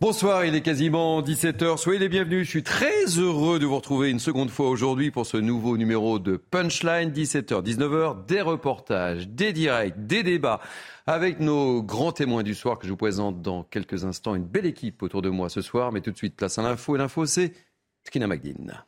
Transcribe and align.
Bonsoir, 0.00 0.44
il 0.44 0.54
est 0.54 0.60
quasiment 0.60 1.20
17h. 1.22 1.76
Soyez 1.76 1.98
les 1.98 2.08
bienvenus. 2.08 2.44
Je 2.44 2.50
suis 2.50 2.62
très 2.62 3.04
heureux 3.18 3.58
de 3.58 3.66
vous 3.66 3.74
retrouver 3.74 4.10
une 4.10 4.20
seconde 4.20 4.48
fois 4.48 4.68
aujourd'hui 4.68 5.10
pour 5.10 5.26
ce 5.26 5.36
nouveau 5.36 5.76
numéro 5.76 6.20
de 6.20 6.36
Punchline. 6.36 7.10
17h, 7.10 7.64
19h, 7.64 8.24
des 8.26 8.40
reportages, 8.40 9.28
des 9.28 9.52
directs, 9.52 10.06
des 10.06 10.22
débats 10.22 10.60
avec 11.08 11.40
nos 11.40 11.82
grands 11.82 12.12
témoins 12.12 12.44
du 12.44 12.54
soir 12.54 12.78
que 12.78 12.86
je 12.86 12.92
vous 12.92 12.96
présente 12.96 13.42
dans 13.42 13.64
quelques 13.64 14.04
instants. 14.04 14.36
Une 14.36 14.44
belle 14.44 14.66
équipe 14.66 15.02
autour 15.02 15.20
de 15.20 15.30
moi 15.30 15.48
ce 15.48 15.62
soir, 15.62 15.90
mais 15.90 16.00
tout 16.00 16.12
de 16.12 16.16
suite, 16.16 16.36
place 16.36 16.58
à 16.58 16.62
l'info. 16.62 16.94
Et 16.94 16.98
l'info, 16.98 17.26
c'est 17.26 17.52
Skina 18.04 18.28
Magdine. 18.28 18.80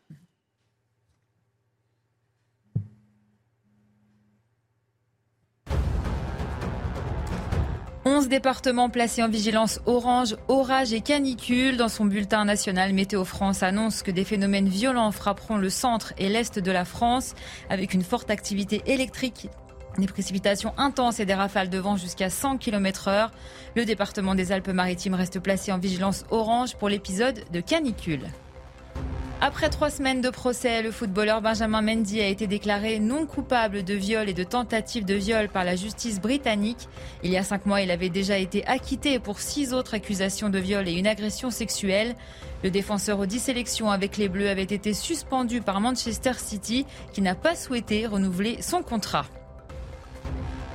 11 8.06 8.28
départements 8.28 8.88
placés 8.88 9.22
en 9.22 9.28
vigilance 9.28 9.78
orange, 9.84 10.34
orage 10.48 10.94
et 10.94 11.02
canicule. 11.02 11.76
Dans 11.76 11.90
son 11.90 12.06
bulletin 12.06 12.46
national, 12.46 12.94
Météo 12.94 13.26
France 13.26 13.62
annonce 13.62 14.02
que 14.02 14.10
des 14.10 14.24
phénomènes 14.24 14.68
violents 14.68 15.12
frapperont 15.12 15.58
le 15.58 15.68
centre 15.68 16.14
et 16.16 16.30
l'est 16.30 16.58
de 16.58 16.70
la 16.72 16.86
France 16.86 17.34
avec 17.68 17.92
une 17.92 18.02
forte 18.02 18.30
activité 18.30 18.82
électrique 18.86 19.48
des 19.98 20.06
précipitations 20.06 20.72
intenses 20.78 21.20
et 21.20 21.26
des 21.26 21.34
rafales 21.34 21.68
de 21.68 21.76
vent 21.76 21.96
jusqu'à 21.96 22.30
100 22.30 22.56
km 22.56 23.08
heure. 23.08 23.32
Le 23.76 23.84
département 23.84 24.34
des 24.34 24.50
Alpes-Maritimes 24.50 25.14
reste 25.14 25.40
placé 25.40 25.70
en 25.72 25.78
vigilance 25.78 26.24
orange 26.30 26.76
pour 26.76 26.88
l'épisode 26.88 27.44
de 27.52 27.60
canicule. 27.60 28.28
Après 29.42 29.70
trois 29.70 29.88
semaines 29.88 30.20
de 30.20 30.28
procès, 30.28 30.82
le 30.82 30.90
footballeur 30.90 31.40
Benjamin 31.40 31.80
Mendy 31.80 32.20
a 32.20 32.26
été 32.26 32.46
déclaré 32.46 32.98
non 32.98 33.24
coupable 33.24 33.84
de 33.84 33.94
viol 33.94 34.28
et 34.28 34.34
de 34.34 34.44
tentative 34.44 35.06
de 35.06 35.14
viol 35.14 35.48
par 35.48 35.64
la 35.64 35.76
justice 35.76 36.20
britannique. 36.20 36.90
Il 37.22 37.30
y 37.30 37.38
a 37.38 37.42
cinq 37.42 37.64
mois, 37.64 37.80
il 37.80 37.90
avait 37.90 38.10
déjà 38.10 38.36
été 38.36 38.66
acquitté 38.66 39.18
pour 39.18 39.40
six 39.40 39.72
autres 39.72 39.94
accusations 39.94 40.50
de 40.50 40.58
viol 40.58 40.86
et 40.86 40.92
une 40.92 41.06
agression 41.06 41.50
sexuelle. 41.50 42.16
Le 42.62 42.70
défenseur 42.70 43.18
aux 43.18 43.24
10 43.24 43.38
sélections 43.38 43.90
avec 43.90 44.18
les 44.18 44.28
Bleus 44.28 44.50
avait 44.50 44.62
été 44.62 44.92
suspendu 44.92 45.62
par 45.62 45.80
Manchester 45.80 46.34
City 46.36 46.84
qui 47.14 47.22
n'a 47.22 47.34
pas 47.34 47.56
souhaité 47.56 48.06
renouveler 48.06 48.60
son 48.60 48.82
contrat. 48.82 49.24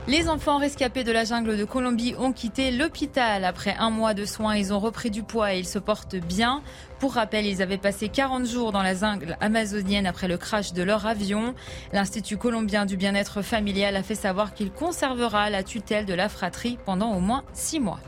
Les 0.08 0.30
enfants 0.30 0.60
rescapés 0.60 1.04
de 1.04 1.12
la 1.12 1.24
jungle 1.24 1.58
de 1.58 1.66
Colombie 1.66 2.14
ont 2.20 2.32
quitté 2.32 2.70
l'hôpital. 2.70 3.44
Après 3.44 3.76
un 3.80 3.90
mois 3.90 4.14
de 4.14 4.24
soins, 4.24 4.56
ils 4.56 4.72
ont 4.72 4.78
repris 4.78 5.10
du 5.10 5.24
poids 5.24 5.56
et 5.56 5.58
ils 5.58 5.68
se 5.68 5.80
portent 5.80 6.16
bien. 6.16 6.62
Pour 7.00 7.14
rappel, 7.14 7.48
ils 7.48 7.64
avaient 7.64 7.80
passé 7.80 8.08
40 8.10 8.46
jours 8.46 8.72
dans 8.72 8.84
la 8.84 8.94
jungle 8.94 9.36
amazonienne 9.42 10.06
après 10.06 10.28
le 10.28 10.38
crash 10.38 10.74
de 10.74 10.84
leur 10.84 11.08
avion. 11.08 11.56
L'Institut 11.92 12.38
colombien 12.38 12.86
du 12.86 12.98
bien-être 12.98 13.42
familial 13.42 13.96
a 13.96 14.04
fait 14.04 14.14
savoir 14.14 14.54
qu'il 14.54 14.70
conservera 14.70 15.50
la 15.50 15.64
tutelle 15.64 16.06
de 16.06 16.14
la 16.14 16.30
fratrie 16.30 16.78
pendant 16.86 17.16
au 17.16 17.20
moins 17.20 17.44
six 17.54 17.80
mois. 17.80 18.00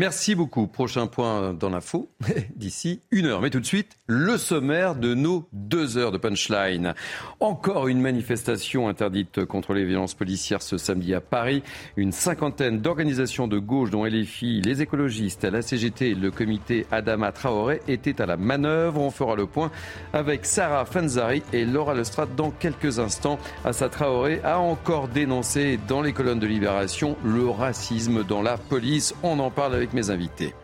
Merci 0.00 0.34
beaucoup. 0.34 0.66
Prochain 0.66 1.06
point 1.08 1.52
dans 1.52 1.68
l'info 1.68 2.08
d'ici 2.56 3.02
une 3.10 3.26
heure. 3.26 3.42
Mais 3.42 3.50
tout 3.50 3.60
de 3.60 3.66
suite, 3.66 3.98
le 4.06 4.38
sommaire 4.38 4.94
de 4.94 5.12
nos 5.12 5.46
deux 5.52 5.98
heures 5.98 6.10
de 6.10 6.16
punchline. 6.16 6.94
Encore 7.38 7.86
une 7.86 8.00
manifestation 8.00 8.88
interdite 8.88 9.44
contre 9.44 9.74
les 9.74 9.84
violences 9.84 10.14
policières 10.14 10.62
ce 10.62 10.78
samedi 10.78 11.12
à 11.12 11.20
Paris. 11.20 11.62
Une 11.98 12.12
cinquantaine 12.12 12.80
d'organisations 12.80 13.46
de 13.46 13.58
gauche, 13.58 13.90
dont 13.90 14.06
LFI, 14.06 14.62
les 14.62 14.80
écologistes, 14.80 15.44
la 15.44 15.60
CGT 15.60 16.12
et 16.12 16.14
le 16.14 16.30
comité 16.30 16.86
Adama 16.90 17.30
Traoré, 17.30 17.82
étaient 17.86 18.22
à 18.22 18.26
la 18.26 18.38
manœuvre. 18.38 19.02
On 19.02 19.10
fera 19.10 19.36
le 19.36 19.44
point 19.44 19.70
avec 20.14 20.46
Sarah 20.46 20.86
Fanzari 20.86 21.42
et 21.52 21.66
Laura 21.66 21.92
Lestrade 21.92 22.34
dans 22.36 22.52
quelques 22.52 23.00
instants. 23.00 23.38
Assa 23.66 23.90
Traoré 23.90 24.40
a 24.44 24.60
encore 24.60 25.08
dénoncé 25.08 25.78
dans 25.88 26.00
les 26.00 26.14
colonnes 26.14 26.40
de 26.40 26.46
Libération 26.46 27.18
le 27.22 27.50
racisme 27.50 28.24
dans 28.24 28.40
la 28.40 28.56
police. 28.56 29.14
On 29.22 29.38
en 29.40 29.50
parle 29.50 29.74
avec 29.74 29.89
mes 29.92 30.10
invités. 30.10 30.54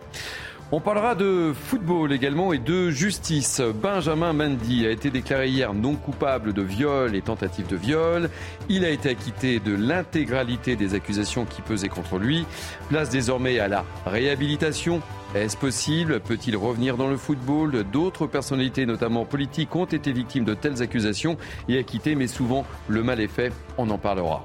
On 0.73 0.81
parlera 0.81 1.15
de 1.15 1.53
football 1.55 2.13
également 2.13 2.53
et 2.53 2.59
de 2.59 2.91
justice. 2.91 3.61
Benjamin 3.61 4.33
Mendy 4.33 4.85
a 4.85 4.91
été 4.91 5.11
déclaré 5.11 5.49
hier 5.49 5.73
non 5.75 5.95
coupable 5.95 6.53
de 6.53 6.63
viol 6.63 7.15
et 7.15 7.23
tentative 7.23 7.69
de 7.69 7.77
viol. 7.77 8.29
Il 8.69 8.85
a 8.85 8.91
été 8.91 9.09
acquitté 9.11 9.61
de 9.61 9.77
l'intégralité 9.77 10.75
des 10.75 10.95
accusations 10.95 11.45
qui 11.45 11.63
pesaient 11.63 11.89
contre 11.89 12.19
lui. 12.19 12.47
Place 12.89 13.11
désormais 13.11 13.61
à 13.61 13.69
la 13.69 13.85
réhabilitation. 14.07 15.03
Est-ce 15.37 15.57
possible? 15.57 16.19
Peut-il 16.19 16.57
revenir 16.57 16.97
dans 16.97 17.09
le 17.09 17.17
football? 17.17 17.85
D'autres 17.93 18.27
personnalités, 18.27 18.87
notamment 18.87 19.25
politiques, 19.25 19.77
ont 19.77 19.85
été 19.85 20.11
victimes 20.11 20.45
de 20.45 20.55
telles 20.55 20.83
accusations 20.83 21.37
et 21.69 21.79
acquittées, 21.79 22.17
mais 22.17 22.27
souvent 22.27 22.67
le 22.89 23.05
mal 23.05 23.21
est 23.21 23.29
fait. 23.29 23.53
On 23.79 23.89
en 23.91 23.99
parlera. 23.99 24.43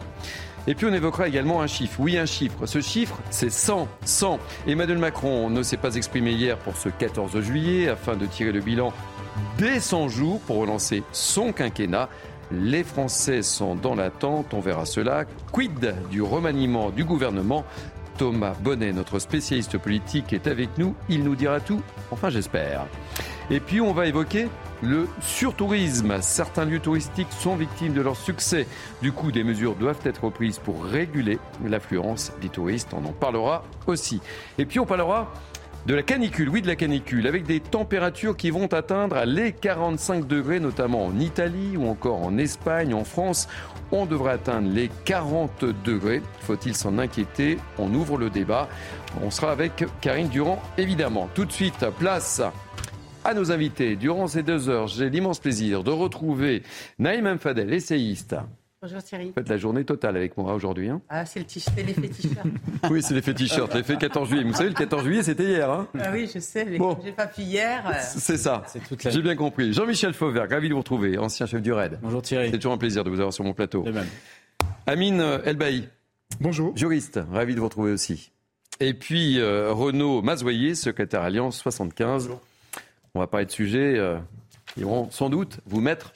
Et 0.68 0.76
puis 0.76 0.86
on 0.86 0.94
évoquera 0.94 1.28
également 1.28 1.62
un 1.62 1.68
chiffre. 1.68 2.00
Oui, 2.00 2.18
un 2.18 2.26
chiffre. 2.26 2.66
Ce 2.66 2.82
chiffre, 2.82 3.18
c'est 3.30 3.52
100. 3.52 3.88
100. 4.06 4.40
Emmanuel 4.68 5.00
Macron 5.00 5.50
ne 5.50 5.64
s'est 5.64 5.78
pas 5.78 5.96
exprimé 5.96 6.32
hier 6.32 6.58
pour 6.58 6.78
ce 6.78 6.90
14 6.90 7.40
juillet 7.42 7.90
afin 7.90 8.16
de 8.16 8.26
tirer 8.26 8.52
le 8.52 8.62
bilan 8.62 8.94
dès 9.58 9.80
100 9.80 10.10
jours 10.10 10.40
pour 10.42 10.58
relancer 10.58 11.04
son 11.12 11.52
quinquennat. 11.52 12.10
Les 12.52 12.84
Français 12.84 13.44
sont 13.44 13.76
dans 13.76 13.96
l'attente, 13.96 14.54
on 14.54 14.60
verra 14.60 14.86
cela. 14.86 15.26
Quid 15.52 15.96
du 16.10 16.22
remaniement 16.22 16.90
du 16.90 17.06
gouvernement? 17.06 17.64
Thomas 18.18 18.54
Bonnet, 18.62 18.92
notre 18.92 19.20
spécialiste 19.20 19.78
politique, 19.78 20.34
est 20.34 20.48
avec 20.48 20.78
nous. 20.78 20.94
Il 21.10 21.24
nous 21.24 21.36
dira 21.36 21.60
tout, 21.60 21.82
enfin 22.12 22.30
j'espère. 22.30 22.86
Et 23.50 23.60
puis 23.60 23.82
on 23.82 23.94
va 23.94 24.06
évoquer 24.06 24.48
le 24.82 25.08
surtourisme. 25.22 26.22
Certains 26.22 26.66
lieux 26.66 26.80
touristiques 26.80 27.32
sont 27.32 27.56
victimes 27.56 27.94
de 27.94 28.02
leur 28.02 28.16
succès. 28.16 28.68
Du 29.02 29.12
coup, 29.12 29.32
des 29.32 29.44
mesures 29.44 29.76
doivent 29.76 30.02
être 30.06 30.30
prises 30.30 30.60
pour 30.60 30.84
réguler 30.84 31.40
l'affluence 31.66 32.32
des 32.42 32.50
touristes. 32.50 32.94
On 32.94 33.06
en 33.06 33.14
parlera 33.14 33.64
aussi. 33.88 34.22
Et 34.58 34.66
puis 34.66 34.80
on 34.80 34.86
parlera 34.86 35.32
de 35.88 35.96
la 35.96 36.04
canicule, 36.04 36.48
oui 36.50 36.62
de 36.62 36.68
la 36.68 36.76
canicule, 36.76 37.26
avec 37.26 37.44
des 37.44 37.60
températures 37.60 38.38
qui 38.38 38.52
vont 38.52 38.68
atteindre 38.68 39.26
les 39.26 39.52
45 39.52 40.28
degrés, 40.28 40.60
notamment 40.60 41.06
en 41.06 41.18
Italie 41.18 41.76
ou 41.76 41.88
encore 41.88 42.24
en 42.24 42.38
Espagne, 42.38 42.94
en 42.94 43.04
France. 43.04 43.48
On 43.92 44.06
devrait 44.06 44.34
atteindre 44.34 44.70
les 44.70 44.92
40 45.06 45.66
degrés. 45.84 46.22
Faut-il 46.42 46.76
s'en 46.76 47.00
inquiéter? 47.00 47.58
On 47.80 47.92
ouvre 47.96 48.18
le 48.18 48.30
débat. 48.30 48.70
On 49.24 49.32
sera 49.32 49.52
avec 49.52 49.86
Karine 50.02 50.30
Durand, 50.30 50.62
évidemment. 50.78 51.28
Tout 51.34 51.46
de 51.46 51.52
suite, 51.52 51.84
place 51.98 52.42
à 53.24 53.34
nos 53.34 53.52
invités. 53.52 53.96
Durant 53.96 54.28
ces 54.28 54.44
deux 54.44 54.70
heures, 54.70 54.88
j'ai 54.88 55.10
l'immense 55.10 55.40
plaisir 55.40 55.84
de 55.84 55.92
retrouver 55.92 56.64
Naïm 57.00 57.34
Mfadel, 57.34 57.74
essayiste. 57.74 58.36
Bonjour 58.82 59.04
Thierry. 59.04 59.32
Faites 59.36 59.48
la 59.48 59.58
journée 59.58 59.86
totale 59.86 60.18
avec 60.18 60.36
moi 60.38 60.56
aujourd'hui. 60.56 60.90
Hein. 60.90 61.02
ah, 61.08 61.24
c'est 61.24 61.42
l'effet 61.42 62.08
t-shirt. 62.08 62.48
oui, 62.90 63.04
c'est 63.04 63.14
l'effet 63.14 63.36
t-shirt, 63.36 63.72
l'effet 63.76 63.96
14 63.96 64.28
juillet. 64.28 64.44
Vous 64.44 64.54
savez, 64.54 64.70
le 64.70 64.76
14 64.76 65.04
juillet, 65.04 65.22
c'était 65.22 65.44
hier. 65.44 65.70
Hein 65.70 65.88
ah 66.00 66.10
oui, 66.12 66.28
je 66.34 66.40
sais, 66.40 66.66
mais 66.66 66.80
bon. 66.80 66.98
j'ai 67.04 67.12
pas 67.12 67.28
pu 67.28 67.42
hier. 67.42 67.84
Euh. 67.88 67.94
C'est 68.00 68.38
ça. 68.38 68.64
J'ai 69.06 69.22
bien 69.22 69.36
compris. 69.36 69.72
Jean-Michel 69.72 70.14
Fauvert, 70.14 70.50
ravi 70.50 70.68
de 70.68 70.74
vous 70.74 70.80
retrouver, 70.80 71.20
ancien 71.20 71.46
chef 71.46 71.62
du 71.62 71.72
RAID. 71.72 72.00
Bonjour 72.02 72.24
Thierry. 72.24 72.50
C'est 72.50 72.58
toujours 72.58 72.74
un 72.74 72.80
plaisir 72.80 73.04
de 73.04 73.12
vous 73.12 73.20
avoir 73.20 73.34
sur 73.34 73.44
mon 73.44 73.54
plateau. 73.54 73.84
De 73.84 73.92
même. 73.92 74.08
Amine 74.88 75.40
Elbaï. 75.46 75.88
Bonjour. 76.40 76.76
Juriste, 76.76 77.20
ravi 77.32 77.54
de 77.54 77.60
vous 77.60 77.66
retrouver 77.66 77.92
aussi. 77.92 78.32
Et 78.80 78.96
puis 78.96 79.40
euh, 79.40 79.72
Renaud 79.72 80.24
Mazoyer, 80.24 80.74
secrétaire 80.74 81.22
Alliance 81.22 81.60
75. 81.60 82.24
Bonjour 82.24 82.42
on 83.14 83.20
va 83.20 83.28
parler 83.28 83.46
de 83.46 83.52
sujets 83.52 83.98
euh, 83.98 84.18
qui 84.74 84.84
vont 84.84 85.10
sans 85.12 85.30
doute 85.30 85.60
vous 85.66 85.82
mettre 85.82 86.14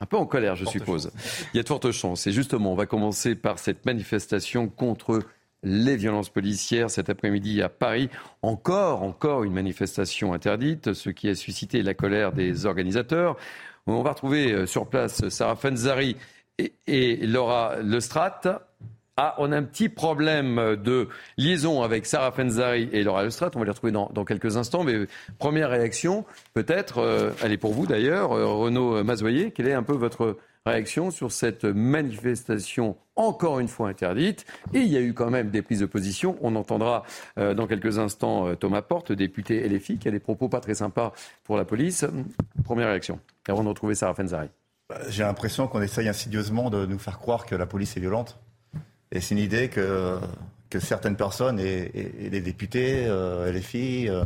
un 0.00 0.06
peu 0.06 0.16
en 0.16 0.26
colère, 0.26 0.56
je 0.56 0.64
suppose. 0.64 1.12
Il 1.54 1.58
y 1.58 1.60
a 1.60 1.62
de 1.62 1.68
fortes 1.68 1.92
chances. 1.92 2.26
Et 2.26 2.32
justement, 2.32 2.72
on 2.72 2.74
va 2.74 2.86
commencer 2.86 3.36
par 3.36 3.60
cette 3.60 3.86
manifestation 3.86 4.68
contre 4.68 5.20
les 5.62 5.96
violences 5.96 6.28
policières 6.28 6.90
cet 6.90 7.08
après-midi 7.08 7.62
à 7.62 7.68
Paris. 7.68 8.10
Encore, 8.42 9.04
encore 9.04 9.44
une 9.44 9.52
manifestation 9.52 10.34
interdite, 10.34 10.92
ce 10.92 11.10
qui 11.10 11.28
a 11.28 11.36
suscité 11.36 11.82
la 11.82 11.94
colère 11.94 12.32
des 12.32 12.66
organisateurs. 12.66 13.36
On 13.86 14.02
va 14.02 14.10
retrouver 14.10 14.52
euh, 14.52 14.66
sur 14.66 14.88
place 14.88 15.28
Sarah 15.28 15.54
Fenzari 15.54 16.16
et, 16.58 16.72
et 16.88 17.24
Laura 17.26 17.76
Lestrade. 17.80 18.60
Ah, 19.18 19.34
on 19.36 19.52
a 19.52 19.58
un 19.58 19.62
petit 19.62 19.90
problème 19.90 20.76
de 20.82 21.08
liaison 21.36 21.82
avec 21.82 22.06
Sarah 22.06 22.32
Fenzari 22.32 22.88
et 22.92 23.02
Laura 23.02 23.22
Lestrade. 23.22 23.52
On 23.56 23.58
va 23.58 23.66
les 23.66 23.70
retrouver 23.70 23.92
dans, 23.92 24.24
quelques 24.24 24.56
instants. 24.56 24.84
Mais 24.84 25.06
première 25.38 25.68
réaction, 25.68 26.24
peut-être, 26.54 26.98
euh, 26.98 27.30
elle 27.42 27.52
est 27.52 27.58
pour 27.58 27.74
vous 27.74 27.86
d'ailleurs, 27.86 28.32
euh, 28.32 28.46
Renaud 28.46 29.04
Mazoyer. 29.04 29.50
Quelle 29.50 29.68
est 29.68 29.74
un 29.74 29.82
peu 29.82 29.92
votre 29.92 30.38
réaction 30.64 31.10
sur 31.10 31.30
cette 31.30 31.64
manifestation 31.64 32.96
encore 33.14 33.60
une 33.60 33.68
fois 33.68 33.90
interdite? 33.90 34.46
Et 34.72 34.78
il 34.78 34.88
y 34.88 34.96
a 34.96 35.00
eu 35.02 35.12
quand 35.12 35.28
même 35.28 35.50
des 35.50 35.60
prises 35.60 35.80
de 35.80 35.86
position. 35.86 36.38
On 36.40 36.56
entendra 36.56 37.02
euh, 37.38 37.52
dans 37.52 37.66
quelques 37.66 37.98
instants 37.98 38.56
Thomas 38.56 38.80
Porte, 38.80 39.12
député 39.12 39.68
LFI, 39.68 39.98
qui 39.98 40.08
a 40.08 40.10
des 40.10 40.20
propos 40.20 40.48
pas 40.48 40.60
très 40.60 40.74
sympas 40.74 41.12
pour 41.44 41.58
la 41.58 41.66
police. 41.66 42.06
Première 42.64 42.88
réaction, 42.88 43.20
avant 43.46 43.62
de 43.62 43.68
retrouver 43.68 43.94
Sarah 43.94 44.14
Fenzari. 44.14 44.48
Bah, 44.88 44.96
j'ai 45.10 45.22
l'impression 45.22 45.68
qu'on 45.68 45.82
essaye 45.82 46.08
insidieusement 46.08 46.70
de 46.70 46.86
nous 46.86 46.98
faire 46.98 47.18
croire 47.18 47.44
que 47.44 47.54
la 47.54 47.66
police 47.66 47.94
est 47.98 48.00
violente. 48.00 48.40
Et 49.12 49.20
c'est 49.20 49.34
une 49.34 49.40
idée 49.40 49.68
que, 49.68 50.18
certaines 50.80 51.16
personnes 51.16 51.60
et, 51.60 51.90
les 52.30 52.40
députés, 52.40 53.04
euh, 53.06 53.52
les 53.52 53.60
filles, 53.60 54.08
euh, 54.08 54.24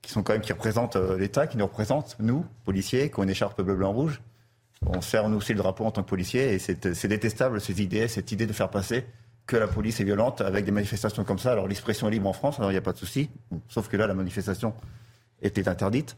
qui 0.00 0.10
sont 0.10 0.22
quand 0.22 0.32
même 0.32 0.42
qui 0.42 0.52
représentent 0.52 0.96
euh, 0.96 1.18
l'État, 1.18 1.46
qui 1.46 1.58
nous 1.58 1.66
représentent, 1.66 2.16
nous, 2.18 2.44
policiers, 2.64 3.10
qui 3.10 3.20
ont 3.20 3.22
une 3.22 3.30
écharpe 3.30 3.60
bleu, 3.60 3.76
blanc, 3.76 3.92
rouge. 3.92 4.22
On 4.86 5.02
sert 5.02 5.28
nous 5.28 5.36
aussi 5.36 5.52
le 5.52 5.58
drapeau 5.58 5.84
en 5.84 5.92
tant 5.92 6.02
que 6.02 6.08
policiers 6.08 6.54
et 6.54 6.58
c'est 6.58 7.06
détestable 7.06 7.60
ces 7.60 7.80
idées, 7.82 8.08
cette 8.08 8.32
idée 8.32 8.46
de 8.46 8.52
faire 8.52 8.68
passer 8.68 9.04
que 9.46 9.56
la 9.56 9.68
police 9.68 10.00
est 10.00 10.04
violente 10.04 10.40
avec 10.40 10.64
des 10.64 10.72
manifestations 10.72 11.22
comme 11.22 11.38
ça. 11.38 11.52
Alors 11.52 11.68
l'expression 11.68 12.08
est 12.08 12.10
libre 12.10 12.28
en 12.28 12.32
France, 12.32 12.58
alors 12.58 12.72
il 12.72 12.74
n'y 12.74 12.78
a 12.78 12.82
pas 12.82 12.92
de 12.92 12.98
souci. 12.98 13.30
Sauf 13.68 13.88
que 13.88 13.96
là, 13.96 14.08
la 14.08 14.14
manifestation 14.14 14.74
était 15.40 15.68
interdite. 15.68 16.16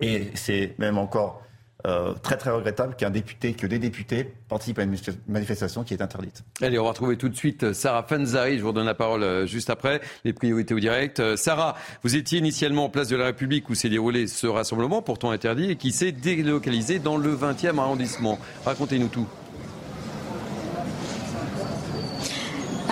Et 0.00 0.32
c'est 0.34 0.74
même 0.78 0.98
encore 0.98 1.44
euh, 1.86 2.14
très 2.22 2.36
très 2.36 2.50
regrettable 2.50 2.96
qu'un 2.96 3.10
député, 3.10 3.52
que 3.52 3.66
des 3.66 3.78
députés 3.78 4.32
participent 4.48 4.78
à 4.78 4.82
une 4.82 4.96
manifestation 5.28 5.84
qui 5.84 5.94
est 5.94 6.02
interdite. 6.02 6.42
Allez, 6.62 6.78
on 6.78 6.84
va 6.84 6.88
retrouver 6.88 7.16
tout 7.16 7.28
de 7.28 7.36
suite 7.36 7.64
euh, 7.64 7.74
Sarah 7.74 8.02
Fanzari. 8.02 8.56
Je 8.56 8.62
vous 8.62 8.68
redonne 8.68 8.86
la 8.86 8.94
parole 8.94 9.22
euh, 9.22 9.46
juste 9.46 9.70
après. 9.70 10.00
Les 10.24 10.32
priorités 10.32 10.74
au 10.74 10.80
direct. 10.80 11.36
Sarah, 11.36 11.76
vous 12.02 12.16
étiez 12.16 12.38
initialement 12.38 12.86
en 12.86 12.88
place 12.88 13.08
de 13.08 13.16
la 13.16 13.26
République 13.26 13.68
où 13.68 13.74
s'est 13.74 13.90
déroulé 13.90 14.26
ce 14.26 14.46
rassemblement, 14.46 15.02
pourtant 15.02 15.30
interdit, 15.30 15.70
et 15.70 15.76
qui 15.76 15.92
s'est 15.92 16.12
délocalisé 16.12 16.98
dans 16.98 17.18
le 17.18 17.36
20e 17.36 17.78
arrondissement. 17.78 18.38
Racontez-nous 18.64 19.08
tout. 19.08 19.28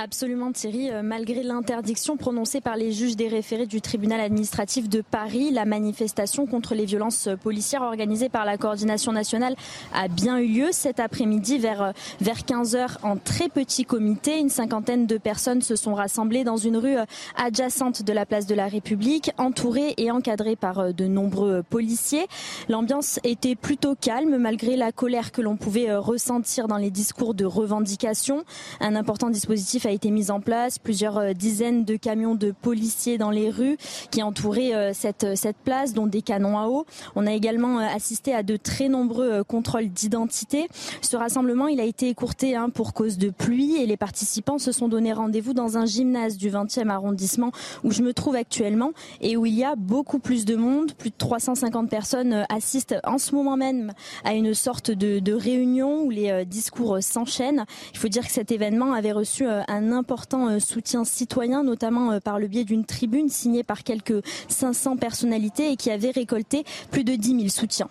Absolument 0.05 0.53
Thierry, 0.53 0.91
euh, 0.91 1.01
malgré 1.03 1.43
l'interdiction 1.43 2.19
prononcée 2.19 2.61
par 2.61 2.77
les 2.77 2.93
juges 2.93 3.17
des 3.17 3.27
référés 3.27 3.65
du 3.65 3.81
tribunal 3.81 4.21
administratif 4.21 4.87
de 4.87 5.01
Paris, 5.01 5.51
la 5.51 5.65
manifestation 5.65 6.45
contre 6.45 6.75
les 6.75 6.85
violences 6.85 7.31
policières 7.43 7.81
organisée 7.81 8.29
par 8.29 8.45
la 8.45 8.59
coordination 8.59 9.13
nationale 9.13 9.57
a 9.95 10.09
bien 10.09 10.37
eu 10.37 10.47
lieu 10.47 10.69
cet 10.73 11.01
après-midi 11.01 11.57
vers, 11.57 11.81
euh, 11.81 11.93
vers 12.21 12.41
15h 12.41 12.99
en 13.03 13.17
très 13.17 13.49
petit 13.49 13.87
comité. 13.87 14.39
Une 14.39 14.51
cinquantaine 14.51 15.07
de 15.07 15.17
personnes 15.17 15.63
se 15.63 15.75
sont 15.75 15.95
rassemblées 15.95 16.45
dans 16.45 16.59
une 16.59 16.77
rue 16.77 16.99
euh, 16.99 17.07
adjacente 17.43 18.03
de 18.03 18.13
la 18.13 18.27
place 18.27 18.45
de 18.45 18.55
la 18.55 18.67
République, 18.69 19.31
entourées 19.39 19.95
et 19.97 20.11
encadrées 20.11 20.57
par 20.57 20.93
de 20.93 21.07
nombreux 21.07 21.63
policiers. 21.63 22.27
L'ambiance 22.69 23.21
était 23.25 23.55
plutôt 23.55 23.95
calme 23.95 24.37
malgré 24.37 24.77
la 24.77 24.93
colère 24.93 25.33
que 25.33 25.41
l'on 25.41 25.57
pouvait 25.57 25.95
ressentir 25.97 26.69
dans 26.69 26.77
les 26.77 26.91
discours 26.91 27.33
de 27.33 27.47
revendication. 27.47 28.45
Un 28.81 28.97
important 28.97 29.31
dispositif 29.31 29.87
a 29.87 29.94
été 29.95 30.11
mise 30.11 30.31
en 30.31 30.41
place, 30.41 30.79
plusieurs 30.79 31.19
euh, 31.19 31.33
dizaines 31.33 31.85
de 31.85 31.97
camions 31.97 32.35
de 32.35 32.51
policiers 32.51 33.17
dans 33.17 33.31
les 33.31 33.49
rues 33.49 33.77
qui 34.11 34.23
entouraient 34.23 34.75
euh, 34.75 34.93
cette, 34.93 35.25
euh, 35.25 35.37
cette 35.37 35.57
place, 35.57 35.95
dont 35.95 36.07
des 36.07 36.23
canons 36.23 36.59
à 36.59 36.67
eau. 36.67 36.85
On 37.15 37.27
a 37.27 37.33
également 37.33 37.79
assisté 37.79 38.35
à 38.35 38.43
de 38.43 38.57
très 38.57 38.89
nombreux 38.89 39.45
contrôles 39.45 39.89
d'identité. 39.89 40.69
Ce 41.01 41.17
rassemblement, 41.17 41.69
il 41.69 41.81
a 41.81 41.85
été 41.85 42.09
écourté 42.09 42.57
hein, 42.57 42.71
pour 42.71 42.93
cause 42.93 43.19
de 43.19 43.31
pluie 43.31 43.77
et 43.77 43.87
les 43.87 43.97
participants 43.97 44.59
se 44.59 44.73
sont 44.73 44.89
donné 44.89 45.13
rendez-vous 45.13 45.55
dans 45.55 45.79
un 45.79 45.87
gymnase 45.87 46.37
du 46.37 46.51
20e 46.51 46.89
arrondissement 46.89 47.53
où 47.85 47.91
je 47.91 48.03
me 48.03 48.13
trouve 48.13 48.35
actuellement 48.35 48.93
et 49.21 49.37
où 49.37 49.47
il 49.47 49.55
y 49.55 49.65
a 49.65 49.77
beaucoup 49.77 50.19
plus 50.19 50.45
de 50.45 50.57
monde. 50.57 50.93
Plus 50.95 51.11
de 51.11 51.17
350 51.17 51.89
personnes 51.89 52.45
assistent 52.49 52.97
en 53.05 53.19
ce 53.19 53.35
moment 53.35 53.57
même 53.57 53.93
à 54.25 54.35
une 54.35 54.55
sorte 54.55 54.91
de, 54.91 55.21
de 55.21 55.33
réunion 55.33 56.03
où 56.03 56.11
les 56.11 56.45
discours 56.45 56.99
s'enchaînent. 57.01 57.65
Il 57.93 57.99
faut 57.99 58.09
dire 58.09 58.27
que 58.27 58.33
cet 58.33 58.51
événement 58.51 58.93
avait 58.93 59.13
reçu 59.13 59.47
un 59.47 59.84
un 59.85 59.93
important 59.93 60.49
euh, 60.49 60.59
soutien 60.59 61.05
citoyen, 61.05 61.63
notamment 61.63 62.13
euh, 62.13 62.21
par 62.21 62.39
le 62.39 62.49
biais 62.49 62.65
d'une 62.65 62.85
tribune 62.85 63.29
signée 63.29 63.63
par 63.63 63.83
quelques 63.83 64.25
500 64.49 64.97
personnalités 64.97 65.73
et 65.73 65.77
qui 65.77 65.91
avait 65.91 66.11
récolté 66.11 66.65
plus 66.91 67.05
de 67.05 67.15
10 67.15 67.37
000 67.37 67.49
soutiens. 67.49 67.89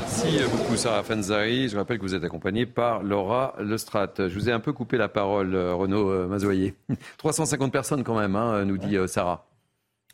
Merci 0.00 0.38
beaucoup 0.50 0.76
Sarah 0.76 1.02
Fanzari. 1.02 1.68
Je 1.68 1.76
rappelle 1.76 1.98
que 1.98 2.02
vous 2.02 2.14
êtes 2.14 2.24
accompagnée 2.24 2.66
par 2.66 3.02
Laura 3.02 3.54
Lestrat. 3.60 4.12
Je 4.18 4.34
vous 4.34 4.48
ai 4.48 4.52
un 4.52 4.60
peu 4.60 4.72
coupé 4.72 4.96
la 4.96 5.08
parole, 5.08 5.54
euh, 5.54 5.74
Renaud 5.74 6.28
Mazoyer. 6.28 6.74
350 7.18 7.72
personnes 7.72 8.04
quand 8.04 8.18
même, 8.18 8.36
hein, 8.36 8.64
nous 8.64 8.78
dit 8.78 8.96
Sarah. 9.06 9.46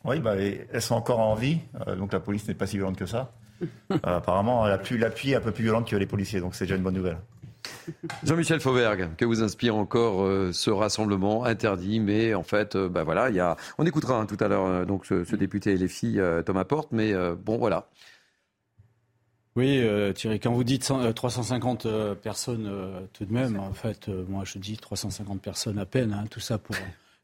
Oui, 0.05 0.19
bah, 0.19 0.35
elles 0.37 0.81
sont 0.81 0.95
encore 0.95 1.19
en 1.19 1.35
vie, 1.35 1.59
donc 1.97 2.13
la 2.13 2.21
police 2.21 2.47
n'est 2.47 2.53
pas 2.53 2.67
si 2.67 2.77
violente 2.77 2.95
que 2.95 3.05
ça. 3.05 3.33
apparemment, 4.03 4.65
l'appui 4.65 5.31
est 5.31 5.35
un 5.35 5.41
peu 5.41 5.51
plus 5.51 5.65
violente 5.65 5.89
que 5.89 5.95
les 5.97 6.05
policiers, 6.05 6.39
donc 6.39 6.55
c'est 6.55 6.63
déjà 6.63 6.77
une 6.77 6.83
bonne 6.83 6.95
nouvelle. 6.95 7.17
Jean-Michel 8.23 8.59
Fauvergue, 8.59 9.09
que 9.17 9.25
vous 9.25 9.43
inspire 9.43 9.75
encore 9.75 10.23
euh, 10.23 10.51
ce 10.53 10.69
rassemblement 10.69 11.45
interdit, 11.45 11.99
mais 11.99 12.33
en 12.33 12.43
fait, 12.43 12.75
euh, 12.75 12.89
bah 12.89 13.03
voilà, 13.03 13.29
y 13.29 13.39
a... 13.39 13.57
on 13.77 13.85
écoutera 13.85 14.19
hein, 14.19 14.25
tout 14.25 14.37
à 14.39 14.47
l'heure 14.47 14.65
euh, 14.65 14.85
donc 14.85 15.05
ce, 15.05 15.35
député 15.35 15.73
et 15.73 15.77
les 15.77 15.87
filles 15.87 16.21
Thomas 16.45 16.65
Porte, 16.65 16.89
mais 16.91 17.13
bon 17.35 17.57
voilà. 17.57 17.87
Oui, 19.55 19.81
Thierry, 20.15 20.39
quand 20.39 20.51
vous 20.51 20.63
dites 20.63 20.91
350 21.15 21.87
personnes, 22.21 22.69
tout 23.13 23.25
de 23.25 23.33
même, 23.33 23.59
en 23.59 23.73
fait, 23.73 24.07
moi 24.07 24.43
je 24.45 24.59
dis 24.59 24.77
350 24.77 25.41
personnes 25.41 25.79
à 25.79 25.85
peine, 25.85 26.13
hein, 26.13 26.25
tout 26.29 26.39
ça 26.39 26.57
pour 26.57 26.75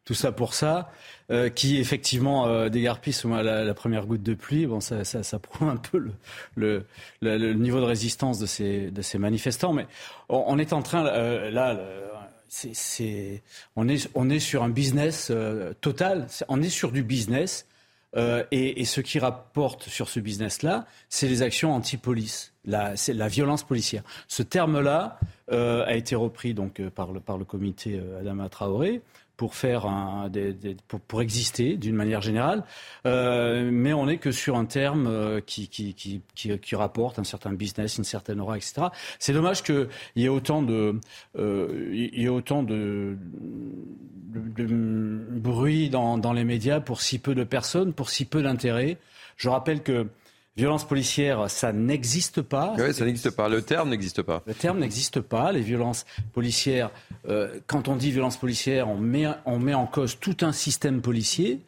tout 0.05 0.13
ça 0.13 0.31
pour 0.31 0.53
ça, 0.53 0.91
euh, 1.31 1.49
qui 1.49 1.77
effectivement 1.77 2.47
euh, 2.47 2.69
dégarpit 2.69 3.11
sous 3.11 3.27
la, 3.29 3.73
première 3.73 4.05
goutte 4.05 4.21
de 4.21 4.35
pluie. 4.35 4.67
Bon, 4.67 4.79
ça, 4.79 5.03
ça, 5.03 5.23
ça 5.23 5.39
prouve 5.39 5.67
un 5.67 5.77
peu 5.77 5.97
le, 5.97 6.13
le, 6.55 6.85
le, 7.21 7.53
niveau 7.53 7.79
de 7.79 7.85
résistance 7.85 8.37
de 8.39 8.45
ces, 8.45 8.91
de 8.91 9.01
ces 9.01 9.17
manifestants. 9.17 9.73
Mais 9.73 9.87
on, 10.29 10.59
est 10.59 10.73
en 10.73 10.83
train, 10.83 11.05
euh, 11.07 11.49
là, 11.49 11.79
c'est, 12.47 13.41
on, 13.75 13.89
est, 13.89 14.09
on 14.13 14.29
est 14.29 14.39
sur 14.39 14.63
un 14.63 14.69
business 14.69 15.29
euh, 15.31 15.73
total, 15.81 16.27
on 16.47 16.61
est 16.61 16.69
sur 16.69 16.91
du 16.91 17.03
business. 17.03 17.67
Euh, 18.15 18.45
et, 18.49 18.79
et, 18.79 18.85
ce 18.85 19.01
qui 19.01 19.19
rapporte 19.19 19.89
sur 19.89 20.07
ce 20.07 20.21
business-là, 20.21 20.85
c'est 21.09 21.27
les 21.27 21.41
actions 21.41 21.73
anti-police, 21.73 22.53
la, 22.63 22.95
c'est 22.95 23.11
la 23.11 23.27
violence 23.27 23.63
policière. 23.63 24.03
Ce 24.29 24.41
terme-là 24.41 25.19
a 25.51 25.93
été 25.93 26.15
repris 26.15 26.53
donc 26.53 26.81
par 26.89 27.11
le, 27.11 27.19
par 27.19 27.37
le 27.37 27.43
comité 27.43 28.01
Adama 28.21 28.47
Traoré 28.47 29.01
pour 29.37 29.55
faire 29.55 29.85
un, 29.85 30.29
des, 30.29 30.55
pour, 30.87 30.99
pour, 31.01 31.21
exister 31.21 31.75
d'une 31.75 31.95
manière 31.95 32.21
générale, 32.21 32.63
euh, 33.05 33.69
mais 33.71 33.93
on 33.93 34.05
n'est 34.05 34.17
que 34.17 34.31
sur 34.31 34.55
un 34.55 34.65
terme 34.65 35.07
euh, 35.07 35.41
qui, 35.45 35.67
qui, 35.67 35.93
qui, 35.93 36.21
qui, 36.33 36.75
rapporte 36.75 37.19
un 37.19 37.23
certain 37.23 37.53
business, 37.53 37.97
une 37.97 38.03
certaine 38.03 38.39
aura, 38.39 38.57
etc. 38.57 38.87
C'est 39.19 39.33
dommage 39.33 39.63
qu'il 39.63 39.87
y 40.15 40.25
ait 40.25 40.29
autant 40.29 40.61
de, 40.61 40.99
euh, 41.37 41.89
il 41.91 42.21
y 42.21 42.25
ait 42.25 42.29
autant 42.29 42.63
de, 42.63 43.17
de, 44.33 44.65
de 44.65 45.39
bruit 45.39 45.89
dans, 45.89 46.17
dans 46.17 46.33
les 46.33 46.43
médias 46.43 46.79
pour 46.79 47.01
si 47.01 47.19
peu 47.19 47.35
de 47.35 47.43
personnes, 47.43 47.93
pour 47.93 48.09
si 48.09 48.25
peu 48.25 48.41
d'intérêt. 48.41 48.97
Je 49.37 49.49
rappelle 49.49 49.83
que 49.83 50.07
Violence 50.57 50.87
policière, 50.87 51.49
ça 51.49 51.73
n'existe 51.73 52.41
pas. 52.41 52.75
Oui, 52.77 52.93
ça 52.93 53.03
n'existe 53.03 53.31
pas. 53.31 53.49
Le 53.49 53.61
terme 53.61 53.89
n'existe 53.89 54.21
pas. 54.21 54.41
Le 54.47 54.53
terme 54.53 54.79
n'existe 54.79 55.19
pas. 55.19 55.51
Les 55.51 55.59
violences 55.59 56.05
policières, 56.31 56.91
euh, 57.27 57.59
quand 57.67 57.89
on 57.89 57.97
dit 57.97 58.11
violence 58.11 58.37
policière, 58.37 58.87
on 58.87 58.95
met, 58.95 59.27
on 59.45 59.59
met 59.59 59.73
en 59.73 59.85
cause 59.85 60.17
tout 60.17 60.37
un 60.41 60.53
système 60.53 61.01
policier. 61.01 61.59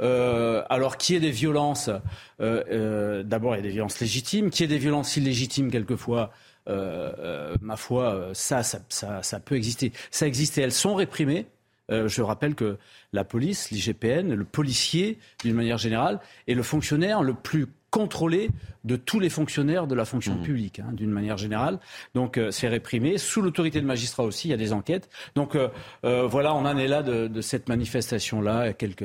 Euh, 0.00 0.62
alors, 0.70 0.96
qui 0.96 1.16
est 1.16 1.20
des 1.20 1.32
violences 1.32 1.88
euh, 1.88 2.62
euh, 2.70 3.22
D'abord, 3.24 3.54
il 3.54 3.58
y 3.58 3.60
a 3.60 3.62
des 3.62 3.70
violences 3.70 3.98
légitimes. 3.98 4.50
Qui 4.50 4.62
est 4.62 4.68
des 4.68 4.78
violences 4.78 5.16
illégitimes, 5.16 5.68
quelquefois 5.70 6.30
Ma 6.68 7.76
foi, 7.76 8.30
ça 8.32 8.62
ça, 8.62 8.78
ça, 8.88 9.22
ça 9.22 9.40
peut 9.40 9.56
exister. 9.56 9.92
Ça 10.10 10.26
existe 10.26 10.58
et 10.58 10.62
elles 10.62 10.72
sont 10.72 10.94
réprimées. 10.96 11.46
je 11.88 12.22
rappelle 12.22 12.56
que 12.56 12.76
la 13.12 13.22
police, 13.22 13.70
l'IGPN, 13.70 14.34
le 14.34 14.44
policier, 14.44 15.18
d'une 15.44 15.54
manière 15.54 15.78
générale, 15.78 16.18
est 16.48 16.54
le 16.54 16.64
fonctionnaire 16.64 17.22
le 17.22 17.34
plus 17.34 17.66
contrôlé 17.90 18.50
de 18.84 18.96
tous 18.96 19.20
les 19.20 19.30
fonctionnaires 19.30 19.86
de 19.86 19.94
la 19.94 20.04
fonction 20.04 20.34
mmh. 20.34 20.42
publique, 20.42 20.80
hein, 20.80 20.92
d'une 20.92 21.10
manière 21.10 21.36
générale. 21.36 21.78
Donc 22.14 22.38
euh, 22.38 22.50
c'est 22.50 22.68
réprimé. 22.68 23.18
Sous 23.18 23.42
l'autorité 23.42 23.80
de 23.80 23.86
magistrat 23.86 24.24
aussi, 24.24 24.48
il 24.48 24.50
y 24.50 24.54
a 24.54 24.58
des 24.58 24.72
enquêtes. 24.72 25.08
Donc 25.34 25.54
euh, 25.54 25.68
euh, 26.04 26.26
voilà, 26.26 26.54
on 26.54 26.64
en 26.66 26.76
est 26.76 26.88
là 26.88 27.02
de, 27.02 27.40
cette 27.40 27.68
manifestation-là, 27.68 28.72
quelques, 28.72 29.04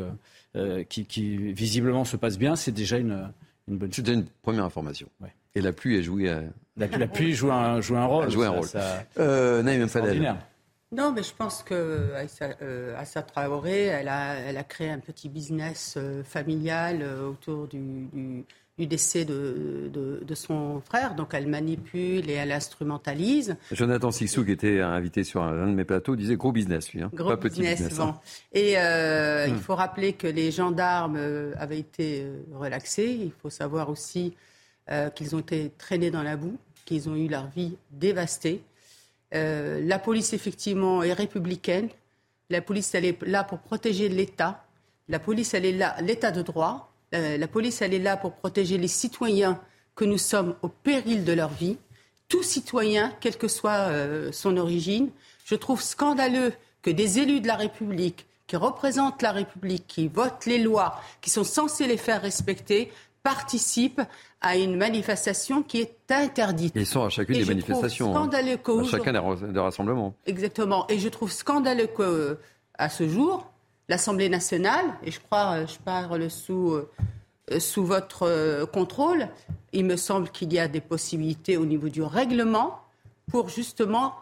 qui, 0.90 1.06
qui, 1.06 1.54
visiblement 1.54 2.06
se 2.06 2.18
passe 2.18 2.38
bien. 2.38 2.56
C'est 2.56 2.72
déjà 2.72 2.98
une, 2.98 3.32
une 3.68 3.78
bonne 3.78 3.90
chose. 3.90 3.98
C'était 3.98 4.14
une 4.14 4.26
première 4.42 4.66
information. 4.66 5.08
Ouais. 5.22 5.34
Et 5.56 5.62
la 5.62 5.74
pluie 5.74 5.98
a 5.98 6.02
joué... 6.02 6.26
La, 6.78 6.88
la, 6.88 7.08
pluie 7.08 7.34
joue 7.34 7.52
un, 7.52 7.82
joue 7.82 7.98
un 7.98 8.06
rôle. 8.06 8.30
Joue 8.30 8.44
un 8.44 8.50
rôle. 8.50 8.66
Ça, 8.66 9.04
Naïm 9.18 9.88
Fadel. 9.88 10.36
Non, 10.92 11.14
mais 11.14 11.24
je 11.24 11.34
pense 11.34 11.64
que 11.64 12.14
Assa 12.98 13.22
Traoré, 13.22 13.86
elle 13.86 14.10
a, 14.10 14.36
elle 14.36 14.58
a 14.58 14.64
créé 14.64 14.90
un 14.90 15.00
petit 15.00 15.30
business 15.30 15.98
familial 16.26 17.04
autour 17.04 17.68
du, 17.68 18.08
du 18.12 18.46
du 18.78 18.88
décès 18.88 19.26
de, 19.26 19.92
de, 19.94 20.36
son 20.36 20.82
frère. 20.82 21.16
Donc 21.16 21.34
elle 21.34 21.48
manipule 21.48 22.30
et 22.30 22.34
elle 22.34 22.52
instrumentalise. 22.52 23.56
Jonathan 23.72 24.12
Sixou, 24.12 24.46
qui 24.46 24.52
était 24.52 24.82
invité 24.82 25.24
sur 25.24 25.44
un, 25.44 25.68
de 25.68 25.74
mes 25.74 25.84
plateaux, 25.84 26.16
disait 26.16 26.36
gros 26.36 26.52
business, 26.52 26.92
lui. 26.94 27.02
Hein. 27.02 27.12
Gros 27.14 27.36
business, 27.36 27.96
bon. 27.96 28.06
Hein. 28.06 28.20
Et 28.54 28.78
euh, 28.78 29.46
il 29.48 29.56
hmm. 29.56 29.60
faut 29.60 29.76
rappeler 29.76 30.14
que 30.14 30.28
les 30.28 30.52
gendarmes 30.52 31.18
euh, 31.18 31.54
avaient 31.58 31.80
été 31.80 32.24
euh, 32.24 32.42
relaxés. 32.54 33.12
Il 33.12 33.32
faut 33.42 33.50
savoir 33.50 33.90
aussi 33.90 34.34
qu'ils 35.16 35.38
ont 35.38 35.40
été 35.40 35.72
traînés 35.78 36.12
dans 36.12 36.24
la 36.24 36.36
boue, 36.36 36.58
qu'ils 36.84 37.08
ont 37.08 37.16
eu 37.16 37.30
leur 37.30 37.48
vie 37.48 37.78
dévastée. 37.92 38.62
La 39.34 40.00
police, 40.00 40.34
effectivement, 40.34 41.04
est 41.04 41.14
républicaine. 41.14 41.90
La 42.50 42.62
police, 42.62 42.94
elle 42.96 43.06
est 43.06 43.22
là 43.24 43.44
pour 43.46 43.60
protéger 43.60 44.10
l'État. 44.10 44.66
La 45.08 45.20
police, 45.20 45.54
elle 45.54 45.66
est 45.66 45.72
là, 45.72 45.96
l'État 46.02 46.32
de 46.32 46.42
droit. 46.42 46.92
Euh, 47.14 47.38
la 47.38 47.48
police, 47.48 47.82
elle 47.82 47.94
est 47.94 48.00
là 48.00 48.18
pour 48.18 48.34
protéger 48.34 48.78
les 48.78 48.88
citoyens 48.88 49.60
que 49.96 50.06
nous 50.06 50.18
sommes 50.18 50.56
au 50.62 50.68
péril 50.68 51.24
de 51.24 51.34
leur 51.34 51.50
vie. 51.50 51.78
Tout 52.28 52.44
citoyen, 52.44 53.14
quelle 53.20 53.38
que 53.38 53.48
soit 53.48 53.90
euh, 53.90 54.32
son 54.32 54.58
origine. 54.58 55.10
Je 55.46 55.56
trouve 55.56 55.82
scandaleux 55.82 56.54
que 56.82 56.90
des 56.90 57.20
élus 57.20 57.42
de 57.42 57.48
la 57.48 57.56
République, 57.56 58.26
qui 58.48 58.56
représentent 58.56 59.22
la 59.22 59.32
République, 59.32 59.86
qui 59.88 60.08
votent 60.08 60.46
les 60.46 60.58
lois, 60.58 61.00
qui 61.22 61.30
sont 61.30 61.44
censés 61.44 61.88
les 61.88 61.98
faire 61.98 62.22
respecter, 62.22 62.92
participent 63.24 64.02
à 64.42 64.58
une 64.58 64.76
manifestation 64.76 65.64
qui 65.64 65.82
est 65.82 66.12
interdite. 66.12 66.74
Ils 66.76 66.86
sont 66.86 67.04
à 67.04 67.10
chacune 67.10 67.38
des 67.38 67.46
manifestations. 67.46 68.12
Hein. 68.12 68.22
Scandaleux 68.22 68.60
à 68.66 68.84
chacun 68.84 69.14
des 69.14 69.60
rassemblements. 69.60 70.16
Exactement. 70.26 70.88
Et 70.90 71.00
je 71.00 71.10
trouve 71.10 71.32
scandaleux 71.32 71.88
qu'à 71.88 72.90
ce 72.90 73.08
jour, 73.08 73.52
l'Assemblée 73.90 74.30
nationale, 74.30 74.86
et 75.04 75.12
je 75.12 75.20
crois, 75.20 75.58
euh, 75.58 75.68
je 75.68 75.78
parle 75.78 76.30
sous, 76.30 76.74
euh, 76.74 77.60
sous 77.60 77.86
votre 77.86 78.24
euh, 78.24 78.66
contrôle, 78.66 79.28
il 79.74 79.86
me 79.86 79.98
semble 79.98 80.30
qu'il 80.30 80.52
y 80.54 80.60
a 80.60 80.68
des 80.68 80.82
possibilités 80.82 81.58
au 81.58 81.66
niveau 81.66 81.90
du 81.90 82.02
règlement 82.02 82.80
pour 83.30 83.50
justement 83.50 84.16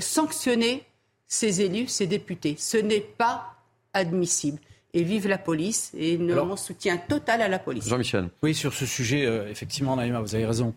sanctionner 0.00 0.84
ces 1.26 1.62
élus, 1.62 1.88
ces 1.88 2.06
députés. 2.06 2.56
Ce 2.58 2.76
n'est 2.76 3.00
pas 3.00 3.54
admissible 3.94 4.58
et 4.94 5.02
vive 5.02 5.28
la 5.28 5.38
police. 5.38 5.92
Et 5.96 6.18
mon 6.18 6.56
soutien 6.56 6.96
total 6.96 7.42
à 7.42 7.48
la 7.48 7.58
police. 7.58 7.88
Jean-Michel. 7.88 8.28
Oui, 8.42 8.54
sur 8.54 8.72
ce 8.74 8.86
sujet, 8.86 9.24
effectivement, 9.50 9.96
Naïma, 9.96 10.20
vous 10.20 10.34
avez 10.34 10.46
raison. 10.46 10.74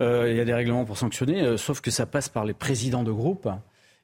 il 0.00 0.34
y 0.34 0.40
a 0.40 0.44
des 0.44 0.54
règlements 0.54 0.84
pour 0.84 0.98
sanctionner, 0.98 1.56
sauf 1.56 1.80
que 1.80 1.90
ça 1.90 2.06
passe 2.06 2.28
par 2.28 2.44
les 2.44 2.54
présidents 2.54 3.02
de 3.02 3.12
groupe 3.12 3.48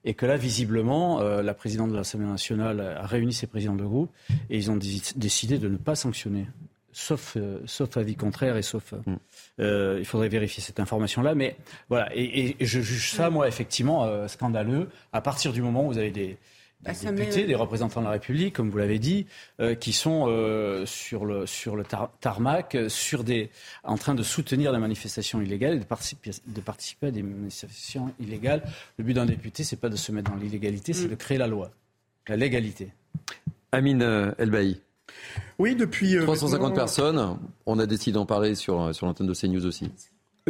et 0.05 0.15
que 0.15 0.27
là, 0.27 0.37
visiblement, 0.37 1.21
euh, 1.21 1.43
la 1.43 1.55
présidente 1.55 1.91
de 1.91 1.97
l'Assemblée 1.97 2.27
nationale 2.27 2.81
a 2.81 3.07
réuni 3.07 3.33
ses 3.33 3.47
présidents 3.47 3.77
de 3.77 3.85
groupe 3.85 4.11
et 4.51 4.57
ils 4.57 4.71
ont 4.71 4.77
décidé 4.77 5.59
de 5.59 5.69
ne 5.69 5.77
pas 5.77 5.95
sanctionner. 5.95 6.47
Sauf, 6.95 7.37
euh, 7.37 7.61
sauf 7.65 7.97
avis 7.97 8.17
contraire 8.17 8.57
et 8.57 8.63
sauf. 8.63 8.93
Mm. 8.93 9.15
Euh, 9.61 9.97
il 9.99 10.05
faudrait 10.05 10.29
vérifier 10.29 10.63
cette 10.63 10.81
information-là. 10.81 11.35
Mais 11.35 11.57
voilà, 11.89 12.15
et, 12.15 12.57
et, 12.61 12.67
je 12.67 12.81
juge 12.81 13.13
ça, 13.13 13.31
moi, 13.31 13.49
effectivement, 13.49 14.29
scandaleux, 14.29 14.89
à 15.13 15.21
partir 15.21 15.53
du 15.53 15.63
moment 15.63 15.87
où 15.87 15.93
vous 15.93 15.99
avez 15.99 16.11
des, 16.11 16.37
des 16.83 16.91
bah, 16.93 17.13
députés, 17.13 17.45
des 17.45 17.55
représentants 17.55 18.01
de 18.01 18.07
la 18.07 18.13
République, 18.13 18.55
comme 18.55 18.71
vous 18.71 18.79
l'avez 18.79 18.99
dit, 18.99 19.27
euh, 19.61 19.75
qui 19.75 19.93
sont 19.93 20.27
euh, 20.27 20.85
sur 20.87 21.25
le, 21.25 21.47
sur 21.47 21.77
le 21.77 21.85
tarmac, 22.21 22.77
sur 22.89 23.23
des, 23.23 23.51
en 23.85 23.97
train 23.97 24.15
de 24.15 24.23
soutenir 24.23 24.73
des 24.73 24.79
manifestations 24.79 25.41
illégales 25.41 25.75
et 25.75 25.79
de 25.79 25.85
participer, 25.85 26.31
de 26.47 26.61
participer 26.61 27.09
à 27.09 27.11
des 27.11 27.23
manifestations 27.23 28.13
illégales. 28.19 28.63
Le 28.99 29.05
but 29.05 29.15
d'un 29.15 29.27
député, 29.27 29.63
c'est 29.63 29.77
pas 29.77 29.89
de 29.89 29.97
se 29.97 30.11
mettre 30.11 30.31
dans 30.31 30.37
l'illégalité, 30.37 30.93
c'est 30.93 31.07
mm. 31.07 31.11
de 31.11 31.15
créer 31.15 31.39
la 31.39 31.47
loi, 31.47 31.71
la 32.27 32.37
légalité. 32.37 32.89
Amine 33.71 34.03
euh, 34.03 34.33
Elbaï. 34.39 34.81
Oui, 35.59 35.77
depuis. 35.77 36.17
350 36.21 36.75
personnes. 36.75 37.39
On 37.67 37.79
a 37.79 37.87
décidé 37.87 38.15
d'en 38.15 38.27
parler 38.27 38.55
sur, 38.55 38.95
sur 38.95 39.07
l'antenne 39.07 39.27
de 39.27 39.35
CNews 39.35 39.67
aussi. 39.67 39.91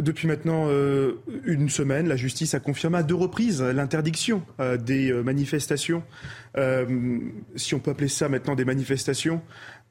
Depuis 0.01 0.27
maintenant 0.27 0.69
euh, 0.69 1.21
une 1.45 1.69
semaine, 1.69 2.07
la 2.07 2.15
justice 2.15 2.55
a 2.55 2.59
confirmé 2.59 2.97
à 2.97 3.03
deux 3.03 3.13
reprises 3.13 3.61
l'interdiction 3.61 4.41
euh, 4.59 4.75
des 4.75 5.11
euh, 5.11 5.21
manifestations, 5.21 6.01
si 7.55 7.75
on 7.75 7.79
peut 7.79 7.91
appeler 7.91 8.07
ça 8.07 8.27
maintenant 8.27 8.55
des 8.55 8.65
manifestations, 8.65 9.41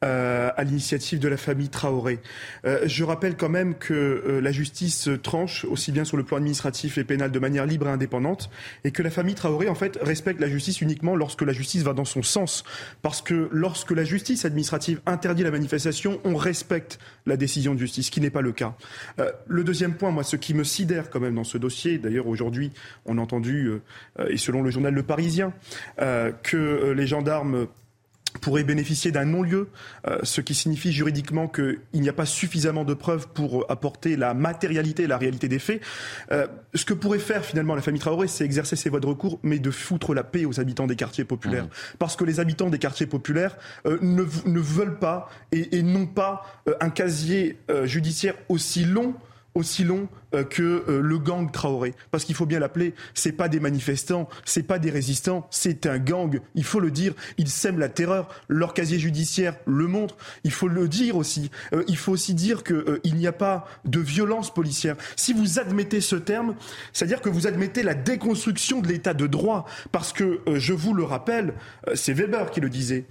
euh, 0.02 0.50
à 0.56 0.64
l'initiative 0.64 1.20
de 1.20 1.28
la 1.28 1.36
famille 1.36 1.68
Traoré. 1.68 2.18
Euh, 2.66 2.80
je 2.86 3.04
rappelle 3.04 3.36
quand 3.36 3.48
même 3.48 3.76
que 3.76 3.94
euh, 3.94 4.40
la 4.40 4.50
justice 4.50 5.08
tranche 5.22 5.64
aussi 5.64 5.92
bien 5.92 6.04
sur 6.04 6.16
le 6.16 6.24
plan 6.24 6.38
administratif 6.38 6.98
et 6.98 7.04
pénal 7.04 7.30
de 7.30 7.38
manière 7.38 7.66
libre 7.66 7.86
et 7.86 7.90
indépendante, 7.90 8.50
et 8.82 8.90
que 8.90 9.02
la 9.02 9.10
famille 9.10 9.36
Traoré 9.36 9.68
en 9.68 9.76
fait 9.76 9.98
respecte 10.02 10.40
la 10.40 10.48
justice 10.48 10.80
uniquement 10.80 11.14
lorsque 11.14 11.42
la 11.42 11.52
justice 11.52 11.82
va 11.84 11.92
dans 11.92 12.04
son 12.04 12.22
sens, 12.22 12.64
parce 13.02 13.22
que 13.22 13.48
lorsque 13.52 13.92
la 13.92 14.02
justice 14.02 14.44
administrative 14.44 15.00
interdit 15.06 15.44
la 15.44 15.52
manifestation, 15.52 16.20
on 16.24 16.34
respecte 16.34 16.98
la 17.26 17.36
décision 17.36 17.74
de 17.74 17.78
justice, 17.78 18.06
ce 18.06 18.10
qui 18.10 18.20
n'est 18.20 18.30
pas 18.30 18.42
le 18.42 18.50
cas. 18.50 18.74
le 19.46 19.62
deuxième 19.62 19.94
point, 19.94 20.10
moi, 20.10 20.24
ce 20.24 20.34
qui 20.34 20.52
me 20.52 20.64
sidère 20.64 21.10
quand 21.10 21.20
même 21.20 21.36
dans 21.36 21.44
ce 21.44 21.58
dossier, 21.58 21.98
d'ailleurs 21.98 22.26
aujourd'hui, 22.26 22.72
on 23.06 23.18
a 23.18 23.20
entendu, 23.20 23.70
et 24.28 24.36
selon 24.36 24.62
le 24.62 24.70
journal 24.70 24.92
Le 24.92 25.02
Parisien, 25.04 25.52
que 25.96 26.92
les 26.96 27.06
gendarmes 27.06 27.68
pourrait 28.40 28.64
bénéficier 28.64 29.10
d'un 29.10 29.24
non-lieu, 29.24 29.68
euh, 30.06 30.18
ce 30.22 30.40
qui 30.40 30.54
signifie 30.54 30.92
juridiquement 30.92 31.48
qu'il 31.48 31.78
n'y 31.94 32.08
a 32.08 32.12
pas 32.12 32.26
suffisamment 32.26 32.84
de 32.84 32.94
preuves 32.94 33.28
pour 33.28 33.70
apporter 33.70 34.16
la 34.16 34.34
matérialité 34.34 35.04
et 35.04 35.06
la 35.06 35.18
réalité 35.18 35.48
des 35.48 35.58
faits. 35.58 35.80
Euh, 36.30 36.46
ce 36.74 36.84
que 36.84 36.94
pourrait 36.94 37.18
faire 37.18 37.44
finalement 37.44 37.74
la 37.74 37.82
famille 37.82 38.00
Traoré, 38.00 38.28
c'est 38.28 38.44
exercer 38.44 38.76
ses 38.76 38.88
voies 38.88 39.00
de 39.00 39.06
recours, 39.06 39.38
mais 39.42 39.58
de 39.58 39.70
foutre 39.70 40.14
la 40.14 40.24
paix 40.24 40.44
aux 40.44 40.60
habitants 40.60 40.86
des 40.86 40.96
quartiers 40.96 41.24
populaires. 41.24 41.64
Mmh. 41.64 41.96
Parce 41.98 42.16
que 42.16 42.24
les 42.24 42.40
habitants 42.40 42.70
des 42.70 42.78
quartiers 42.78 43.06
populaires 43.06 43.56
euh, 43.86 43.98
ne, 44.00 44.24
ne, 44.46 44.60
veulent 44.60 44.98
pas 44.98 45.28
et, 45.52 45.78
et 45.78 45.82
n'ont 45.82 46.06
pas 46.06 46.46
un 46.80 46.90
casier 46.90 47.58
judiciaire 47.84 48.34
aussi 48.48 48.84
long 48.84 49.14
aussi 49.54 49.84
long 49.84 50.02
euh, 50.04 50.06
que 50.44 50.84
euh, 50.88 51.00
le 51.00 51.18
gang 51.18 51.50
Traoré. 51.50 51.94
Parce 52.10 52.24
qu'il 52.24 52.34
faut 52.34 52.46
bien 52.46 52.58
l'appeler, 52.58 52.94
c'est 53.14 53.32
pas 53.32 53.48
des 53.48 53.60
manifestants, 53.60 54.28
c'est 54.44 54.62
pas 54.62 54.78
des 54.78 54.90
résistants, 54.90 55.46
c'est 55.50 55.86
un 55.86 55.98
gang. 55.98 56.40
Il 56.54 56.64
faut 56.64 56.80
le 56.80 56.90
dire, 56.90 57.14
ils 57.38 57.48
sèment 57.48 57.78
la 57.78 57.88
terreur. 57.88 58.28
Leur 58.48 58.74
casier 58.74 58.98
judiciaire 58.98 59.56
le 59.66 59.86
montre. 59.86 60.16
Il 60.44 60.52
faut 60.52 60.68
le 60.68 60.88
dire 60.88 61.16
aussi. 61.16 61.50
Euh, 61.72 61.84
il 61.88 61.96
faut 61.96 62.12
aussi 62.12 62.34
dire 62.34 62.62
qu'il 62.64 63.14
n'y 63.14 63.26
a 63.26 63.32
pas 63.32 63.66
de 63.84 64.00
violence 64.00 64.52
policière. 64.52 64.96
Si 65.16 65.32
vous 65.32 65.58
admettez 65.58 66.00
ce 66.00 66.16
terme, 66.16 66.54
c'est-à-dire 66.92 67.20
que 67.20 67.28
vous 67.28 67.46
admettez 67.46 67.82
la 67.82 67.94
déconstruction 67.94 68.80
de 68.80 68.88
l'état 68.88 69.14
de 69.14 69.26
droit. 69.26 69.66
Parce 69.90 70.12
que, 70.12 70.40
je 70.54 70.72
vous 70.72 70.94
le 70.94 71.04
rappelle, 71.04 71.54
c'est 71.94 72.12
Weber 72.12 72.50
qui 72.50 72.60
le 72.60 72.70
disait, 72.70 73.04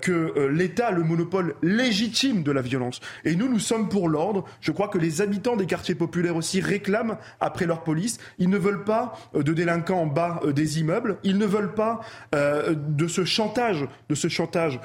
que 0.00 0.48
l'État 0.48 0.88
a 0.88 0.90
le 0.90 1.02
monopole 1.02 1.54
légitime 1.62 2.42
de 2.42 2.52
la 2.52 2.62
violence. 2.62 3.00
Et 3.24 3.36
nous, 3.36 3.48
nous 3.48 3.58
sommes 3.58 3.88
pour 3.88 4.08
l'ordre. 4.08 4.44
Je 4.60 4.72
crois 4.72 4.88
que 4.88 4.98
les 4.98 5.20
habitants 5.20 5.56
des 5.56 5.66
quartiers 5.66 5.94
populaires 5.94 6.36
aussi 6.36 6.61
réclament 6.62 7.18
après 7.40 7.66
leur 7.66 7.82
police. 7.84 8.18
Ils 8.38 8.48
ne 8.48 8.58
veulent 8.58 8.84
pas 8.84 9.18
euh, 9.34 9.42
de 9.42 9.52
délinquants 9.52 10.00
en 10.00 10.06
bas 10.06 10.40
euh, 10.44 10.52
des 10.52 10.80
immeubles. 10.80 11.18
Ils 11.22 11.38
ne 11.38 11.46
veulent 11.46 11.74
pas 11.74 12.00
euh, 12.34 12.74
de 12.76 13.06
ce 13.06 13.24
chantage, 13.24 13.86
de 14.08 14.14
ce 14.14 14.28
chantage 14.28 14.80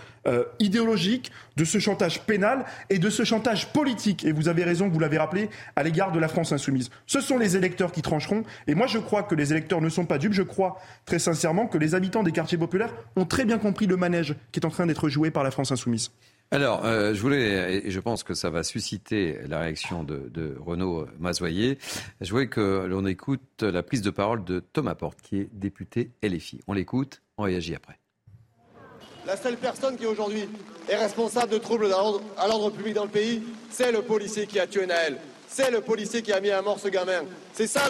idéologique, 0.60 1.31
de 1.55 1.63
ce 1.63 1.79
chantage 1.79 2.24
pénal 2.24 2.65
et 2.89 3.00
de 3.00 3.10
ce 3.10 3.24
chantage 3.24 3.72
politique. 3.72 4.25
Et 4.25 4.34
vous 4.34 4.50
avez 4.50 4.65
raison, 4.65 4.89
vous 4.89 5.00
l'avez 5.00 5.17
rappelé, 5.17 5.50
à 5.77 5.84
l'égard 5.84 6.12
de 6.12 6.19
la 6.19 6.27
France 6.27 6.51
insoumise. 6.51 6.89
Ce 7.05 7.22
sont 7.22 7.38
les 7.38 7.55
électeurs 7.55 7.93
qui 7.93 8.01
trancheront. 8.01 8.43
Et 8.67 8.75
moi, 8.75 8.88
je 8.88 8.98
crois 8.98 9.24
que 9.24 9.36
les 9.36 9.53
électeurs 9.53 9.79
ne 9.79 9.88
sont 9.88 10.05
pas 10.05 10.17
dupes. 10.17 10.34
Je 10.34 10.41
crois 10.41 10.81
très 11.05 11.19
sincèrement 11.19 11.67
que 11.67 11.77
les 11.77 11.96
habitants 11.96 12.24
des 12.24 12.34
quartiers 12.34 12.57
populaires 12.57 12.93
ont 13.15 13.24
très 13.24 13.46
bien 13.46 13.57
compris 13.57 13.88
le 13.88 13.96
manège 13.96 14.36
qui 14.51 14.60
est 14.60 14.65
en 14.65 14.69
train 14.69 14.86
d'être 14.86 15.07
joué 15.07 15.31
par 15.31 15.46
la 15.46 15.51
France 15.51 15.72
insoumise. 15.72 16.12
Alors, 16.50 16.86
euh, 16.86 17.13
je 17.13 17.22
voulais, 17.22 17.82
et 17.86 17.92
je 17.92 18.00
pense 18.00 18.24
que 18.24 18.34
ça 18.34 18.50
va 18.50 18.63
susciter 18.63 19.38
la 19.48 19.60
réaction 19.60 20.04
de, 20.04 20.30
de 20.34 20.56
Renaud 20.60 21.06
Mazoyer, 21.20 21.77
je 22.22 22.32
voulais 22.32 22.48
que 22.48 22.86
l'on 22.88 23.06
écoute 23.06 23.63
la 23.63 23.84
prise 23.84 24.01
de 24.01 24.12
parole 24.12 24.46
de 24.46 24.62
Thomas 24.62 24.96
Porte, 24.96 25.22
qui 25.22 25.39
est 25.39 25.50
député 25.51 26.12
LFI. 26.24 26.62
On 26.68 26.74
l'écoute, 26.74 27.22
on 27.38 27.44
réagit 27.44 27.75
après. 27.75 28.00
La 29.25 29.36
seule 29.36 29.58
personne 29.58 29.98
qui 29.98 30.06
aujourd'hui 30.06 30.48
est 30.88 30.96
responsable 30.96 31.51
de 31.51 31.58
troubles 31.58 31.88
à 32.38 32.48
l'ordre 32.48 32.70
public 32.70 32.94
dans 32.94 33.04
le 33.04 33.10
pays, 33.10 33.44
c'est 33.70 33.92
le 33.92 34.01
policier 34.01 34.48
qui 34.48 34.58
a 34.58 34.68
tué 34.68 34.86
Naël. 34.86 35.18
C'est 35.48 35.72
le 35.72 35.82
policier 35.82 36.22
qui 36.22 36.34
a 36.34 36.42
mis 36.42 36.51
à 36.51 36.62
mort 36.62 36.80
ce 36.80 36.89
gamin. 36.89 37.24
C'est 37.54 37.68
ça 37.68 37.82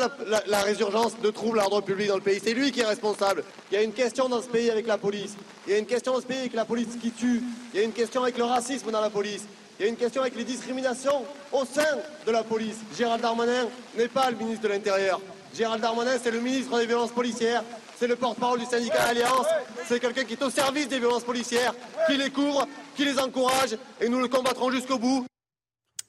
la, 0.47 0.61
résurgence 0.61 1.19
de 1.19 1.29
troubles 1.31 1.59
à 1.59 1.63
l'ordre 1.63 1.81
public 1.81 2.07
dans 2.07 2.15
le 2.15 2.21
pays. 2.21 2.39
C'est 2.41 2.53
lui 2.53 2.71
qui 2.71 2.81
est 2.81 2.85
responsable. 2.85 3.43
Il 3.71 3.75
y 3.75 3.77
a 3.77 3.83
une 3.83 3.93
question 3.93 4.29
dans 4.29 4.41
ce 4.41 4.47
pays 4.47 4.69
avec 4.69 4.85
la 4.87 4.97
police. 4.97 5.35
Il 5.65 5.73
y 5.73 5.75
a 5.75 5.79
une 5.79 5.85
question 5.85 6.13
dans 6.13 6.21
ce 6.21 6.25
pays 6.25 6.39
avec 6.39 6.53
la 6.53 6.65
police 6.65 6.95
qui 7.01 7.11
tue. 7.11 7.41
Il 7.73 7.79
y 7.79 7.83
a 7.83 7.85
une 7.85 7.93
question 7.93 8.21
avec 8.21 8.37
le 8.37 8.43
racisme 8.43 8.91
dans 8.91 9.01
la 9.01 9.09
police. 9.09 9.43
Il 9.79 9.83
y 9.83 9.85
a 9.85 9.89
une 9.89 9.97
question 9.97 10.21
avec 10.21 10.35
les 10.35 10.43
discriminations 10.43 11.23
au 11.51 11.65
sein 11.65 11.97
de 12.25 12.31
la 12.31 12.43
police. 12.43 12.77
Gérald 12.95 13.21
Darmanin 13.21 13.67
n'est 13.97 14.07
pas 14.07 14.29
le 14.29 14.37
ministre 14.37 14.63
de 14.63 14.69
l'Intérieur. 14.69 15.19
Gérald 15.55 15.81
Darmanin, 15.81 16.17
c'est 16.21 16.31
le 16.31 16.39
ministre 16.39 16.77
des 16.79 16.85
violences 16.85 17.11
policières. 17.11 17.63
C'est 17.99 18.07
le 18.07 18.15
porte-parole 18.15 18.59
du 18.59 18.65
syndicat 18.65 19.03
Alliance. 19.03 19.47
C'est 19.87 19.99
quelqu'un 19.99 20.23
qui 20.23 20.33
est 20.33 20.43
au 20.43 20.49
service 20.51 20.87
des 20.87 20.99
violences 20.99 21.23
policières, 21.23 21.73
qui 22.07 22.17
les 22.17 22.29
couvre, 22.29 22.67
qui 22.95 23.05
les 23.05 23.17
encourage. 23.19 23.75
Et 23.99 24.09
nous 24.09 24.19
le 24.19 24.27
combattrons 24.27 24.69
jusqu'au 24.69 24.99
bout. 24.99 25.25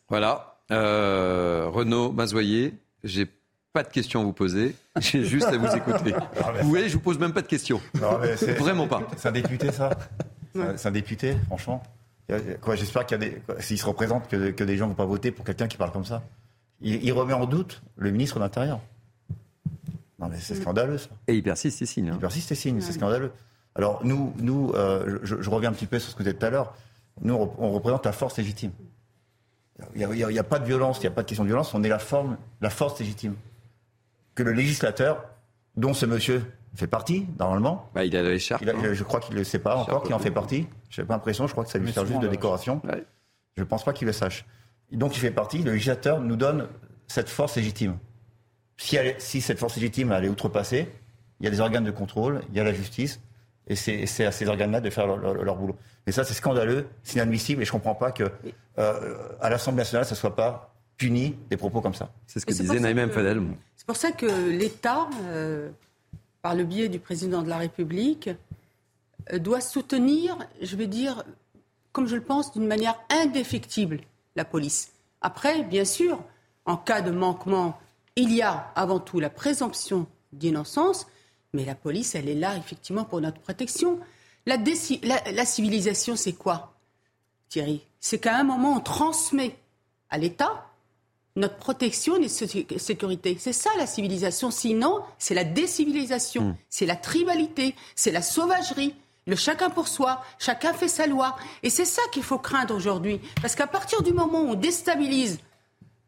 Voilà, 0.09 0.58
euh, 0.71 1.69
Renaud 1.69 2.13
Mazoyer, 2.13 2.75
j'ai 3.05 3.27
pas 3.73 3.83
de 3.83 3.89
questions 3.89 4.21
à 4.21 4.25
vous 4.25 4.33
poser, 4.33 4.75
j'ai 5.01 5.25
juste 5.25 5.47
à 5.47 5.57
vous 5.57 5.75
écouter. 5.75 6.15
vous 6.63 6.69
voyez, 6.69 6.89
je 6.89 6.95
vous 6.95 7.03
pose 7.03 7.19
même 7.19 7.33
pas 7.33 7.43
de 7.43 7.47
questions. 7.47 7.81
Vraiment 7.95 8.87
pas. 8.87 9.07
C'est 9.17 9.29
un 9.29 9.33
député, 9.33 9.73
ça 9.73 9.91
C'est 10.77 10.89
un 10.89 10.93
député, 10.93 11.37
franchement. 11.47 11.83
Quoi, 12.61 12.77
j'espère 12.77 13.07
qu'il 13.07 13.23
y 13.23 13.25
a 13.25 13.29
des, 13.29 13.43
s'il 13.61 13.79
se 13.79 13.87
représente, 13.87 14.29
que, 14.29 14.51
que 14.51 14.65
des 14.65 14.77
gens 14.77 14.85
ne 14.85 14.91
vont 14.91 14.97
pas 14.97 15.07
voter 15.07 15.31
pour 15.31 15.45
quelqu'un 15.45 15.67
qui 15.67 15.79
parle 15.79 15.93
comme 15.93 16.05
ça. 16.05 16.23
Il, 16.81 17.13
remet 17.13 17.33
en 17.33 17.47
doute 17.47 17.83
le 17.97 18.11
ministre 18.11 18.37
de 18.37 18.41
l'Intérieur. 18.41 18.81
Non, 20.19 20.29
mais 20.29 20.39
c'est 20.39 20.55
scandaleux, 20.55 20.99
ça. 20.99 21.09
Et 21.27 21.35
il 21.35 21.43
persiste 21.43 21.81
et 21.83 21.87
signe. 21.87 22.11
Hein. 22.11 22.15
Il 22.15 22.21
persiste 22.21 22.53
et 22.53 22.55
signe, 22.55 22.81
c'est 22.81 22.93
scandaleux. 22.93 23.33
Alors, 23.75 24.01
nous, 24.05 24.35
nous 24.39 24.73
euh, 24.75 25.19
je, 25.23 25.41
je, 25.41 25.51
reviens 25.51 25.71
un 25.71 25.73
petit 25.73 25.87
peu 25.87 25.99
sur 25.99 26.11
ce 26.11 26.17
que 26.17 26.23
vous 26.23 26.29
êtes 26.29 26.39
tout 26.39 26.47
à 26.47 26.51
l'heure. 26.51 26.75
Nous, 27.23 27.35
on 27.35 27.73
représente 27.73 28.05
la 28.05 28.13
force 28.13 28.37
légitime. 28.37 28.73
Il 29.95 30.07
n'y 30.07 30.39
a, 30.39 30.45
pas 30.45 30.59
de 30.59 30.65
violence, 30.65 30.99
il 30.99 31.03
n'y 31.03 31.07
a 31.07 31.11
pas 31.13 31.23
de 31.23 31.29
question 31.29 31.45
de 31.45 31.49
violence, 31.49 31.73
on 31.73 31.83
est 31.85 31.89
la, 31.89 32.01
forme, 32.01 32.37
la 32.61 32.71
force 32.71 32.99
légitime. 32.99 33.37
Que 34.35 34.43
le 34.43 34.53
législateur, 34.53 35.25
dont 35.77 35.95
ce 35.95 36.05
monsieur 36.05 36.43
fait 36.75 36.87
partie, 36.87 37.27
normalement. 37.39 37.89
Bah, 37.95 38.05
il 38.05 38.17
a 38.17 38.23
l'écharpe. 38.23 38.63
Hein. 38.67 38.93
Je 38.93 39.05
crois 39.05 39.21
qu'il 39.21 39.35
ne 39.35 39.39
le 39.39 39.45
sait 39.45 39.59
pas 39.59 39.77
encore 39.77 40.03
qu'il 40.03 40.15
en 40.15 40.19
fait 40.19 40.31
partie. 40.31 40.67
Je 40.91 41.01
n'ai 41.01 41.07
pas 41.07 41.15
l'impression, 41.15 41.47
je 41.47 41.53
crois 41.53 41.65
que 41.65 41.71
ça 41.71 41.79
lui 41.79 41.93
sert 41.93 42.07
juste 42.07 42.21
de 42.21 42.29
décoration. 42.29 42.83
Je 43.57 43.63
ne 43.63 43.67
pense 43.67 43.85
pas 43.85 43.93
qu'il 43.93 44.07
le 44.07 44.13
sache. 44.13 44.47
Donc 44.93 45.17
il 45.17 45.21
fait 45.21 45.31
partie, 45.31 45.59
le 45.59 45.73
législateur 45.73 46.21
nous 46.21 46.37
donne 46.37 46.69
cette 47.07 47.29
force 47.29 47.57
légitime. 47.57 47.99
Si, 48.77 48.97
si 49.19 49.41
cette 49.41 49.59
force 49.59 49.77
légitime 49.77 50.13
elle 50.13 50.25
est 50.25 50.29
outrepassée, 50.29 50.89
il 51.41 51.45
y 51.45 51.47
a 51.47 51.51
des 51.51 51.61
organes 51.61 51.85
de 51.85 51.91
contrôle, 51.91 52.43
il 52.51 52.57
y 52.57 52.61
a 52.61 52.65
la 52.65 52.73
justice, 52.73 53.21
Et 53.69 53.77
c'est 53.77 54.25
à 54.25 54.33
ces 54.33 54.49
organes-là 54.49 54.81
de 54.81 54.91
faire 54.91 55.07
leur, 55.07 55.57
boulot. 55.57 55.77
Et 56.07 56.13
ça, 56.13 56.25
c'est 56.25 56.35
scandaleux, 56.35 56.87
c'est 57.03 57.17
inadmissible, 57.17 57.63
et 57.63 57.65
je 57.65 57.71
ne 57.71 57.75
comprends 57.75 57.95
pas 57.95 58.13
que 58.13 58.25
euh, 58.79 59.19
à 59.41 59.51
l'Assemblée 59.51 59.81
nationale, 59.81 60.07
ça 60.07 60.15
ne 60.15 60.19
soit 60.19 60.35
pas 60.35 60.75
puni 60.97 61.37
des 61.51 61.57
propos 61.57 61.81
comme 61.81 61.95
ça. 61.95 62.11
C'est 62.27 62.41
ce 62.41 62.47
que 62.47 62.53
disait 62.53 62.81
Naïm 62.81 63.11
Fadel. 63.11 63.43
C'est 63.77 63.87
pour 63.87 63.97
ça 63.97 64.11
que 64.13 64.27
l'État, 64.27 65.09
euh, 65.25 65.71
par 66.41 66.55
le 66.55 66.65
biais 66.65 66.89
du 66.89 66.99
président 66.99 67.43
de 67.43 67.49
la 67.49 67.59
République, 67.59 68.31
euh, 69.33 69.39
doit 69.39 69.61
soutenir, 69.61 70.37
je 70.63 70.77
vais 70.77 70.87
dire, 70.87 71.25
comme 71.93 72.07
je 72.07 72.17
le 72.17 72.23
pense, 72.23 72.53
d'une 72.53 72.67
manière 72.67 72.99
indéfectible 73.11 74.01
la 74.35 74.45
police. 74.45 74.93
Après, 75.21 75.63
bien 75.63 75.85
sûr, 75.85 76.19
en 76.65 76.77
cas 76.77 77.01
de 77.01 77.11
manquement, 77.11 77.79
il 78.17 78.35
y 78.35 78.43
a 78.43 78.73
avant 78.75 78.99
tout 78.99 79.21
la 79.21 79.31
présomption 79.31 80.07
d'innocence, 80.33 81.07
mais 81.53 81.65
la 81.65 81.75
police, 81.75 82.15
elle 82.15 82.29
est 82.29 82.35
là 82.35 82.57
effectivement 82.57 83.05
pour 83.05 83.21
notre 83.21 83.41
protection. 83.41 83.99
La, 84.47 84.57
la 85.33 85.45
civilisation, 85.45 86.17
c'est 86.17 86.33
quoi, 86.33 86.75
Thierry? 87.49 87.83
C'est 88.01 88.19
qu'à 88.19 88.37
un 88.37 88.45
moment, 88.45 88.77
on 88.77 88.81
transmet 88.81 89.57
à 90.11 90.19
l'État 90.19 90.69
notre 91.39 91.57
protection 91.57 92.17
et 92.17 92.21
notre 92.21 92.79
sécurité. 92.79 93.37
C'est 93.39 93.53
ça 93.53 93.71
la 93.79 93.87
civilisation. 93.87 94.51
Sinon, 94.51 95.01
c'est 95.19 95.35
la 95.35 95.45
décivilisation, 95.45 96.43
hmm. 96.43 96.57
c'est 96.69 96.87
la 96.87 96.97
tribalité, 96.97 97.75
c'est 97.95 98.11
la 98.11 98.23
sauvagerie. 98.23 98.95
Le 99.27 99.37
chacun 99.37 99.71
pour 99.71 99.89
soi, 99.89 100.25
chacun 100.39 100.73
fait 100.73 100.89
sa 100.89 101.07
loi. 101.07 101.37
Et 101.63 101.71
c'est 101.71 101.85
ça 101.85 102.03
qu'il 102.13 102.23
faut 102.23 102.39
craindre 102.39 102.75
aujourd'hui. 102.75 103.21
Parce 103.41 103.55
qu'à 103.55 103.67
partir 103.67 104.03
du 104.03 104.13
moment 104.13 104.41
où 104.41 104.49
on 104.49 104.55
déstabilise 104.55 105.39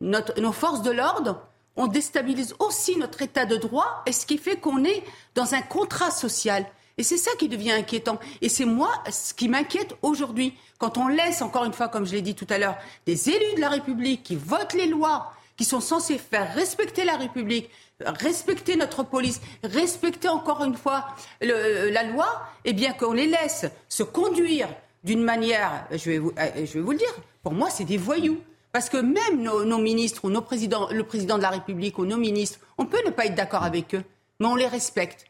nos 0.01 0.53
forces 0.53 0.83
de 0.83 0.91
l'ordre, 0.91 1.47
on 1.77 1.87
déstabilise 1.87 2.55
aussi 2.59 2.97
notre 2.97 3.23
état 3.23 3.47
de 3.47 3.57
droit, 3.57 4.03
et 4.07 4.13
ce 4.13 4.27
qui 4.27 4.39
fait 4.39 4.57
qu'on 4.57 4.85
est 4.85 5.03
dans 5.35 5.55
un 5.55 5.63
contrat 5.63 6.11
social. 6.11 6.67
Et 6.99 7.03
c'est 7.03 7.17
ça 7.17 7.31
qui 7.39 7.49
devient 7.49 7.73
inquiétant. 7.73 8.19
Et 8.43 8.51
c'est 8.51 8.67
moi 8.67 8.93
ce 9.11 9.33
qui 9.33 9.49
m'inquiète 9.49 9.95
aujourd'hui. 10.03 10.55
Quand 10.79 10.99
on 10.99 11.09
laisse, 11.09 11.41
encore 11.41 11.65
une 11.65 11.73
fois, 11.73 11.89
comme 11.89 12.07
je 12.07 12.13
l'ai 12.13 12.23
dit 12.23 12.35
tout 12.35 12.47
à 12.51 12.59
l'heure, 12.59 12.77
des 13.07 13.31
élus 13.31 13.55
de 13.57 13.61
la 13.61 13.71
République 13.71 14.23
qui 14.23 14.37
votent 14.37 14.75
les 14.75 14.87
lois, 14.87 15.33
qui 15.57 15.65
sont 15.65 15.81
censés 15.81 16.19
faire 16.19 16.53
respecter 16.55 17.05
la 17.05 17.17
République, 17.17 17.71
respecter 18.05 18.77
notre 18.77 19.03
police, 19.03 19.41
respecter 19.63 20.29
encore 20.29 20.65
une 20.65 20.77
fois 20.77 21.07
la 21.41 22.03
loi, 22.05 22.27
eh 22.65 22.73
bien 22.73 22.93
qu'on 22.93 23.13
les 23.13 23.27
laisse 23.27 23.67
se 23.89 24.03
conduire 24.03 24.69
d'une 25.05 25.23
manière, 25.23 25.87
je 25.91 26.11
vais, 26.11 26.19
vous, 26.19 26.33
euh, 26.39 26.67
je 26.67 26.75
vais 26.75 26.81
vous 26.81 26.93
le 26.93 26.99
dire, 26.99 27.15
pour 27.43 27.53
moi 27.53 27.71
c'est 27.71 27.85
des 27.85 27.97
voyous. 27.97 28.39
Parce 28.73 28.89
que 28.89 28.97
même 28.97 29.43
nos, 29.43 29.79
ministres 29.79 30.25
ou 30.25 30.31
nos 30.31 30.43
présidents, 30.43 30.89
le 30.91 31.03
président 31.05 31.37
de 31.37 31.43
la 31.43 31.51
République 31.51 31.99
ou 31.99 32.07
nos 32.07 32.17
ministres, 32.17 32.61
on 32.79 32.87
peut 32.87 33.03
ne 33.05 33.11
pas 33.11 33.27
être 33.27 33.35
d'accord 33.35 33.65
avec 33.65 33.95
eux, 33.95 34.05
mais 34.39 34.47
on 34.47 34.55
les 34.55 34.69
respecte. 34.69 35.30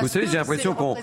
Vous 0.00 0.08
savez, 0.08 0.26
j'ai 0.26 0.36
l'impression 0.36 0.74
qu'on. 0.74 0.94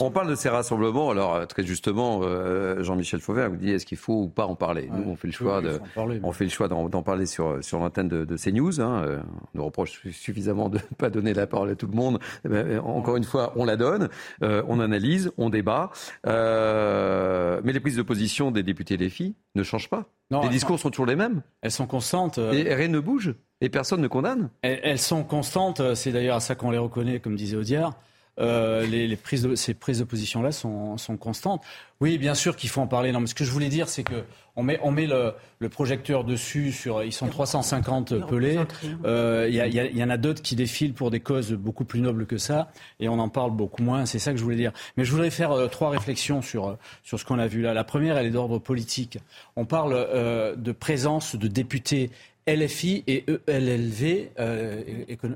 On 0.00 0.10
parle 0.10 0.28
de 0.28 0.34
ces 0.34 0.48
rassemblements. 0.48 1.10
Alors 1.10 1.34
euh, 1.34 1.46
très 1.46 1.64
justement, 1.64 2.20
euh, 2.22 2.82
Jean-Michel 2.82 3.20
Fauvert 3.20 3.50
vous 3.50 3.56
dit 3.56 3.70
est-ce 3.70 3.86
qu'il 3.86 3.98
faut 3.98 4.22
ou 4.22 4.28
pas 4.28 4.46
en 4.46 4.54
parler 4.54 4.88
Nous, 4.92 5.10
on 5.10 5.16
fait 5.16 5.28
le 5.28 5.32
choix 5.32 5.62
de, 5.62 5.80
on 6.22 6.32
fait 6.32 6.44
le 6.44 6.50
choix 6.50 6.68
d'en 6.68 7.02
parler 7.02 7.26
sur 7.26 7.62
sur 7.62 7.78
l'antenne 7.78 8.08
de, 8.08 8.24
de, 8.24 8.36
CNews. 8.36 8.80
Hein. 8.80 9.02
Euh, 9.04 9.18
on 9.54 9.58
nous 9.58 9.64
reproche 9.64 10.02
suffisamment 10.10 10.68
de 10.68 10.78
ne 10.78 10.82
pas 10.98 11.10
donner 11.10 11.34
la 11.34 11.46
parole 11.46 11.70
à 11.70 11.74
tout 11.74 11.86
le 11.86 11.96
monde. 11.96 12.18
Eh 12.44 12.48
ben, 12.48 12.80
encore 12.80 13.16
une 13.16 13.24
fois, 13.24 13.52
on 13.56 13.64
la 13.64 13.76
donne, 13.76 14.08
on 14.40 14.80
analyse, 14.80 15.32
on 15.38 15.50
débat. 15.50 15.90
mais 16.24 17.72
les 17.72 17.80
prises 17.80 17.96
de 17.96 18.02
position 18.02 18.50
des 18.50 18.62
députés 18.62 18.96
les 18.96 19.10
filles 19.10 19.34
ne 19.54 19.62
changent 19.62 19.90
pas. 19.90 20.06
les 20.30 20.48
discours 20.48 20.78
sont... 20.78 20.90
toujours 20.90 21.06
les 21.06 21.16
mêmes. 21.16 21.42
Elles 21.62 21.70
sont 21.70 21.86
constantes. 21.86 22.38
Et 22.38 22.74
rien 22.74 22.88
ne 22.88 23.00
bouge. 23.00 23.34
Et 23.62 23.70
personne 23.70 24.00
ne 24.02 24.08
condamne 24.08 24.50
elles, 24.62 24.98
sont 24.98 25.24
constantes, 25.24 25.94
c'est 25.94 26.12
d'ailleurs 26.12 26.36
à 26.36 26.40
ça 26.40 26.54
qu'on 26.54 26.70
les 26.70 26.78
reconnaît, 26.78 27.20
comme 27.20 27.36
disait 27.36 27.56
Audiard. 27.56 27.94
Euh, 28.40 28.86
les, 28.86 29.14
prises 29.16 29.42
de, 29.42 29.54
ces 29.54 29.74
prises 29.74 29.98
de 29.98 30.04
position-là 30.04 30.52
sont, 30.52 30.96
constantes. 31.20 31.62
Oui, 32.00 32.16
bien 32.16 32.34
sûr 32.34 32.56
qu'il 32.56 32.70
faut 32.70 32.80
en 32.80 32.86
parler. 32.86 33.12
Non, 33.12 33.20
mais 33.20 33.26
ce 33.26 33.34
que 33.34 33.44
je 33.44 33.50
voulais 33.50 33.68
dire, 33.68 33.90
c'est 33.90 34.04
que 34.04 34.24
on 34.56 34.62
met, 34.62 34.78
on 34.82 34.90
met 34.90 35.06
le, 35.06 35.34
projecteur 35.68 36.24
dessus 36.24 36.72
sur. 36.72 37.02
Ils 37.02 37.12
sont 37.12 37.28
350 37.28 38.26
pelés. 38.26 38.58
Euh, 39.04 39.48
il 39.50 39.54
y, 39.98 40.02
en 40.04 40.10
a 40.10 40.16
d'autres 40.16 40.42
qui 40.42 40.56
défilent 40.56 40.94
pour 40.94 41.10
des 41.10 41.20
causes 41.20 41.52
beaucoup 41.52 41.84
plus 41.84 42.00
nobles 42.00 42.26
que 42.26 42.38
ça, 42.38 42.70
et 43.00 43.08
on 43.08 43.18
en 43.18 43.28
parle 43.28 43.50
beaucoup 43.50 43.82
moins. 43.82 44.06
C'est 44.06 44.18
ça 44.18 44.32
que 44.32 44.38
je 44.38 44.44
voulais 44.44 44.56
dire. 44.56 44.72
Mais 44.96 45.04
je 45.04 45.12
voudrais 45.12 45.30
faire 45.30 45.52
euh, 45.52 45.68
trois 45.68 45.90
réflexions 45.90 46.40
sur 46.40 46.78
sur 47.02 47.20
ce 47.20 47.26
qu'on 47.26 47.38
a 47.38 47.46
vu 47.46 47.60
là. 47.60 47.74
La 47.74 47.84
première, 47.84 48.16
elle 48.16 48.26
est 48.26 48.30
d'ordre 48.30 48.58
politique. 48.58 49.18
On 49.56 49.66
parle 49.66 50.56
de 50.56 50.72
présence 50.72 51.36
de 51.36 51.48
députés 51.48 52.10
LFI 52.46 53.04
et 53.06 53.24
ELLV, 53.46 54.30
euh, 54.38 54.82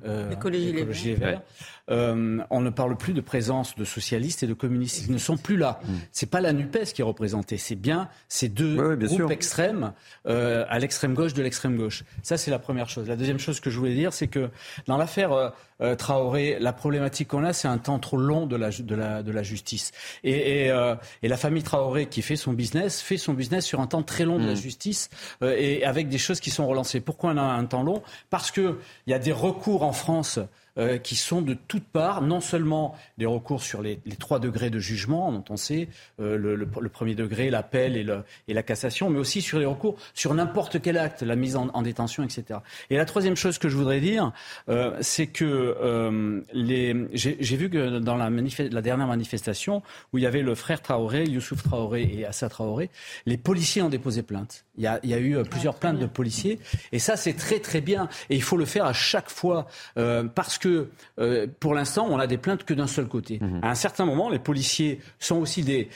euh, 0.05 0.31
Écologie, 0.31 0.73
Les 0.73 1.14
Verts. 1.14 1.42
Euh, 1.90 2.38
on 2.51 2.61
ne 2.61 2.70
parle 2.70 2.96
plus 2.96 3.12
de 3.12 3.20
présence 3.20 3.77
de 3.77 3.85
socialistes 3.85 4.42
et 4.42 4.46
de 4.46 4.55
communistes. 4.55 5.05
Ils 5.07 5.12
ne 5.12 5.18
sont 5.18 5.37
plus 5.37 5.57
là. 5.57 5.81
Mm. 5.85 5.92
C'est 6.11 6.31
pas 6.31 6.40
la 6.40 6.53
Nupes 6.53 6.85
qui 6.92 7.01
est 7.01 7.05
représentée, 7.05 7.59
c'est 7.59 7.77
bien 7.77 8.09
ces 8.29 8.49
deux 8.49 8.96
groupes 8.96 9.31
extrêmes 9.31 9.92
euh, 10.27 10.64
à 10.68 10.79
l'extrême 10.79 11.14
gauche 11.14 11.35
de 11.35 11.42
l'extrême 11.42 11.77
gauche. 11.77 12.05
Ça, 12.22 12.37
c'est 12.37 12.51
la 12.51 12.59
première 12.59 12.88
chose. 12.88 13.09
La 13.09 13.16
deuxième 13.16 13.38
chose 13.38 13.61
que 13.61 13.70
je 13.70 13.79
voulais 13.79 13.94
dire, 13.94 14.12
c'est 14.12 14.27
que 14.27 14.51
dans 14.87 14.96
l'affaire 14.96 15.53
euh, 15.81 15.94
Traoré, 15.94 16.57
la 16.61 16.72
problématique 16.72 17.29
qu'on 17.29 17.44
a, 17.44 17.53
c'est 17.53 17.68
un 17.68 17.79
temps 17.79 17.99
trop 17.99 18.16
long 18.16 18.46
de 18.46 18.57
la, 18.57 18.70
de 18.70 18.94
la, 18.94 19.22
de 19.22 19.31
la 19.31 19.42
justice. 19.42 19.92
Et, 20.25 20.66
et, 20.66 20.96
et, 21.22 21.29
la 21.29 21.37
famille 21.37 21.62
Traoré 21.62 22.07
qui 22.07 22.22
fait 22.22 22.37
son 22.37 22.53
business, 22.53 23.01
fait 23.01 23.18
son 23.18 23.35
business 23.35 23.64
sur 23.64 23.81
un 23.81 23.87
temps 23.87 24.03
très 24.03 24.25
long 24.25 24.38
de 24.38 24.46
la 24.46 24.53
mm. 24.53 24.57
justice 24.57 25.11
et 25.42 25.85
avec 25.85 26.09
des 26.09 26.18
choses 26.18 26.40
qui 26.40 26.51
sont 26.51 26.66
relancées. 26.66 27.01
Pourquoi 27.01 27.31
on 27.31 27.37
a 27.37 27.42
un 27.42 27.64
temps 27.66 27.83
long? 27.83 28.03
Parce 28.31 28.51
qu'il 28.51 28.75
y 29.07 29.12
a 29.12 29.18
des 29.18 29.33
recours 29.33 29.83
en 29.83 29.92
France 29.92 30.40
euh, 30.79 30.99
qui 30.99 31.17
sont 31.17 31.41
de 31.41 31.55
toutes 31.55 31.87
parts, 31.87 32.21
non 32.21 32.41
seulement 32.43 32.95
des 33.17 33.25
recours 33.25 33.62
sur 33.62 33.81
les, 33.81 33.99
trois 34.19 34.39
degrés 34.39 34.69
de 34.69 34.79
jugement, 34.79 35.33
dont 35.33 35.45
on 35.49 35.57
sait 35.57 35.89
euh, 36.21 36.37
le, 36.37 36.67
premier 36.91 37.15
degré, 37.15 37.49
l'appel 37.49 37.97
et, 37.97 38.07
et, 38.47 38.53
la 38.53 38.62
cassation, 38.62 39.09
mais 39.09 39.19
aussi 39.19 39.41
sur 39.41 39.59
les 39.59 39.65
recours 39.65 39.97
sur 40.12 40.35
n'importe 40.35 40.83
quel 40.83 40.99
acte, 40.99 41.23
la 41.23 41.35
mise 41.35 41.57
en, 41.57 41.81
détention, 41.81 42.25
etc. 42.25 42.61
Et 42.91 42.99
la 42.99 43.07
troisième 43.07 43.37
chose 43.37 43.57
que 43.57 43.71
je 43.71 43.77
voudrais 43.77 44.01
dire, 44.01 44.33
euh, 44.69 44.95
c'est 45.01 45.29
que 45.29 46.45
j'ai 46.53 47.57
vu 47.57 47.71
que 47.71 47.99
dans 47.99 48.17
la, 48.17 48.29
la, 48.29 48.83
dernière 48.83 49.07
manifestation, 49.07 49.83
où 50.12 50.19
il 50.19 50.25
y 50.25 50.27
avait 50.27 50.43
le 50.43 50.55
frère 50.55 50.83
Traoré, 50.83 51.25
Youssouf 51.25 51.62
Traoré 51.62 52.03
et 52.03 52.27
Assa 52.27 52.51
Traoré, 52.51 52.91
les 53.25 53.39
policiers 53.39 53.81
ont 53.81 53.89
déposé 53.89 54.23
plainte. 54.23 54.67
Il 54.77 54.85
y 54.85 54.87
a, 54.87 55.01
il 55.03 55.09
y 55.09 55.15
a 55.15 55.21
eu 55.21 55.43
plusieurs 55.45 55.77
plaintes 55.77 55.99
de 55.99 56.07
policiers, 56.07 56.59
et 56.93 56.99
ça 56.99 57.17
c'est 57.17 57.33
très 57.33 57.61
très 57.61 57.81
bien. 57.81 58.11
Et 58.29 58.37
il 58.37 58.43
faut 58.43 58.59
le 58.59 58.67
faire 58.67 58.85
à 58.85 58.93
chaque 58.93 59.31
fois, 59.31 59.69
parce 59.95 60.59
que 60.59 60.65
que 60.66 60.88
euh, 61.18 61.46
pour 61.61 61.74
l'instant, 61.74 62.07
on 62.11 62.18
a 62.18 62.26
des 62.26 62.38
plaintes 62.38 62.64
que 62.64 62.74
d'un 62.74 62.87
seul 62.87 63.07
côté. 63.07 63.38
Mhm. 63.40 63.61
À 63.62 63.70
un 63.70 63.74
certain 63.74 64.05
moment, 64.05 64.29
les 64.29 64.38
policiers 64.38 65.00
sont 65.18 65.37
aussi 65.37 65.62
des, 65.62 65.88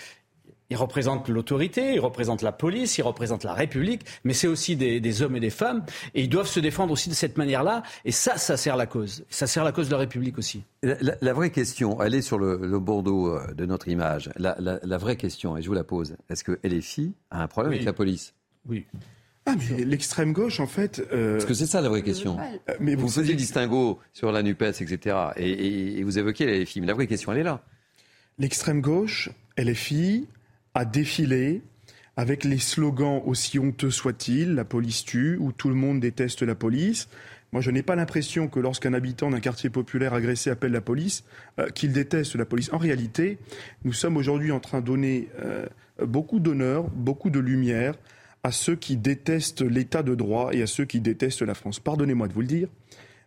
ils 0.70 0.76
représentent 0.76 1.28
l'autorité, 1.28 1.94
ils 1.94 2.00
représentent 2.00 2.42
la 2.42 2.52
police, 2.52 2.96
ils 2.96 3.02
représentent 3.02 3.44
la 3.44 3.54
République, 3.54 4.02
mais 4.24 4.32
c'est 4.32 4.46
aussi 4.46 4.76
des, 4.76 5.22
hommes 5.22 5.36
et 5.36 5.40
des 5.40 5.50
femmes, 5.50 5.84
et 6.14 6.22
ils 6.22 6.28
doivent 6.28 6.46
se 6.46 6.60
défendre 6.60 6.92
aussi 6.92 7.08
de 7.08 7.14
cette 7.14 7.36
manière-là, 7.36 7.82
et 8.04 8.12
ça, 8.12 8.36
ça 8.38 8.56
sert 8.56 8.76
la 8.76 8.86
cause. 8.86 9.24
Ça 9.28 9.46
sert 9.46 9.64
la 9.64 9.72
cause 9.72 9.88
de 9.88 9.92
la 9.92 9.98
République 9.98 10.38
aussi. 10.38 10.62
La, 10.82 11.32
vraie 11.32 11.50
question, 11.50 12.00
elle 12.00 12.14
est 12.14 12.22
sur 12.22 12.38
le, 12.38 12.56
Bordeaux 12.78 13.34
euh, 13.34 13.52
de 13.52 13.66
notre 13.66 13.88
image. 13.88 14.30
La, 14.36 14.98
vraie 14.98 15.16
question, 15.16 15.56
et 15.56 15.62
je 15.62 15.68
vous 15.68 15.74
la 15.74 15.84
pose, 15.84 16.16
est-ce 16.30 16.44
que 16.44 16.58
LFI 16.64 17.14
a 17.30 17.42
un 17.42 17.48
problème 17.48 17.72
avec 17.72 17.84
la 17.84 17.92
police? 17.92 18.32
Oui. 18.68 18.86
Ah, 19.50 19.56
mais 19.70 19.84
l'extrême 19.84 20.32
gauche, 20.32 20.60
en 20.60 20.66
fait. 20.66 21.02
Euh... 21.12 21.34
Parce 21.34 21.46
que 21.46 21.54
c'est 21.54 21.66
ça 21.66 21.80
la 21.80 21.88
vraie 21.88 22.02
question. 22.02 22.38
Euh, 22.38 22.74
mais 22.80 22.94
vous, 22.94 23.08
faisiez 23.08 23.32
le 23.32 23.38
distinguo 23.38 23.98
sur 24.12 24.30
la 24.32 24.42
NUPES, 24.42 24.80
etc. 24.80 25.16
Et, 25.36 26.02
vous 26.02 26.18
évoquez 26.18 26.46
la 26.46 26.58
LFI. 26.58 26.80
Mais 26.80 26.86
la 26.86 26.94
vraie 26.94 27.06
question, 27.06 27.32
elle 27.32 27.38
est 27.38 27.44
là. 27.44 27.62
L'extrême 28.38 28.80
gauche, 28.80 29.30
LFI, 29.58 30.28
a 30.74 30.84
défilé 30.84 31.62
avec 32.16 32.44
les 32.44 32.58
slogans 32.58 33.22
aussi 33.24 33.58
honteux 33.58 33.90
soient-ils, 33.90 34.54
la 34.54 34.64
police 34.64 35.04
tue, 35.04 35.36
ou 35.38 35.52
tout 35.52 35.68
le 35.68 35.74
monde 35.74 36.00
déteste 36.00 36.42
la 36.42 36.54
police. 36.54 37.08
Moi, 37.52 37.60
je 37.60 37.70
n'ai 37.70 37.82
pas 37.82 37.96
l'impression 37.96 38.46
que 38.46 38.60
lorsqu'un 38.60 38.94
habitant 38.94 39.30
d'un 39.30 39.40
quartier 39.40 39.70
populaire 39.70 40.14
agressé 40.14 40.50
appelle 40.50 40.72
la 40.72 40.80
police, 40.80 41.24
euh, 41.58 41.68
qu'il 41.70 41.92
déteste 41.92 42.36
la 42.36 42.44
police. 42.44 42.72
En 42.72 42.78
réalité, 42.78 43.38
nous 43.84 43.92
sommes 43.92 44.16
aujourd'hui 44.16 44.52
en 44.52 44.60
train 44.60 44.80
de 44.80 44.86
donner 44.86 45.28
euh, 45.40 45.66
beaucoup 46.04 46.38
d'honneur, 46.38 46.84
beaucoup 46.90 47.30
de 47.30 47.40
lumière 47.40 47.94
à 48.42 48.52
ceux 48.52 48.76
qui 48.76 48.96
détestent 48.96 49.62
l'état 49.62 50.02
de 50.02 50.14
droit 50.14 50.50
et 50.52 50.62
à 50.62 50.66
ceux 50.66 50.84
qui 50.84 51.00
détestent 51.00 51.42
la 51.42 51.54
France. 51.54 51.80
Pardonnez-moi 51.80 52.28
de 52.28 52.32
vous 52.32 52.40
le 52.40 52.46
dire, 52.46 52.68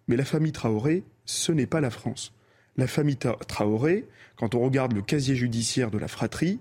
mais 0.07 0.15
la 0.15 0.25
famille 0.25 0.51
Traoré, 0.51 1.03
ce 1.25 1.51
n'est 1.51 1.67
pas 1.67 1.81
la 1.81 1.89
France. 1.89 2.33
La 2.77 2.87
famille 2.87 3.17
Traoré, 3.17 4.05
quand 4.35 4.55
on 4.55 4.61
regarde 4.61 4.93
le 4.93 5.01
casier 5.01 5.35
judiciaire 5.35 5.91
de 5.91 5.97
la 5.97 6.07
fratrie, 6.07 6.59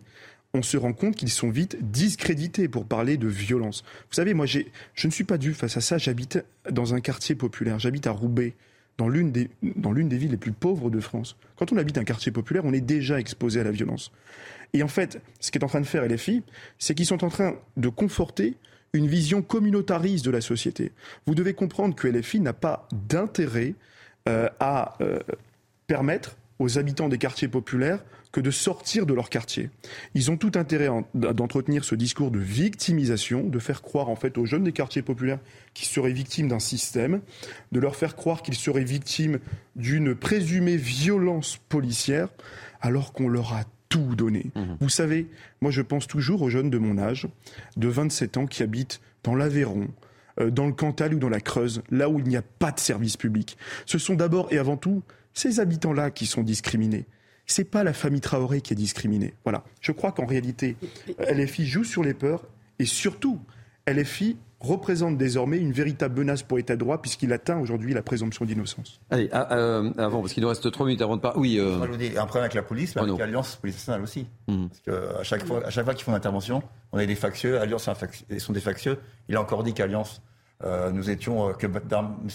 on 0.54 0.62
se 0.62 0.76
rend 0.76 0.92
compte 0.92 1.16
qu'ils 1.16 1.30
sont 1.30 1.48
vite 1.48 1.78
discrédités 1.80 2.68
pour 2.68 2.84
parler 2.84 3.16
de 3.16 3.26
violence. 3.26 3.84
Vous 4.10 4.14
savez, 4.14 4.34
moi, 4.34 4.44
je 4.44 4.60
ne 5.04 5.10
suis 5.10 5.24
pas 5.24 5.38
dû 5.38 5.54
face 5.54 5.78
à 5.78 5.80
ça. 5.80 5.96
J'habite 5.96 6.44
dans 6.70 6.92
un 6.92 7.00
quartier 7.00 7.34
populaire. 7.34 7.78
J'habite 7.78 8.06
à 8.06 8.10
Roubaix, 8.10 8.54
dans 8.98 9.08
l'une 9.08 9.32
des, 9.32 9.48
des 9.62 10.18
villes 10.18 10.30
les 10.30 10.36
plus 10.36 10.52
pauvres 10.52 10.90
de 10.90 11.00
France. 11.00 11.36
Quand 11.56 11.72
on 11.72 11.78
habite 11.78 11.96
un 11.96 12.04
quartier 12.04 12.32
populaire, 12.32 12.64
on 12.66 12.74
est 12.74 12.82
déjà 12.82 13.18
exposé 13.18 13.60
à 13.60 13.64
la 13.64 13.70
violence. 13.70 14.12
Et 14.74 14.82
en 14.82 14.88
fait, 14.88 15.20
ce 15.40 15.50
qu'est 15.50 15.62
en 15.64 15.68
train 15.68 15.80
de 15.80 15.86
faire 15.86 16.06
LFI, 16.06 16.42
c'est 16.78 16.94
qu'ils 16.94 17.06
sont 17.06 17.24
en 17.24 17.28
train 17.28 17.54
de 17.76 17.88
conforter 17.88 18.56
une 18.92 19.06
vision 19.06 19.42
communautariste 19.42 20.24
de 20.24 20.30
la 20.30 20.40
société. 20.40 20.92
Vous 21.26 21.34
devez 21.34 21.54
comprendre 21.54 21.94
que 21.94 22.08
LFI 22.08 22.40
n'a 22.40 22.52
pas 22.52 22.88
d'intérêt 22.92 23.74
euh, 24.28 24.48
à 24.60 24.96
euh, 25.00 25.18
permettre 25.86 26.36
aux 26.58 26.78
habitants 26.78 27.08
des 27.08 27.18
quartiers 27.18 27.48
populaires 27.48 28.04
que 28.32 28.40
de 28.40 28.50
sortir 28.50 29.04
de 29.04 29.12
leur 29.12 29.28
quartier. 29.28 29.68
Ils 30.14 30.30
ont 30.30 30.38
tout 30.38 30.52
intérêt 30.54 30.88
d'entretenir 31.12 31.84
ce 31.84 31.94
discours 31.94 32.30
de 32.30 32.38
victimisation, 32.38 33.42
de 33.42 33.58
faire 33.58 33.82
croire 33.82 34.08
en 34.08 34.16
fait 34.16 34.38
aux 34.38 34.46
jeunes 34.46 34.64
des 34.64 34.72
quartiers 34.72 35.02
populaires 35.02 35.38
qu'ils 35.74 35.88
seraient 35.88 36.12
victimes 36.12 36.48
d'un 36.48 36.58
système, 36.58 37.20
de 37.72 37.80
leur 37.80 37.94
faire 37.94 38.16
croire 38.16 38.42
qu'ils 38.42 38.54
seraient 38.54 38.84
victimes 38.84 39.38
d'une 39.76 40.14
présumée 40.14 40.76
violence 40.76 41.58
policière, 41.68 42.28
alors 42.80 43.12
qu'on 43.12 43.28
leur 43.28 43.52
a 43.52 43.64
tout. 43.92 44.16
Mmh. 44.54 44.76
Vous 44.80 44.88
savez, 44.88 45.28
moi 45.60 45.70
je 45.70 45.82
pense 45.82 46.06
toujours 46.06 46.42
aux 46.42 46.50
jeunes 46.50 46.70
de 46.70 46.78
mon 46.78 46.98
âge, 46.98 47.28
de 47.76 47.88
27 47.88 48.36
ans, 48.36 48.46
qui 48.46 48.62
habitent 48.62 49.00
dans 49.24 49.34
l'Aveyron, 49.34 49.88
euh, 50.40 50.50
dans 50.50 50.66
le 50.66 50.72
Cantal 50.72 51.14
ou 51.14 51.18
dans 51.18 51.28
la 51.28 51.40
Creuse, 51.40 51.82
là 51.90 52.08
où 52.08 52.18
il 52.18 52.26
n'y 52.26 52.36
a 52.36 52.42
pas 52.42 52.72
de 52.72 52.80
service 52.80 53.16
public. 53.16 53.56
Ce 53.86 53.98
sont 53.98 54.14
d'abord 54.14 54.52
et 54.52 54.58
avant 54.58 54.76
tout 54.76 55.02
ces 55.34 55.60
habitants-là 55.60 56.10
qui 56.10 56.26
sont 56.26 56.42
discriminés. 56.42 57.06
C'est 57.46 57.64
pas 57.64 57.84
la 57.84 57.92
famille 57.92 58.20
Traoré 58.20 58.60
qui 58.60 58.72
est 58.72 58.76
discriminée. 58.76 59.34
Voilà. 59.44 59.64
Je 59.80 59.92
crois 59.92 60.12
qu'en 60.12 60.26
réalité, 60.26 60.76
LFI 61.18 61.66
joue 61.66 61.84
sur 61.84 62.02
les 62.02 62.14
peurs 62.14 62.44
et 62.78 62.86
surtout, 62.86 63.40
LFI 63.86 64.36
représente 64.62 65.18
désormais 65.18 65.58
une 65.58 65.72
véritable 65.72 66.18
menace 66.18 66.42
pour 66.42 66.56
l'État 66.56 66.74
de 66.74 66.80
droit 66.80 67.02
puisqu'il 67.02 67.32
atteint 67.32 67.58
aujourd'hui 67.58 67.94
la 67.94 68.02
présomption 68.02 68.44
d'innocence. 68.44 69.00
Allez, 69.10 69.28
ah, 69.32 69.54
euh, 69.56 69.90
avant, 69.98 70.20
parce 70.20 70.32
qu'il 70.32 70.42
nous 70.42 70.48
reste 70.48 70.70
trois 70.70 70.86
minutes 70.86 71.02
avant 71.02 71.16
de 71.16 71.20
parler. 71.20 71.38
Oui. 71.38 71.58
Euh... 71.58 71.82
un 71.82 72.26
problème 72.26 72.44
avec 72.44 72.54
la 72.54 72.62
police, 72.62 72.94
mais 72.94 73.02
avec 73.02 73.18
l'Alliance 73.18 73.56
police 73.56 73.76
nationale 73.76 74.02
aussi. 74.02 74.26
Mhm. 74.48 74.68
Parce 74.68 74.80
qu'à 74.80 75.22
chaque 75.24 75.46
fois, 75.46 75.66
à 75.66 75.70
chaque 75.70 75.84
fois 75.84 75.94
qu'ils 75.94 76.04
font 76.04 76.12
une 76.12 76.16
intervention, 76.16 76.62
on 76.92 76.98
a 76.98 77.06
des 77.06 77.14
factieux. 77.14 77.60
Alliance 77.60 77.88
sont 78.38 78.52
des 78.52 78.60
factieux. 78.60 78.98
Il 79.28 79.36
a 79.36 79.40
encore 79.40 79.62
dit 79.62 79.74
qu'Alliance, 79.74 80.22
euh, 80.64 80.90
nous 80.90 81.10
étions, 81.10 81.48
euh, 81.48 81.52
que 81.52 81.66
M. 81.66 81.80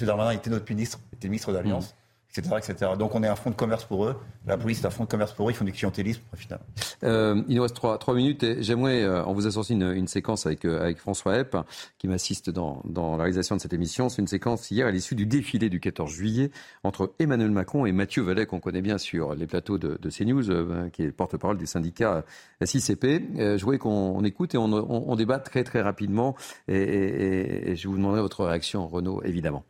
Darmanin 0.02 0.32
était 0.32 0.50
notre 0.50 0.70
ministre, 0.70 1.00
était 1.14 1.30
ministre 1.30 1.54
d'Alliance. 1.54 1.96
Etc., 2.38 2.92
Donc 2.98 3.16
on 3.16 3.24
est 3.24 3.28
un 3.28 3.36
fonds 3.36 3.50
de 3.50 3.56
commerce 3.56 3.86
pour 3.86 4.06
eux. 4.06 4.16
La 4.46 4.58
police 4.58 4.82
est 4.84 4.88
un 4.88 4.90
fonds 4.90 5.04
de 5.04 5.10
commerce 5.10 5.34
pour 5.34 5.48
eux. 5.48 5.52
Ils 5.52 5.56
font 5.56 5.66
du 5.66 5.72
clientélisme 5.72 6.22
au 6.34 6.36
final. 6.36 6.60
Euh, 7.04 7.42
il 7.48 7.56
nous 7.56 7.62
reste 7.62 7.76
trois, 7.76 7.98
trois 7.98 8.14
minutes 8.14 8.44
et 8.44 8.64
j'aimerais, 8.64 9.04
euh, 9.04 9.26
on 9.26 9.34
vous 9.34 9.48
a 9.48 9.52
sorti 9.52 9.74
une, 9.74 10.08
séquence 10.08 10.46
avec, 10.46 10.66
euh, 10.66 10.82
avec 10.82 11.00
François 11.00 11.36
Hepp 11.36 11.58
qui 11.98 12.08
m'assiste 12.08 12.50
dans, 12.50 12.82
dans 12.86 13.18
la 13.18 13.24
réalisation 13.24 13.56
de 13.56 13.62
cette 13.62 13.74
émission. 13.74 14.10
C'est 14.10 14.22
une 14.22 14.28
séquence 14.28 14.70
hier 14.72 14.88
à 14.88 14.92
l'issue 14.92 15.16
du 15.16 15.26
défilé 15.26 15.70
du 15.70 15.80
14 15.80 16.12
juillet 16.12 16.52
entre 16.84 17.14
Emmanuel 17.20 17.52
Macron 17.52 17.86
et 17.86 17.92
Mathieu 17.92 18.22
Vallet 18.22 18.46
qu'on 18.46 18.60
connaît 18.60 18.82
bien 18.82 18.98
sur 18.98 19.36
les 19.36 19.48
plateaux 19.48 19.78
de, 19.78 19.98
de 20.00 20.10
CNews, 20.10 20.50
euh, 20.50 20.90
qui 20.90 21.04
est 21.04 21.12
porte-parole 21.12 21.58
du 21.58 21.66
syndicat 21.66 22.24
SICP. 22.64 23.06
je 23.36 23.64
voulais 23.64 23.78
qu'on 23.78 24.24
écoute 24.24 24.56
et 24.56 24.58
on, 24.58 24.72
on, 24.72 25.16
débat 25.16 25.40
très 25.40 25.64
très 25.64 25.82
rapidement 25.82 26.36
et, 26.68 26.78
et, 26.78 27.72
et 27.72 27.76
je 27.76 27.88
vous 27.88 27.98
demanderai 27.98 28.22
votre 28.22 28.46
réaction, 28.46 28.88
Renaud, 28.88 29.22
évidemment. 29.24 29.64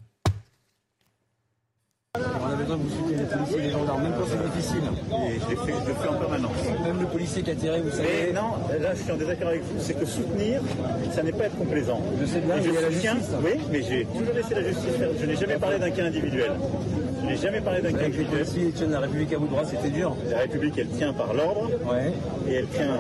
On 2.20 2.52
a 2.52 2.56
besoin 2.56 3.07
policiers 3.38 3.60
et 3.60 3.62
les 3.62 3.72
gendarmes, 3.72 4.04
même 4.04 4.14
quand 4.18 4.28
c'est 4.28 4.44
difficile. 4.52 4.84
Et 5.30 5.40
je, 5.40 5.56
je 5.56 5.88
le 5.88 5.96
fais 5.96 6.10
en 6.10 6.14
permanence. 6.14 6.58
Même 6.84 7.00
le 7.00 7.08
policier 7.08 7.44
qui 7.44 7.52
a 7.52 7.56
tiré, 7.56 7.82
vous 7.82 7.92
savez. 7.92 8.08
Mais 8.28 8.34
non, 8.34 8.52
là 8.82 8.94
je 8.96 9.02
suis 9.04 9.12
en 9.12 9.18
désaccord 9.18 9.50
avec 9.50 9.62
vous, 9.64 9.80
c'est 9.80 10.00
que 10.00 10.06
soutenir, 10.06 10.62
ça 11.14 11.24
n'est 11.24 11.32
pas 11.32 11.46
être 11.46 11.58
complaisant. 11.58 12.02
Je 12.22 12.26
sais 12.26 12.40
bien, 12.40 12.56
mais 12.58 12.64
il 12.66 12.74
y 12.74 12.78
a 12.78 12.82
la 12.82 12.92
justice. 12.92 13.30
Oui, 13.44 13.52
mais 13.72 13.82
j'ai 13.82 14.06
toujours 14.06 14.34
laissé 14.34 14.56
la 14.56 14.64
justice 14.64 14.96
faire. 14.98 15.10
Je 15.20 15.26
n'ai 15.26 15.36
jamais 15.36 15.58
parlé 15.58 15.80
d'un 15.80 15.92
cas 15.92 16.06
individuel. 16.06 16.52
Je 17.22 17.26
n'ai 17.26 17.38
jamais 17.38 17.62
parlé 17.62 17.82
d'un 17.82 17.92
cas 17.92 18.06
individuel. 18.06 18.46
Si 18.46 18.74
la 18.90 19.00
République 19.00 19.34
à 19.34 19.38
bout 19.38 19.46
de 19.46 19.52
droit, 19.52 19.66
c'était 19.66 19.90
dur. 19.90 20.16
La 20.30 20.40
République, 20.40 20.78
elle 20.78 20.88
tient 20.90 21.14
par 21.14 21.34
l'ordre. 21.34 21.70
Ouais. 21.86 22.14
Et 22.50 22.56
elle 22.56 22.68
tient 22.68 22.98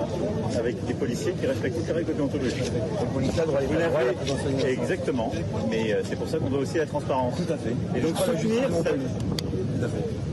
avec 0.58 0.84
des 0.86 0.94
policiers 0.94 1.34
qui 1.34 1.46
respectent 1.46 1.78
toutes 1.78 1.88
les 1.88 1.94
règles 1.94 2.16
droit 2.16 2.28
Exactement. 4.68 5.32
Mais 5.70 5.94
euh, 5.94 6.02
c'est 6.04 6.16
pour 6.16 6.28
ça 6.28 6.38
qu'on 6.38 6.50
doit 6.50 6.60
aussi 6.60 6.78
la 6.78 6.86
transparence. 6.86 7.36
Tout 7.36 7.54
à 7.54 7.58
fait. 7.58 7.74
Et 7.98 8.02
donc 8.02 8.18
soutenir, 8.18 8.70
ça... 8.84 8.92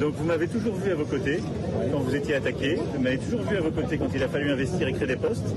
Donc 0.01 0.15
vous 0.17 0.25
m'avez 0.25 0.49
toujours 0.49 0.75
vu 0.75 0.93
à 0.93 0.95
vos 0.95 1.05
côtés 1.05 1.41
quand 1.93 2.01
vous 2.01 2.15
étiez 2.15 2.35
attaqué. 2.37 2.79
Vous 2.95 3.03
m'avez 3.03 3.19
toujours 3.19 3.41
vu 3.43 3.57
à 3.57 3.61
vos 3.61 3.71
côtés 3.71 3.99
quand 3.99 4.09
il 4.15 4.23
a 4.23 4.29
fallu 4.29 4.51
investir 4.51 4.89
et 4.89 4.93
créer 4.93 5.09
des 5.09 5.17
postes. 5.17 5.55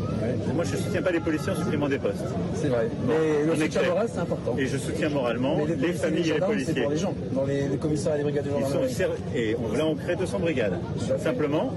Moi, 0.54 0.64
je 0.64 0.72
ne 0.72 0.78
soutiens 0.78 1.02
pas 1.02 1.12
les 1.12 1.20
policiers 1.20 1.52
en 1.52 1.56
supprimant 1.56 1.90
des 1.90 2.00
postes. 2.00 2.26
C'est 2.56 2.68
vrai. 2.68 2.90
Mais 3.08 3.46
le 3.46 3.56
soutien 3.56 3.84
moral, 3.84 4.08
c'est 4.12 4.20
important. 4.20 4.56
Et 4.58 4.66
je 4.66 4.78
soutiens 4.78 5.10
moralement 5.10 5.58
les, 5.66 5.94
familles 5.94 6.30
et 6.30 6.34
les 6.34 6.40
policiers. 6.40 6.74
C'est 6.74 6.82
pour 6.82 6.92
les 6.92 6.98
gens. 6.98 7.14
Dans 7.34 7.46
les, 7.46 7.78
commissariats 7.78 8.16
et 8.16 8.18
les 8.20 8.24
brigades 8.24 8.46
de 8.46 8.52
gendarmerie. 8.52 8.96
Et 9.36 9.56
là, 9.76 9.86
on 9.86 9.96
crée 9.96 10.16
200 10.16 10.40
brigades. 10.40 10.80
Simplement, 11.20 11.74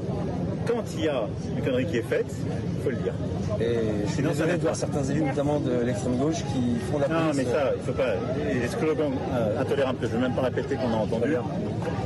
quand 0.67 0.85
il 0.97 1.05
y 1.05 1.09
a 1.09 1.23
une 1.57 1.63
connerie 1.63 1.87
qui 1.87 1.99
est 1.99 2.03
faite, 2.03 2.27
il 2.29 2.83
faut 2.83 2.91
le 2.91 2.97
dire. 2.97 3.13
Et 3.61 4.07
je 4.07 4.13
suis 4.13 4.23
désolé 4.23 4.53
de 4.55 4.63
voir 4.63 4.77
certains 4.77 5.05
élus, 5.05 5.23
notamment 5.23 5.61
de 5.61 5.85
l'extrême 5.85 6.17
gauche, 6.17 6.43
qui 6.53 6.79
font 6.91 6.99
la 6.99 7.07
police. 7.07 7.23
Non, 7.23 7.35
mais 7.35 7.45
ça, 7.45 7.73
il 7.75 7.81
ne 7.81 7.85
faut 7.85 7.93
pas. 7.93 8.15
Les 8.63 8.69
slogans 8.69 9.13
euh, 9.35 9.61
intolérables 9.61 9.99
que 9.99 10.07
je 10.07 10.13
ne 10.13 10.17
veux 10.17 10.29
même 10.29 10.35
pas 10.35 10.43
répéter 10.43 10.77
qu'on 10.77 10.93
a 10.93 10.97
entendu, 10.97 11.37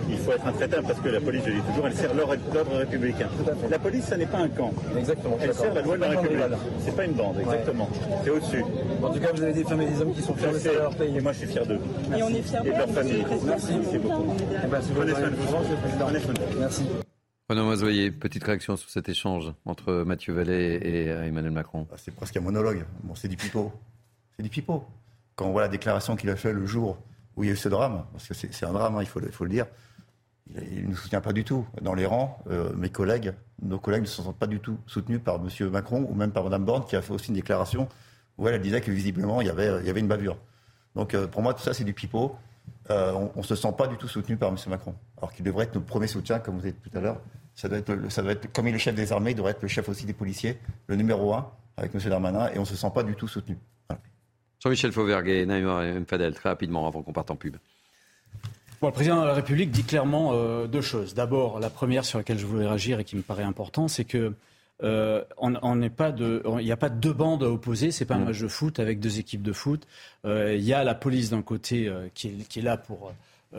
il 0.08 0.18
faut 0.18 0.32
être 0.32 0.46
intraitable 0.46 0.86
parce 0.86 1.00
que 1.00 1.08
la 1.08 1.20
police, 1.20 1.42
je 1.46 1.52
dis 1.52 1.60
toujours, 1.60 1.86
elle 1.86 1.94
sert 1.94 2.14
l'ordre 2.14 2.76
républicain. 2.76 3.28
La 3.70 3.78
police, 3.78 4.04
ça 4.04 4.16
n'est 4.16 4.26
pas 4.26 4.38
un 4.38 4.48
camp. 4.48 4.72
Exactement. 4.98 5.36
Elle 5.40 5.54
sert 5.54 5.74
la 5.74 5.82
loi 5.82 5.96
de 5.96 6.02
la 6.02 6.08
République. 6.08 6.40
C'est 6.84 6.96
pas 6.96 7.04
une 7.04 7.12
bande, 7.12 7.38
exactement. 7.40 7.88
C'est 8.24 8.30
au-dessus. 8.30 8.64
En 9.02 9.10
tout 9.10 9.20
cas, 9.20 9.28
vous 9.34 9.42
avez 9.42 9.52
des 9.52 9.64
femmes 9.64 9.82
et 9.82 9.86
des 9.86 10.00
hommes 10.00 10.14
qui 10.14 10.22
sont 10.22 10.34
fiers 10.34 10.48
de 10.48 10.78
leur 10.78 10.94
pays. 10.94 11.16
Et 11.16 11.20
moi, 11.20 11.32
je 11.32 11.38
suis 11.38 11.48
fier 11.48 11.66
d'eux. 11.66 11.80
Et 12.16 12.22
on 12.22 12.28
est 12.28 12.42
fiers 12.42 12.60
de 12.64 12.70
leur 12.70 12.88
famille. 12.88 13.24
Merci. 13.46 13.72
Merci 13.74 13.98
beaucoup. 13.98 14.34
Prenez 14.94 15.12
soin 15.12 16.32
de 16.32 16.40
vous. 16.40 16.58
Merci. 16.60 16.84
Renaud 17.50 17.66
Mazoyer, 17.68 18.10
petite 18.10 18.42
réaction 18.42 18.74
sur 18.74 18.88
cet 18.88 19.10
échange 19.10 19.52
entre 19.66 20.02
Mathieu 20.04 20.32
Vallet 20.32 20.76
et 20.76 21.08
Emmanuel 21.08 21.52
Macron. 21.52 21.86
Ah, 21.92 21.96
c'est 21.98 22.14
presque 22.14 22.34
un 22.38 22.40
monologue. 22.40 22.86
Bon, 23.02 23.14
c'est 23.14 23.28
du 23.28 23.36
pipeau. 23.36 23.70
C'est 24.34 24.42
du 24.42 24.48
pipeau. 24.48 24.82
Quand 25.36 25.44
on 25.44 25.52
voit 25.52 25.60
la 25.60 25.68
déclaration 25.68 26.16
qu'il 26.16 26.30
a 26.30 26.36
faite 26.36 26.54
le 26.54 26.64
jour 26.64 26.96
où 27.36 27.44
il 27.44 27.48
y 27.48 27.50
a 27.50 27.52
eu 27.52 27.56
ce 27.56 27.68
drame, 27.68 28.06
parce 28.12 28.26
que 28.28 28.32
c'est 28.32 28.64
un 28.64 28.72
drame, 28.72 28.96
hein, 28.96 29.02
il, 29.02 29.06
faut 29.06 29.20
le, 29.20 29.50
dire, 29.50 29.66
il 30.54 30.84
ne 30.84 30.88
nous 30.88 30.96
soutient 30.96 31.20
pas 31.20 31.34
du 31.34 31.44
tout. 31.44 31.66
Dans 31.82 31.92
les 31.92 32.06
rangs, 32.06 32.38
euh, 32.48 32.72
mes 32.76 32.88
collègues, 32.88 33.34
nos 33.60 33.78
collègues 33.78 34.02
ne 34.02 34.06
se 34.06 34.22
sentent 34.22 34.38
pas 34.38 34.46
du 34.46 34.60
tout 34.60 34.78
soutenus 34.86 35.20
par 35.22 35.36
M. 35.36 35.68
Macron 35.68 36.06
ou 36.08 36.14
même 36.14 36.30
par 36.30 36.44
Mme 36.44 36.64
Borne, 36.64 36.86
qui 36.86 36.96
a 36.96 37.02
fait 37.02 37.12
aussi 37.12 37.28
une 37.28 37.34
déclaration 37.34 37.90
où 38.38 38.48
elle, 38.48 38.58
disait 38.62 38.80
que 38.80 38.90
visiblement, 38.90 39.42
il 39.42 39.48
y 39.48 39.50
avait, 39.50 39.80
il 39.82 39.86
y 39.86 39.90
avait 39.90 40.00
une 40.00 40.08
bavure. 40.08 40.38
Donc 40.96 41.12
euh, 41.12 41.26
pour 41.26 41.42
moi, 41.42 41.52
tout 41.52 41.62
ça, 41.62 41.74
c'est 41.74 41.84
du 41.84 41.92
pipeau. 41.92 42.36
Euh, 42.90 43.12
on 43.34 43.38
ne 43.38 43.44
se 43.44 43.54
sent 43.54 43.72
pas 43.76 43.86
du 43.86 43.96
tout 43.96 44.08
soutenu 44.08 44.36
par 44.36 44.50
M. 44.50 44.56
Macron. 44.68 44.94
Alors 45.16 45.32
qu'il 45.32 45.44
devrait 45.44 45.64
être 45.64 45.74
notre 45.74 45.86
premier 45.86 46.06
soutien, 46.06 46.38
comme 46.38 46.56
vous 46.56 46.62
avez 46.62 46.72
dit 46.72 46.90
tout 46.90 46.96
à 46.96 47.00
l'heure. 47.00 47.20
Ça 47.54 47.68
doit, 47.68 47.78
être, 47.78 48.10
ça 48.10 48.22
doit 48.22 48.32
être, 48.32 48.52
comme 48.52 48.66
il 48.66 48.70
est 48.70 48.72
le 48.72 48.78
chef 48.78 48.94
des 48.94 49.12
armées, 49.12 49.30
il 49.30 49.36
devrait 49.36 49.52
être 49.52 49.62
le 49.62 49.68
chef 49.68 49.88
aussi 49.88 50.06
des 50.06 50.12
policiers, 50.12 50.58
le 50.88 50.96
numéro 50.96 51.32
un, 51.34 51.48
avec 51.76 51.94
M. 51.94 52.00
Darmanin, 52.10 52.48
et 52.48 52.58
on 52.58 52.62
ne 52.62 52.66
se 52.66 52.74
sent 52.74 52.90
pas 52.92 53.04
du 53.04 53.14
tout 53.14 53.28
soutenu. 53.28 53.56
Jean-Michel 54.60 54.92
Fauvergue, 54.92 55.46
Naïma 55.46 55.82
Fadel, 56.08 56.34
très 56.34 56.48
rapidement, 56.48 56.86
avant 56.86 57.02
qu'on 57.02 57.12
parte 57.12 57.30
en 57.30 57.36
pub. 57.36 57.56
le 58.82 58.90
président 58.90 59.20
de 59.20 59.26
la 59.26 59.34
République 59.34 59.70
dit 59.70 59.84
clairement 59.84 60.30
euh, 60.32 60.66
deux 60.66 60.80
choses. 60.80 61.14
D'abord, 61.14 61.60
la 61.60 61.70
première 61.70 62.04
sur 62.04 62.18
laquelle 62.18 62.38
je 62.38 62.46
voulais 62.46 62.66
réagir 62.66 62.98
et 62.98 63.04
qui 63.04 63.14
me 63.14 63.22
paraît 63.22 63.44
important, 63.44 63.88
c'est 63.88 64.04
que 64.04 64.34
euh, 64.82 65.22
on 65.38 65.76
n'est 65.76 65.90
pas 65.90 66.10
de, 66.10 66.42
il 66.58 66.64
n'y 66.64 66.72
a 66.72 66.76
pas 66.76 66.88
deux 66.88 67.12
bandes 67.12 67.42
opposées. 67.42 67.90
C'est 67.90 68.04
pas 68.04 68.16
un 68.16 68.20
mm. 68.20 68.24
match 68.24 68.40
de 68.40 68.48
foot 68.48 68.80
avec 68.80 69.00
deux 69.00 69.18
équipes 69.18 69.42
de 69.42 69.52
foot. 69.52 69.86
Euh, 70.24 70.54
il 70.54 70.64
y 70.64 70.72
a 70.72 70.82
la 70.84 70.94
police 70.94 71.30
d'un 71.30 71.42
côté 71.42 71.90
qui 72.14 72.28
est, 72.28 72.62
là 72.62 72.76
pour 72.76 73.12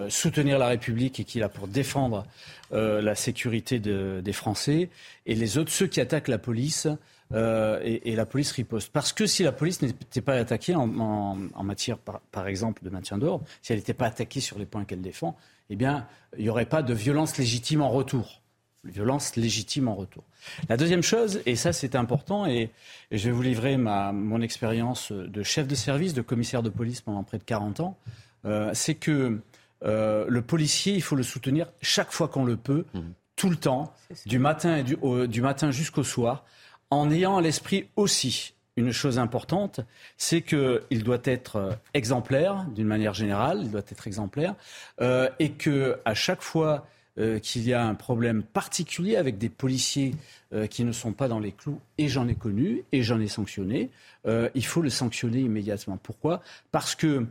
soutenir 0.09 0.59
la 0.59 0.67
République 0.67 1.21
et 1.21 1.23
qui 1.23 1.37
est 1.37 1.41
là 1.41 1.49
pour 1.49 1.67
défendre 1.67 2.25
la 2.71 3.15
sécurité 3.15 3.79
des 3.79 4.33
Français, 4.33 4.89
et 5.25 5.35
les 5.35 5.57
autres, 5.57 5.71
ceux 5.71 5.87
qui 5.87 6.01
attaquent 6.01 6.27
la 6.27 6.37
police. 6.37 6.87
et, 7.33 8.15
la 8.15 8.25
police 8.25 8.51
riposte. 8.51 8.91
Parce 8.91 9.13
que 9.13 9.25
si 9.25 9.43
la 9.43 9.53
police 9.53 9.81
n'était 9.81 10.21
pas 10.21 10.33
attaquée 10.33 10.75
en, 10.75 10.87
matière, 11.63 11.97
par, 11.97 12.47
exemple, 12.47 12.83
de 12.83 12.89
maintien 12.89 13.17
d'ordre, 13.17 13.45
si 13.61 13.71
elle 13.71 13.79
n'était 13.79 13.93
pas 13.93 14.07
attaquée 14.07 14.41
sur 14.41 14.59
les 14.59 14.65
points 14.65 14.83
qu'elle 14.83 15.01
défend, 15.01 15.37
eh 15.69 15.77
bien, 15.77 16.07
il 16.37 16.43
n'y 16.43 16.49
aurait 16.49 16.65
pas 16.65 16.83
de 16.83 16.93
violence 16.93 17.37
légitime 17.37 17.81
en 17.81 17.89
retour 17.89 18.41
violence 18.85 19.35
légitime 19.35 19.87
en 19.87 19.95
retour. 19.95 20.23
La 20.69 20.77
deuxième 20.77 21.03
chose, 21.03 21.41
et 21.45 21.55
ça 21.55 21.73
c'est 21.73 21.95
important, 21.95 22.45
et, 22.45 22.69
je 23.11 23.25
vais 23.25 23.31
vous 23.31 23.41
livrer 23.41 23.77
ma, 23.77 24.11
mon 24.11 24.41
expérience 24.41 25.11
de 25.11 25.43
chef 25.43 25.67
de 25.67 25.75
service, 25.75 26.13
de 26.13 26.21
commissaire 26.21 26.63
de 26.63 26.69
police 26.69 27.01
pendant 27.01 27.23
près 27.23 27.37
de 27.37 27.43
40 27.43 27.79
ans, 27.79 27.97
euh, 28.45 28.71
c'est 28.73 28.95
que 28.95 29.39
euh, 29.83 30.25
le 30.27 30.41
policier, 30.41 30.93
il 30.93 31.01
faut 31.01 31.15
le 31.15 31.23
soutenir 31.23 31.71
chaque 31.81 32.11
fois 32.11 32.27
qu'on 32.27 32.45
le 32.45 32.57
peut, 32.57 32.85
mmh. 32.93 32.99
tout 33.35 33.49
le 33.49 33.55
temps, 33.55 33.93
du 34.25 34.39
matin, 34.39 34.77
et 34.77 34.83
du, 34.83 34.97
du 35.27 35.41
matin 35.41 35.71
jusqu'au 35.71 36.03
soir, 36.03 36.45
en 36.89 37.11
ayant 37.11 37.37
à 37.37 37.41
l'esprit 37.41 37.87
aussi 37.95 38.55
une 38.77 38.91
chose 38.91 39.19
importante, 39.19 39.79
c'est 40.17 40.41
qu'il 40.41 41.03
doit 41.03 41.19
être 41.23 41.77
exemplaire 41.93 42.65
d'une 42.75 42.87
manière 42.87 43.13
générale, 43.13 43.59
il 43.63 43.71
doit 43.71 43.81
être 43.87 44.07
exemplaire, 44.07 44.55
euh, 45.01 45.29
et 45.39 45.51
que 45.51 45.97
à 46.05 46.13
chaque 46.13 46.41
fois 46.41 46.85
euh, 47.17 47.39
qu'il 47.39 47.63
y 47.63 47.73
a 47.73 47.85
un 47.85 47.95
problème 47.95 48.43
particulier 48.43 49.15
avec 49.15 49.37
des 49.37 49.47
policiers 49.47 50.15
euh, 50.53 50.67
qui 50.67 50.83
ne 50.83 50.91
sont 50.91 51.13
pas 51.13 51.29
dans 51.29 51.39
les 51.39 51.53
clous, 51.53 51.79
et 51.97 52.09
j'en 52.09 52.27
ai 52.27 52.35
connu, 52.35 52.83
et 52.91 53.03
j'en 53.03 53.21
ai 53.21 53.29
sanctionné, 53.29 53.89
euh, 54.27 54.49
il 54.53 54.65
faut 54.65 54.81
le 54.81 54.89
sanctionner 54.89 55.39
immédiatement. 55.39 55.97
Pourquoi? 56.01 56.41
Parce 56.71 56.95
que 56.95 57.25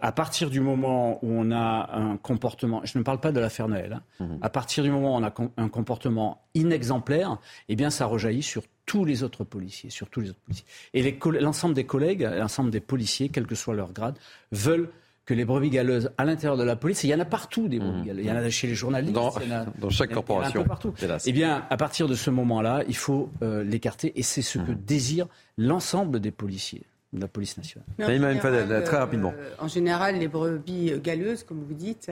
à 0.00 0.12
partir 0.12 0.48
du 0.48 0.60
moment 0.60 1.18
où 1.24 1.32
on 1.32 1.50
a 1.50 1.90
un 1.92 2.16
comportement, 2.16 2.82
je 2.84 2.96
ne 2.98 3.02
parle 3.02 3.18
pas 3.18 3.32
de 3.32 3.40
l'affaire 3.40 3.66
Noël, 3.66 4.00
hein, 4.20 4.24
mmh. 4.24 4.36
à 4.40 4.48
partir 4.48 4.84
du 4.84 4.92
moment 4.92 5.16
où 5.16 5.18
on 5.18 5.24
a 5.24 5.34
un 5.56 5.68
comportement 5.68 6.40
inexemplaire, 6.54 7.38
eh 7.68 7.74
bien 7.74 7.90
ça 7.90 8.06
rejaillit 8.06 8.44
sur 8.44 8.62
tous 8.86 9.04
les 9.04 9.24
autres 9.24 9.42
policiers, 9.42 9.90
sur 9.90 10.08
tous 10.08 10.20
les 10.20 10.30
autres 10.30 10.38
policiers. 10.38 10.66
Et 10.94 11.18
l'ensemble 11.40 11.74
des 11.74 11.82
collègues, 11.82 12.22
l'ensemble 12.22 12.70
des 12.70 12.78
policiers, 12.78 13.28
quel 13.28 13.44
que 13.44 13.56
soit 13.56 13.74
leur 13.74 13.92
grade, 13.92 14.16
veulent 14.52 14.88
que 15.24 15.34
les 15.34 15.44
brebis 15.44 15.70
galeuses 15.70 16.10
à 16.18 16.24
l'intérieur 16.24 16.56
de 16.56 16.64
la 16.64 16.76
police, 16.76 17.04
il 17.04 17.10
y 17.10 17.14
en 17.14 17.20
a 17.20 17.24
partout 17.24 17.68
des 17.68 17.78
brebis 17.78 18.00
mmh. 18.00 18.06
galeuses. 18.06 18.24
Il 18.24 18.28
y 18.28 18.32
en 18.32 18.36
a 18.36 18.50
chez 18.50 18.66
les 18.66 18.74
journalistes. 18.74 19.14
Dans, 19.14 19.32
dans 19.78 19.90
chaque 19.90 20.10
corporation. 20.10 20.60
un 20.60 20.62
peu 20.64 20.68
partout. 20.68 20.94
Eh 21.24 21.32
bien, 21.32 21.64
à 21.70 21.76
partir 21.76 22.08
de 22.08 22.14
ce 22.14 22.30
moment-là, 22.30 22.82
il 22.88 22.96
faut 22.96 23.30
euh, 23.42 23.62
l'écarter 23.62 24.12
et 24.16 24.22
c'est 24.22 24.42
ce 24.42 24.58
que 24.58 24.72
mmh. 24.72 24.80
désire 24.84 25.26
l'ensemble 25.56 26.20
des 26.20 26.32
policiers 26.32 26.82
de 27.12 27.20
la 27.20 27.28
police 27.28 27.56
nationale. 27.56 28.84
très 28.84 28.96
rapidement. 28.96 29.34
Euh, 29.36 29.50
en 29.58 29.68
général, 29.68 30.18
les 30.18 30.28
brebis 30.28 30.92
galeuses, 31.02 31.44
comme 31.44 31.62
vous 31.62 31.74
dites, 31.74 32.10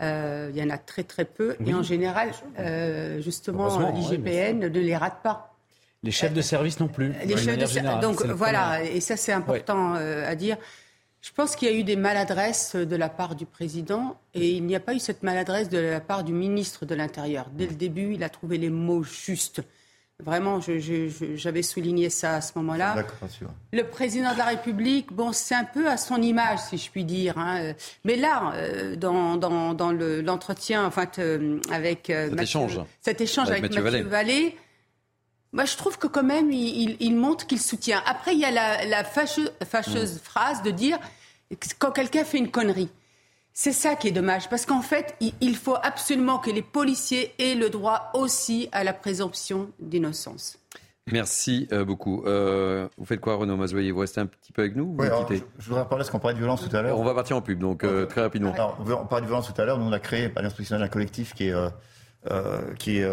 euh, 0.00 0.50
il 0.52 0.60
y 0.60 0.62
en 0.62 0.70
a 0.70 0.78
très 0.78 1.04
très 1.04 1.24
peu. 1.24 1.56
Et 1.66 1.74
en 1.74 1.82
général, 1.82 2.30
justement, 3.20 3.90
l'IGPN 3.90 4.58
ne 4.60 4.68
les 4.68 4.96
rate 4.96 5.20
pas. 5.22 5.48
Les 6.04 6.10
chefs 6.10 6.34
de 6.34 6.42
service 6.42 6.78
non 6.80 6.88
plus. 6.88 7.12
Les 7.24 7.36
chefs 7.36 7.58
de 7.58 8.00
Donc 8.00 8.24
voilà, 8.24 8.84
et 8.84 9.00
ça 9.00 9.16
c'est 9.16 9.32
important 9.32 9.94
à 9.94 10.34
dire. 10.36 10.58
Je 11.22 11.30
pense 11.30 11.54
qu'il 11.54 11.68
y 11.68 11.70
a 11.70 11.74
eu 11.74 11.84
des 11.84 11.94
maladresses 11.94 12.74
de 12.74 12.96
la 12.96 13.08
part 13.08 13.36
du 13.36 13.46
président 13.46 14.18
et 14.34 14.50
il 14.50 14.64
n'y 14.64 14.74
a 14.74 14.80
pas 14.80 14.92
eu 14.92 14.98
cette 14.98 15.22
maladresse 15.22 15.68
de 15.68 15.78
la 15.78 16.00
part 16.00 16.24
du 16.24 16.32
ministre 16.32 16.84
de 16.84 16.96
l'Intérieur. 16.96 17.46
Dès 17.52 17.66
le 17.66 17.74
début, 17.74 18.14
il 18.14 18.24
a 18.24 18.28
trouvé 18.28 18.58
les 18.58 18.70
mots 18.70 19.04
justes. 19.04 19.62
Vraiment, 20.18 20.60
j'avais 20.60 21.62
souligné 21.62 22.10
ça 22.10 22.36
à 22.36 22.40
ce 22.40 22.52
moment-là. 22.56 23.04
Le 23.72 23.82
président 23.82 24.32
de 24.32 24.38
la 24.38 24.46
République, 24.46 25.12
bon, 25.12 25.32
c'est 25.32 25.54
un 25.54 25.64
peu 25.64 25.88
à 25.88 25.96
son 25.96 26.20
image, 26.20 26.58
si 26.58 26.76
je 26.76 26.90
puis 26.90 27.04
dire. 27.04 27.38
Hein. 27.38 27.72
Mais 28.04 28.16
là, 28.16 28.52
euh, 28.54 28.94
dans, 28.94 29.36
dans, 29.36 29.92
l'entretien, 29.92 30.86
enfin, 30.86 31.06
euh, 31.18 31.60
avec 31.70 32.10
euh, 32.10 32.30
cet 32.30 32.40
échange, 32.40 32.80
cet 33.00 33.20
échange 33.20 33.50
avec, 33.50 33.62
Mathieu, 33.62 34.02
Vallée, 34.02 34.56
moi, 35.52 35.66
je 35.66 35.76
trouve 35.76 35.98
que 35.98 36.06
quand 36.06 36.22
même, 36.22 36.50
il, 36.50 37.16
montre 37.16 37.46
qu'il 37.46 37.60
soutient. 37.60 38.02
Après, 38.06 38.32
il 38.32 38.40
y 38.40 38.44
a 38.44 38.50
la, 38.50 39.04
fâcheuse, 39.04 39.50
mm. 39.60 40.18
phrase 40.22 40.62
de 40.62 40.70
dire 40.70 40.98
quand 41.78 41.92
quelqu'un 41.92 42.24
fait 42.24 42.38
une 42.38 42.50
connerie. 42.50 42.88
C'est 43.52 43.72
ça 43.72 43.96
qui 43.96 44.08
est 44.08 44.12
dommage, 44.12 44.48
parce 44.48 44.64
qu'en 44.64 44.80
fait, 44.80 45.14
il, 45.20 45.56
faut 45.56 45.76
absolument 45.82 46.38
que 46.38 46.50
les 46.50 46.62
policiers 46.62 47.34
aient 47.38 47.54
le 47.54 47.68
droit 47.68 48.10
aussi 48.14 48.70
à 48.72 48.82
la 48.82 48.94
présomption 48.94 49.68
d'innocence. 49.78 50.58
Merci 51.10 51.68
euh, 51.70 51.84
beaucoup. 51.84 52.22
Euh, 52.24 52.88
vous 52.96 53.04
faites 53.04 53.20
quoi, 53.20 53.34
Renaud 53.34 53.56
Mazoyer? 53.56 53.90
Vous 53.90 54.00
restez 54.00 54.20
un 54.20 54.26
petit 54.26 54.52
peu 54.52 54.62
avec 54.62 54.74
nous 54.74 54.96
je, 54.98 55.68
voudrais 55.68 55.82
parler, 55.82 55.98
parce 55.98 56.10
qu'on 56.10 56.18
parlait 56.18 56.34
de 56.34 56.38
violence 56.38 56.66
tout 56.66 56.74
à 56.74 56.80
l'heure. 56.80 56.98
On 56.98 57.04
va 57.04 57.12
partir 57.12 57.36
en 57.36 57.42
pub, 57.42 57.58
donc 57.58 57.84
euh, 57.84 58.06
très 58.06 58.22
rapidement. 58.22 58.54
Alors, 58.54 58.78
on 58.80 59.04
parlait 59.04 59.22
de 59.22 59.26
violence 59.26 59.52
tout 59.52 59.60
à 59.60 59.66
l'heure. 59.66 59.78
Nous, 59.78 59.84
on 59.84 59.92
a 59.92 60.00
créé, 60.00 60.30
par 60.30 60.42
l'institutionnel, 60.42 60.82
un 60.82 60.88
collectif 60.88 61.34
qui 61.34 61.48
est, 61.48 61.54
qui 62.78 62.98
est 63.00 63.06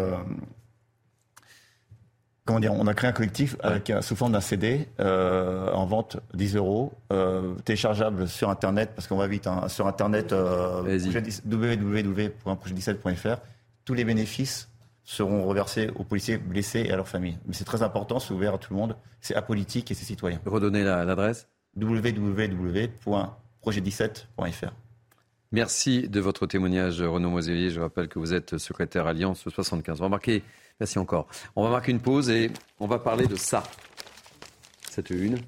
on 2.50 2.86
a 2.86 2.94
créé 2.94 3.08
un 3.08 3.12
collectif 3.12 3.56
avec, 3.60 3.92
sous 4.00 4.16
forme 4.16 4.32
d'un 4.32 4.40
CD 4.40 4.88
euh, 5.00 5.70
en 5.72 5.84
vente 5.86 6.16
10 6.34 6.56
euros, 6.56 6.92
euh, 7.12 7.54
téléchargeable 7.64 8.26
sur 8.28 8.50
Internet, 8.50 8.90
parce 8.94 9.06
qu'on 9.06 9.16
va 9.16 9.26
vite, 9.26 9.46
hein, 9.46 9.68
sur 9.68 9.86
Internet, 9.86 10.32
euh, 10.32 10.82
www.projet17.fr. 10.82 13.40
Tous 13.84 13.94
les 13.94 14.04
bénéfices 14.04 14.68
seront 15.04 15.44
reversés 15.44 15.90
aux 15.96 16.04
policiers 16.04 16.36
blessés 16.38 16.84
et 16.86 16.92
à 16.92 16.96
leurs 16.96 17.08
familles. 17.08 17.38
Mais 17.46 17.54
c'est 17.54 17.64
très 17.64 17.82
important, 17.82 18.20
c'est 18.20 18.32
ouvert 18.32 18.54
à 18.54 18.58
tout 18.58 18.72
le 18.72 18.78
monde, 18.78 18.96
c'est 19.20 19.34
apolitique 19.34 19.90
et 19.90 19.94
c'est 19.94 20.04
citoyen. 20.04 20.38
Redonnez 20.46 20.84
l'adresse 20.84 21.48
www.projet17.fr. 21.76 24.72
Merci 25.52 26.08
de 26.08 26.20
votre 26.20 26.46
témoignage, 26.46 27.02
Renaud 27.02 27.30
Moselier. 27.30 27.70
Je 27.70 27.80
rappelle 27.80 28.06
que 28.06 28.20
vous 28.20 28.34
êtes 28.34 28.56
secrétaire 28.58 29.08
Alliance 29.08 29.48
75. 29.48 30.00
Remarquez, 30.00 30.44
Merci 30.80 30.98
encore. 30.98 31.28
On 31.54 31.64
va 31.64 31.70
marquer 31.70 31.92
une 31.92 32.00
pause 32.00 32.30
et 32.30 32.50
on 32.80 32.86
va 32.86 32.98
parler 32.98 33.26
de 33.26 33.36
ça. 33.36 33.62
Cette 34.90 35.10
une. 35.10 35.38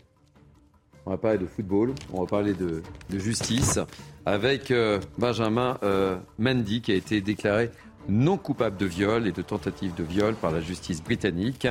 On 1.05 1.11
va 1.11 1.17
parler 1.17 1.39
de 1.39 1.47
football, 1.47 1.95
on 2.13 2.21
va 2.21 2.27
parler 2.27 2.55
de, 2.55 2.81
justice 3.11 3.81
avec 4.25 4.71
euh, 4.71 5.01
Benjamin 5.19 5.77
euh, 5.83 6.17
Mendy 6.39 6.81
qui 6.81 6.93
a 6.93 6.95
été 6.95 7.21
déclaré 7.21 7.73
non 8.09 8.37
coupable 8.37 8.77
de 8.77 8.87
viol 8.87 9.27
et 9.27 9.33
de 9.33 9.43
tentative 9.43 9.95
de 9.95 10.05
viol 10.05 10.35
par 10.35 10.53
la 10.53 10.61
justice 10.61 11.03
britannique, 11.03 11.67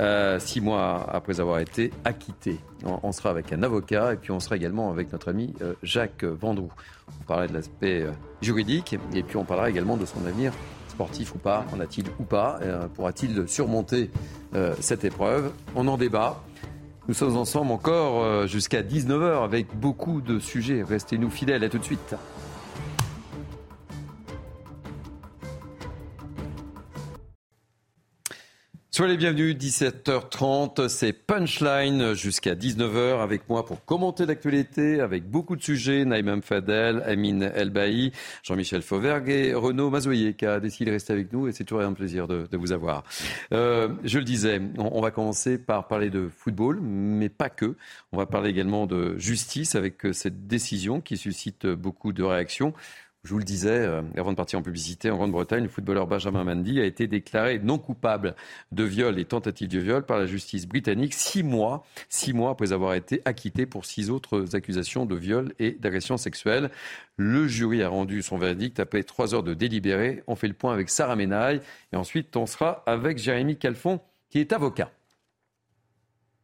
euh, 0.00 0.40
six 0.40 0.60
mois 0.60 1.08
après 1.12 1.38
avoir 1.38 1.60
été 1.60 1.92
acquitté. 2.04 2.58
On, 2.84 3.12
sera 3.12 3.30
avec 3.30 3.52
un 3.52 3.62
avocat 3.62 4.14
et 4.14 4.16
puis 4.16 4.32
on 4.32 4.40
sera 4.40 4.56
également 4.56 4.90
avec 4.90 5.12
notre 5.12 5.28
ami 5.28 5.54
Jacques 5.84 6.24
Vendroux. 6.24 6.72
On 7.20 7.24
parlera 7.24 7.46
de 7.46 7.52
l'aspect 7.52 8.04
juridique 8.40 8.96
et 9.14 9.22
puis 9.22 9.36
on 9.36 9.44
parlera 9.44 9.70
également 9.70 9.96
de 9.96 10.06
son 10.06 10.24
avenir 10.26 10.52
sportif 10.92 11.34
ou 11.34 11.38
pas, 11.38 11.64
en 11.74 11.80
a-t-il 11.80 12.06
ou 12.20 12.24
pas 12.24 12.58
euh, 12.62 12.86
Pourra-t-il 12.94 13.48
surmonter 13.48 14.10
euh, 14.54 14.74
cette 14.78 15.04
épreuve? 15.04 15.50
On 15.74 15.88
en 15.88 15.96
débat. 15.96 16.42
Nous 17.08 17.14
sommes 17.14 17.36
ensemble 17.36 17.72
encore 17.72 18.22
euh, 18.22 18.46
jusqu'à 18.46 18.82
19h 18.82 19.42
avec 19.42 19.66
beaucoup 19.74 20.20
de 20.20 20.38
sujets. 20.38 20.82
Restez-nous 20.82 21.30
fidèles. 21.30 21.64
À 21.64 21.68
tout 21.68 21.78
de 21.78 21.84
suite. 21.84 22.14
Soyez 29.02 29.14
les 29.14 29.18
bienvenus, 29.18 29.56
17h30, 29.56 30.86
c'est 30.86 31.12
Punchline 31.12 32.14
jusqu'à 32.14 32.54
19h 32.54 33.20
avec 33.20 33.48
moi 33.48 33.66
pour 33.66 33.84
commenter 33.84 34.26
l'actualité 34.26 35.00
avec 35.00 35.28
beaucoup 35.28 35.56
de 35.56 35.60
sujets. 35.60 36.04
Naïm 36.04 36.40
Fadel, 36.40 37.02
Amine 37.04 37.50
Elbaï, 37.52 38.12
Jean-Michel 38.44 38.80
Fauvergue 38.82 39.28
et 39.28 39.54
Renaud 39.54 39.90
Mazoyer 39.90 40.34
qui 40.34 40.46
a 40.46 40.60
décidé 40.60 40.84
de 40.84 40.90
rester 40.92 41.12
avec 41.12 41.32
nous 41.32 41.48
et 41.48 41.52
c'est 41.52 41.64
toujours 41.64 41.82
un 41.82 41.94
plaisir 41.94 42.28
de, 42.28 42.46
vous 42.56 42.70
avoir. 42.70 43.02
Euh, 43.52 43.88
je 44.04 44.20
le 44.20 44.24
disais, 44.24 44.62
on, 44.78 45.00
va 45.00 45.10
commencer 45.10 45.58
par 45.58 45.88
parler 45.88 46.08
de 46.08 46.28
football, 46.28 46.78
mais 46.80 47.28
pas 47.28 47.50
que. 47.50 47.74
On 48.12 48.18
va 48.18 48.26
parler 48.26 48.50
également 48.50 48.86
de 48.86 49.18
justice 49.18 49.74
avec 49.74 50.06
cette 50.12 50.46
décision 50.46 51.00
qui 51.00 51.16
suscite 51.16 51.66
beaucoup 51.66 52.12
de 52.12 52.22
réactions. 52.22 52.72
Je 53.24 53.30
vous 53.30 53.38
le 53.38 53.44
disais 53.44 53.70
euh, 53.70 54.02
avant 54.16 54.32
de 54.32 54.36
partir 54.36 54.58
en 54.58 54.62
publicité, 54.62 55.08
en 55.08 55.16
Grande-Bretagne, 55.16 55.62
le 55.62 55.68
footballeur 55.68 56.08
Benjamin 56.08 56.42
Mendy 56.42 56.80
a 56.80 56.84
été 56.84 57.06
déclaré 57.06 57.60
non 57.60 57.78
coupable 57.78 58.34
de 58.72 58.82
viol 58.82 59.16
et 59.16 59.24
tentative 59.24 59.68
de 59.68 59.78
viol 59.78 60.04
par 60.04 60.18
la 60.18 60.26
justice 60.26 60.66
britannique 60.66 61.14
six 61.14 61.44
mois, 61.44 61.84
six 62.08 62.32
mois 62.32 62.50
après 62.50 62.72
avoir 62.72 62.94
été 62.94 63.22
acquitté 63.24 63.64
pour 63.64 63.84
six 63.84 64.10
autres 64.10 64.56
accusations 64.56 65.06
de 65.06 65.14
viol 65.14 65.54
et 65.60 65.70
d'agression 65.70 66.16
sexuelle. 66.16 66.72
Le 67.16 67.46
jury 67.46 67.84
a 67.84 67.88
rendu 67.88 68.22
son 68.22 68.38
verdict 68.38 68.80
après 68.80 69.04
trois 69.04 69.36
heures 69.36 69.44
de 69.44 69.54
délibéré. 69.54 70.24
On 70.26 70.34
fait 70.34 70.48
le 70.48 70.54
point 70.54 70.72
avec 70.72 70.90
Sarah 70.90 71.14
Menaille 71.14 71.60
et 71.92 71.96
ensuite 71.96 72.36
on 72.36 72.46
sera 72.46 72.82
avec 72.86 73.18
Jérémy 73.18 73.56
Calfon 73.56 74.00
qui 74.30 74.40
est 74.40 74.52
avocat. 74.52 74.90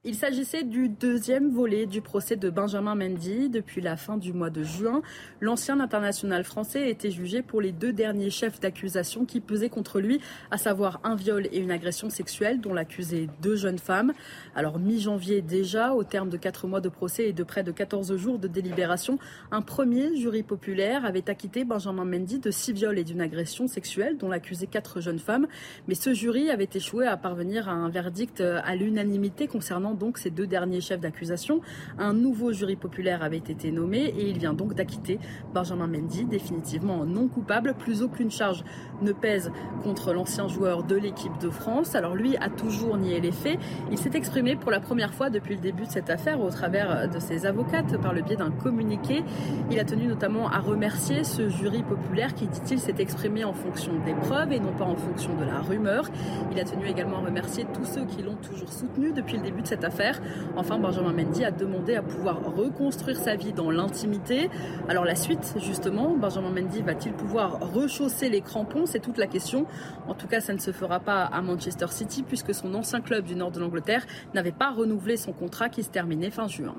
Il 0.09 0.15
s'agissait 0.15 0.63
du 0.63 0.89
deuxième 0.89 1.51
volet 1.51 1.85
du 1.85 2.01
procès 2.01 2.37
de 2.37 2.49
Benjamin 2.49 2.95
Mendy. 2.95 3.51
Depuis 3.51 3.83
la 3.83 3.99
fin 3.99 4.17
du 4.17 4.33
mois 4.33 4.49
de 4.49 4.63
juin, 4.63 5.03
l'ancien 5.43 5.81
international 5.81 6.45
français 6.45 6.85
a 6.85 6.87
été 6.87 7.11
jugé 7.11 7.43
pour 7.43 7.61
les 7.61 7.73
deux 7.73 7.93
derniers 7.93 8.31
chefs 8.31 8.59
d'accusation 8.59 9.27
qui 9.27 9.41
pesaient 9.41 9.69
contre 9.69 10.01
lui, 10.01 10.19
à 10.51 10.57
savoir 10.57 10.99
un 11.05 11.15
viol 11.15 11.47
et 11.53 11.59
une 11.59 11.71
agression 11.71 12.09
sexuelle 12.09 12.63
dont 12.63 12.73
l'accusaient 12.73 13.29
deux 13.43 13.57
jeunes 13.57 13.79
femmes. 13.79 14.15
Alors 14.55 14.79
mi-janvier 14.79 15.43
déjà, 15.43 15.93
au 15.93 16.05
terme 16.05 16.31
de 16.31 16.39
quatre 16.39 16.67
mois 16.67 16.81
de 16.81 16.89
procès 16.89 17.29
et 17.29 17.35
de 17.35 17.43
près 17.43 17.63
de 17.63 17.71
14 17.71 18.17
jours 18.17 18.39
de 18.39 18.49
délibération, 18.49 19.19
un 19.51 19.61
premier 19.61 20.17
jury 20.17 20.43
populaire 20.43 21.05
avait 21.05 21.29
acquitté 21.29 21.65
Benjamin 21.65 22.07
Mendy 22.07 22.39
de 22.39 22.51
six 22.51 22.73
viols 22.73 22.99
et 22.99 23.05
d'une 23.05 23.21
agression 23.21 23.67
sexuelle 23.67 24.17
dont 24.17 24.31
l'accusaient 24.31 24.69
quatre 24.69 25.03
jeunes 25.03 25.19
femmes. 25.19 25.49
Mais 25.87 25.95
ce 25.95 26.15
jury 26.15 26.49
avait 26.49 26.71
échoué 26.73 27.07
à 27.07 27.19
parvenir 27.19 27.69
à 27.69 27.73
un 27.73 27.91
verdict 27.91 28.41
à 28.41 28.75
l'unanimité 28.75 29.49
concernant 29.49 29.98
donc 29.99 30.19
ces 30.19 30.31
deux 30.31 30.47
derniers 30.47 30.81
chefs 30.81 31.01
d'accusation. 31.01 31.61
Un 31.99 32.15
nouveau 32.15 32.53
jury 32.53 32.77
populaire 32.77 33.23
avait 33.23 33.37
été 33.37 33.71
nommé 33.71 33.99
et 33.99 34.29
il 34.31 34.39
vient 34.39 34.55
donc 34.55 34.75
d'acquitter 34.75 35.19
Benjamin 35.53 35.87
Mendy, 35.87 36.25
définitivement 36.25 37.05
non 37.05 37.29
coupable. 37.29 37.75
Plus 37.79 38.03
aucune 38.03 38.31
charge 38.31 38.65
ne 39.03 39.13
pèse 39.13 39.51
contre 39.83 40.13
l'ancien 40.13 40.49
joueur 40.49 40.85
de 40.85 40.97
l'équipe 40.97 41.37
de 41.39 41.51
France. 41.51 41.95
Alors 41.95 42.15
lui 42.15 42.37
a 42.37 42.49
toujours 42.49 42.97
nié 42.97 43.21
les 43.21 43.33
faits. 43.33 43.59
Il 43.91 43.99
s'est 43.99 44.15
exprimé 44.15 44.57
pour 44.57 44.71
la 44.71 44.81
première 44.81 45.13
fois 45.13 45.31
depuis 45.31 45.55
le 45.55 45.61
début 45.61 45.85
de 45.85 45.91
cette 45.91 46.11
affaire 46.11 46.41
au 46.41 46.51
travers 46.51 47.09
de 47.09 47.19
ses 47.19 47.47
avocates 47.47 48.01
par 48.01 48.13
le 48.13 48.23
biais 48.23 48.37
d'un 48.37 48.51
communiqué. 48.51 49.25
Il 49.71 49.79
a 49.79 49.85
tenu 49.85 50.07
notamment 50.07 50.49
à 50.49 50.59
remercier 50.59 51.25
ce 51.25 51.49
jury 51.49 51.83
populaire 51.83 52.35
qui, 52.35 52.47
dit-il, 52.47 52.79
s'est 52.79 52.95
exprimé 52.99 53.45
en 53.45 53.53
fonction 53.53 53.93
des 54.05 54.15
preuves 54.15 54.53
et 54.53 54.61
non 54.61 54.73
pas 54.73 54.85
en 54.85 54.97
fonction 54.97 55.35
de 55.37 55.45
la 55.45 55.61
rumeur. 55.61 56.09
Il 56.53 56.61
a 56.61 56.65
tenu 56.65 56.87
également 56.87 57.19
à 57.19 57.27
remercier 57.27 57.67
tous 57.73 57.85
ceux 57.85 58.05
qui 58.05 58.23
l'ont 58.23 58.37
toujours 58.37 58.73
soutenu 58.73 59.13
depuis 59.13 59.37
le 59.37 59.43
début 59.43 59.63
de 59.63 59.67
cette 59.67 59.78
affaire. 59.85 60.21
Enfin, 60.57 60.79
Benjamin 60.79 61.13
Mendy 61.13 61.45
a 61.45 61.51
demandé 61.51 61.95
à 61.95 62.03
pouvoir 62.03 62.41
reconstruire 62.55 63.17
sa 63.17 63.35
vie 63.37 63.53
dans 63.53 63.71
l'intimité. 63.71 64.51
Alors 64.89 65.05
la 65.05 65.15
suite, 65.15 65.55
justement, 65.57 66.17
Benjamin 66.17 66.51
Mendy 66.51 66.83
va-t-il 66.83 67.15
pouvoir 67.15 67.73
rechausser 67.73 68.29
les 68.29 68.41
crampons? 68.41 68.87
C'est 68.87 69.01
toute 69.01 69.19
la 69.19 69.27
question. 69.27 69.67
En 70.07 70.15
tout 70.15 70.27
cas, 70.27 70.41
ça 70.41 70.53
ne 70.53 70.59
se 70.59 70.73
fera 70.73 71.01
pas 71.01 71.25
à 71.25 71.41
Manchester 71.43 71.87
City 71.89 72.23
puisque 72.23 72.55
son 72.55 72.75
ancien 72.75 73.01
club 73.01 73.25
du 73.25 73.35
nord 73.35 73.51
de 73.51 73.61
l'Angleterre 73.61 74.07
n'avait 74.35 74.53
pas 74.53 74.71
renouvelé 74.71 75.17
son 75.17 75.33
contrat 75.33 75.69
qui 75.69 75.83
se 75.83 75.91
terminait 75.91 76.31
fin 76.31 76.49
juin. 76.49 76.75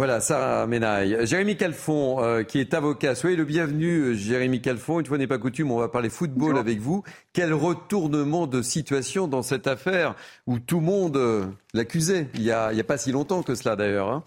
Voilà, 0.00 0.18
Sarah 0.20 0.66
Menaille. 0.66 1.26
Jérémy 1.26 1.58
Calfon, 1.58 2.24
euh, 2.24 2.42
qui 2.42 2.58
est 2.58 2.72
avocat. 2.72 3.14
Soyez 3.14 3.36
le 3.36 3.44
bienvenu, 3.44 3.98
euh, 3.98 4.14
Jérémy 4.14 4.62
Calfon. 4.62 4.98
Une 4.98 5.04
fois 5.04 5.18
n'est 5.18 5.26
pas 5.26 5.36
coutume, 5.36 5.70
on 5.70 5.78
va 5.78 5.90
parler 5.90 6.08
football 6.08 6.56
avec 6.56 6.78
vous. 6.78 7.04
Quel 7.34 7.52
retournement 7.52 8.46
de 8.46 8.62
situation 8.62 9.28
dans 9.28 9.42
cette 9.42 9.66
affaire 9.66 10.14
où 10.46 10.58
tout 10.58 10.80
le 10.80 10.86
monde 10.86 11.18
euh, 11.18 11.44
l'accusait 11.74 12.28
il 12.32 12.40
n'y 12.40 12.50
a, 12.50 12.68
a, 12.68 12.82
pas 12.82 12.96
si 12.96 13.12
longtemps 13.12 13.42
que 13.42 13.54
cela 13.54 13.76
d'ailleurs. 13.76 14.10
Hein? 14.10 14.24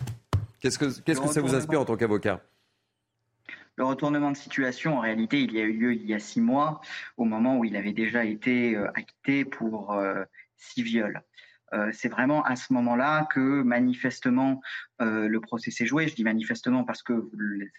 Qu'est-ce 0.60 0.78
que, 0.78 1.02
qu'est-ce 1.02 1.20
que 1.20 1.28
ça 1.28 1.42
vous 1.42 1.56
inspire 1.56 1.82
en 1.82 1.86
tant 1.86 1.98
qu'avocat? 1.98 2.40
Le 3.76 3.84
retournement 3.84 4.30
de 4.30 4.38
situation, 4.38 4.98
en 4.98 5.00
réalité, 5.00 5.42
il 5.42 5.54
y 5.54 5.60
a 5.60 5.64
eu 5.64 5.74
lieu 5.74 5.96
il 5.96 6.06
y 6.06 6.14
a 6.14 6.20
six 6.20 6.40
mois, 6.40 6.82
au 7.18 7.26
moment 7.26 7.58
où 7.58 7.66
il 7.66 7.76
avait 7.76 7.94
déjà 7.94 8.24
été 8.26 8.78
acquitté 8.94 9.44
pour 9.44 10.00
six 10.56 10.84
viols. 10.84 11.20
Euh, 11.74 11.90
c'est 11.92 12.10
vraiment 12.10 12.44
à 12.44 12.56
ce 12.56 12.72
moment-là 12.74 13.28
que 13.34 13.64
manifestement 13.64 14.62
euh, 15.02 15.28
le 15.28 15.40
procès 15.42 15.72
s'est 15.72 15.86
joué. 15.86 16.08
Je 16.08 16.16
dis 16.16 16.24
manifestement 16.24 16.84
parce 16.84 17.02
que 17.02 17.14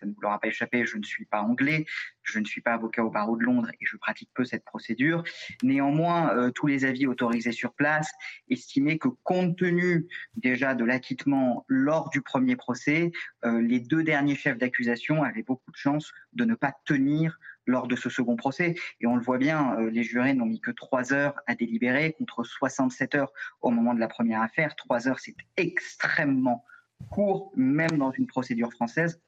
ça 0.01 0.07
ne 0.07 0.13
vous 0.13 0.21
l'aura 0.21 0.41
pas 0.41 0.49
échappé, 0.49 0.85
je 0.85 0.97
ne 0.97 1.03
suis 1.03 1.27
pas 1.27 1.43
anglais, 1.43 1.85
je 2.23 2.39
ne 2.39 2.45
suis 2.45 2.61
pas 2.61 2.75
avocat 2.75 3.05
au 3.05 3.11
barreau 3.11 3.37
de 3.37 3.45
Londres 3.45 3.71
et 3.81 3.87
je 3.87 3.97
pratique 3.97 4.31
peu 4.35 4.45
cette 4.45 4.65
procédure. 4.65 5.23
Néanmoins, 5.63 6.35
euh, 6.37 6.51
tous 6.51 6.67
les 6.67 6.85
avis 6.85 7.07
autorisés 7.07 7.53
sur 7.53 7.73
place 7.75 8.11
estimaient 8.49 8.99
que 8.99 9.09
compte 9.23 9.57
tenu 9.57 10.07
déjà 10.37 10.75
de 10.75 10.85
l'acquittement 10.85 11.65
lors 11.69 12.11
du 12.11 12.21
premier 12.21 12.57
procès, 12.57 13.13
les 13.45 13.81
deux 13.81 14.03
derniers 14.03 14.35
chefs 14.35 14.59
d'accusation 14.59 15.23
avaient 15.23 15.43
beaucoup 15.43 15.71
de 15.71 15.77
chances 15.77 16.13
de 16.33 16.45
ne 16.45 16.55
pas 16.55 16.73
tenir 16.85 17.39
lors 17.67 17.89
de 17.89 17.97
ce 17.97 18.11
second 18.11 18.37
procès. 18.37 18.75
Et 19.01 19.07
on 19.07 19.17
le 19.17 19.23
voit 19.23 19.39
bien, 19.39 19.77
euh, 19.79 19.91
les 19.91 20.03
jurés 20.03 20.35
n'ont 20.35 20.47
mis 20.47 20.61
que 20.61 20.71
trois 20.71 21.13
heures 21.13 21.35
à 21.47 21.55
délibérer 21.55 22.13
contre 22.13 22.45
67 22.45 23.15
heures 23.15 23.33
au 23.61 23.71
moment 23.71 23.95
de 23.95 24.01
la 24.01 24.09
première 24.09 24.43
affaire. 24.43 24.77
Trois 24.77 25.09
heures, 25.09 25.21
c'est 25.21 25.37
extrêmement 25.57 26.65
court, 27.11 27.53
même 27.57 27.99
dans 27.99 28.13
une 28.13 28.27
procédure 28.27 28.73
française. 28.73 29.21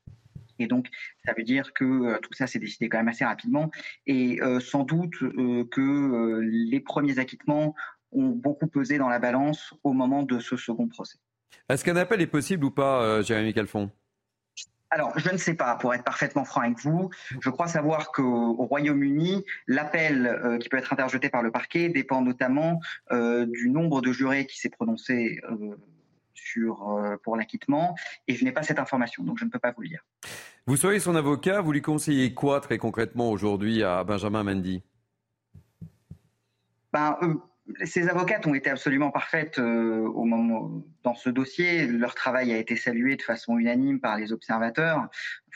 Et 0.58 0.66
donc, 0.66 0.88
ça 1.24 1.34
veut 1.36 1.42
dire 1.42 1.74
que 1.74 1.84
euh, 1.84 2.18
tout 2.22 2.32
ça 2.32 2.46
s'est 2.46 2.58
décidé 2.58 2.88
quand 2.88 2.98
même 2.98 3.08
assez 3.08 3.24
rapidement. 3.24 3.70
Et 4.06 4.40
euh, 4.42 4.60
sans 4.60 4.84
doute 4.84 5.18
que 5.18 6.40
les 6.40 6.80
premiers 6.80 7.18
acquittements 7.18 7.74
ont 8.12 8.28
beaucoup 8.28 8.66
pesé 8.66 8.96
dans 8.96 9.08
la 9.08 9.18
balance 9.18 9.74
au 9.84 9.92
moment 9.92 10.22
de 10.22 10.38
ce 10.38 10.56
second 10.56 10.88
procès. 10.88 11.18
Est-ce 11.68 11.84
qu'un 11.84 11.96
appel 11.96 12.20
est 12.20 12.26
possible 12.26 12.64
ou 12.64 12.70
pas, 12.70 13.20
Jérémy 13.22 13.52
Calfon? 13.52 13.90
Alors, 14.90 15.18
je 15.18 15.30
ne 15.30 15.36
sais 15.36 15.54
pas, 15.54 15.74
pour 15.76 15.94
être 15.94 16.04
parfaitement 16.04 16.44
franc 16.44 16.60
avec 16.60 16.78
vous. 16.78 17.10
Je 17.40 17.50
crois 17.50 17.66
savoir 17.66 18.12
qu'au 18.12 18.54
Royaume-Uni, 18.54 19.44
l'appel 19.66 20.26
euh, 20.26 20.58
qui 20.58 20.68
peut 20.68 20.76
être 20.76 20.92
interjeté 20.92 21.28
par 21.28 21.42
le 21.42 21.50
parquet 21.50 21.88
dépend 21.88 22.22
notamment 22.22 22.80
euh, 23.10 23.46
du 23.46 23.68
nombre 23.68 24.00
de 24.00 24.12
jurés 24.12 24.46
qui 24.46 24.58
s'est 24.58 24.70
prononcé 24.70 25.40
euh, 25.50 25.76
sur, 26.34 27.18
pour 27.24 27.36
l'acquittement. 27.36 27.96
Et 28.28 28.34
je 28.34 28.44
n'ai 28.44 28.52
pas 28.52 28.62
cette 28.62 28.78
information, 28.78 29.24
donc 29.24 29.38
je 29.38 29.44
ne 29.44 29.50
peux 29.50 29.58
pas 29.58 29.72
vous 29.72 29.82
le 29.82 29.88
dire. 29.88 30.04
Vous 30.66 30.76
soyez 30.76 31.00
son 31.00 31.16
avocat, 31.16 31.60
vous 31.60 31.72
lui 31.72 31.82
conseillez 31.82 32.34
quoi 32.34 32.60
très 32.60 32.78
concrètement 32.78 33.30
aujourd'hui 33.30 33.82
à 33.82 34.04
Benjamin 34.04 34.44
Mendy? 34.44 34.82
Ben, 36.92 37.18
ces 37.84 38.08
avocates 38.08 38.46
ont 38.46 38.54
été 38.54 38.70
absolument 38.70 39.10
parfaites 39.10 39.58
euh, 39.58 40.06
au 40.06 40.24
moment 40.24 40.70
dans 41.02 41.14
ce 41.14 41.28
dossier. 41.30 41.86
Leur 41.86 42.14
travail 42.14 42.52
a 42.52 42.58
été 42.58 42.76
salué 42.76 43.16
de 43.16 43.22
façon 43.22 43.58
unanime 43.58 44.00
par 44.00 44.16
les 44.16 44.32
observateurs. 44.32 45.08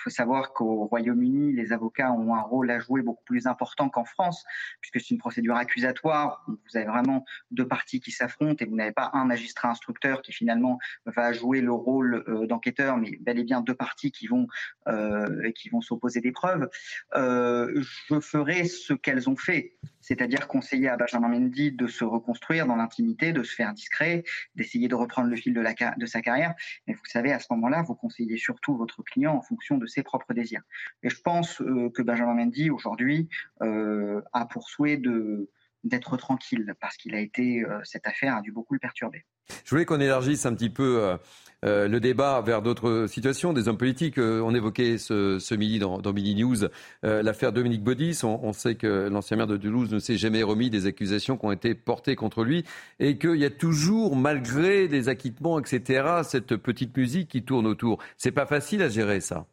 Faut 0.02 0.10
savoir 0.10 0.52
qu'au 0.52 0.86
Royaume-Uni, 0.86 1.52
les 1.52 1.72
avocats 1.72 2.12
ont 2.12 2.34
un 2.34 2.40
rôle 2.40 2.70
à 2.70 2.78
jouer 2.78 3.02
beaucoup 3.02 3.24
plus 3.24 3.46
important 3.46 3.88
qu'en 3.88 4.04
France, 4.04 4.44
puisque 4.80 5.00
c'est 5.00 5.14
une 5.14 5.18
procédure 5.18 5.56
accusatoire. 5.56 6.44
Vous 6.48 6.76
avez 6.76 6.86
vraiment 6.86 7.24
deux 7.50 7.68
parties 7.68 8.00
qui 8.00 8.10
s'affrontent 8.10 8.64
et 8.64 8.68
vous 8.68 8.76
n'avez 8.76 8.92
pas 8.92 9.10
un 9.12 9.24
magistrat 9.24 9.68
instructeur 9.68 10.22
qui 10.22 10.32
finalement 10.32 10.78
va 11.06 11.32
jouer 11.32 11.60
le 11.60 11.72
rôle 11.72 12.24
euh, 12.28 12.46
d'enquêteur, 12.46 12.96
mais 12.96 13.18
bel 13.20 13.38
et 13.38 13.44
bien 13.44 13.60
deux 13.60 13.74
parties 13.74 14.10
qui 14.10 14.26
vont 14.26 14.46
euh, 14.88 15.50
qui 15.52 15.68
vont 15.68 15.80
s'opposer 15.80 16.20
des 16.20 16.32
preuves. 16.32 16.68
Euh, 17.14 17.82
je 18.08 18.20
ferai 18.20 18.64
ce 18.64 18.94
qu'elles 18.94 19.28
ont 19.28 19.36
fait, 19.36 19.74
c'est-à-dire 20.00 20.48
conseiller 20.48 20.88
à 20.88 20.96
Benjamin 20.96 21.28
Mendy 21.28 21.72
de 21.72 21.86
se 21.86 22.04
reconstruire 22.04 22.66
dans 22.66 22.76
l'intimité, 22.76 23.32
de 23.32 23.42
se 23.42 23.54
faire 23.54 23.72
discret, 23.72 24.24
d'essayer 24.54 24.88
de 24.88 24.94
reprendre 24.94 25.28
le 25.28 25.36
fil 25.36 25.52
de, 25.52 25.62
de 25.98 26.06
sa 26.06 26.22
carrière. 26.22 26.54
Mais 26.86 26.94
vous 26.94 27.06
savez, 27.06 27.32
à 27.32 27.38
ce 27.38 27.46
moment-là, 27.50 27.82
vous 27.82 27.94
conseillez 27.94 28.36
surtout 28.38 28.76
votre 28.76 29.02
client 29.02 29.34
en 29.34 29.42
fonction 29.42 29.76
de 29.76 29.86
ses 29.90 30.02
propres 30.02 30.34
désirs. 30.34 30.62
Et 31.02 31.10
je 31.10 31.20
pense 31.20 31.60
euh, 31.60 31.90
que 31.90 32.02
Benjamin 32.02 32.34
Mendy, 32.34 32.70
aujourd'hui, 32.70 33.28
euh, 33.62 34.20
a 34.32 34.46
pour 34.46 34.68
souhait 34.68 34.96
de 34.96 35.50
d'être 35.82 36.18
tranquille 36.18 36.74
parce 36.78 36.98
qu'il 36.98 37.14
a 37.14 37.20
été 37.20 37.64
euh, 37.64 37.80
cette 37.84 38.06
affaire 38.06 38.36
a 38.36 38.42
dû 38.42 38.52
beaucoup 38.52 38.74
le 38.74 38.80
perturber. 38.80 39.24
Je 39.64 39.70
voulais 39.70 39.86
qu'on 39.86 39.98
élargisse 39.98 40.44
un 40.44 40.54
petit 40.54 40.68
peu 40.68 41.16
le 41.64 41.98
débat 41.98 42.40
vers 42.40 42.62
d'autres 42.62 43.06
situations, 43.08 43.52
des 43.52 43.66
hommes 43.66 43.78
politiques. 43.78 44.16
on 44.18 44.54
évoquait 44.54 44.96
ce, 44.96 45.54
midi 45.56 45.80
dans, 45.80 45.98
dans 45.98 46.12
Midi 46.12 46.36
News 46.36 46.68
l'affaire 47.02 47.52
Dominique 47.52 47.82
Baudis. 47.82 48.20
On, 48.22 48.38
on, 48.44 48.52
sait 48.52 48.76
que 48.76 49.08
l'ancien 49.08 49.36
maire 49.36 49.48
de 49.48 49.56
Toulouse 49.56 49.92
ne 49.92 49.98
s'est 49.98 50.16
jamais 50.16 50.44
remis 50.44 50.70
des 50.70 50.86
accusations 50.86 51.36
qui 51.36 51.46
ont 51.46 51.50
été 51.50 51.74
portées 51.74 52.14
contre 52.14 52.44
lui 52.44 52.64
et 53.00 53.18
qu'il 53.18 53.36
y 53.36 53.44
a 53.44 53.50
toujours, 53.50 54.14
malgré 54.14 54.86
des 54.86 55.08
acquittements, 55.08 55.58
etc., 55.58 56.20
cette 56.22 56.54
petite 56.54 56.96
musique 56.96 57.28
qui 57.28 57.42
tourne 57.42 57.66
autour. 57.66 57.98
C'est 58.18 58.30
pas 58.30 58.46
facile 58.46 58.82
à 58.82 58.88
gérer 58.88 59.20
ça. 59.20 59.46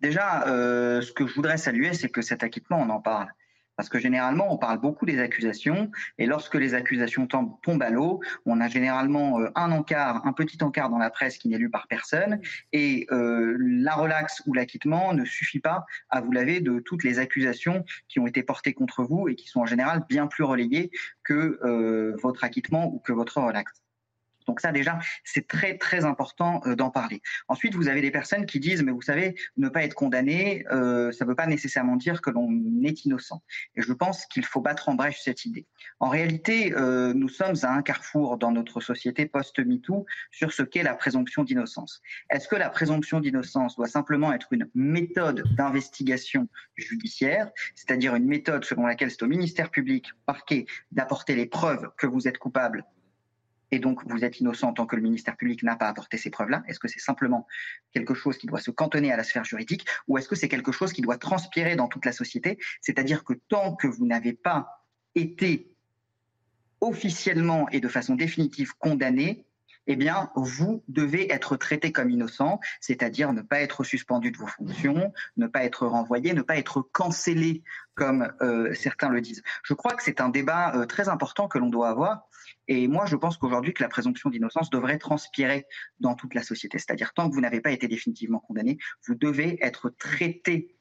Déjà, 0.00 0.46
euh, 0.48 1.00
ce 1.00 1.12
que 1.12 1.26
je 1.26 1.34
voudrais 1.34 1.56
saluer, 1.56 1.94
c'est 1.94 2.08
que 2.08 2.22
cet 2.22 2.42
acquittement, 2.42 2.78
on 2.80 2.90
en 2.90 3.00
parle. 3.00 3.28
Parce 3.76 3.88
que 3.88 3.98
généralement, 3.98 4.52
on 4.52 4.56
parle 4.56 4.78
beaucoup 4.78 5.04
des 5.04 5.18
accusations, 5.18 5.90
et 6.18 6.26
lorsque 6.26 6.54
les 6.54 6.74
accusations 6.74 7.26
tombent 7.26 7.82
à 7.82 7.90
l'eau, 7.90 8.20
on 8.46 8.60
a 8.60 8.68
généralement 8.68 9.40
euh, 9.40 9.50
un 9.56 9.72
encart, 9.72 10.24
un 10.26 10.32
petit 10.32 10.62
encart 10.62 10.90
dans 10.90 10.98
la 10.98 11.10
presse 11.10 11.38
qui 11.38 11.48
n'est 11.48 11.58
lu 11.58 11.70
par 11.70 11.88
personne, 11.88 12.40
et 12.72 13.06
euh, 13.10 13.56
la 13.58 13.94
relaxe 13.94 14.42
ou 14.46 14.54
l'acquittement 14.54 15.12
ne 15.12 15.24
suffit 15.24 15.58
pas 15.58 15.86
à 16.10 16.20
vous 16.20 16.30
laver 16.30 16.60
de 16.60 16.78
toutes 16.78 17.02
les 17.02 17.18
accusations 17.18 17.84
qui 18.08 18.20
ont 18.20 18.28
été 18.28 18.44
portées 18.44 18.74
contre 18.74 19.02
vous 19.02 19.28
et 19.28 19.34
qui 19.34 19.48
sont 19.48 19.60
en 19.60 19.66
général 19.66 20.04
bien 20.08 20.28
plus 20.28 20.44
relayées 20.44 20.90
que 21.24 22.14
votre 22.22 22.44
acquittement 22.44 22.86
ou 22.92 23.00
que 23.00 23.12
votre 23.12 23.40
relaxe. 23.40 23.83
Donc 24.46 24.60
ça 24.60 24.72
déjà, 24.72 24.98
c'est 25.24 25.46
très 25.46 25.78
très 25.78 26.04
important 26.04 26.60
euh, 26.66 26.76
d'en 26.76 26.90
parler. 26.90 27.22
Ensuite, 27.48 27.74
vous 27.74 27.88
avez 27.88 28.00
des 28.00 28.10
personnes 28.10 28.46
qui 28.46 28.60
disent, 28.60 28.82
mais 28.82 28.92
vous 28.92 29.02
savez, 29.02 29.34
ne 29.56 29.68
pas 29.68 29.84
être 29.84 29.94
condamné, 29.94 30.64
euh, 30.70 31.12
ça 31.12 31.24
ne 31.24 31.30
veut 31.30 31.36
pas 31.36 31.46
nécessairement 31.46 31.96
dire 31.96 32.20
que 32.20 32.30
l'on 32.30 32.50
est 32.84 33.04
innocent. 33.04 33.42
Et 33.76 33.82
je 33.82 33.92
pense 33.92 34.26
qu'il 34.26 34.44
faut 34.44 34.60
battre 34.60 34.88
en 34.88 34.94
brèche 34.94 35.20
cette 35.22 35.44
idée. 35.44 35.66
En 36.00 36.08
réalité, 36.08 36.74
euh, 36.74 37.14
nous 37.14 37.28
sommes 37.28 37.56
à 37.62 37.72
un 37.72 37.82
carrefour 37.82 38.38
dans 38.38 38.52
notre 38.52 38.80
société 38.80 39.26
post-MeToo 39.26 40.06
sur 40.30 40.52
ce 40.52 40.62
qu'est 40.62 40.82
la 40.82 40.94
présomption 40.94 41.44
d'innocence. 41.44 42.02
Est-ce 42.30 42.48
que 42.48 42.56
la 42.56 42.70
présomption 42.70 43.20
d'innocence 43.20 43.76
doit 43.76 43.88
simplement 43.88 44.32
être 44.32 44.52
une 44.52 44.68
méthode 44.74 45.44
d'investigation 45.56 46.48
judiciaire, 46.76 47.50
c'est-à-dire 47.74 48.14
une 48.14 48.26
méthode 48.26 48.64
selon 48.64 48.86
laquelle 48.86 49.10
c'est 49.10 49.22
au 49.22 49.28
ministère 49.28 49.70
public, 49.70 50.10
parquet, 50.26 50.66
d'apporter 50.92 51.34
les 51.34 51.46
preuves 51.46 51.90
que 51.96 52.06
vous 52.06 52.28
êtes 52.28 52.38
coupable 52.38 52.84
et 53.70 53.78
donc 53.78 54.00
vous 54.06 54.24
êtes 54.24 54.40
innocent 54.40 54.72
tant 54.72 54.86
que 54.86 54.96
le 54.96 55.02
ministère 55.02 55.36
public 55.36 55.62
n'a 55.62 55.76
pas 55.76 55.88
apporté 55.88 56.16
ces 56.16 56.30
preuves-là 56.30 56.62
Est-ce 56.68 56.78
que 56.78 56.88
c'est 56.88 57.00
simplement 57.00 57.46
quelque 57.92 58.14
chose 58.14 58.38
qui 58.38 58.46
doit 58.46 58.60
se 58.60 58.70
cantonner 58.70 59.12
à 59.12 59.16
la 59.16 59.24
sphère 59.24 59.44
juridique 59.44 59.86
ou 60.08 60.18
est-ce 60.18 60.28
que 60.28 60.36
c'est 60.36 60.48
quelque 60.48 60.72
chose 60.72 60.92
qui 60.92 61.02
doit 61.02 61.18
transpirer 61.18 61.76
dans 61.76 61.88
toute 61.88 62.04
la 62.04 62.12
société? 62.12 62.58
C'est-à-dire 62.80 63.24
que 63.24 63.34
tant 63.48 63.74
que 63.74 63.86
vous 63.86 64.06
n'avez 64.06 64.32
pas 64.32 64.86
été 65.14 65.70
officiellement 66.80 67.68
et 67.70 67.80
de 67.80 67.88
façon 67.88 68.14
définitive 68.14 68.74
condamné, 68.78 69.46
eh 69.86 69.96
bien, 69.96 70.30
vous 70.34 70.82
devez 70.88 71.32
être 71.32 71.56
traité 71.56 71.92
comme 71.92 72.10
innocent, 72.10 72.60
c'est-à-dire 72.80 73.32
ne 73.32 73.42
pas 73.42 73.60
être 73.60 73.84
suspendu 73.84 74.30
de 74.30 74.38
vos 74.38 74.46
fonctions, 74.46 75.12
ne 75.36 75.46
pas 75.46 75.64
être 75.64 75.86
renvoyé, 75.86 76.32
ne 76.32 76.42
pas 76.42 76.56
être 76.56 76.80
cancellé, 76.80 77.62
comme 77.94 78.32
euh, 78.40 78.72
certains 78.74 79.08
le 79.08 79.20
disent. 79.20 79.42
Je 79.62 79.74
crois 79.74 79.92
que 79.92 80.02
c'est 80.02 80.20
un 80.20 80.28
débat 80.28 80.74
euh, 80.74 80.86
très 80.86 81.08
important 81.08 81.48
que 81.48 81.58
l'on 81.58 81.68
doit 81.68 81.90
avoir. 81.90 82.28
Et 82.68 82.88
moi, 82.88 83.06
je 83.06 83.16
pense 83.16 83.36
qu'aujourd'hui, 83.36 83.74
que 83.74 83.82
la 83.82 83.88
présomption 83.88 84.30
d'innocence 84.30 84.70
devrait 84.70 84.98
transpirer 84.98 85.66
dans 86.00 86.14
toute 86.14 86.34
la 86.34 86.42
société. 86.42 86.78
C'est-à-dire, 86.78 87.12
tant 87.14 87.28
que 87.28 87.34
vous 87.34 87.40
n'avez 87.40 87.60
pas 87.60 87.70
été 87.70 87.88
définitivement 87.88 88.40
condamné, 88.40 88.78
vous 89.06 89.14
devez 89.14 89.58
être 89.64 89.90
traité 89.90 90.76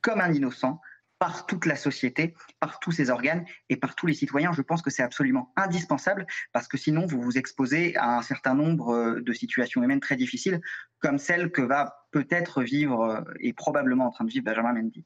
comme 0.00 0.20
un 0.20 0.32
innocent 0.32 0.80
par 1.18 1.46
toute 1.46 1.66
la 1.66 1.76
société, 1.76 2.34
par 2.60 2.78
tous 2.78 2.92
ses 2.92 3.10
organes 3.10 3.44
et 3.68 3.76
par 3.76 3.94
tous 3.94 4.06
les 4.06 4.14
citoyens. 4.14 4.52
Je 4.52 4.62
pense 4.62 4.82
que 4.82 4.90
c'est 4.90 5.02
absolument 5.02 5.52
indispensable 5.56 6.26
parce 6.52 6.68
que 6.68 6.76
sinon 6.76 7.06
vous 7.06 7.20
vous 7.20 7.38
exposez 7.38 7.96
à 7.96 8.18
un 8.18 8.22
certain 8.22 8.54
nombre 8.54 8.90
euh, 8.90 9.20
de 9.20 9.32
situations 9.32 9.82
humaines 9.82 10.00
très 10.00 10.16
difficiles 10.16 10.60
comme 10.98 11.18
celle 11.18 11.50
que 11.50 11.62
va 11.62 12.06
peut-être 12.10 12.62
vivre 12.62 13.02
euh, 13.02 13.22
et 13.40 13.52
probablement 13.52 14.06
en 14.06 14.10
train 14.10 14.24
de 14.24 14.30
vivre 14.30 14.44
Benjamin 14.44 14.74
Mendy. 14.74 15.04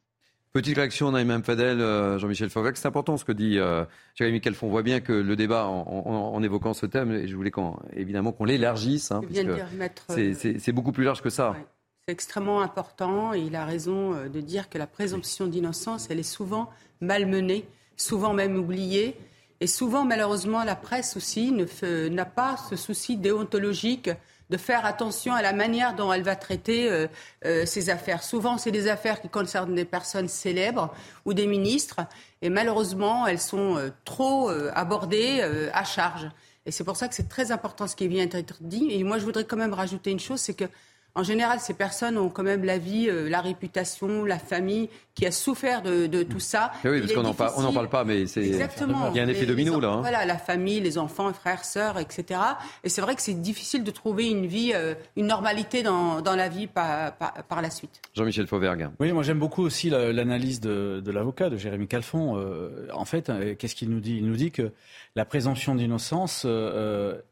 Petite 0.53 0.77
réaction 0.77 1.13
Naïm 1.13 1.45
Fadel, 1.45 1.81
euh, 1.81 2.19
Jean-Michel 2.19 2.51
Fauvac. 2.51 2.77
C'est 2.77 2.89
important 2.89 3.17
ce 3.17 3.25
que 3.25 3.31
dit 3.31 3.59
Jérémy 4.17 4.41
Calfon. 4.41 4.67
On 4.67 4.71
voit 4.71 4.83
bien 4.83 5.01
que 5.01 5.13
le 5.13 5.37
débat, 5.37 5.67
en, 5.67 6.43
évoquant 6.43 6.75
ce 6.75 6.87
thème, 6.87 7.13
et 7.13 7.29
je 7.29 7.37
voulais 7.37 7.53
évidemment 7.95 8.33
qu'on 8.33 8.45
l'élargisse, 8.45 9.13
hein, 9.13 9.21
c'est 10.09 10.73
beaucoup 10.73 10.91
plus 10.91 11.05
large 11.05 11.23
que 11.23 11.31
ça. 11.31 11.55
C'est 12.07 12.13
extrêmement 12.13 12.63
important 12.63 13.35
et 13.35 13.41
il 13.41 13.55
a 13.55 13.65
raison 13.65 14.15
euh, 14.15 14.29
de 14.29 14.41
dire 14.41 14.69
que 14.69 14.79
la 14.79 14.87
présomption 14.87 15.47
d'innocence, 15.47 16.09
elle 16.11 16.19
est 16.19 16.23
souvent 16.25 16.71
malmenée, 17.01 17.69
souvent 17.97 18.33
même 18.33 18.57
oubliée. 18.57 19.17
Et 19.61 19.67
souvent, 19.67 20.05
malheureusement, 20.05 20.65
la 20.65 20.75
presse 20.75 21.17
aussi 21.17 21.53
n'a 21.53 22.25
pas 22.25 22.57
ce 22.57 22.75
souci 22.75 23.17
déontologique 23.17 24.11
de 24.51 24.57
faire 24.57 24.85
attention 24.85 25.33
à 25.33 25.43
la 25.43 25.53
manière 25.53 25.95
dont 25.95 26.13
elle 26.13 26.23
va 26.23 26.37
traiter 26.37 26.91
euh, 26.91 27.07
euh, 27.47 27.65
ces 27.65 27.89
affaires. 27.89 28.23
Souvent, 28.23 28.59
c'est 28.59 28.71
des 28.71 28.89
affaires 28.89 29.21
qui 29.21 29.29
concernent 29.29 29.75
des 29.75 29.85
personnes 29.85 30.29
célèbres 30.29 30.93
ou 31.25 31.33
des 31.33 31.47
ministres, 31.47 32.01
et 32.43 32.51
malheureusement, 32.51 33.27
elles 33.27 33.41
sont 33.41 33.93
trop 34.05 34.51
abordées 34.75 35.43
à 35.73 35.85
charge. 35.85 36.29
Et 36.67 36.71
c'est 36.71 36.85
pour 36.85 36.97
ça 36.97 37.09
que 37.09 37.15
c'est 37.15 37.29
très 37.29 37.53
important 37.53 37.87
ce 37.87 37.97
qui 37.97 38.09
vient 38.09 38.27
d'être 38.27 38.59
dit. 38.63 38.89
Et 38.91 39.03
moi, 39.05 39.19
je 39.19 39.25
voudrais 39.25 39.45
quand 39.45 39.57
même 39.57 39.75
rajouter 39.75 40.11
une 40.11 40.21
chose, 40.21 40.41
c'est 40.41 40.55
que 40.55 40.65
en 41.15 41.25
général, 41.25 41.59
ces 41.59 41.75
personnes 41.75 42.17
ont 42.19 42.29
quand 42.29 42.45
même 42.45 42.65
la 42.65 42.79
vie, 42.79 43.09
euh, 43.09 43.29
la 43.29 43.41
réputation, 43.41 44.25
la 44.25 44.39
famille 44.39 44.89
qui 45.15 45.27
a 45.27 45.33
souffert 45.33 45.83
de, 45.83 46.23
tout 46.23 46.39
ça. 46.39 46.71
oui, 46.85 47.01
parce 47.01 47.13
qu'on 47.13 47.23
n'en 47.63 47.73
parle, 47.73 47.89
pas, 47.89 48.05
mais 48.05 48.27
c'est 48.27 48.47
exactement. 48.47 49.11
Il 49.11 49.17
y 49.17 49.21
a 49.21 49.25
un 49.25 49.29
effet 49.29 49.45
domino 49.45 49.81
là. 49.81 49.89
Hein. 49.89 50.01
Voilà, 50.01 50.25
la 50.25 50.39
famille, 50.39 50.81
les 50.81 50.99
enfants, 50.99 51.33
frères, 51.33 51.65
sœurs, 51.65 51.99
etc. 51.99 52.41
Et 52.85 52.89
c'est 52.89 53.01
vrai 53.01 53.17
que 53.17 53.23
c'est 53.23 53.35
difficile 53.35 53.83
de 53.83 53.91
trouver 53.91 54.29
une 54.29 54.47
vie, 54.47 54.73
euh, 54.75 54.95
une 55.17 55.27
normalité 55.27 55.83
dans, 55.83 56.23
la 56.25 56.49
vie 56.49 56.69
par, 56.69 57.13
par, 57.17 57.61
la 57.61 57.71
suite. 57.71 58.01
Jean-Michel 58.15 58.47
Fauvergue. 58.47 58.89
Oui, 59.01 59.13
moi 59.13 59.25
j'aime 59.25 59.41
beaucoup 59.41 59.63
aussi 59.63 59.91
l'analyse 59.91 60.61
de, 60.61 61.03
l'avocat 61.11 61.51
de 61.51 61.57
Jérémy 61.57 61.89
Calfon. 61.89 62.37
Euh, 62.37 62.89
en 62.95 63.05
fait, 63.05 63.33
qu'est-ce 63.59 63.75
qu'il 63.75 63.91
nous 63.91 64.01
dit? 64.01 64.17
Il 64.19 64.27
nous 64.27 64.37
dit 64.37 64.53
que 64.53 64.71
la 65.17 65.25
présomption 65.25 65.75
d'innocence 65.75 66.47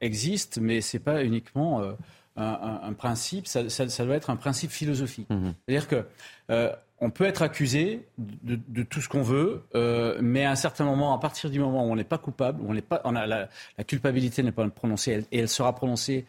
existe, 0.01 0.59
mais 0.61 0.81
c'est 0.81 0.99
pas 0.99 1.23
uniquement 1.23 1.83
un, 2.39 2.93
principe, 2.93 3.47
ça, 3.47 3.63
doit 4.05 4.15
être 4.15 4.31
un 4.31 4.37
principe 4.37 4.71
philosophique. 4.71 5.29
Mhm. 5.31 5.55
C'est-à-dire 5.67 5.89
que 5.89 6.05
euh, 6.51 6.73
on 7.01 7.11
peut 7.11 7.25
être 7.25 7.43
accusé 7.43 8.07
de, 8.19 8.83
tout 8.83 9.01
ce 9.01 9.09
qu'on 9.09 9.23
veut, 9.23 9.63
euh, 9.75 10.19
mais 10.21 10.45
à 10.45 10.51
un 10.51 10.57
certain 10.57 10.85
moment, 10.85 11.15
à 11.15 11.19
partir 11.19 11.51
du 11.51 11.61
moment 11.61 11.87
où 11.87 11.91
on 11.91 11.97
n'est 11.97 12.05
pas 12.05 12.19
coupable, 12.19 12.61
où 12.63 12.71
on 12.71 12.75
n'est 12.75 12.83
pas, 12.83 13.01
on 13.05 13.15
a 13.15 13.27
la, 13.27 13.49
la, 13.77 13.85
culpabilité 13.85 14.43
n'est 14.43 14.53
pas 14.53 14.69
prononcée, 14.69 15.27
et 15.31 15.39
elle 15.39 15.49
sera 15.49 15.75
prononcée 15.75 16.27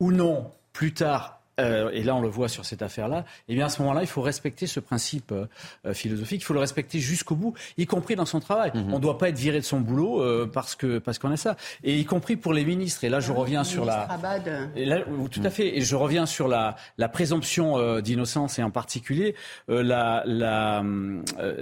ou 0.00 0.10
non 0.10 0.50
plus 0.72 0.94
tard 0.94 1.41
euh, 1.60 1.90
et 1.92 2.02
là 2.02 2.14
on 2.14 2.20
le 2.20 2.28
voit 2.28 2.48
sur 2.48 2.64
cette 2.64 2.82
affaire-là, 2.82 3.20
et 3.20 3.52
eh 3.52 3.54
bien 3.54 3.66
à 3.66 3.68
ce 3.68 3.82
moment-là, 3.82 4.02
il 4.02 4.06
faut 4.06 4.22
respecter 4.22 4.66
ce 4.66 4.80
principe 4.80 5.32
euh, 5.32 5.46
euh, 5.86 5.92
philosophique, 5.92 6.40
il 6.40 6.44
faut 6.44 6.54
le 6.54 6.60
respecter 6.60 6.98
jusqu'au 6.98 7.34
bout, 7.34 7.54
y 7.76 7.86
compris 7.86 8.16
dans 8.16 8.26
son 8.26 8.40
travail. 8.40 8.72
Mhm. 8.74 8.92
On 8.92 8.96
ne 8.96 9.02
doit 9.02 9.18
pas 9.18 9.28
être 9.28 9.38
viré 9.38 9.58
de 9.58 9.64
son 9.64 9.80
boulot 9.80 10.22
parce 10.48 10.74
que 10.74 10.98
parce 10.98 11.18
qu'on 11.18 11.30
a 11.30 11.36
ça, 11.36 11.56
et 11.84 11.98
y 11.98 12.04
compris 12.04 12.36
pour 12.36 12.52
les 12.52 12.64
ministres. 12.64 13.04
Et 13.04 13.08
là, 13.08 13.20
je 13.20 13.32
reviens 13.32 13.64
sur 13.64 13.84
la, 13.84 14.08
et 14.76 14.84
là, 14.84 15.02
tout 15.30 15.40
à 15.44 15.50
fait, 15.50 15.76
et 15.76 15.82
je 15.82 15.96
reviens 15.96 16.26
sur 16.26 16.48
la, 16.48 16.76
la 16.98 17.08
présomption 17.08 18.00
d'innocence 18.00 18.58
et 18.58 18.62
en 18.62 18.70
particulier 18.70 19.34
la 19.68 20.22
la 20.26 20.82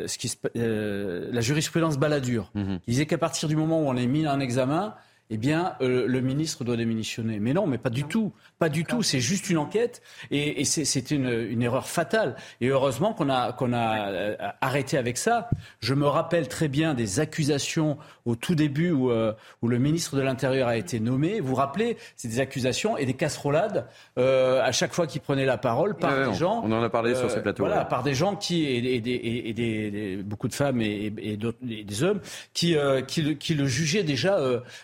ce 0.07 0.18
qui 0.18 0.32
la 0.55 1.41
jurisprudence 1.41 1.99
Balladur, 1.99 2.51
mm 2.55 2.78
qui 2.80 2.93
disait 2.93 3.07
qu'à 3.07 3.18
partir 3.18 3.49
du 3.49 3.57
moment 3.57 3.80
où 3.82 3.88
on 3.88 3.97
est 3.97 4.07
mis 4.07 4.26
en 4.26 4.41
examen 4.41 4.95
eh 5.31 5.37
bien, 5.37 5.74
euh, 5.81 6.07
le 6.09 6.20
ministre 6.20 6.64
doit 6.64 6.76
démissionner. 6.76 7.39
Mais 7.39 7.53
non, 7.53 7.66
mais 7.66 7.78
pas 7.78 7.91
du 7.91 8.05
tout. 8.05 8.33
Pas 8.59 8.68
du 8.68 8.85
tout. 8.85 9.03
C'est 9.03 9.20
juste 9.20 9.49
une 9.49 9.59
enquête 9.59 10.03
et, 10.31 10.61
et 10.61 10.64
c'est 10.64 11.11
une, 11.11 11.28
une, 11.28 11.62
erreur 11.62 11.89
fatale. 11.89 12.37
Et 12.61 12.66
heureusement 12.66 13.14
qu'on 13.14 13.31
a, 13.31 13.53
qu'on 13.53 13.72
a 13.72 14.11
euh, 14.11 14.37
arrêté 14.61 14.99
avec 14.99 15.16
ça. 15.16 15.49
Je 15.81 15.95
me 15.95 16.07
rappelle 16.07 16.49
très 16.49 16.68
bien 16.68 16.95
des 16.95 17.20
accusations 17.20 17.97
au 18.26 18.35
tout 18.35 18.57
début 18.57 18.91
où, 18.91 19.11
euh, 19.11 19.33
où 19.62 19.68
le 19.68 19.78
ministre 19.78 20.16
de 20.16 20.20
l'Intérieur 20.20 20.66
a 20.68 20.76
été 20.76 20.99
nommé. 20.99 21.41
Vous 21.41 21.51
vous 21.51 21.55
rappelez, 21.55 21.97
c'est 22.16 22.28
des 22.28 22.41
accusations 22.41 22.97
et 22.97 23.07
des 23.07 23.14
casserolades 23.14 23.87
à 24.16 24.72
chaque 24.72 24.93
fois 24.93 25.07
qu'il 25.07 25.20
prenait 25.20 25.47
la 25.47 25.59
parole 25.59 25.97
par 25.97 26.31
des 26.31 26.37
gens. 26.37 26.62
On 26.64 26.72
en 26.72 26.83
a 26.83 26.91
parlé 26.91 27.14
sur 27.14 27.31
ces 27.31 27.41
plateaux. 27.41 27.64
Voilà, 27.64 27.85
par 27.85 28.03
des 28.03 28.14
gens 28.14 28.37
qui 28.37 28.64
et, 28.64 28.97
et, 28.97 29.49
et 29.49 29.53
des, 29.53 30.22
beaucoup 30.22 30.49
de 30.49 30.55
femmes 30.55 30.81
et, 30.81 31.11
des 31.11 32.03
hommes 32.03 32.20
qui, 32.53 32.76
qui, 33.07 33.22
le, 33.22 33.33
qui 33.35 33.55
le 33.55 33.66
jugeaient 33.66 34.03
déjà 34.03 34.39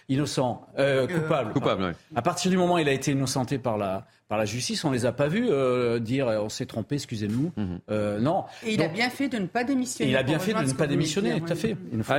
innocent. 0.09 0.36
Euh, 0.78 1.07
coupable. 1.07 1.53
coupable 1.53 1.95
À 2.14 2.22
partir 2.22 2.51
du 2.51 2.57
moment 2.57 2.74
où 2.74 2.78
il 2.78 2.89
a 2.89 2.93
été 2.93 3.12
innocenté 3.12 3.59
par 3.59 3.78
la, 3.78 4.07
par 4.28 4.39
la 4.39 4.45
justice, 4.45 4.84
on 4.84 4.91
les 4.91 5.07
a 5.07 5.12
pas 5.12 5.28
vus 5.28 5.47
euh, 5.49 5.99
dire 5.99 6.26
on 6.26 6.49
s'est 6.49 6.66
trompé, 6.66 6.97
excusez-nous. 6.97 7.53
Mhm. 7.57 7.80
Euh, 7.91 8.20
non. 8.20 8.45
Et 8.64 8.74
il 8.74 8.82
a 8.82 8.89
bien 8.89 9.11
fait 9.11 9.28
de 9.28 9.39
ne 9.39 9.47
pas 9.47 9.64
démissionner. 9.64 10.11
il 10.11 10.16
a 10.16 10.22
bien 10.22 10.39
fait 10.39 10.55
de 10.55 10.62
ne 10.62 10.72
pas 10.72 10.87
démissionner, 10.87 11.41
tout 11.41 11.53
à 11.53 11.57
fait. 11.57 11.76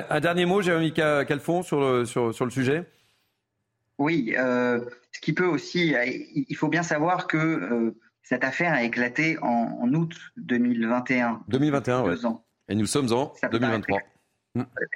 Un, 0.09 0.19
dernier 0.19 0.45
mot, 0.45 0.61
Jérémy 0.61 0.93
Calfon, 0.93 1.63
sur 1.63 1.79
le, 1.79 2.05
sur, 2.05 2.33
sur 2.33 2.45
le 2.45 2.51
sujet 2.51 2.83
Oui, 3.97 4.33
ce 4.35 5.19
qui 5.21 5.33
peut 5.33 5.47
aussi, 5.47 5.95
il 6.33 6.55
faut 6.55 6.69
bien 6.69 6.83
savoir 6.83 7.27
que 7.27 7.93
cette 8.23 8.43
affaire 8.43 8.73
a 8.73 8.83
éclaté 8.83 9.37
en, 9.41 9.93
août 9.93 10.13
2021. 10.37 11.43
2021, 11.47 12.03
oui. 12.03 12.15
Et 12.69 12.75
nous 12.75 12.85
sommes 12.85 13.11
en 13.13 13.33
2023. 13.51 13.99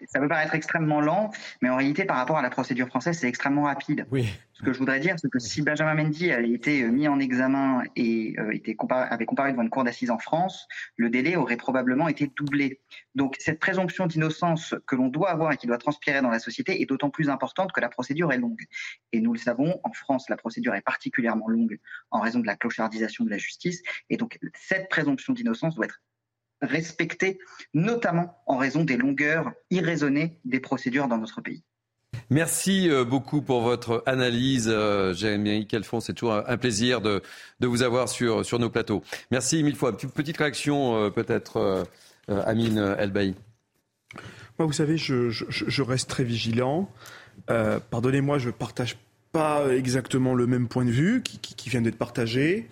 Ça 0.08 0.20
peut 0.20 0.28
paraître 0.28 0.56
extrêmement 0.56 1.02
lent, 1.02 1.32
mais 1.62 1.70
en 1.70 1.78
réalité, 1.78 2.06
par 2.06 2.18
rapport 2.18 2.38
à 2.38 2.42
la 2.42 2.50
procédure 2.50 2.88
française, 2.88 3.18
c'est 3.20 3.28
extrêmement 3.28 3.64
rapide. 3.64 4.06
Oui. 4.12 4.28
Ce 4.54 4.64
que 4.64 4.74
je 4.74 4.80
voudrais 4.80 5.00
dire, 5.00 5.16
c'est 5.18 5.30
que 5.30 5.40
si 5.40 5.64
Benjamin 5.64 5.96
Mendy 5.96 6.32
avait 6.32 6.52
été 6.52 6.84
mis 6.84 7.08
en 7.08 7.20
examen 7.20 7.82
et 7.96 8.36
euh, 8.38 8.52
était 8.52 8.76
avait 8.90 9.26
comparé 9.26 9.52
devant 9.52 9.64
une 9.64 9.72
cour 9.72 9.84
d'assises 9.84 10.12
en 10.12 10.20
France, 10.20 10.68
le 10.98 11.10
délai 11.10 11.36
aurait 11.36 11.58
probablement 11.58 12.08
été 12.08 12.32
doublé. 12.36 12.80
Donc 13.16 13.36
cette 13.40 13.60
présomption 13.60 14.06
d'innocence 14.06 14.76
que 14.86 14.96
l'on 14.96 15.08
doit 15.08 15.32
avoir 15.32 15.52
et 15.52 15.58
qui 15.58 15.66
doit 15.66 15.80
transpirer 15.80 16.22
dans 16.22 16.30
la 16.30 16.38
société 16.38 16.80
est 16.82 16.86
d'autant 16.86 17.10
plus 17.10 17.30
importante 17.30 17.72
que 17.72 17.82
la 17.82 17.90
procédure 17.90 18.32
est 18.32 18.38
longue. 18.38 18.66
Et 19.12 19.20
nous 19.20 19.34
le 19.34 19.40
savons, 19.40 19.80
en 19.84 19.94
France, 19.94 20.30
la 20.30 20.38
procédure 20.38 20.76
est 20.76 20.82
particulièrement 20.82 21.48
longue 21.48 21.80
en 22.12 22.20
raison 22.20 22.40
de 22.40 22.46
la 22.46 22.56
clochardisation 22.56 23.26
de 23.26 23.32
la 23.32 23.40
justice. 23.40 23.82
Et 24.12 24.18
donc 24.18 24.38
cette 24.54 24.90
présomption 24.90 25.34
d'innocence 25.34 25.74
doit 25.76 25.86
être 25.86 26.02
respectée, 26.62 27.40
notamment 27.74 28.42
en 28.46 28.58
raison 28.58 28.84
des 28.84 28.98
longueurs 28.98 29.52
irraisonnées 29.70 30.40
des 30.46 30.60
procédures 30.60 31.08
dans 31.08 31.18
notre 31.18 31.42
pays. 31.42 31.64
Merci 32.30 32.90
euh, 32.90 33.04
beaucoup 33.04 33.42
pour 33.42 33.62
votre 33.62 34.04
analyse, 34.06 34.70
euh, 34.70 35.14
Jérémy 35.14 35.68
Calfon. 35.68 36.00
C'est 36.00 36.14
toujours 36.14 36.42
un 36.48 36.58
plaisir 36.58 37.02
de, 37.02 37.22
vous 37.62 37.84
avoir 37.84 38.10
sur, 38.10 38.46
sur 38.46 38.60
nos 38.60 38.70
plateaux. 38.70 39.04
Merci 39.32 39.64
mille 39.64 39.76
fois. 39.76 39.96
Petite 39.98 40.38
réaction 40.38 40.96
euh, 40.96 41.10
peut-être, 41.10 41.86
Amine 42.30 42.96
Elbaï. 42.98 43.36
Moi, 44.58 44.66
vous 44.66 44.72
savez, 44.72 44.98
je, 44.98 45.82
reste 45.82 46.10
très 46.10 46.24
vigilant. 46.24 46.90
Pardonnez-moi, 47.48 48.38
je 48.38 48.50
partage 48.50 48.98
pas 49.32 49.74
exactement 49.74 50.36
le 50.36 50.46
même 50.46 50.68
point 50.68 50.86
de 50.86 50.92
vue 50.92 51.22
qui, 51.24 51.70
vient 51.70 51.82
d'être 51.82 51.98
partagé. 51.98 52.68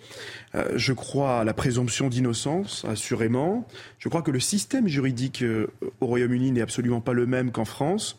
Euh, 0.54 0.72
je 0.76 0.92
crois 0.92 1.40
à 1.40 1.44
la 1.44 1.54
présomption 1.54 2.08
d'innocence, 2.08 2.84
assurément. 2.86 3.66
Je 3.98 4.08
crois 4.08 4.22
que 4.22 4.30
le 4.30 4.40
système 4.40 4.86
juridique 4.86 5.42
euh, 5.42 5.68
au 6.00 6.06
Royaume-Uni 6.06 6.52
n'est 6.52 6.60
absolument 6.60 7.00
pas 7.00 7.12
le 7.12 7.26
même 7.26 7.50
qu'en 7.50 7.64
France. 7.64 8.18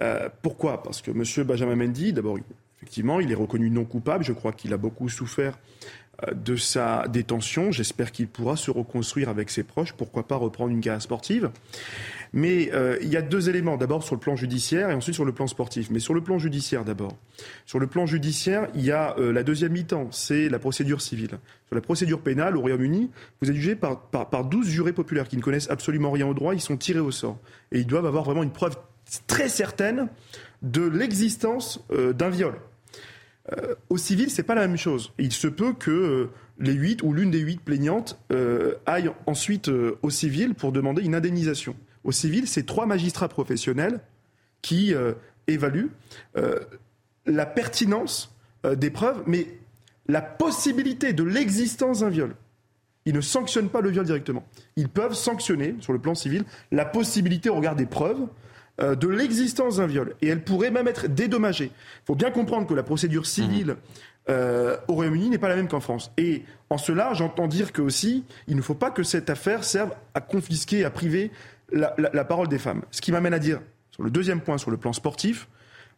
Euh, 0.00 0.28
pourquoi? 0.42 0.82
Parce 0.82 1.02
que 1.02 1.10
M. 1.10 1.46
Benjamin 1.46 1.76
Mendy, 1.76 2.12
d'abord, 2.12 2.38
effectivement, 2.78 3.20
il 3.20 3.30
est 3.30 3.36
reconnu 3.36 3.70
non 3.70 3.84
coupable. 3.84 4.24
Je 4.24 4.32
crois 4.32 4.52
qu'il 4.52 4.72
a 4.72 4.78
beaucoup 4.78 5.08
souffert 5.08 5.58
de 6.32 6.56
sa 6.56 7.06
détention. 7.08 7.72
J'espère 7.72 8.12
qu'il 8.12 8.28
pourra 8.28 8.56
se 8.56 8.70
reconstruire 8.70 9.28
avec 9.28 9.50
ses 9.50 9.64
proches. 9.64 9.92
Pourquoi 9.92 10.26
pas 10.26 10.36
reprendre 10.36 10.70
une 10.70 10.80
carrière 10.80 11.02
sportive? 11.02 11.50
Mais 12.34 12.70
euh, 12.74 12.98
il 13.00 13.08
y 13.08 13.16
a 13.16 13.22
deux 13.22 13.48
éléments. 13.48 13.76
D'abord 13.76 14.02
sur 14.02 14.16
le 14.16 14.20
plan 14.20 14.34
judiciaire 14.34 14.90
et 14.90 14.94
ensuite 14.94 15.14
sur 15.14 15.24
le 15.24 15.32
plan 15.32 15.46
sportif. 15.46 15.88
Mais 15.90 16.00
sur 16.00 16.14
le 16.14 16.20
plan 16.20 16.36
judiciaire 16.36 16.84
d'abord. 16.84 17.16
Sur 17.64 17.78
le 17.78 17.86
plan 17.86 18.06
judiciaire, 18.06 18.68
il 18.74 18.84
y 18.84 18.90
a 18.90 19.16
euh, 19.18 19.32
la 19.32 19.44
deuxième 19.44 19.72
mi-temps, 19.72 20.08
c'est 20.10 20.48
la 20.48 20.58
procédure 20.58 21.00
civile. 21.00 21.38
Sur 21.68 21.76
la 21.76 21.80
procédure 21.80 22.20
pénale 22.20 22.56
au 22.56 22.60
Royaume-Uni, 22.60 23.10
vous 23.40 23.50
êtes 23.50 23.54
jugé 23.54 23.76
par, 23.76 24.00
par, 24.10 24.44
12 24.44 24.66
jurés 24.66 24.92
populaires 24.92 25.28
qui 25.28 25.36
ne 25.36 25.42
connaissent 25.42 25.70
absolument 25.70 26.10
rien 26.10 26.26
au 26.26 26.34
droit. 26.34 26.54
Ils 26.54 26.60
sont 26.60 26.76
tirés 26.76 26.98
au 26.98 27.12
sort. 27.12 27.38
Et 27.70 27.78
ils 27.78 27.86
doivent 27.86 28.06
avoir 28.06 28.24
vraiment 28.24 28.42
une 28.42 28.52
preuve 28.52 28.76
très 29.28 29.48
certaine 29.48 30.08
de 30.62 30.82
l'existence 30.82 31.84
euh, 31.92 32.12
d'un 32.12 32.30
viol. 32.30 32.54
au 33.90 33.96
civil, 33.96 34.28
c'est 34.28 34.42
pas 34.42 34.56
la 34.56 34.66
même 34.66 34.78
chose. 34.78 35.12
il 35.18 35.30
se 35.30 35.46
peut 35.46 35.72
que 35.72 36.30
les 36.58 36.72
huit 36.72 37.02
ou 37.02 37.12
l'une 37.12 37.30
des 37.30 37.40
huit 37.40 37.60
plaignantes 37.60 38.18
aillent 38.86 39.12
ensuite 39.26 39.70
au 40.02 40.10
civil 40.10 40.54
pour 40.54 40.72
demander 40.72 41.02
une 41.02 41.14
indemnisation. 41.14 41.76
Au 42.04 42.12
civil, 42.12 42.46
c'est 42.46 42.66
trois 42.66 42.86
magistrats 42.86 43.28
professionnels 43.28 44.00
qui 44.62 44.94
euh, 44.94 45.14
évaluent 45.46 45.90
euh, 46.36 46.60
la 47.26 47.46
pertinence 47.46 48.34
euh, 48.64 48.74
des 48.74 48.90
preuves, 48.90 49.22
mais 49.26 49.46
la 50.06 50.20
possibilité 50.20 51.14
de 51.14 51.24
l'existence 51.24 52.00
d'un 52.00 52.10
viol. 52.10 52.36
Ils 53.06 53.14
ne 53.14 53.22
sanctionnent 53.22 53.70
pas 53.70 53.80
le 53.80 53.90
viol 53.90 54.04
directement. 54.04 54.44
Ils 54.76 54.88
peuvent 54.88 55.14
sanctionner, 55.14 55.76
sur 55.80 55.92
le 55.92 55.98
plan 55.98 56.14
civil, 56.14 56.44
la 56.72 56.84
possibilité, 56.84 57.50
au 57.50 57.56
regard 57.56 57.76
des 57.76 57.86
preuves, 57.86 58.26
de 58.78 59.06
l'existence 59.06 59.76
d'un 59.76 59.86
viol. 59.86 60.14
Et 60.20 60.28
elle 60.28 60.42
pourrait 60.42 60.70
même 60.70 60.88
être 60.88 61.06
dédommagée. 61.06 61.66
Il 61.66 62.06
faut 62.06 62.14
bien 62.14 62.30
comprendre 62.30 62.66
que 62.66 62.74
la 62.74 62.82
procédure 62.82 63.26
civile 63.26 63.76
mmh. 64.28 64.32
au 64.88 64.94
Royaume-Uni 64.94 65.30
n'est 65.30 65.38
pas 65.38 65.48
la 65.48 65.56
même 65.56 65.68
qu'en 65.68 65.80
France. 65.80 66.12
Et 66.16 66.44
en 66.70 66.78
cela, 66.78 67.12
j'entends 67.14 67.46
dire 67.46 67.72
que 67.72 67.82
aussi, 67.82 68.24
il 68.48 68.56
ne 68.56 68.62
faut 68.62 68.74
pas 68.74 68.90
que 68.90 69.02
cette 69.02 69.30
affaire 69.30 69.64
serve 69.64 69.92
à 70.14 70.20
confisquer, 70.20 70.84
à 70.84 70.90
priver 70.90 71.30
la, 71.72 72.24
parole 72.24 72.48
des 72.48 72.58
femmes. 72.58 72.82
Ce 72.90 73.00
qui 73.00 73.12
m'amène 73.12 73.34
à 73.34 73.38
dire, 73.38 73.60
sur 73.90 74.02
le 74.02 74.10
deuxième 74.10 74.40
point, 74.40 74.58
sur 74.58 74.70
le 74.70 74.76
plan 74.76 74.92
sportif, 74.92 75.48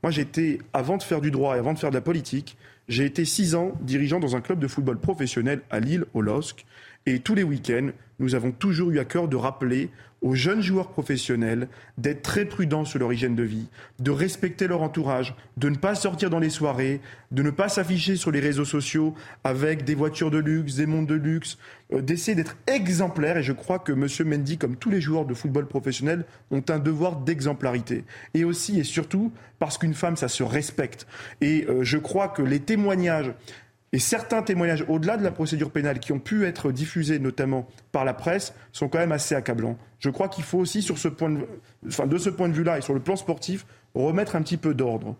moi 0.02 0.10
j'étais, 0.10 0.58
avant 0.72 0.96
de 0.96 1.02
faire 1.02 1.20
du 1.20 1.30
droit 1.30 1.56
et 1.56 1.58
avant 1.58 1.72
de 1.72 1.78
faire 1.78 1.90
de 1.90 1.94
la 1.94 2.00
politique, 2.00 2.56
j'ai 2.88 3.04
été 3.04 3.24
six 3.24 3.54
ans 3.54 3.72
dirigeant 3.80 4.20
dans 4.20 4.36
un 4.36 4.40
club 4.40 4.58
de 4.58 4.68
football 4.68 4.98
professionnel 4.98 5.60
à 5.70 5.80
Lille, 5.80 6.04
au 6.14 6.22
LOSC. 6.22 6.64
Et 7.06 7.20
tous 7.20 7.34
les 7.34 7.42
week-ends, 7.42 7.88
nous 8.18 8.34
avons 8.34 8.52
toujours 8.52 8.90
eu 8.90 8.98
à 8.98 9.04
cœur 9.04 9.28
de 9.28 9.36
rappeler 9.36 9.90
aux 10.26 10.34
jeunes 10.34 10.60
joueurs 10.60 10.88
professionnels 10.88 11.68
d'être 11.98 12.22
très 12.22 12.46
prudents 12.46 12.84
sur 12.84 12.98
leur 12.98 13.12
hygiène 13.12 13.36
de 13.36 13.44
vie, 13.44 13.68
de 14.00 14.10
respecter 14.10 14.66
leur 14.66 14.82
entourage, 14.82 15.36
de 15.56 15.68
ne 15.68 15.76
pas 15.76 15.94
sortir 15.94 16.30
dans 16.30 16.40
les 16.40 16.50
soirées, 16.50 17.00
de 17.30 17.44
ne 17.44 17.50
pas 17.50 17.68
s'afficher 17.68 18.16
sur 18.16 18.32
les 18.32 18.40
réseaux 18.40 18.64
sociaux 18.64 19.14
avec 19.44 19.84
des 19.84 19.94
voitures 19.94 20.32
de 20.32 20.38
luxe, 20.38 20.74
des 20.74 20.86
montres 20.86 21.06
de 21.06 21.14
luxe, 21.14 21.58
euh, 21.92 22.00
d'essayer 22.00 22.34
d'être 22.34 22.56
exemplaires. 22.66 23.36
Et 23.36 23.44
je 23.44 23.52
crois 23.52 23.78
que 23.78 23.92
M. 23.92 24.08
Mendy, 24.28 24.58
comme 24.58 24.74
tous 24.74 24.90
les 24.90 25.00
joueurs 25.00 25.26
de 25.26 25.34
football 25.34 25.68
professionnel, 25.68 26.24
ont 26.50 26.64
un 26.70 26.80
devoir 26.80 27.18
d'exemplarité. 27.18 28.04
Et 28.34 28.42
aussi 28.42 28.80
et 28.80 28.84
surtout 28.84 29.32
parce 29.60 29.78
qu'une 29.78 29.94
femme, 29.94 30.16
ça 30.16 30.26
se 30.26 30.42
respecte. 30.42 31.06
Et 31.40 31.66
euh, 31.68 31.84
je 31.84 31.98
crois 31.98 32.28
que 32.28 32.42
les 32.42 32.58
témoignages 32.58 33.32
Et 33.92 33.98
certains 33.98 34.42
témoignages, 34.42 34.84
au-delà 34.88 35.16
de 35.16 35.22
la 35.22 35.30
procédure 35.30 35.70
pénale, 35.70 36.00
qui 36.00 36.12
ont 36.12 36.18
pu 36.18 36.44
être 36.44 36.72
diffusés 36.72 37.18
notamment 37.18 37.66
par 37.92 38.04
la 38.04 38.14
presse, 38.14 38.52
sont 38.72 38.88
quand 38.88 38.98
même 38.98 39.12
assez 39.12 39.34
accablants. 39.34 39.78
Je 40.00 40.10
crois 40.10 40.28
qu'il 40.28 40.44
faut 40.44 40.58
aussi, 40.58 40.82
sur 40.82 40.98
ce 40.98 41.08
point 41.08 41.30
de, 41.30 41.46
enfin, 41.86 42.06
de 42.06 42.18
ce 42.18 42.28
point 42.28 42.48
de 42.48 42.54
vue-là 42.54 42.78
et 42.78 42.82
sur 42.82 42.94
le 42.94 43.00
plan 43.00 43.16
sportif, 43.16 43.64
remettre 43.94 44.36
un 44.36 44.42
petit 44.42 44.56
peu 44.56 44.74
d'ordre. 44.74 45.16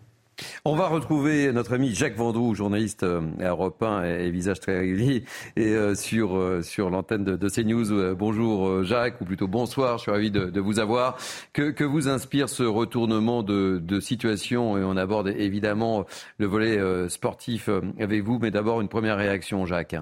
On 0.65 0.75
va 0.75 0.87
retrouver 0.87 1.51
notre 1.51 1.73
ami 1.73 1.93
Jacques 1.93 2.15
Vendroux, 2.15 2.53
journaliste 2.53 3.03
euh, 3.03 3.21
à 3.39 3.49
Europe 3.49 3.81
1 3.81 4.03
et 4.03 4.29
visage 4.29 4.59
très 4.59 4.77
régulier, 4.77 5.23
et 5.55 5.73
euh, 5.73 5.95
sur, 5.95 6.37
euh, 6.37 6.61
sur 6.61 6.89
l'antenne 6.89 7.23
de, 7.23 7.35
de, 7.35 7.49
CNews. 7.49 8.15
Bonjour 8.15 8.83
Jacques, 8.83 9.19
ou 9.21 9.25
plutôt 9.25 9.47
bonsoir, 9.47 9.97
je 9.97 10.03
suis 10.03 10.11
ravi 10.11 10.31
de, 10.31 10.59
vous 10.59 10.79
avoir. 10.79 11.17
Que, 11.53 11.71
que, 11.71 11.83
vous 11.83 12.07
inspire 12.07 12.49
ce 12.49 12.63
retournement 12.63 13.43
de, 13.43 13.79
de, 13.81 13.99
situation? 13.99 14.77
Et 14.77 14.83
on 14.83 14.97
aborde 14.97 15.29
évidemment 15.29 16.05
le 16.37 16.45
volet 16.45 17.09
sportif 17.09 17.69
avec 17.99 18.23
vous, 18.23 18.39
mais 18.39 18.51
d'abord 18.51 18.81
une 18.81 18.89
première 18.89 19.17
réaction, 19.17 19.65
Jacques. 19.65 19.95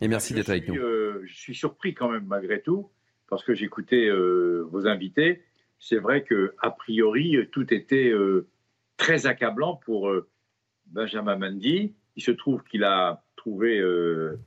Et 0.00 0.08
merci 0.08 0.34
d'être 0.34 0.50
avec 0.50 0.68
nous. 0.68 0.74
je 0.74 1.34
suis 1.34 1.54
surpris 1.54 1.94
quand 1.94 2.10
même, 2.10 2.26
malgré 2.26 2.60
tout, 2.60 2.88
parce 3.28 3.44
que 3.44 3.54
j'écoutais 3.54 4.10
vos 4.10 4.86
invités. 4.86 5.42
C'est 5.78 5.98
vrai 5.98 6.22
que 6.22 6.54
a 6.60 6.70
priori, 6.70 7.36
tout 7.52 7.72
était 7.72 8.12
très 9.02 9.26
accablant 9.26 9.74
pour 9.74 10.08
euh, 10.08 10.28
Benjamin 10.86 11.36
Mendy. 11.36 11.92
Il 12.14 12.22
se 12.22 12.30
trouve 12.30 12.62
qu'il 12.62 12.84
a 12.84 13.24
trouvé, 13.34 13.80
euh, 13.80 14.38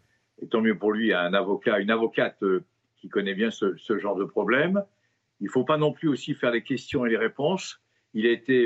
et 0.41 0.47
tant 0.47 0.61
mieux 0.61 0.77
pour 0.77 0.93
lui, 0.93 1.13
un 1.13 1.33
avocat, 1.33 1.79
une 1.79 1.91
avocate 1.91 2.41
euh, 2.41 2.63
qui 2.95 3.09
connaît 3.09 3.33
bien 3.33 3.51
ce, 3.51 3.75
genre 3.99 4.15
de 4.15 4.23
problème. 4.23 4.85
Il 5.41 5.47
ne 5.47 5.51
faut 5.51 5.65
pas 5.65 5.77
non 5.77 5.91
plus 5.91 6.07
aussi 6.07 6.33
faire 6.35 6.51
les 6.51 6.63
questions 6.63 7.05
et 7.05 7.09
les 7.09 7.17
réponses. 7.17 7.81
Il 8.13 8.25
a 8.25 8.31
été 8.31 8.65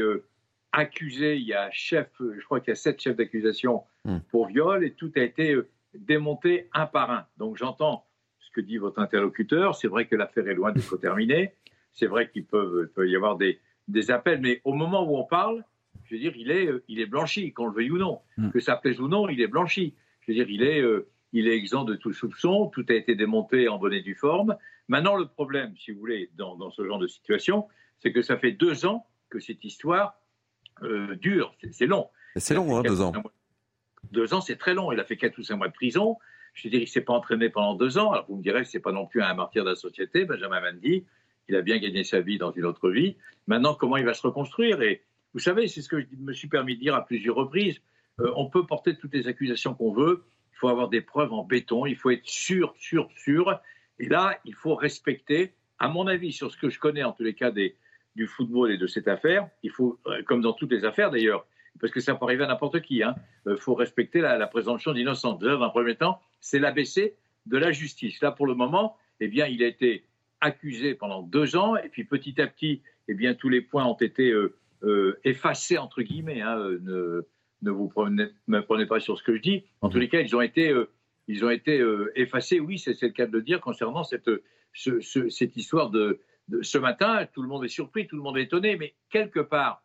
accusé, 0.71 1.37
il 1.37 1.47
y 1.47 1.55
a 1.55 1.71
chef, 1.71 2.07
je 2.19 2.45
crois 2.45 2.59
qu'il 2.59 2.69
y 2.69 2.73
a 2.73 2.75
sept 2.75 3.01
chefs 3.01 3.15
d'accusation 3.15 3.81
hmm. 4.05 4.19
pour 4.29 4.45
viol, 4.45 4.85
et 4.85 4.93
tout 4.93 5.11
a 5.15 5.21
été 5.21 5.57
démonté 5.95 6.69
un 6.71 6.85
par 6.85 7.09
un. 7.09 7.25
Donc 7.37 7.57
j'entends 7.57 8.05
ce 8.37 8.51
que 8.51 8.61
dit 8.61 8.77
votre 8.77 8.99
interlocuteur. 8.99 9.73
C'est 9.73 9.87
vrai 9.87 10.05
que 10.05 10.15
l'affaire 10.15 10.47
est 10.47 10.53
loin 10.53 10.71
d'être 10.71 10.97
terminée. 10.97 11.53
C'est 11.93 12.05
vrai 12.05 12.29
qu'il 12.29 12.45
peut, 12.45 12.91
peut, 12.93 13.09
y 13.09 13.15
avoir 13.15 13.37
des, 13.37 13.59
des 13.87 14.11
appels, 14.11 14.39
mais 14.39 14.61
au 14.63 14.73
moment 14.73 15.03
où 15.09 15.17
on 15.17 15.23
parle, 15.23 15.63
je 16.09 16.15
veux 16.15 16.21
dire, 16.21 16.33
il 16.35 16.49
est, 16.49 16.65
euh, 16.65 16.83
il 16.87 16.99
est 16.99 17.05
blanchi, 17.05 17.53
qu'on 17.53 17.67
le 17.67 17.73
veuille 17.73 17.91
ou 17.91 17.97
non. 17.99 18.21
Hmm. 18.37 18.49
Que 18.49 18.59
ça 18.59 18.75
plaise 18.75 18.99
ou 18.99 19.07
non, 19.07 19.29
il 19.29 19.41
est 19.41 19.47
blanchi. 19.47 19.93
Je 20.21 20.31
veux 20.31 20.35
dire, 20.35 20.49
il 20.49 20.63
est, 20.63 20.81
euh, 20.81 21.07
il 21.33 21.47
est 21.47 21.55
exempt 21.55 21.83
de 21.83 21.95
tout 21.95 22.13
soupçon, 22.13 22.67
tout 22.73 22.83
a 22.89 22.93
été 22.93 23.13
démonté 23.13 23.67
en 23.67 23.77
bonne 23.77 23.93
et 23.93 24.01
due 24.01 24.15
forme. 24.15 24.57
Maintenant, 24.87 25.15
le 25.15 25.27
problème, 25.27 25.75
si 25.77 25.91
vous 25.91 25.99
voulez, 25.99 26.31
dans, 26.35 26.71
ce 26.71 26.83
genre 26.83 26.97
de 26.97 27.05
situation, 27.05 27.67
c'est 27.99 28.11
que 28.11 28.23
ça 28.23 28.37
fait 28.37 28.51
deux 28.51 28.87
ans 28.87 29.05
que 29.29 29.39
cette 29.39 29.63
histoire 29.63 30.19
euh, 30.81 31.15
dure. 31.15 31.53
C'est 31.71 31.85
long. 31.85 32.09
C'est 32.37 32.55
long, 32.55 32.77
hein, 32.77 32.81
deux 32.81 33.01
ans. 33.01 33.13
Deux 34.11 34.33
ans, 34.33 34.41
c'est 34.41 34.55
très 34.55 34.73
long. 34.73 34.91
Il 34.91 34.99
a 34.99 35.03
fait 35.03 35.17
quatre 35.17 35.37
ou 35.37 35.43
cinq 35.43 35.57
mois 35.57 35.67
de 35.67 35.73
prison. 35.73 36.17
Je 36.55 36.63
veux 36.63 36.71
dire, 36.71 36.79
il 36.79 36.85
ne 36.85 36.89
s'est 36.89 37.01
pas 37.01 37.13
entraîné 37.13 37.49
pendant 37.51 37.75
deux 37.75 37.99
ans. 37.99 38.11
Alors, 38.11 38.25
vous 38.27 38.37
me 38.37 38.41
direz, 38.41 38.63
ce 38.63 38.77
n'est 38.77 38.81
pas 38.81 38.91
non 38.91 39.05
plus 39.05 39.21
un 39.21 39.35
martyr 39.35 39.63
de 39.63 39.69
la 39.69 39.75
société. 39.75 40.25
Benjamin 40.25 40.59
Mendy, 40.59 41.05
il 41.49 41.55
a 41.55 41.61
bien 41.61 41.77
gagné 41.77 42.03
sa 42.03 42.21
vie 42.21 42.39
dans 42.39 42.51
une 42.51 42.65
autre 42.65 42.89
vie. 42.89 43.15
Maintenant, 43.45 43.75
comment 43.75 43.97
il 43.97 44.05
va 44.05 44.15
se 44.15 44.25
reconstruire? 44.25 44.81
Et, 44.81 45.03
vous 45.33 45.39
savez, 45.39 45.67
c'est 45.67 45.81
ce 45.81 45.89
que 45.89 45.99
je 46.01 46.07
me 46.17 46.33
suis 46.33 46.47
permis 46.47 46.75
de 46.75 46.81
dire 46.81 46.95
à 46.95 47.05
plusieurs 47.05 47.35
reprises. 47.35 47.79
Euh, 48.19 48.31
on 48.35 48.49
peut 48.49 48.65
porter 48.65 48.97
toutes 48.97 49.13
les 49.13 49.27
accusations 49.27 49.73
qu'on 49.73 49.91
veut. 49.91 50.23
Il 50.53 50.57
faut 50.57 50.69
avoir 50.69 50.89
des 50.89 51.01
preuves 51.01 51.31
en 51.31 51.43
béton. 51.43 51.85
Il 51.85 51.95
faut 51.95 52.09
être 52.09 52.25
sûr, 52.25 52.73
sûr, 52.77 53.09
sûr. 53.15 53.59
Et 53.99 54.07
là, 54.07 54.39
il 54.45 54.55
faut 54.55 54.75
respecter, 54.75 55.53
à 55.77 55.87
mon 55.87 56.07
avis, 56.07 56.31
sur 56.31 56.51
ce 56.51 56.57
que 56.57 56.69
je 56.69 56.79
connais 56.79 57.03
en 57.03 57.11
tous 57.11 57.23
les 57.23 57.35
cas 57.35 57.51
du 57.51 58.27
football 58.27 58.71
et 58.71 58.77
de 58.77 58.87
cette 58.87 59.07
affaire, 59.07 59.47
il 59.63 59.71
faut, 59.71 59.99
euh, 60.07 60.23
comme 60.23 60.41
dans 60.41 60.53
toutes 60.53 60.71
les 60.71 60.83
affaires 60.83 61.11
d'ailleurs, 61.11 61.45
parce 61.79 61.93
que 61.93 61.99
ça 61.99 62.15
peut 62.15 62.25
arriver 62.25 62.43
à 62.43 62.47
n'importe 62.47 62.81
qui, 62.81 62.97
il 62.97 63.03
hein, 63.03 63.15
euh, 63.47 63.55
faut 63.55 63.75
respecter 63.75 64.19
la, 64.19 64.47
présomption 64.47 64.93
d'innocence. 64.93 65.39
Dans 65.39 65.61
un 65.61 65.69
premier 65.69 65.95
temps, 65.95 66.19
c'est 66.41 66.59
l'ABC 66.59 67.15
de 67.45 67.57
la 67.57 67.71
justice. 67.71 68.19
Là, 68.21 68.31
pour 68.31 68.47
le 68.47 68.55
moment, 68.55 68.97
eh 69.19 69.27
bien, 69.27 69.45
il 69.45 69.63
a 69.63 69.67
été 69.67 70.05
accusé 70.41 70.95
pendant 70.95 71.21
deux 71.21 71.55
ans, 71.55 71.75
et 71.77 71.89
puis 71.89 72.03
petit 72.03 72.41
à 72.41 72.47
petit, 72.47 72.81
eh 73.07 73.13
bien, 73.13 73.33
tous 73.33 73.49
les 73.49 73.61
points 73.61 73.85
ont 73.85 73.95
été 73.95 74.33
effacés, 75.23 75.77
entre 75.77 76.01
guillemets. 76.01 76.41
Hein, 76.41 76.57
euh, 76.57 76.79
ne, 76.81 77.27
ne 77.61 77.71
vous 77.71 77.87
prenez, 77.87 78.27
me 78.47 78.61
prenez 78.61 78.85
pas 78.85 78.99
sur 78.99 79.17
ce 79.17 79.23
que 79.23 79.35
je 79.35 79.41
dis. 79.41 79.63
En 79.81 79.89
tous 79.89 79.99
les 79.99 80.09
cas, 80.09 80.21
ils 80.21 80.35
ont 80.35 80.41
été, 80.41 80.69
euh, 80.69 80.89
ils 81.27 81.43
ont 81.45 81.49
été 81.49 81.83
effacés, 82.15 82.59
oui, 82.59 82.79
c'est 82.79 82.99
le 83.01 83.09
cas 83.09 83.27
de 83.27 83.31
le 83.31 83.41
dire, 83.41 83.61
concernant 83.61 84.03
cette, 84.03 84.29
cette 84.73 85.57
histoire 85.57 85.89
de, 85.91 86.19
ce 86.61 86.77
matin. 86.77 87.27
Tout 87.33 87.41
le 87.41 87.47
monde 87.47 87.65
est 87.65 87.69
surpris, 87.69 88.07
tout 88.07 88.15
le 88.15 88.23
monde 88.23 88.37
est 88.37 88.43
étonné, 88.43 88.77
mais 88.77 88.95
quelque 89.09 89.39
part, 89.39 89.83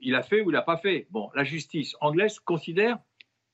il 0.00 0.14
a 0.14 0.22
fait 0.22 0.42
ou 0.42 0.50
il 0.50 0.52
n'a 0.52 0.62
pas 0.62 0.76
fait. 0.76 1.06
Bon, 1.10 1.30
la 1.34 1.42
justice 1.42 1.96
anglaise 2.00 2.38
considère 2.38 2.98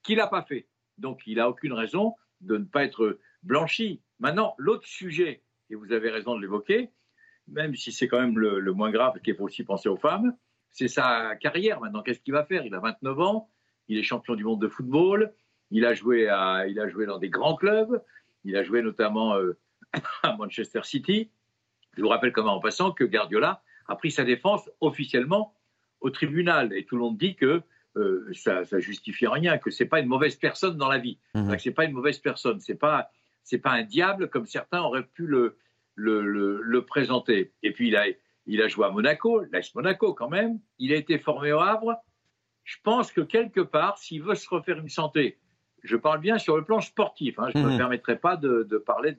qu'il 0.03 0.19
n'a 0.19 0.27
pas 0.27 0.43
fait. 0.43 0.67
Donc, 0.99 1.23
il 1.27 1.37
n'a 1.37 1.49
aucune 1.49 1.73
raison 1.73 2.15
de 2.43 2.59
ne 2.59 2.65
pas 2.65 2.85
être 2.85 3.19
blanchi. 3.43 4.03
Maintenant, 4.19 4.55
l'autre 4.59 4.87
sujet, 4.87 5.43
et 5.71 5.75
vous 5.75 5.93
avez 5.93 6.11
raison 6.11 6.37
de 6.37 6.41
l'évoquer, 6.43 6.91
même 7.49 7.75
si 7.75 7.93
c'est 7.93 8.09
quand 8.09 8.21
même 8.21 8.39
le, 8.39 8.61
le 8.61 8.73
moins 8.73 8.91
grave, 8.91 9.19
qu'il 9.21 9.35
faut 9.35 9.45
aussi 9.45 9.65
penser 9.65 9.89
aux 9.89 9.97
femmes, 9.97 10.37
c'est 10.73 10.89
sa 10.89 11.37
carrière 11.37 11.81
maintenant. 11.81 12.03
Qu'est-ce 12.03 12.21
qu'il 12.21 12.33
va 12.33 12.45
faire? 12.45 12.65
Il 12.67 12.75
a 12.75 12.81
29 12.81 13.21
ans, 13.21 13.49
il 13.89 13.99
est 13.99 14.03
champion 14.03 14.35
du 14.35 14.45
monde 14.45 14.61
de 14.61 14.69
football, 14.69 15.33
il 15.71 15.85
a 15.85 15.95
joué, 15.95 16.29
à, 16.29 16.67
il 16.67 16.81
a 16.81 16.89
joué 16.89 17.07
dans 17.07 17.19
des 17.19 17.29
grands 17.29 17.55
clubs, 17.55 18.03
il 18.45 18.57
a 18.57 18.63
joué 18.63 18.83
notamment 18.83 19.37
euh, 19.37 19.59
à 20.23 20.37
Manchester 20.37 20.81
City. 20.83 21.31
Je 21.97 22.03
vous 22.03 22.09
rappelle 22.09 22.33
comment 22.33 22.57
en 22.57 22.61
passant 22.61 22.93
que 22.93 23.05
Guardiola 23.05 23.63
a 23.87 23.97
pris 23.97 24.11
sa 24.11 24.25
défense 24.25 24.69
officiellement 24.81 25.55
au 26.01 26.11
tribunal 26.11 26.73
et 26.73 26.85
tout 26.85 26.97
le 26.97 27.03
monde 27.03 27.19
dit 27.19 27.37
que 27.37 27.63
euh, 27.97 28.27
ça, 28.33 28.65
ça 28.65 28.81
justifie 28.81 29.27
rien, 29.27 29.59
que 29.59 29.71
c'est 29.71 29.87
pas 29.87 30.01
une 30.01 30.07
mauvaise 30.07 30.37
personne 30.37 30.79
dans 30.79 30.89
la 30.89 30.99
vie, 30.99 31.19
mmh. 31.35 31.59
c'est 31.59 31.73
pas 31.73 31.85
une 31.85 31.93
mauvaise 31.93 32.19
personne, 32.19 32.59
c'est 32.61 32.75
pas 32.75 33.11
c'est 33.45 33.59
pas 33.59 33.73
un 33.73 33.83
diable 33.83 34.31
comme 34.31 34.47
certains 34.47 34.81
auraient 34.81 35.05
pu 35.05 35.27
le, 35.27 35.59
le, 35.95 36.23
le 36.63 36.85
présenter. 36.87 37.53
Et 37.63 37.73
puis 37.73 37.89
il 37.89 37.97
a 37.97 38.07
il 38.47 38.63
a 38.63 38.69
joué 38.69 38.87
à 38.87 38.91
Monaco, 38.91 39.45
l'AS 39.53 39.75
Monaco 39.75 40.15
quand 40.15 40.29
même. 40.29 40.59
Il 40.79 40.93
a 40.93 40.97
été 40.97 41.19
formé 41.19 41.53
au 41.53 41.61
Havre. 41.61 41.97
Je 42.65 42.77
pense 42.83 43.13
que 43.13 43.21
quelque 43.21 43.61
part, 43.61 43.99
s'il 43.99 44.23
veut 44.23 44.35
se 44.35 44.49
refaire 44.49 44.79
une 44.79 44.89
santé, 44.89 45.39
je 45.83 45.97
parle 45.97 46.21
bien 46.21 46.39
sur 46.39 46.57
le 46.57 46.65
plan 46.65 46.81
sportif, 46.81 47.39
hein, 47.39 47.49
je 47.53 47.59
ne 47.59 47.65
me 47.65 47.71
mhm. 47.71 47.77
permettrai 47.77 48.17
pas 48.17 48.37
de, 48.37 48.65
parler 48.87 49.17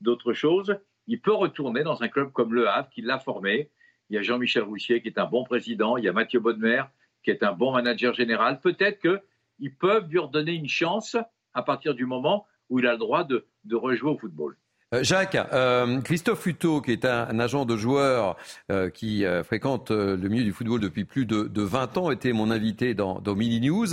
d'autre 0.00 0.34
chose, 0.34 0.76
il 1.06 1.20
peut 1.20 1.32
retourner 1.32 1.82
dans 1.82 2.02
un 2.02 2.08
club 2.08 2.32
comme 2.32 2.52
le 2.52 2.68
Havre, 2.68 2.90
qui 2.90 3.00
l'a 3.00 3.18
formé. 3.18 3.70
Il 4.10 4.16
y 4.16 4.18
a 4.18 4.22
Jean-Michel 4.22 4.62
Roussier 4.62 5.00
qui 5.00 5.08
est 5.08 5.18
un 5.18 5.24
bon 5.24 5.44
président, 5.44 5.96
il 5.96 6.04
y 6.04 6.08
a 6.08 6.12
Mathieu 6.12 6.38
Bodmer 6.38 6.82
qui 7.24 7.30
est 7.30 7.42
un 7.42 7.52
bon 7.52 7.72
manager 7.72 8.12
général. 8.12 8.60
Peut-être 8.60 9.00
qu'ils 9.00 9.74
peuvent 9.76 10.08
lui 10.10 10.18
redonner 10.18 10.52
une 10.52 10.68
chance 10.68 11.16
à 11.54 11.62
partir 11.62 11.94
du 11.94 12.04
moment 12.04 12.46
où 12.68 12.78
il 12.78 12.86
a 12.86 12.92
le 12.92 12.98
droit 12.98 13.24
de 13.24 13.74
rejouer 13.74 14.10
au 14.10 14.18
football. 14.18 14.56
Euh, 14.92 15.02
Jacques, 15.02 15.38
euh, 15.52 16.00
Christophe 16.02 16.44
Hutto, 16.46 16.80
qui 16.82 16.92
est 16.92 17.04
un, 17.04 17.38
agent 17.38 17.64
de 17.64 17.76
joueur 17.76 18.36
euh, 18.70 18.90
qui 18.90 19.24
fréquente 19.44 19.90
le 19.90 20.28
milieu 20.28 20.44
du 20.44 20.52
football 20.52 20.80
depuis 20.80 21.04
plus 21.04 21.26
de, 21.26 21.62
20 21.62 21.96
ans, 21.98 22.10
était 22.10 22.32
mon 22.32 22.50
invité 22.50 22.94
dans, 22.94 23.22
Mini 23.34 23.60
News. 23.60 23.86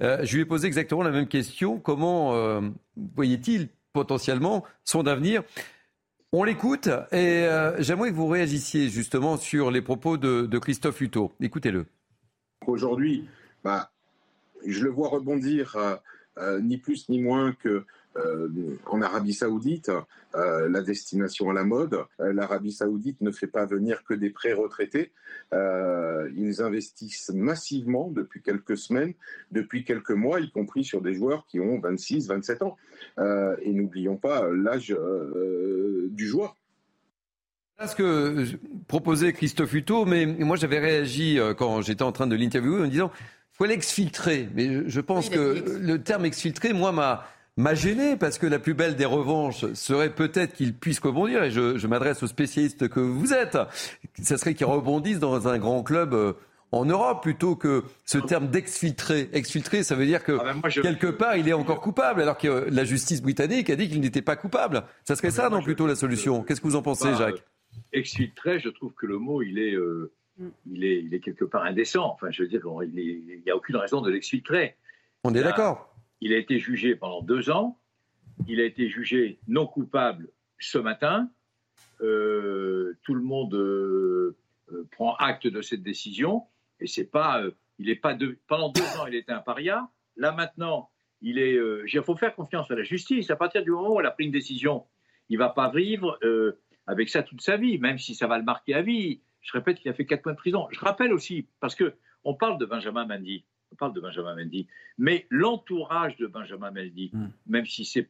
je 0.00 0.34
lui 0.34 0.42
ai 0.42 0.44
posé 0.44 0.66
exactement 0.66 1.02
la 1.02 1.10
même 1.10 1.28
question. 1.28 1.78
Comment 1.78 2.60
voyait-il 3.14 3.68
potentiellement 3.92 4.64
son 4.84 5.06
avenir? 5.06 5.42
On 6.32 6.44
l'écoute 6.44 6.88
et 7.12 7.46
j'aimerais 7.78 8.10
que 8.10 8.16
vous 8.16 8.28
réagissiez 8.28 8.88
justement 8.88 9.36
sur 9.36 9.70
les 9.70 9.82
propos 9.82 10.16
de, 10.16 10.58
Christophe 10.58 11.00
Hutto. 11.00 11.32
Écoutez-le. 11.40 11.86
Aujourd'hui, 12.66 13.28
bah, 13.62 13.90
je 14.66 14.82
le 14.82 14.90
vois 14.90 15.08
rebondir 15.08 15.76
ni 16.62 16.78
plus 16.78 17.08
ni 17.08 17.20
moins 17.20 17.52
que 17.52 17.84
en 18.86 19.02
Arabie 19.02 19.34
Saoudite, 19.34 19.90
euh, 20.34 20.68
la 20.68 20.82
destination 20.82 21.50
à 21.50 21.54
la 21.54 21.64
mode. 21.64 21.98
Euh, 22.20 22.32
L'Arabie 22.32 22.72
Saoudite 22.72 23.20
ne 23.20 23.30
fait 23.30 23.46
pas 23.46 23.64
venir 23.64 24.04
que 24.04 24.14
des 24.14 24.30
pré-retraités. 24.30 25.12
ils 25.52 26.62
investissent 26.62 27.30
massivement 27.34 28.10
depuis 28.10 28.42
quelques 28.42 28.76
semaines, 28.76 29.14
depuis 29.52 29.84
quelques 29.84 30.10
mois, 30.10 30.40
y 30.40 30.50
compris 30.50 30.84
sur 30.84 31.00
des 31.00 31.14
joueurs 31.14 31.46
qui 31.46 31.60
ont 31.60 31.78
26, 31.80 32.28
27 32.28 32.62
ans. 32.62 32.76
et 33.18 33.72
n'oublions 33.72 34.16
pas 34.16 34.48
l'âge 34.50 34.94
du 36.10 36.26
joueur. 36.26 36.56
Voilà 37.78 37.90
ce 37.90 37.96
que 37.96 38.44
proposait 38.88 39.32
Christophe 39.32 39.74
Hutto, 39.74 40.04
mais 40.06 40.26
moi 40.26 40.56
j'avais 40.56 40.78
réagi 40.78 41.38
quand 41.58 41.82
j'étais 41.82 42.02
en 42.02 42.12
train 42.12 42.26
de 42.26 42.34
l'interviewer 42.34 42.82
en 42.82 42.86
disant 42.86 43.10
faut 43.56 43.64
l'exfiltrer. 43.64 44.48
Mais 44.54 44.88
je 44.88 45.00
pense 45.00 45.30
que 45.30 45.64
le 45.80 46.02
terme 46.02 46.26
exfiltrer, 46.26 46.72
moi, 46.74 46.92
m'a 46.92 47.26
m'a 47.56 47.74
gêné 47.74 48.16
parce 48.16 48.38
que 48.38 48.46
la 48.46 48.58
plus 48.58 48.74
belle 48.74 48.96
des 48.96 49.04
revanches 49.04 49.72
serait 49.72 50.14
peut-être 50.14 50.54
qu'il 50.54 50.74
puisse 50.74 51.00
rebondir 51.00 51.42
et 51.42 51.50
je, 51.50 51.86
m'adresse 51.86 52.22
aux 52.22 52.26
spécialistes 52.26 52.88
que 52.88 53.00
vous 53.00 53.32
êtes. 53.32 53.58
Ça 54.22 54.38
serait 54.38 54.54
qu'il 54.54 54.66
rebondisse 54.66 55.18
dans 55.18 55.48
un 55.48 55.58
grand 55.58 55.82
club 55.82 56.12
euh, 56.12 56.34
en 56.72 56.84
Europe 56.84 57.22
plutôt 57.22 57.56
que 57.56 57.84
ce 58.04 58.18
terme 58.18 58.48
d'exfiltrer. 58.48 59.30
Exfiltrer, 59.32 59.82
ça 59.82 59.94
veut 59.94 60.06
dire 60.06 60.22
que 60.22 60.36
ah 60.40 60.52
ben 60.52 60.68
quelque 60.68 61.06
part 61.06 61.36
il 61.36 61.48
est 61.48 61.54
encore 61.54 61.80
coupable 61.80 62.20
alors 62.20 62.36
que 62.36 62.66
la 62.70 62.84
justice 62.84 63.22
britannique 63.22 63.70
a 63.70 63.76
dit 63.76 63.88
qu'il 63.88 64.00
n'était 64.00 64.22
pas 64.22 64.36
coupable. 64.36 64.82
Ça 65.04 65.16
serait 65.16 65.28
ah 65.28 65.36
ben 65.36 65.42
ça, 65.44 65.48
non, 65.50 65.62
plutôt 65.62 65.86
la 65.86 65.96
solution. 65.96 66.42
Qu'est-ce 66.42 66.60
que 66.60 66.66
vous 66.66 66.76
en 66.76 66.82
pensez, 66.82 67.10
bah, 67.12 67.16
Jacques? 67.18 67.44
Exfiltrer, 67.92 68.58
je 68.58 68.68
trouve 68.68 68.92
que 68.94 69.06
le 69.06 69.18
mot 69.18 69.42
il 69.42 69.58
est, 69.58 69.74
euh, 69.74 70.12
il 70.70 70.84
est, 70.84 71.02
il 71.02 71.14
est 71.14 71.20
quelque 71.20 71.44
part 71.44 71.64
indécent. 71.64 72.10
Enfin, 72.12 72.30
je 72.30 72.42
veux 72.42 72.48
dire, 72.48 72.60
il 72.82 73.42
n'y 73.44 73.50
a 73.50 73.56
aucune 73.56 73.76
raison 73.76 74.02
de 74.02 74.10
l'exfiltrer. 74.10 74.76
On 75.24 75.34
est 75.34 75.42
d'accord. 75.42 75.95
Il 76.20 76.32
a 76.32 76.38
été 76.38 76.58
jugé 76.58 76.96
pendant 76.96 77.22
deux 77.22 77.50
ans. 77.50 77.78
Il 78.48 78.60
a 78.60 78.64
été 78.64 78.88
jugé 78.88 79.38
non 79.48 79.66
coupable 79.66 80.28
ce 80.58 80.78
matin. 80.78 81.30
Euh, 82.00 82.98
tout 83.02 83.14
le 83.14 83.22
monde 83.22 83.54
euh, 83.54 84.36
euh, 84.72 84.86
prend 84.92 85.14
acte 85.16 85.46
de 85.46 85.62
cette 85.62 85.82
décision. 85.82 86.44
Et 86.80 86.86
c'est 86.86 87.04
pas, 87.04 87.42
il 87.78 87.88
est 87.88 87.96
pas 87.96 88.14
de, 88.14 88.38
pendant 88.48 88.68
deux 88.70 88.82
ans, 88.82 89.06
il 89.06 89.14
était 89.14 89.32
un 89.32 89.40
paria. 89.40 89.88
Là 90.16 90.32
maintenant, 90.32 90.90
il 91.22 91.38
est. 91.38 91.54
il 91.54 92.02
faut 92.02 92.16
faire 92.16 92.34
confiance 92.34 92.70
à 92.70 92.74
la 92.74 92.82
justice. 92.82 93.30
À 93.30 93.36
partir 93.36 93.62
du 93.62 93.70
moment 93.70 93.94
où 93.94 94.00
elle 94.00 94.06
a 94.06 94.10
pris 94.10 94.24
une 94.24 94.32
décision, 94.32 94.84
il 95.30 95.38
va 95.38 95.48
pas 95.48 95.70
vivre 95.70 96.18
avec 96.86 97.08
ça 97.08 97.22
toute 97.22 97.40
sa 97.40 97.56
vie, 97.56 97.78
même 97.78 97.98
si 97.98 98.14
ça 98.14 98.26
va 98.26 98.36
le 98.36 98.44
marquer 98.44 98.74
à 98.74 98.82
vie. 98.82 99.20
Je 99.40 99.52
répète 99.52 99.78
qu'il 99.78 99.90
a 99.90 99.94
fait 99.94 100.04
quatre 100.04 100.24
mois 100.26 100.34
de 100.34 100.38
prison. 100.38 100.66
Je 100.70 100.80
rappelle 100.80 101.12
aussi, 101.12 101.48
parce 101.60 101.74
que 101.74 101.94
on 102.24 102.34
parle 102.34 102.58
de 102.58 102.66
Benjamin 102.66 103.06
Mendy, 103.06 103.44
on 103.72 103.76
parle 103.76 103.92
de 103.92 104.00
Benjamin 104.00 104.34
Mendy, 104.34 104.68
mais 104.98 105.26
l'entourage 105.30 106.16
de 106.16 106.26
Benjamin 106.26 106.70
Mendy, 106.70 107.10
hmm. 107.12 107.28
même 107.46 107.66
si 107.66 107.84
c'est 107.84 108.08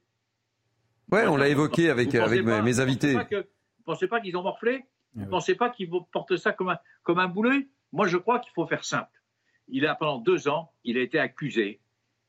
Ouais, 1.10 1.26
on 1.26 1.36
l'a 1.36 1.48
évoqué 1.48 1.88
avec, 1.88 2.14
avec 2.14 2.44
mes, 2.44 2.80
invités. 2.80 3.12
Vous 3.12 3.20
ne 3.20 3.84
pensez 3.84 4.08
pas 4.08 4.20
qu'ils 4.20 4.36
ont 4.36 4.42
morflé? 4.42 4.84
Vous 5.14 5.24
ne 5.24 5.30
pensez 5.30 5.54
pas 5.54 5.70
qu'ils 5.70 5.88
portent 5.88 6.36
ça 6.36 6.52
comme 6.52 6.70
un, 6.70 6.78
comme 7.04 7.20
un 7.20 7.28
boulet? 7.28 7.68
Moi, 7.92 8.08
je 8.08 8.16
crois 8.16 8.40
qu'il 8.40 8.52
faut 8.52 8.66
faire 8.66 8.84
simple. 8.84 9.08
Il 9.68 9.86
a, 9.86 9.94
pendant 9.94 10.18
deux 10.18 10.48
ans, 10.48 10.72
il 10.84 10.98
a 10.98 11.00
été 11.00 11.18
accusé. 11.18 11.80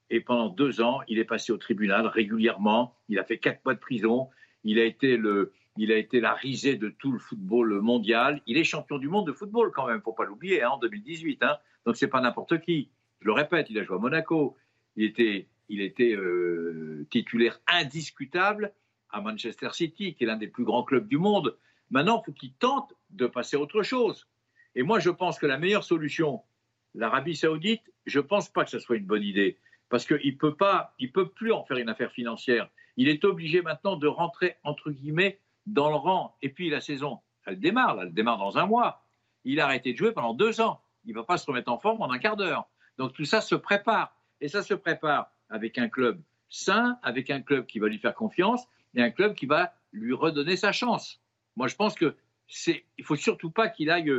Et 0.10 0.22
pendant 0.22 0.48
deux 0.50 0.80
ans, 0.80 1.02
il 1.08 1.20
est 1.20 1.26
passé 1.26 1.52
au 1.52 1.58
tribunal 1.58 2.08
régulièrement. 2.08 2.96
Il 3.10 3.20
a 3.20 3.24
fait 3.24 3.40
quatre 3.40 3.66
mois 3.66 3.74
de 3.74 3.80
prison. 3.80 4.30
Il 4.64 4.80
a 4.80 4.86
été, 4.86 5.18
le, 5.18 5.52
il 5.76 5.92
a 5.92 5.98
été 5.98 6.22
la 6.22 6.34
risée 6.34 6.76
de 6.76 6.90
tout 6.90 7.12
le 7.12 7.20
football 7.20 7.82
mondial. 7.82 8.42
Il 8.46 8.58
est 8.58 8.64
champion 8.64 9.00
du 9.00 9.10
monde 9.10 9.28
de 9.28 9.34
football 9.34 9.72
quand 9.76 9.88
même, 9.88 10.02
faut 10.02 10.14
pas 10.14 10.26
l'oublier, 10.26 10.64
hein, 10.64 10.70
en 10.72 10.78
2018. 10.78 11.44
Hein. 11.44 11.58
Donc 11.86 11.98
c'est 11.98 12.08
pas 12.08 12.22
n'importe 12.22 12.62
qui. 12.62 12.90
Je 13.20 13.28
le 13.28 13.34
répète, 13.34 13.68
il 13.70 13.80
a 13.80 13.84
joué 13.84 13.96
à 13.96 14.00
Monaco. 14.00 14.56
Il 14.96 15.06
était 15.06 16.16
euh, 16.16 17.06
titulaire 17.10 17.60
indiscutable 17.68 18.74
à 19.10 19.22
Manchester 19.22 19.70
City, 19.74 20.16
qui 20.16 20.24
est 20.24 20.28
l'un 20.28 20.38
des 20.38 20.48
plus 20.48 20.64
grands 20.64 20.84
clubs 20.84 21.08
du 21.08 21.18
monde. 21.18 21.58
Maintenant, 21.90 22.22
il 22.22 22.26
faut 22.26 22.32
qu'il 22.34 22.54
tente 22.54 22.94
de 23.10 23.28
passer 23.28 23.58
à 23.58 23.60
autre 23.60 23.84
chose. 23.84 24.28
Et 24.76 24.84
moi, 24.84 25.00
je 25.00 25.10
pense 25.10 25.40
que 25.40 25.46
la 25.46 25.58
meilleure 25.58 25.84
solution, 25.84 26.42
l'Arabie 26.94 27.36
saoudite, 27.36 27.82
je 28.06 28.20
ne 28.20 28.24
pense 28.24 28.50
pas 28.50 28.64
que 28.64 28.70
ce 28.70 28.80
soit 28.80 28.98
une 28.98 29.06
bonne 29.06 29.24
idée. 29.24 29.58
Parce 29.90 30.06
qu'il 30.06 30.34
ne 30.34 30.38
peut 30.38 30.56
peut 31.14 31.30
plus 31.30 31.52
en 31.52 31.64
faire 31.64 31.78
une 31.78 31.90
affaire 31.90 32.12
financière. 32.12 32.70
Il 32.98 33.08
est 33.08 33.24
obligé 33.24 33.62
maintenant 33.62 33.96
de 33.96 34.08
rentrer, 34.08 34.56
entre 34.64 34.92
guillemets, 34.92 35.40
dans 35.66 35.90
le 35.90 35.96
rang. 35.96 36.36
Et 36.42 36.50
puis 36.50 36.70
la 36.70 36.82
saison, 36.82 37.20
elle 37.46 37.60
démarre, 37.60 38.02
elle 38.02 38.14
démarre 38.14 38.38
dans 38.38 38.58
un 38.58 38.66
mois. 38.66 39.06
Il 39.46 39.60
a 39.60 39.66
arrêté 39.66 39.94
de 39.94 39.98
jouer 39.98 40.12
pendant 40.12 40.34
deux 40.34 40.60
ans. 40.60 40.82
Il 41.06 41.14
ne 41.14 41.20
va 41.20 41.24
pas 41.24 41.38
se 41.38 41.46
remettre 41.46 41.72
en 41.72 41.80
forme 41.80 42.02
en 42.02 42.12
un 42.12 42.20
quart 42.20 42.36
d'heure. 42.36 42.68
Donc 42.98 43.14
tout 43.14 43.26
ça 43.26 43.42
se 43.42 43.56
prépare. 43.56 44.16
Et 44.42 44.48
ça 44.48 44.62
se 44.62 44.74
prépare 44.74 45.32
avec 45.50 45.78
un 45.78 45.90
club 45.90 46.22
sain, 46.50 46.98
avec 47.04 47.30
un 47.30 47.42
club 47.42 47.66
qui 47.66 47.80
va 47.80 47.88
lui 47.88 47.98
faire 47.98 48.14
confiance 48.14 48.68
et 48.96 49.02
un 49.02 49.12
club 49.12 49.34
qui 49.34 49.46
va 49.46 49.74
lui 49.92 50.14
redonner 50.14 50.56
sa 50.56 50.72
chance. 50.72 51.22
Moi, 51.56 51.68
je 51.68 51.76
pense 51.76 51.96
que 51.96 52.16
c'est, 52.48 52.86
il 52.98 53.04
faut 53.04 53.16
surtout 53.16 53.52
pas 53.52 53.68
qu'il 53.68 53.90
aille 53.90 54.14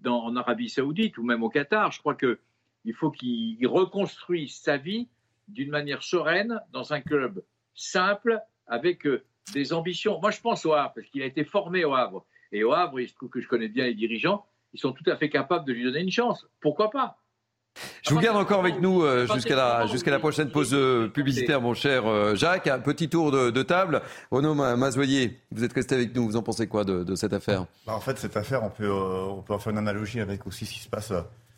dans, 0.00 0.24
en 0.24 0.36
Arabie 0.36 0.68
Saoudite 0.68 1.18
ou 1.18 1.22
même 1.22 1.42
au 1.42 1.48
Qatar. 1.48 1.90
Je 1.92 2.00
crois 2.00 2.14
que 2.14 2.38
il 2.84 2.94
faut 2.94 3.10
qu'il 3.10 3.66
reconstruise 3.66 4.56
sa 4.56 4.76
vie 4.76 5.08
d'une 5.48 5.70
manière 5.70 6.02
sereine 6.02 6.60
dans 6.72 6.92
un 6.92 7.00
club 7.00 7.42
simple 7.74 8.40
avec 8.66 9.06
euh, 9.06 9.24
des 9.52 9.72
ambitions. 9.72 10.20
Moi, 10.20 10.30
je 10.30 10.40
pense 10.40 10.66
au 10.66 10.72
Havre 10.72 10.94
parce 10.94 11.06
qu'il 11.08 11.22
a 11.22 11.26
été 11.26 11.44
formé 11.44 11.84
au 11.84 11.94
Havre 11.94 12.26
et 12.50 12.64
au 12.64 12.72
Havre, 12.72 13.00
il 13.00 13.12
trouve 13.12 13.30
que 13.30 13.40
je 13.40 13.48
connais 13.48 13.68
bien 13.68 13.84
les 13.84 13.94
dirigeants. 13.94 14.44
Ils 14.72 14.80
sont 14.80 14.92
tout 14.92 15.08
à 15.08 15.16
fait 15.16 15.30
capables 15.30 15.64
de 15.64 15.72
lui 15.72 15.84
donner 15.84 16.00
une 16.00 16.10
chance. 16.10 16.46
Pourquoi 16.60 16.90
pas? 16.90 17.18
Je 18.02 18.14
vous 18.14 18.20
garde 18.20 18.36
encore 18.36 18.60
avec 18.60 18.80
nous 18.80 19.02
euh, 19.02 19.26
jusqu'à 19.32 19.56
la, 19.56 19.86
jusqu'à 19.86 20.10
la 20.10 20.18
prochaine 20.18 20.50
pause 20.50 20.74
euh, 20.74 21.08
publicitaire, 21.08 21.60
mon 21.60 21.74
cher 21.74 22.06
euh, 22.06 22.34
Jacques. 22.34 22.66
Un 22.66 22.80
petit 22.80 23.08
tour 23.08 23.30
de, 23.30 23.62
table. 23.62 24.02
Renaud 24.30 24.54
Mazoyer, 24.54 25.38
vous 25.50 25.64
êtes 25.64 25.72
resté 25.72 25.94
avec 25.94 26.14
nous. 26.14 26.26
Vous 26.26 26.36
en 26.36 26.42
pensez 26.42 26.66
quoi 26.66 26.84
de, 26.84 27.14
cette 27.14 27.32
affaire? 27.32 27.66
Bah, 27.86 27.94
En 27.94 28.00
fait, 28.00 28.18
cette 28.18 28.36
affaire, 28.36 28.62
on 28.62 28.70
peut, 28.70 28.90
on 28.90 29.42
peut 29.42 29.54
en 29.54 29.58
faire 29.58 29.72
une 29.72 29.78
analogie 29.78 30.20
avec 30.20 30.46
aussi 30.46 30.66
ce 30.66 30.72
qui 30.72 30.80
se 30.80 30.88
passe 30.88 31.12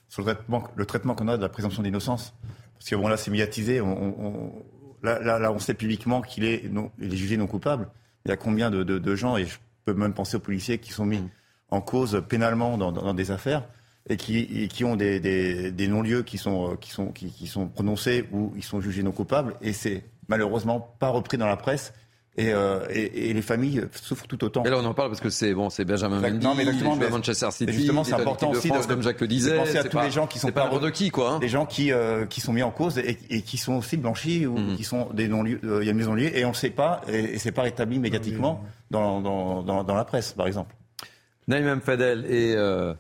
sur 0.09 0.23
le 0.23 0.35
traitement, 0.35 0.65
le 0.75 0.87
traitement 0.87 1.15
qu'on 1.15 1.29
a 1.29 1.37
de 1.37 1.43
la 1.43 1.49
présomption 1.49 1.83
d'innocence. 1.83 2.35
Parce 2.79 2.91
que 2.91 2.97
bon, 2.97 3.09
là, 3.09 3.17
c'est 3.17 3.31
médiatisé. 3.31 3.81
On, 3.81 4.53
là, 5.03 5.19
là, 5.21 5.53
on 5.53 5.59
sait 5.59 5.75
publiquement 5.75 6.21
qu'il 6.21 6.45
est, 6.45 6.71
non, 6.71 6.91
il 6.99 7.13
est 7.13 7.17
jugé 7.17 7.37
non 7.37 7.47
coupable. 7.47 7.89
Il 8.27 8.31
y 8.31 8.33
a 8.33 8.37
combien 8.37 8.71
de, 8.71 9.15
gens, 9.15 9.37
et 9.37 9.45
je 9.45 9.59
peux 9.85 9.95
même 9.95 10.15
penser 10.15 10.37
aux 10.37 10.41
policiers, 10.41 10.79
qui 10.79 10.93
sont 10.93 11.05
mis 11.05 11.23
en 11.71 11.81
cause 11.81 12.23
pénalement 12.29 12.79
dans 12.79 13.15
des 13.15 13.31
affaires 13.31 13.65
et 14.09 14.17
qui, 14.17 14.69
qui 14.69 14.85
ont 14.85 14.97
des, 14.97 15.19
des, 15.21 15.71
des 15.71 15.89
non-lieux 15.89 16.23
qui 16.23 16.39
sont, 16.39 16.73
euh, 16.73 16.77
qui, 16.77 16.91
sont, 16.91 17.07
qui, 17.09 17.31
qui, 17.31 17.47
sont 17.47 17.69
prononcés 17.69 18.27
ou 18.33 18.53
ils 18.57 18.65
sont 18.65 18.81
jugés 18.81 19.03
non 19.03 19.13
coupables, 19.13 19.55
et 19.63 19.73
c'est 19.73 20.05
malheureusement 20.29 20.95
pas 20.99 21.09
repris 21.09 21.39
dans 21.39 21.47
la 21.47 21.57
presse. 21.57 21.93
Et, 22.37 22.53
euh, 22.53 22.81
et, 22.91 23.31
et, 23.31 23.33
les 23.33 23.43
familles 23.43 23.85
souffrent 23.93 24.27
tout 24.27 24.43
autant. 24.43 24.65
Et 24.65 24.69
là, 24.69 24.79
on 24.81 24.85
en 24.85 24.93
parle 24.93 25.09
parce 25.09 25.21
que 25.21 25.31
c'est 25.31 25.55
bon, 25.55 25.71
c'est 25.71 25.85
Benjamin 25.85 26.21
Mendy, 26.21 26.45
non, 26.45 26.57
mais 26.57 26.65
exactement, 26.65 26.97
mais 26.97 27.09
Manchester 27.09 27.49
City, 27.53 27.73
justement, 27.73 28.03
c'est 28.03 28.15
important 28.15 28.51
aussi 28.51 28.71
de, 28.71 28.87
comme 28.89 29.03
Jacques 29.03 29.21
le 29.21 29.29
disait. 29.29 29.57
Penser 29.57 29.79
à 29.79 29.85
tous 29.85 30.01
les 30.01 30.11
gens 30.11 30.27
qui 30.27 30.41
sont 30.41 30.51
pas, 30.51 30.69
de 30.69 30.91
qui, 30.91 31.11
quoi. 31.11 31.35
Hein. 31.35 31.39
Des 31.39 31.49
gens 31.49 31.65
qui 31.65 31.93
euh, 31.93 32.27
qui 32.27 32.41
sont 32.41 32.53
mis 32.53 32.65
en 32.65 32.73
cause 32.73 32.99
et, 32.99 33.19
et 33.31 33.43
qui 33.43 33.57
sont 33.57 33.75
aussi 33.75 33.97
blanchis 33.97 34.47
ou 34.47 34.59
mhm. 34.59 34.77
qui 34.77 34.83
sont 34.83 35.11
des 35.13 35.29
non-lieux. 35.29 35.61
Euh, 35.63 35.79
il 35.83 35.87
y 35.87 35.89
a 35.89 35.93
une 35.93 35.97
maison 35.97 36.15
lieu 36.15 36.37
et 36.37 36.45
on 36.45 36.49
ne 36.49 36.55
sait 36.55 36.71
pas 36.71 37.03
et, 37.07 37.39
c'est 37.39 37.53
pas 37.53 37.63
rétabli 37.63 38.01
médiatiquement 38.01 38.65
dans, 38.91 39.21
dans, 39.21 39.63
dans, 39.63 39.85
dans, 39.85 39.95
la 39.95 40.05
presse, 40.05 40.33
par 40.33 40.49
exemple. 40.49 40.75
Naïm 41.47 41.81
Fadel 41.81 42.27
et 42.29 42.55
euh, 42.57 42.95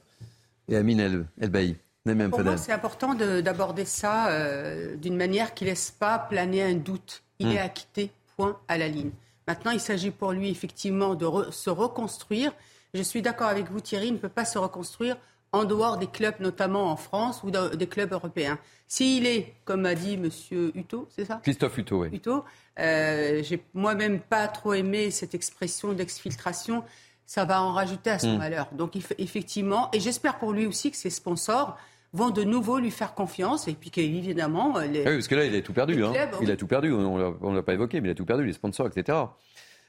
et 0.69 0.77
Amine 0.77 1.01
El, 1.01 1.27
El 1.41 2.31
Pour 2.31 2.43
moi, 2.43 2.57
c'est 2.57 2.73
important 2.73 3.15
d'aborder 3.15 3.85
ça 3.85 4.29
euh, 4.29 4.97
d'une 4.97 5.17
manière 5.17 5.55
qui 5.55 5.65
ne 5.65 5.71
laisse 5.71 5.91
pas 5.91 6.19
planer 6.19 6.63
un 6.63 6.75
doute. 6.75 7.23
Il 7.39 7.49
est 7.53 7.61
hmm. 7.61 7.67
acquitté, 7.67 8.11
point 8.37 8.59
à 8.69 8.79
la 8.79 8.89
ligne. 8.89 9.11
Maintenant, 9.47 9.73
il 9.73 9.81
s'agit 9.81 10.11
pour 10.11 10.33
lui 10.33 10.51
effectivement 10.51 11.15
de 11.15 11.27
se 11.51 11.71
reconstruire. 11.71 12.53
Je 12.95 13.03
suis 13.03 13.23
d'accord 13.23 13.49
avec 13.49 13.71
vous, 13.71 13.81
Thierry, 13.81 14.09
il 14.09 14.15
ne 14.15 14.19
peut 14.19 14.29
pas 14.29 14.45
se 14.45 14.59
reconstruire 14.59 15.17
en 15.53 15.65
dehors 15.65 15.99
des 15.99 16.09
clubs, 16.09 16.35
notamment 16.41 16.91
en 16.91 16.97
France 16.97 17.43
ou 17.45 17.51
des 17.51 17.87
clubs 17.87 18.13
européens. 18.13 18.59
S'il 18.89 19.27
est, 19.27 19.55
comme 19.65 19.87
a 19.87 19.95
dit 19.95 20.15
M. 20.15 20.29
Hutto, 20.75 21.09
c'est 21.11 21.25
ça? 21.25 21.41
Christophe 21.43 21.79
Hutto, 21.79 22.03
oui. 22.03 22.09
Hutto, 22.13 22.45
euh, 22.81 23.41
j'ai 23.43 23.63
moi-même 23.73 24.21
pas 24.21 24.49
trop 24.49 24.75
aimé 24.75 25.13
cette 25.13 25.35
expression 25.35 25.93
d'exfiltration 25.93 26.83
ça 27.27 27.45
va 27.45 27.63
en 27.63 27.73
rajouter 27.73 28.11
à 28.11 28.19
son 28.19 28.35
hmm. 28.35 28.39
malheur. 28.39 28.69
Donc 28.73 28.97
effectivement, 29.19 29.89
et 29.93 30.01
j'espère 30.01 30.39
pour 30.39 30.53
lui 30.53 30.67
aussi 30.67 30.91
que 30.91 30.97
ses 30.97 31.11
sponsors 31.11 31.77
vont 32.15 32.31
de 32.31 32.45
nouveau 32.45 32.79
lui 32.79 32.93
faire 32.93 33.15
confiance 33.15 33.67
et 33.67 33.75
puis 33.75 33.91
qu'évidemment... 33.91 34.79
Les, 34.79 35.01
oui, 35.01 35.05
parce 35.05 35.29
que 35.29 35.35
là, 35.35 35.45
il 35.45 35.55
a 35.55 35.61
tout 35.61 35.73
perdu. 35.73 36.03
Hein. 36.05 36.13
il 36.41 36.51
a 36.51 36.57
tout 36.57 36.69
perdu, 36.69 36.93
on 36.93 37.51
ne 37.51 37.57
l'a 37.57 37.63
pas 37.63 37.75
évoqué, 37.75 38.01
mais 38.01 38.09
il 38.09 38.13
a 38.13 38.15
tout 38.15 38.25
perdu, 38.25 38.47
les 38.47 38.53
sponsors, 38.53 38.87
etc. 38.87 39.19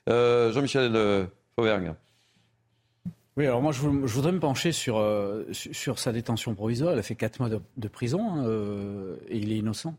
Euh, 0.10 0.52
Jean-Michel 0.52 0.96
euh, 0.96 1.26
Fauvergue. 1.56 1.94
Oui, 3.38 3.46
alors 3.46 3.62
moi, 3.62 3.72
je, 3.72 3.82
voudrais 3.82 4.32
me 4.32 4.40
pencher 4.40 4.72
sur, 4.72 4.98
euh, 4.98 5.44
sur 5.52 6.00
sa 6.00 6.12
détention 6.12 6.56
provisoire. 6.56 6.94
Elle 6.94 7.00
a 7.00 7.04
fait 7.04 7.16
4 7.16 7.40
mois 7.42 7.50
de, 7.50 7.88
prison 7.88 8.22
hein, 8.22 8.46
et 9.28 9.38
il 9.38 9.52
est 9.52 9.58
innocent. 9.58 9.96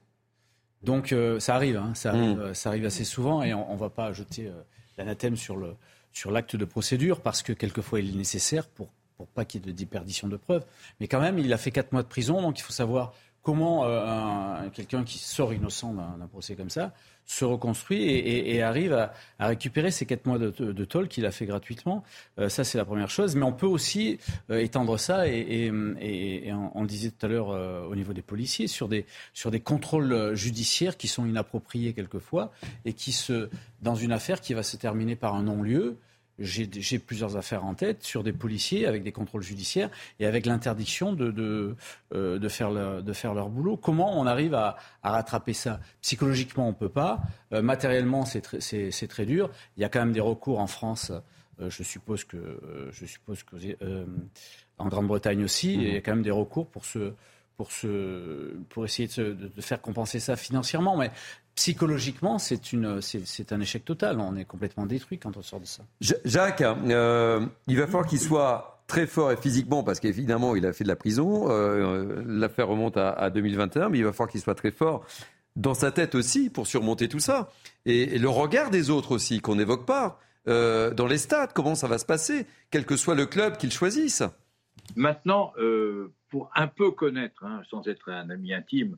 Donc 0.82 1.14
ça 1.38 1.54
arrive, 1.54 1.76
hein, 1.76 1.92
ça, 1.94 2.10
arrive 2.10 2.38
hmm. 2.38 2.54
ça 2.54 2.68
arrive 2.68 2.86
assez 2.86 3.04
souvent 3.04 3.42
et 3.42 3.54
on 3.54 3.74
ne 3.74 3.78
va 3.78 3.90
pas 3.90 4.12
jeter 4.12 4.50
l'anathème 4.98 5.36
sur 5.36 5.56
le, 5.56 5.74
sur 6.16 6.30
l'acte 6.30 6.56
de 6.56 6.64
procédure 6.64 7.20
parce 7.20 7.42
que 7.42 7.52
quelquefois 7.52 8.00
il 8.00 8.14
est 8.14 8.16
nécessaire 8.16 8.66
pour, 8.66 8.88
pour 9.18 9.26
pas 9.26 9.44
qu'il 9.44 9.60
y 9.60 9.64
ait 9.64 9.70
de 9.70 9.76
déperdition 9.76 10.28
de 10.28 10.38
preuves. 10.38 10.64
Mais 10.98 11.08
quand 11.08 11.20
même, 11.20 11.38
il 11.38 11.52
a 11.52 11.58
fait 11.58 11.70
quatre 11.70 11.92
mois 11.92 12.02
de 12.02 12.08
prison, 12.08 12.40
donc 12.40 12.58
il 12.58 12.62
faut 12.62 12.72
savoir 12.72 13.12
comment 13.42 13.84
euh, 13.84 14.70
quelqu'un 14.72 15.04
qui 15.04 15.18
sort 15.18 15.52
innocent 15.52 15.92
d'un 15.92 16.26
procès 16.26 16.56
comme 16.56 16.70
ça 16.70 16.94
se 17.26 17.44
reconstruit 17.44 18.04
et, 18.04 18.62
arrive 18.62 18.92
à, 18.92 19.12
récupérer 19.40 19.90
ces 19.90 20.06
quatre 20.06 20.26
mois 20.26 20.38
de, 20.38 20.50
de, 20.50 20.84
toll 20.84 21.08
qu'il 21.08 21.26
a 21.26 21.32
fait 21.32 21.44
gratuitement. 21.44 22.04
Euh, 22.38 22.48
ça, 22.48 22.62
c'est 22.62 22.78
la 22.78 22.84
première 22.84 23.10
chose. 23.10 23.34
Mais 23.34 23.42
on 23.42 23.52
peut 23.52 23.66
aussi 23.66 24.18
euh, 24.48 24.60
étendre 24.60 24.96
ça, 24.96 25.26
et, 25.28 25.70
on, 25.70 26.80
le 26.82 26.86
disait 26.86 27.10
tout 27.10 27.26
à 27.26 27.28
l'heure 27.28 27.48
au 27.48 27.94
niveau 27.96 28.12
des 28.12 28.22
policiers, 28.22 28.68
sur 28.68 28.88
des, 28.88 29.06
sur 29.34 29.50
des 29.50 29.60
contrôles 29.60 30.34
judiciaires 30.34 30.96
qui 30.96 31.08
sont 31.08 31.26
inappropriés 31.26 31.92
quelquefois 31.94 32.52
et 32.84 32.92
qui 32.92 33.10
se, 33.10 33.50
dans 33.82 33.96
une 33.96 34.12
affaire 34.12 34.40
qui 34.40 34.54
va 34.54 34.62
se 34.62 34.76
terminer 34.76 35.16
par 35.16 35.34
un 35.34 35.42
non-lieu, 35.42 35.98
j'ai 36.38 36.98
plusieurs 36.98 37.36
affaires 37.36 37.64
en 37.64 37.74
tête 37.74 38.02
sur 38.02 38.22
des 38.22 38.32
policiers 38.32 38.86
avec 38.86 39.02
des 39.02 39.12
contrôles 39.12 39.42
judiciaires 39.42 39.90
et 40.20 40.26
avec 40.26 40.46
l'interdiction 40.46 41.12
de, 41.12 41.30
de, 41.30 41.76
euh, 42.14 42.38
de, 42.38 42.48
faire 42.48 42.70
leur, 42.70 43.02
de 43.02 43.12
faire 43.12 43.34
leur 43.34 43.48
boulot. 43.48 43.76
Comment 43.76 44.18
on 44.18 44.26
arrive 44.26 44.54
à, 44.54 44.76
à 45.02 45.12
rattraper 45.12 45.54
ça? 45.54 45.80
Psychologiquement, 46.02 46.66
on 46.66 46.72
ne 46.72 46.76
peut 46.76 46.88
pas. 46.88 47.20
Euh, 47.52 47.62
matériellement, 47.62 48.24
c'est 48.24 48.42
très, 48.42 48.58
très 48.90 49.26
dur. 49.26 49.50
Il 49.76 49.80
y 49.80 49.84
a 49.84 49.88
quand 49.88 50.00
même 50.00 50.12
des 50.12 50.20
recours 50.20 50.58
en 50.58 50.66
France. 50.66 51.12
Euh, 51.60 51.70
je 51.70 51.82
suppose 51.82 52.24
que, 52.24 52.60
je 52.92 53.06
suppose 53.06 53.42
que 53.42 53.56
en 54.78 54.88
Grande-Bretagne 54.88 55.42
aussi, 55.42 55.78
mmh. 55.78 55.80
il 55.80 55.94
y 55.94 55.96
a 55.96 56.00
quand 56.00 56.12
même 56.12 56.22
des 56.22 56.30
recours 56.30 56.66
pour 56.66 56.84
se 56.84 57.12
pour, 57.56 57.72
se, 57.72 58.54
pour 58.68 58.84
essayer 58.84 59.08
de, 59.08 59.32
de, 59.32 59.60
faire 59.62 59.80
compenser 59.80 60.20
ça 60.20 60.36
financièrement. 60.36 60.96
Mais 60.96 61.10
psychologiquement, 61.56 62.38
c'est, 62.38 62.72
une, 62.72 63.00
c'est, 63.00 63.52
un 63.52 63.60
échec 63.60 63.84
total. 63.84 64.20
On 64.20 64.36
est 64.36 64.44
complètement 64.44 64.86
détruit 64.86 65.18
quand 65.18 65.36
on 65.36 65.42
sort 65.42 65.60
de 65.60 65.66
ça. 65.66 65.82
Jacques, 66.00 66.60
euh, 66.62 67.44
il 67.66 67.78
va 67.78 67.86
falloir 67.86 68.06
qu'il 68.06 68.20
soit 68.20 68.84
très 68.86 69.06
fort 69.06 69.32
et 69.32 69.36
physiquement, 69.36 69.82
parce 69.82 69.98
qu'évidemment, 69.98 70.54
il 70.54 70.64
a 70.66 70.72
fait 70.72 70.84
de 70.84 70.88
la 70.88 70.96
prison. 70.96 71.50
Euh, 71.50 72.22
l'affaire 72.26 72.68
remonte 72.68 72.96
à, 72.96 73.30
2021, 73.30 73.88
mais 73.88 73.98
il 73.98 74.04
va 74.04 74.12
falloir 74.12 74.28
qu'il 74.30 74.40
soit 74.40 74.54
très 74.54 74.70
fort 74.70 75.04
dans 75.56 75.74
sa 75.74 75.90
tête 75.90 76.14
aussi 76.14 76.50
pour 76.50 76.66
surmonter 76.66 77.08
tout 77.08 77.18
ça. 77.18 77.50
Et, 77.86 78.18
le 78.18 78.28
regard 78.28 78.70
des 78.70 78.90
autres 78.90 79.12
aussi, 79.12 79.40
qu'on 79.40 79.56
n'évoque 79.56 79.86
pas. 79.86 80.20
Euh, 80.48 80.94
dans 80.94 81.06
les 81.06 81.18
stades, 81.18 81.52
comment 81.52 81.74
ça 81.74 81.88
va 81.88 81.98
se 81.98 82.06
passer, 82.06 82.46
quel 82.70 82.86
que 82.86 82.96
soit 82.96 83.16
le 83.16 83.26
club 83.26 83.56
qu'ils 83.56 83.72
choisissent. 83.72 84.22
Maintenant, 84.94 85.52
euh, 85.58 86.12
pour 86.30 86.50
un 86.54 86.68
peu 86.68 86.92
connaître, 86.92 87.42
hein, 87.44 87.62
sans 87.68 87.88
être 87.88 88.10
un 88.12 88.30
ami 88.30 88.52
intime, 88.52 88.92
euh, 88.92 88.96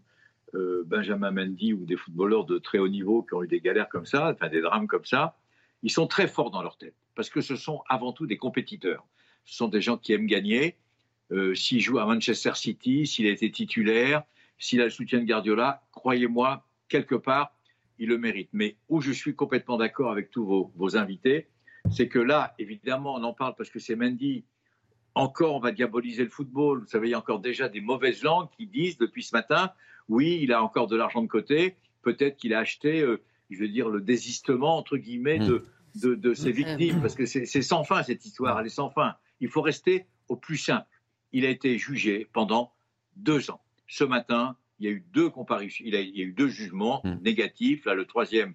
Benjamin 0.86 1.30
Mendy 1.30 1.72
ou 1.72 1.84
des 1.84 1.96
footballeurs 1.96 2.44
de 2.44 2.58
très 2.58 2.78
haut 2.78 2.88
niveau 2.88 3.22
qui 3.22 3.34
ont 3.34 3.42
eu 3.42 3.48
des 3.48 3.60
galères 3.60 3.88
comme 3.88 4.06
ça, 4.06 4.30
enfin 4.30 4.48
des 4.48 4.60
drames 4.60 4.86
comme 4.86 5.04
ça, 5.04 5.36
ils 5.82 5.90
sont 5.90 6.06
très 6.06 6.26
forts 6.26 6.50
dans 6.50 6.62
leur 6.62 6.76
tête, 6.76 6.94
parce 7.14 7.30
que 7.30 7.40
ce 7.40 7.56
sont 7.56 7.82
avant 7.88 8.12
tout 8.12 8.26
des 8.26 8.36
compétiteurs. 8.36 9.06
Ce 9.44 9.56
sont 9.56 9.68
des 9.68 9.80
gens 9.80 9.96
qui 9.96 10.12
aiment 10.12 10.26
gagner. 10.26 10.76
s'il 11.54 11.80
joue 11.80 11.98
à 11.98 12.06
Manchester 12.06 12.52
City, 12.54 13.06
s'il 13.06 13.26
a 13.26 13.30
été 13.30 13.50
titulaire, 13.50 14.22
s'il 14.58 14.80
a 14.80 14.84
le 14.84 14.90
soutien 14.90 15.20
de 15.20 15.24
Guardiola, 15.24 15.82
croyez-moi, 15.92 16.66
quelque 16.88 17.14
part, 17.14 17.54
il 17.98 18.08
le 18.08 18.18
mérite. 18.18 18.48
Mais 18.52 18.76
où 18.88 19.00
je 19.00 19.12
suis 19.12 19.34
complètement 19.34 19.76
d'accord 19.76 20.10
avec 20.10 20.30
tous 20.30 20.70
vos, 20.74 20.96
invités, 20.96 21.48
c'est 21.90 22.08
que 22.08 22.18
là, 22.18 22.54
évidemment, 22.58 23.14
on 23.14 23.22
en 23.22 23.32
parle 23.32 23.54
parce 23.56 23.70
que 23.70 23.78
c'est 23.78 23.96
Mendy. 23.96 24.44
Encore, 25.14 25.54
on 25.54 25.60
va 25.60 25.72
diaboliser 25.72 26.22
le 26.22 26.30
football. 26.30 26.80
Vous 26.80 26.86
savez, 26.86 27.08
il 27.08 27.10
y 27.10 27.14
a 27.14 27.18
encore 27.18 27.40
déjà 27.40 27.68
des 27.68 27.80
mauvaises 27.80 28.22
langues 28.22 28.48
qui 28.56 28.66
disent 28.66 28.98
depuis 28.98 29.22
ce 29.22 29.34
matin, 29.34 29.72
oui, 30.08 30.38
il 30.42 30.52
a 30.52 30.62
encore 30.62 30.86
de 30.86 30.96
l'argent 30.96 31.22
de 31.22 31.28
côté. 31.28 31.76
Peut-être 32.02 32.36
qu'il 32.36 32.54
a 32.54 32.60
acheté, 32.60 33.00
euh, 33.00 33.20
je 33.50 33.58
veux 33.58 33.68
dire, 33.68 33.88
le 33.88 34.00
désistement, 34.00 34.76
entre 34.76 34.96
guillemets, 34.96 35.38
de, 35.38 35.64
de, 35.96 36.14
de 36.14 36.34
ses 36.34 36.52
victimes. 36.52 37.00
Parce 37.00 37.14
que 37.14 37.26
c'est 37.26 37.62
sans 37.62 37.84
fin, 37.84 38.02
cette 38.02 38.24
histoire, 38.24 38.58
elle 38.58 38.66
est 38.66 38.70
sans 38.70 38.90
fin. 38.90 39.16
Il 39.40 39.48
faut 39.48 39.62
rester 39.62 40.06
au 40.28 40.36
plus 40.36 40.56
simple. 40.56 40.86
Il 41.32 41.44
a 41.44 41.50
été 41.50 41.78
jugé 41.78 42.28
pendant 42.32 42.72
deux 43.16 43.50
ans. 43.50 43.60
Ce 43.86 44.04
matin, 44.04 44.56
il 44.78 44.86
y 44.86 44.88
a 44.88 44.92
eu 44.92 45.04
deux 45.12 45.28
comparutions, 45.28 45.84
il, 45.86 45.94
y 45.94 46.22
a 46.22 46.24
eu 46.24 46.32
deux 46.32 46.48
jugements 46.48 47.00
hmm. 47.04 47.18
négatifs. 47.22 47.84
Là, 47.84 47.94
le 47.94 48.04
troisième 48.04 48.54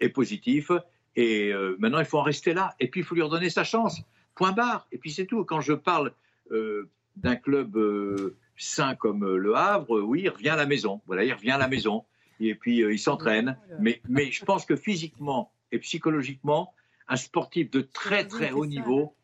est 0.00 0.08
positif. 0.08 0.70
Et 1.16 1.52
euh, 1.52 1.76
maintenant, 1.78 1.98
il 1.98 2.04
faut 2.04 2.18
en 2.18 2.22
rester 2.22 2.54
là. 2.54 2.74
Et 2.80 2.88
puis, 2.88 3.00
il 3.00 3.04
faut 3.04 3.14
lui 3.14 3.22
redonner 3.22 3.50
sa 3.50 3.64
chance. 3.64 4.00
Point 4.34 4.52
barre. 4.52 4.86
Et 4.92 4.98
puis, 4.98 5.10
c'est 5.10 5.26
tout. 5.26 5.44
Quand 5.44 5.60
je 5.60 5.72
parle 5.72 6.12
euh, 6.52 6.88
d'un 7.16 7.36
club 7.36 7.76
euh, 7.76 8.36
sain 8.58 8.94
comme 8.94 9.36
le 9.36 9.54
Havre, 9.54 10.00
oui, 10.00 10.22
il 10.24 10.28
revient 10.28 10.50
à 10.50 10.56
la 10.56 10.66
maison. 10.66 11.00
Voilà, 11.06 11.24
il 11.24 11.32
revient 11.32 11.52
à 11.52 11.58
la 11.58 11.68
maison. 11.68 12.04
Et 12.40 12.54
puis, 12.54 12.78
il 12.78 12.98
s'entraîne. 12.98 13.58
Mais, 13.80 14.00
mais 14.08 14.30
je 14.30 14.44
pense 14.44 14.64
que 14.64 14.76
physiquement 14.76 15.50
et 15.72 15.78
psychologiquement, 15.78 16.72
un 17.08 17.16
sportif 17.16 17.70
de 17.70 17.80
très, 17.80 18.26
très 18.26 18.52
haut 18.52 18.66
niveau 18.66 19.14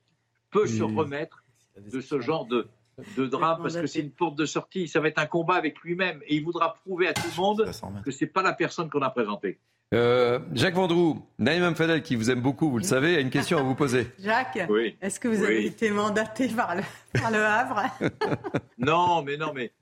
peut 0.50 0.66
se 0.66 0.82
remettre 0.82 1.44
de 1.76 2.00
ce 2.00 2.20
genre 2.20 2.46
de, 2.46 2.68
de 3.16 3.26
drame 3.26 3.60
parce 3.62 3.76
que 3.76 3.86
c'est 3.86 4.00
une 4.00 4.10
porte 4.10 4.36
de 4.36 4.46
sortie. 4.46 4.88
Ça 4.88 5.00
va 5.00 5.08
être 5.08 5.18
un 5.18 5.26
combat 5.26 5.54
avec 5.54 5.80
lui-même 5.80 6.20
et 6.26 6.36
il 6.36 6.44
voudra 6.44 6.74
prouver 6.74 7.08
à 7.08 7.12
tout 7.12 7.28
le 7.28 7.40
monde 7.40 7.70
que 8.04 8.10
c'est 8.10 8.26
pas 8.26 8.42
la 8.42 8.52
personne 8.52 8.88
qu'on 8.88 9.02
a 9.02 9.10
présentée. 9.10 9.58
Euh, 9.94 10.40
Jacques 10.52 10.74
Vendroux, 10.74 11.24
Naïm 11.38 11.72
Fadel, 11.76 12.02
qui 12.02 12.16
vous 12.16 12.28
aime 12.28 12.40
beaucoup, 12.40 12.68
vous 12.68 12.78
le 12.78 12.84
savez, 12.84 13.16
a 13.16 13.20
une 13.20 13.30
question 13.30 13.58
à 13.58 13.62
vous 13.62 13.76
poser. 13.76 14.08
Jacques, 14.18 14.58
est-ce 15.00 15.20
que 15.20 15.28
vous 15.28 15.40
avez 15.42 15.66
été 15.66 15.90
mandaté 15.90 16.48
par 16.48 16.74
le, 16.74 16.82
par 17.12 17.30
le 17.30 17.38
Havre 17.44 17.82
Non, 18.78 19.22
mais 19.22 19.36
non, 19.36 19.52
mais 19.54 19.72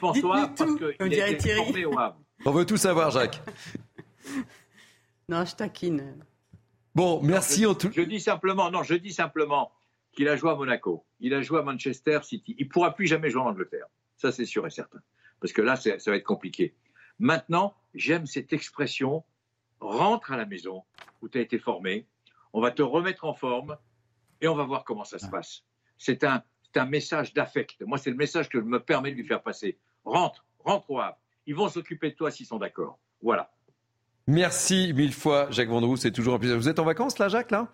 pense-toi, 0.00 0.52
parce 0.56 0.76
qu'il 0.76 1.20
a 1.20 1.28
été 1.28 1.56
formé 1.56 1.84
au 1.84 1.98
Havre. 1.98 2.20
On 2.44 2.52
veut 2.52 2.64
tout 2.64 2.76
savoir, 2.76 3.10
Jacques. 3.10 3.42
non, 5.28 5.44
je 5.44 5.56
taquine. 5.56 6.14
Bon, 6.94 7.20
merci 7.20 7.66
en 7.66 7.74
tout. 7.74 7.90
Je 7.92 8.02
dis 8.02 8.20
simplement, 8.20 8.70
non, 8.70 8.84
je 8.84 8.94
dis 8.94 9.12
simplement 9.12 9.72
qu'il 10.12 10.28
a 10.28 10.36
joué 10.36 10.50
à 10.50 10.54
Monaco, 10.54 11.04
il 11.18 11.34
a 11.34 11.42
joué 11.42 11.58
à 11.58 11.62
Manchester 11.62 12.20
City. 12.22 12.54
Il 12.58 12.66
ne 12.66 12.70
pourra 12.70 12.94
plus 12.94 13.08
jamais 13.08 13.28
jouer 13.28 13.42
en 13.42 13.46
Angleterre. 13.46 13.86
Ça, 14.16 14.30
c'est 14.30 14.46
sûr 14.46 14.64
et 14.68 14.70
certain. 14.70 15.00
Parce 15.40 15.52
que 15.52 15.62
là, 15.62 15.74
ça 15.74 15.96
va 16.06 16.16
être 16.16 16.24
compliqué. 16.24 16.76
Maintenant, 17.18 17.74
j'aime 17.94 18.26
cette 18.26 18.52
expression 18.52 19.24
rentre 19.80 20.32
à 20.32 20.36
la 20.36 20.46
maison 20.46 20.84
où 21.22 21.28
tu 21.28 21.38
as 21.38 21.40
été 21.40 21.58
formé, 21.58 22.06
on 22.52 22.60
va 22.60 22.70
te 22.70 22.82
remettre 22.82 23.24
en 23.24 23.34
forme 23.34 23.76
et 24.40 24.48
on 24.48 24.54
va 24.54 24.64
voir 24.64 24.84
comment 24.84 25.04
ça 25.04 25.18
se 25.18 25.28
passe. 25.28 25.64
C'est 25.98 26.24
un, 26.24 26.42
un 26.74 26.86
message 26.86 27.34
d'affect. 27.34 27.82
Moi, 27.82 27.98
c'est 27.98 28.10
le 28.10 28.16
message 28.16 28.48
que 28.48 28.58
je 28.58 28.64
me 28.64 28.80
permets 28.80 29.10
de 29.10 29.16
lui 29.16 29.26
faire 29.26 29.42
passer. 29.42 29.78
Rentre, 30.04 30.44
rentre 30.64 30.90
au 30.90 31.00
Havre. 31.00 31.18
Ils 31.46 31.54
vont 31.54 31.68
s'occuper 31.68 32.10
de 32.10 32.14
toi 32.14 32.30
s'ils 32.30 32.46
sont 32.46 32.58
d'accord. 32.58 32.98
Voilà. 33.22 33.50
Merci 34.26 34.92
mille 34.94 35.14
fois, 35.14 35.50
Jacques 35.50 35.70
Vendroux. 35.70 35.96
C'est 35.96 36.12
toujours 36.12 36.34
un 36.34 36.38
plaisir. 36.38 36.56
Vous 36.56 36.68
êtes 36.68 36.78
en 36.78 36.84
vacances, 36.84 37.18
là, 37.18 37.28
Jacques, 37.28 37.50
là? 37.50 37.68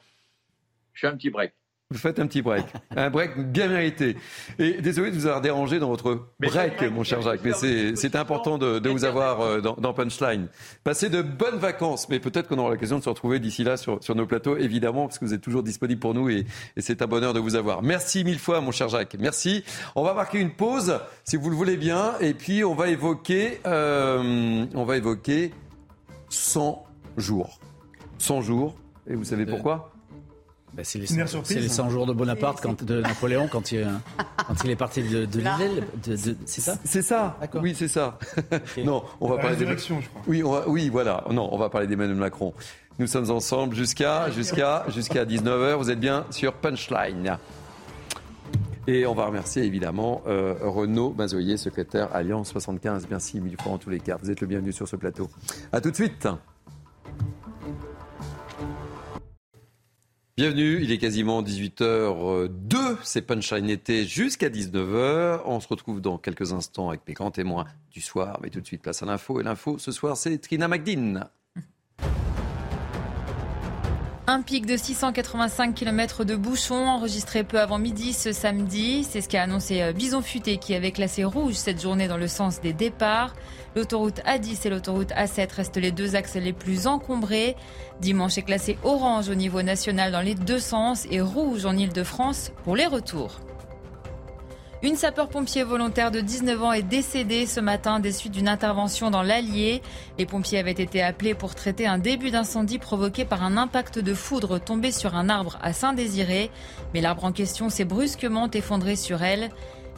Je 0.93 1.01
fais 1.01 1.07
un 1.09 1.17
petit 1.17 1.31
break. 1.31 1.53
Vous 1.95 2.01
faites 2.01 2.19
un 2.19 2.27
petit 2.27 2.43
break. 2.43 2.67
un 2.97 3.09
break 3.09 3.39
bien 3.53 3.69
mérité. 3.69 4.17
Et 4.59 4.83
désolé 4.83 5.13
de 5.13 5.17
vous 5.17 5.27
avoir 5.27 5.41
dérangé 5.41 5.79
dans 5.79 5.89
votre 5.89 6.27
break, 6.41 6.83
mon 6.91 7.05
cher 7.05 7.23
Jacques, 7.23 7.43
mais 7.45 7.53
c'est 7.95 8.17
important 8.17 8.59
de, 8.59 8.89
vous 8.89 9.05
avoir 9.05 9.41
euh, 9.43 9.61
dans, 9.61 9.95
Punchline. 9.95 10.49
Passez 10.83 11.09
de 11.09 11.23
bonnes 11.23 11.59
vacances, 11.59 12.09
mais 12.09 12.19
peut-être 12.19 12.49
qu'on 12.49 12.59
aura 12.59 12.71
l'occasion 12.71 12.99
de 12.99 13.05
se 13.05 13.09
retrouver 13.09 13.39
d'ici 13.39 13.63
là 13.63 13.77
sur, 13.77 14.01
nos 14.17 14.27
plateaux, 14.27 14.57
évidemment, 14.57 15.07
parce 15.07 15.21
que 15.21 15.25
vous 15.25 15.35
êtes 15.35 15.41
toujours 15.41 15.63
disponible 15.63 16.01
pour 16.01 16.15
nous 16.15 16.29
et, 16.29 16.47
c'est 16.79 17.01
un 17.01 17.07
bonheur 17.07 17.33
de 17.33 17.39
vous 17.39 17.55
avoir. 17.55 17.81
Merci 17.81 18.25
mille 18.25 18.41
fois, 18.41 18.61
mon 18.61 18.73
cher 18.73 18.89
Jacques. 18.89 19.15
Merci. 19.21 19.63
On 19.95 20.03
va 20.03 20.15
marquer 20.15 20.41
une 20.41 20.51
pause, 20.51 20.99
si 21.23 21.37
vous 21.37 21.49
le 21.49 21.55
voulez 21.55 21.77
bien, 21.77 22.15
et 22.21 22.35
puis 22.35 22.65
on 22.65 22.75
va 22.75 22.89
évoquer, 22.89 23.61
euh, 23.67 24.67
on 24.75 24.85
va 24.85 24.97
évoquer 24.97 25.53
100 26.29 26.85
jours. 27.17 27.61
100 28.19 28.41
jours. 28.41 28.75
Et 29.07 29.15
vous 29.15 29.25
savez 29.25 29.47
pourquoi? 29.47 29.94
Bah, 30.77 30.83
c'est 30.83 30.99
les, 30.99 31.69
100 31.69 31.91
jours 31.91 32.07
de 32.07 32.13
Bonaparte, 32.13 32.61
quand, 32.61 32.83
de 32.83 33.01
Napoléon, 33.01 33.49
quand 33.51 33.71
il, 33.71 33.87
quand 34.49 34.65
il 34.65 34.71
est 34.71 34.77
parti 34.77 35.03
de, 35.03 35.25
de 35.25 35.39
l'île. 35.39 35.85
c'est 36.47 36.61
ça? 36.61 36.77
C'est 36.85 37.03
ça. 37.03 37.39
Oui, 37.55 37.75
c'est 37.77 37.89
ça. 37.89 38.19
non, 38.85 39.05
on 39.21 39.29
va 39.29 39.39
parler 39.39 39.57
des. 39.57 39.67
Oui, 40.27 40.43
oui, 40.67 40.89
voilà. 40.89 41.25
Non, 41.31 41.49
on 41.53 41.59
va 41.59 41.69
parler 41.69 41.87
d'Emmanuel 41.87 42.17
Macron. 42.17 42.53
Nous 42.99 43.07
sommes 43.07 43.31
ensemble 43.31 43.75
jusqu'à 43.75 44.31
jusqu'à 44.31 44.85
jusqu'à 44.89 45.25
19h. 45.25 45.75
Vous 45.75 45.91
êtes 45.91 46.01
bien 46.01 46.27
sur 46.31 46.53
Punchline. 46.55 47.39
Et 48.87 49.07
on 49.07 49.15
va 49.15 49.27
remercier 49.27 49.63
évidemment 49.65 50.23
euh, 50.27 50.55
Renaud 50.61 51.15
Mazoyer, 51.17 51.57
secrétaire 51.57 52.15
Alliance 52.15 52.51
75. 52.51 53.07
Merci 53.11 53.41
mille 53.41 53.57
fois 53.61 53.73
en 53.73 53.79
tous 53.79 53.91
les 53.91 54.01
cas. 54.01 54.19
Vous 54.23 54.31
êtes 54.31 54.41
le 54.41 54.47
bienvenu 54.47 54.73
sur 54.73 54.87
ce 54.87 54.97
plateau. 54.97 55.29
A 55.73 55.81
tout 55.81 55.91
de 55.91 55.97
suite. 55.97 56.29
Bienvenue, 60.37 60.83
il 60.83 60.91
est 60.91 60.99
quasiment 60.99 61.45
18h02, 61.45 62.97
c'est 63.05 63.23
Punchline 63.23 63.71
été 63.71 64.05
jusqu'à 64.05 64.49
19h. 64.49 65.43
On 65.45 65.61
se 65.61 65.69
retrouve 65.69 66.01
dans 66.01 66.19
quelques 66.19 66.53
instants 66.53 66.89
avec 66.89 67.03
mes 67.07 67.15
grands 67.15 67.31
témoins 67.31 67.67
du 67.93 68.01
soir, 68.01 68.41
mais 68.43 68.51
tout 68.51 68.61
de 68.61 68.67
suite 68.67 68.83
place 68.83 69.01
à 69.05 69.07
l'info. 69.07 69.41
Et 69.41 69.45
l'info 69.45 69.79
ce 69.79 69.93
soir, 69.93 70.17
c'est 70.17 70.37
Trina 70.39 70.67
McDean. 70.67 71.29
Un 74.27 74.43
pic 74.43 74.67
de 74.67 74.77
685 74.77 75.73
km 75.73 76.25
de 76.25 76.35
bouchons 76.35 76.85
enregistré 76.87 77.45
peu 77.45 77.61
avant 77.61 77.79
midi 77.79 78.13
ce 78.13 78.33
samedi. 78.33 79.05
C'est 79.05 79.21
ce 79.21 79.29
qu'a 79.29 79.43
annoncé 79.43 79.83
euh, 79.83 79.93
Bison 79.93 80.21
Futé 80.23 80.57
qui 80.57 80.75
avait 80.75 80.91
classé 80.91 81.23
rouge 81.23 81.55
cette 81.55 81.81
journée 81.81 82.09
dans 82.09 82.17
le 82.17 82.27
sens 82.27 82.61
des 82.61 82.73
départs. 82.73 83.35
L'autoroute 83.77 84.21
A10 84.21 84.67
et 84.67 84.71
l'autoroute 84.71 85.11
A7 85.11 85.53
restent 85.53 85.77
les 85.77 85.91
deux 85.91 86.15
axes 86.15 86.37
les 86.37 86.53
plus 86.53 86.87
encombrés. 86.87 87.57
Dimanche 88.01 88.39
est 88.39 88.43
classé 88.43 88.79
orange 88.85 89.29
au 89.29 89.35
niveau 89.35 89.63
national 89.63 90.13
dans 90.13 90.21
les 90.21 90.37
deux 90.37 90.61
sens 90.61 91.07
et 91.11 91.21
rouge 91.21 91.67
en 91.67 91.77
Ile-de-France 91.77 92.53
pour 92.63 92.77
les 92.77 92.87
retours. 92.87 93.41
Une 94.85 94.97
sapeur-pompier 94.97 95.63
volontaire 95.63 96.11
de 96.11 96.21
19 96.21 96.63
ans 96.63 96.73
est 96.73 96.83
décédée 96.83 97.47
ce 97.47 97.59
matin 97.59 98.01
des 98.01 98.13
suites 98.13 98.35
d'une 98.35 98.49
intervention 98.49 99.11
dans 99.11 99.23
l'Allier. 99.23 99.81
Les 100.19 100.27
pompiers 100.27 100.59
avaient 100.59 100.73
été 100.73 101.03
appelés 101.03 101.33
pour 101.33 101.55
traiter 101.55 101.87
un 101.87 101.97
début 101.97 102.31
d'incendie 102.31 102.79
provoqué 102.79 103.25
par 103.25 103.43
un 103.43 103.57
impact 103.57 103.99
de 103.99 104.13
foudre 104.13 104.59
tombé 104.59 104.93
sur 104.93 105.15
un 105.15 105.31
arbre 105.31 105.59
à 105.63 105.73
Saint-Désiré. 105.73 106.51
Mais 106.93 107.01
l'arbre 107.01 107.25
en 107.25 107.33
question 107.33 107.71
s'est 107.71 107.87
brusquement 107.87 108.51
effondré 108.51 108.95
sur 108.95 109.23
elle. 109.23 109.49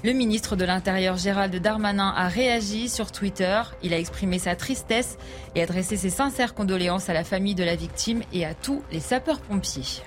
Le 0.06 0.12
ministre 0.12 0.54
de 0.54 0.64
l'Intérieur 0.64 1.16
Gérald 1.16 1.56
Darmanin 1.56 2.14
a 2.16 2.28
réagi 2.28 2.88
sur 2.88 3.10
Twitter. 3.10 3.60
Il 3.82 3.92
a 3.92 3.98
exprimé 3.98 4.38
sa 4.38 4.54
tristesse 4.54 5.18
et 5.56 5.62
adressé 5.64 5.96
ses 5.96 6.10
sincères 6.10 6.54
condoléances 6.54 7.08
à 7.08 7.12
la 7.12 7.24
famille 7.24 7.56
de 7.56 7.64
la 7.64 7.74
victime 7.74 8.22
et 8.32 8.44
à 8.44 8.54
tous 8.54 8.84
les 8.92 9.00
sapeurs-pompiers. 9.00 10.04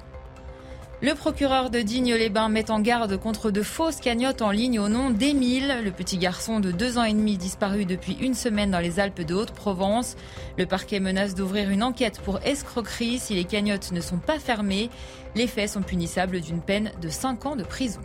Le 1.02 1.16
procureur 1.16 1.70
de 1.70 1.80
Digne-les-Bains 1.80 2.48
met 2.48 2.72
en 2.72 2.80
garde 2.80 3.18
contre 3.18 3.52
de 3.52 3.62
fausses 3.62 4.00
cagnottes 4.00 4.42
en 4.42 4.52
ligne 4.52 4.80
au 4.80 4.88
nom 4.88 5.10
d'Émile, 5.10 5.82
le 5.84 5.92
petit 5.92 6.18
garçon 6.18 6.62
de 6.62 6.72
deux 6.72 6.98
ans 6.98 7.04
et 7.04 7.12
demi 7.12 7.36
disparu 7.36 7.84
depuis 7.84 8.14
une 8.22 8.36
semaine 8.36 8.72
dans 8.72 8.80
les 8.80 9.02
Alpes 9.02 9.26
de 9.26 9.36
Haute-Provence. 9.36 10.16
Le 10.58 10.66
parquet 10.66 11.02
menace 11.02 11.36
d'ouvrir 11.36 11.70
une 11.72 11.84
enquête 11.84 12.22
pour 12.22 12.40
escroquerie 12.46 13.20
si 13.20 13.34
les 13.34 13.44
cagnottes 13.44 13.92
ne 13.92 14.00
sont 14.00 14.20
pas 14.20 14.40
fermées. 14.40 14.90
Les 15.36 15.48
faits 15.48 15.72
sont 15.72 15.82
punissables 15.82 16.40
d'une 16.40 16.62
peine 16.62 16.90
de 17.02 17.10
5 17.10 17.46
ans 17.48 17.58
de 17.58 17.64
prison. 17.64 18.00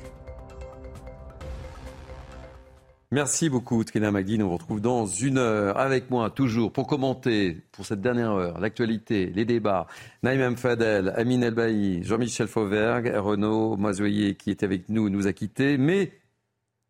Merci 3.15 3.49
beaucoup, 3.49 3.85
Trina 3.85 4.11
Magui. 4.11 4.43
On 4.43 4.49
vous 4.49 4.55
retrouve 4.55 4.81
dans 4.81 5.07
une 5.07 5.39
heure 5.39 5.79
avec 5.79 6.11
moi, 6.11 6.31
toujours, 6.31 6.73
pour 6.73 6.89
commenter, 6.89 7.63
pour 7.71 7.87
cette 7.87 8.01
dernière 8.01 8.33
heure, 8.33 8.59
l'actualité, 8.59 9.27
les 9.27 9.45
débats. 9.45 9.87
Naïm 10.25 10.57
Fadel, 10.57 11.13
Amine 11.15 11.45
Elbaï, 11.45 12.03
Jean-Michel 12.03 12.49
Fauvergue, 12.49 13.13
Renaud 13.15 13.77
Moisoyer, 13.77 14.35
qui 14.35 14.51
était 14.51 14.67
avec 14.67 14.89
nous, 14.89 15.11
nous 15.11 15.29
a 15.29 15.33
quittés. 15.33 15.79
Mais 15.79 16.11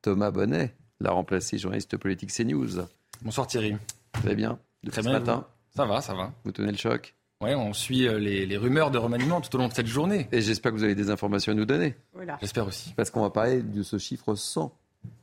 Thomas 0.01 0.31
Bonnet 0.31 0.75
l'a 0.99 1.11
remplacé, 1.11 1.59
journaliste 1.59 1.99
politique 1.99 2.33
CNews. 2.33 2.87
Bonsoir 3.21 3.47
Thierry. 3.47 3.77
Très 4.13 4.35
bien. 4.35 4.59
Très 4.91 5.03
ce 5.03 5.07
bien, 5.07 5.19
matin 5.19 5.47
Ça 5.77 5.85
va, 5.85 6.01
ça 6.01 6.15
va. 6.15 6.33
Vous 6.45 6.53
tenez 6.53 6.73
le 6.73 6.79
choc? 6.79 7.15
Ouais, 7.43 7.55
on 7.55 7.75
suit 7.75 8.09
euh, 8.09 8.19
les, 8.19 8.47
les 8.47 8.57
rumeurs 8.57 8.91
de 8.91 8.97
remaniement 8.97 9.43
tout 9.43 9.55
au 9.57 9.59
long 9.59 9.69
de 9.69 9.75
cette 9.75 9.89
journée. 9.89 10.27
Et 10.33 10.41
j'espère 10.41 10.73
que 10.73 10.79
vous 10.79 10.85
avez 10.85 10.95
des 10.95 11.11
informations 11.11 11.53
à 11.53 11.55
nous 11.55 11.67
donner. 11.67 11.97
Voilà. 12.15 12.39
J'espère 12.41 12.67
aussi. 12.67 12.95
Parce 12.97 13.11
qu'on 13.11 13.21
va 13.21 13.29
parler 13.29 13.61
de 13.61 13.83
ce 13.83 13.99
chiffre 13.99 14.35
100. 14.35 14.75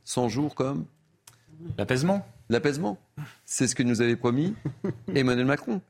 100 0.06 0.30
jours 0.30 0.56
comme 0.56 0.86
L'apaisement. 1.78 2.26
L'apaisement. 2.50 2.98
C'est 3.46 3.68
ce 3.68 3.76
que 3.76 3.84
nous 3.84 4.02
avait 4.02 4.16
promis 4.16 4.56
Emmanuel 5.16 5.46
Macron. 5.46 5.82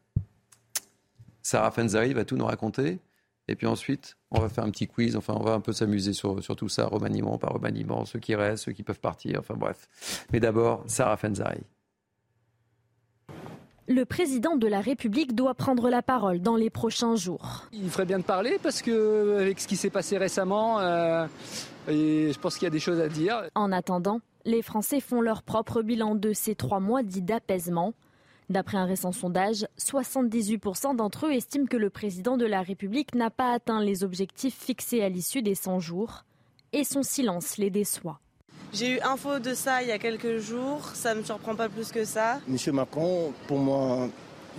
Sarah 1.41 1.71
Fenzari 1.71 2.13
va 2.13 2.25
tout 2.25 2.35
nous 2.35 2.45
raconter. 2.45 2.99
Et 3.47 3.55
puis 3.55 3.67
ensuite, 3.67 4.17
on 4.29 4.39
va 4.39 4.49
faire 4.49 4.63
un 4.63 4.69
petit 4.69 4.87
quiz. 4.87 5.15
Enfin, 5.15 5.33
on 5.37 5.43
va 5.43 5.53
un 5.53 5.59
peu 5.59 5.73
s'amuser 5.73 6.13
sur, 6.13 6.43
sur 6.43 6.55
tout 6.55 6.69
ça, 6.69 6.85
remaniement 6.85 7.37
par 7.37 7.53
remaniement, 7.53 8.05
ceux 8.05 8.19
qui 8.19 8.35
restent, 8.35 8.65
ceux 8.65 8.71
qui 8.71 8.83
peuvent 8.83 8.99
partir. 8.99 9.39
Enfin 9.39 9.55
bref. 9.55 10.25
Mais 10.31 10.39
d'abord, 10.39 10.83
Sarah 10.87 11.17
Fenzari. 11.17 11.61
Le 13.91 14.05
président 14.05 14.55
de 14.55 14.67
la 14.67 14.79
République 14.79 15.35
doit 15.35 15.53
prendre 15.53 15.89
la 15.89 16.01
parole 16.01 16.39
dans 16.39 16.55
les 16.55 16.69
prochains 16.69 17.17
jours. 17.17 17.67
Il 17.73 17.89
ferait 17.89 18.05
bien 18.05 18.19
de 18.19 18.23
parler 18.23 18.57
parce 18.63 18.81
que 18.81 19.37
avec 19.37 19.59
ce 19.59 19.67
qui 19.67 19.75
s'est 19.75 19.89
passé 19.89 20.17
récemment, 20.17 20.79
euh, 20.79 21.25
et 21.89 22.31
je 22.31 22.39
pense 22.39 22.55
qu'il 22.55 22.63
y 22.63 22.67
a 22.67 22.71
des 22.71 22.79
choses 22.79 23.01
à 23.01 23.09
dire. 23.09 23.43
En 23.53 23.73
attendant, 23.73 24.21
les 24.45 24.61
Français 24.61 25.01
font 25.01 25.19
leur 25.19 25.43
propre 25.43 25.81
bilan 25.81 26.15
de 26.15 26.31
ces 26.31 26.55
trois 26.55 26.79
mois 26.79 27.03
dits 27.03 27.21
d'apaisement. 27.21 27.93
D'après 28.49 28.77
un 28.77 28.85
récent 28.85 29.11
sondage, 29.11 29.67
78% 29.77 30.95
d'entre 30.95 31.25
eux 31.25 31.33
estiment 31.33 31.65
que 31.65 31.75
le 31.75 31.89
président 31.89 32.37
de 32.37 32.45
la 32.45 32.61
République 32.61 33.13
n'a 33.13 33.29
pas 33.29 33.51
atteint 33.51 33.83
les 33.83 34.05
objectifs 34.05 34.57
fixés 34.57 35.03
à 35.03 35.09
l'issue 35.09 35.41
des 35.41 35.55
100 35.55 35.81
jours. 35.81 36.23
Et 36.71 36.85
son 36.85 37.03
silence 37.03 37.57
les 37.57 37.69
déçoit. 37.69 38.21
J'ai 38.73 38.95
eu 38.95 38.99
info 39.01 39.39
de 39.39 39.53
ça 39.53 39.81
il 39.81 39.89
y 39.89 39.91
a 39.91 39.99
quelques 39.99 40.37
jours, 40.37 40.85
ça 40.93 41.13
me 41.13 41.23
surprend 41.23 41.55
pas 41.55 41.67
plus 41.67 41.91
que 41.91 42.05
ça. 42.05 42.39
Monsieur 42.47 42.71
Macron, 42.71 43.33
pour 43.47 43.59
moi, 43.59 44.07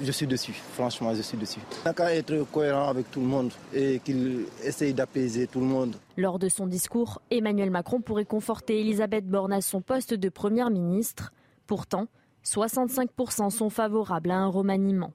je 0.01 0.13
suis 0.13 0.27
dessus. 0.27 0.55
Franchement, 0.75 1.15
je 1.15 1.23
suis 1.23 1.39
dessus. 1.39 1.61
Il 1.83 1.87
n'a 1.87 1.95
qu'à 1.95 2.15
être 2.15 2.45
cohérent 2.51 2.89
avec 2.89 3.11
tout 3.11 3.21
le 3.21 3.27
monde 3.27 3.53
et 3.75 4.01
qu'il 4.01 4.47
essaye 4.63 4.93
d'apaiser 4.93 5.47
tout 5.47 5.61
le 5.61 5.67
monde. 5.67 5.97
Lors 6.19 6.39
de 6.39 6.49
son 6.49 6.67
discours, 6.67 7.23
Emmanuel 7.31 7.71
Macron 7.71 8.01
pourrait 8.01 8.27
conforter 8.27 8.81
Elisabeth 8.81 9.27
Borne 9.27 9.53
à 9.53 9.63
son 9.63 9.81
poste 9.81 10.13
de 10.13 10.29
première 10.29 10.71
ministre. 10.71 11.33
Pourtant, 11.67 12.07
65% 12.45 13.51
sont 13.51 13.71
favorables 13.71 14.31
à 14.31 14.37
un 14.37 14.49
remaniement. 14.49 15.13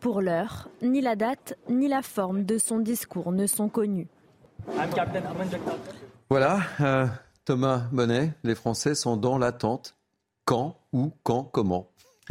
Pour 0.00 0.22
l'heure, 0.22 0.68
ni 0.82 1.00
la 1.00 1.16
date 1.16 1.54
ni 1.68 1.88
la 1.88 2.02
forme 2.02 2.44
de 2.44 2.58
son 2.58 2.78
discours 2.78 3.32
ne 3.32 3.46
sont 3.46 3.68
connus. 3.68 4.08
Voilà, 6.28 6.60
euh, 6.80 7.06
Thomas 7.46 7.84
Bonnet, 7.92 8.32
les 8.42 8.56
Français 8.56 8.96
sont 8.96 9.16
dans 9.16 9.38
l'attente. 9.38 9.94
Quand, 10.44 10.80
où, 10.92 11.12
quand, 11.22 11.44
comment? 11.44 11.88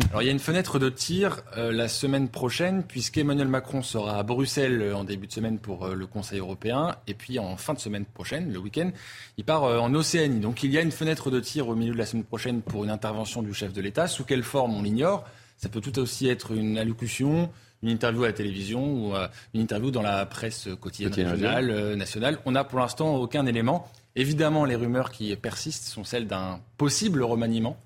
Alors 0.09 0.21
il 0.21 0.25
y 0.25 0.27
a 0.27 0.31
une 0.33 0.39
fenêtre 0.39 0.77
de 0.77 0.89
tir 0.89 1.37
euh, 1.55 1.71
la 1.71 1.87
semaine 1.87 2.27
prochaine, 2.27 2.83
puisqu'Emmanuel 2.83 3.47
Macron 3.47 3.81
sera 3.81 4.19
à 4.19 4.23
Bruxelles 4.23 4.81
euh, 4.81 4.93
en 4.93 5.05
début 5.05 5.27
de 5.27 5.31
semaine 5.31 5.57
pour 5.57 5.85
euh, 5.85 5.95
le 5.95 6.05
Conseil 6.05 6.39
européen, 6.39 6.97
et 7.07 7.13
puis 7.13 7.39
en 7.39 7.55
fin 7.55 7.73
de 7.73 7.79
semaine 7.79 8.03
prochaine, 8.03 8.51
le 8.51 8.59
week-end, 8.59 8.91
il 9.37 9.45
part 9.45 9.63
en 9.63 9.93
Océanie. 9.93 10.41
Donc 10.41 10.63
il 10.63 10.71
y 10.71 10.77
a 10.77 10.81
une 10.81 10.91
fenêtre 10.91 11.31
de 11.31 11.39
tir 11.39 11.69
au 11.69 11.75
milieu 11.75 11.93
de 11.93 11.97
la 11.97 12.05
semaine 12.05 12.25
prochaine 12.25 12.61
pour 12.61 12.83
une 12.83 12.89
intervention 12.89 13.41
du 13.41 13.53
chef 13.53 13.71
de 13.71 13.79
l'État. 13.79 14.09
Sous 14.09 14.25
quelle 14.25 14.43
forme, 14.43 14.75
on 14.75 14.81
l'ignore. 14.81 15.23
Ça 15.55 15.69
peut 15.69 15.79
tout 15.79 15.97
aussi 15.97 16.27
être 16.27 16.51
une 16.51 16.77
allocution, 16.77 17.49
une 17.81 17.87
interview 17.87 18.25
à 18.25 18.27
la 18.27 18.33
télévision 18.33 18.83
ou 18.83 19.13
une 19.53 19.61
interview 19.61 19.91
dans 19.91 20.01
la 20.01 20.25
presse 20.25 20.67
quotidienne 20.81 21.13
régionale, 21.13 21.95
nationale. 21.95 22.37
On 22.45 22.51
n'a 22.51 22.65
pour 22.65 22.79
l'instant 22.79 23.15
aucun 23.15 23.45
élément. 23.45 23.87
Évidemment, 24.15 24.65
les 24.65 24.75
rumeurs 24.75 25.11
qui 25.11 25.35
persistent 25.35 25.85
sont 25.85 26.03
celles 26.03 26.27
d'un 26.27 26.59
possible 26.77 27.21
remaniement 27.23 27.77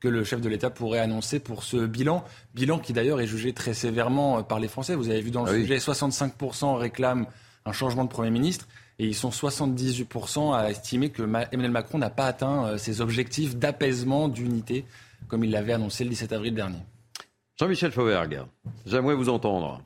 que 0.00 0.08
le 0.08 0.22
chef 0.22 0.40
de 0.40 0.48
l'État 0.48 0.70
pourrait 0.70 1.00
annoncer 1.00 1.40
pour 1.40 1.64
ce 1.64 1.76
bilan. 1.86 2.24
Bilan 2.54 2.78
qui 2.78 2.92
d'ailleurs 2.92 3.20
est 3.20 3.26
jugé 3.26 3.52
très 3.52 3.74
sévèrement 3.74 4.42
par 4.42 4.60
les 4.60 4.68
Français. 4.68 4.94
Vous 4.94 5.08
avez 5.10 5.20
vu 5.20 5.30
dans 5.30 5.42
le 5.44 5.50
Ah 5.50 5.54
oui. 5.54 5.62
sujet, 5.62 5.78
65% 5.78 6.76
réclament 6.76 7.26
un 7.64 7.72
changement 7.72 8.04
de 8.04 8.08
Premier 8.10 8.30
ministre 8.30 8.68
et 9.00 9.06
ils 9.06 9.14
sont 9.14 9.30
78% 9.30 10.54
à 10.54 10.70
estimer 10.70 11.10
que 11.10 11.22
Ma- 11.22 11.44
Emmanuel 11.52 11.70
Macron 11.72 11.98
n'a 11.98 12.10
pas 12.10 12.26
atteint 12.26 12.66
euh, 12.66 12.78
ses 12.78 13.00
objectifs 13.00 13.56
d'apaisement, 13.56 14.28
d'unité, 14.28 14.84
comme 15.26 15.42
il 15.44 15.50
l'avait 15.50 15.72
annoncé 15.72 16.04
le 16.04 16.10
17 16.10 16.32
avril 16.32 16.54
dernier. 16.54 16.78
Jean-Michel 17.58 17.90
Fauvergue, 17.92 18.42
j'aimerais 18.86 19.14
vous 19.16 19.28
entendre. 19.28 19.82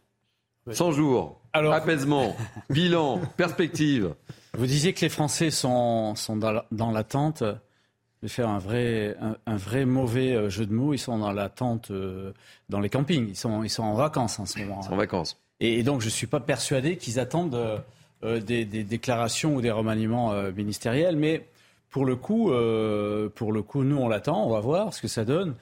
100 0.70 0.92
jours, 0.92 1.40
apaisement, 1.72 2.36
bilan, 2.70 3.20
perspective. 3.36 4.14
Vous 4.54 4.66
disiez 4.66 4.92
que 4.92 5.00
les 5.00 5.08
Français 5.08 5.50
sont, 5.50 6.14
sont 6.14 6.36
dans 6.36 6.52
la- 6.52 6.66
dans 6.70 6.90
l'attente. 6.90 7.42
Je 7.42 8.26
vais 8.26 8.28
faire 8.28 8.48
un 8.48 8.58
vrai, 8.58 9.16
un, 9.20 9.36
un 9.46 9.56
vrai 9.56 9.84
mauvais 9.84 10.32
euh, 10.34 10.48
jeu 10.48 10.64
de 10.66 10.72
mots. 10.72 10.94
Ils 10.94 10.98
sont 10.98 11.18
dans 11.18 11.32
l'attente 11.32 11.90
euh, 11.90 12.32
dans 12.68 12.78
les 12.78 12.88
campings. 12.88 13.28
Ils 13.28 13.36
sont, 13.36 13.64
ils 13.64 13.70
sont 13.70 13.82
en 13.82 13.94
vacances 13.94 14.38
en 14.38 14.46
ce 14.46 14.60
moment. 14.60 14.80
En 14.88 14.96
vacances. 14.96 15.38
Et, 15.58 15.78
et 15.78 15.82
donc, 15.82 16.00
je 16.00 16.06
ne 16.06 16.10
suis 16.10 16.28
pas 16.28 16.38
persuadé 16.38 16.96
qu'ils 16.96 17.18
attendent 17.18 17.54
euh, 17.56 17.78
euh, 18.22 18.38
des, 18.40 18.64
des 18.64 18.84
déclarations 18.84 19.56
ou 19.56 19.60
des 19.60 19.72
remaniements 19.72 20.32
euh, 20.32 20.52
ministériels. 20.52 21.16
Mais 21.16 21.48
pour 21.90 22.04
le 22.04 22.14
coup, 22.14 22.52
euh, 22.52 23.28
pour 23.28 23.52
le 23.52 23.62
coup, 23.62 23.82
nous, 23.82 23.96
on 23.96 24.06
l'attend. 24.08 24.46
On 24.46 24.50
va 24.50 24.60
voir 24.60 24.94
ce 24.94 25.02
que 25.02 25.08
ça 25.08 25.24
donne. 25.24 25.54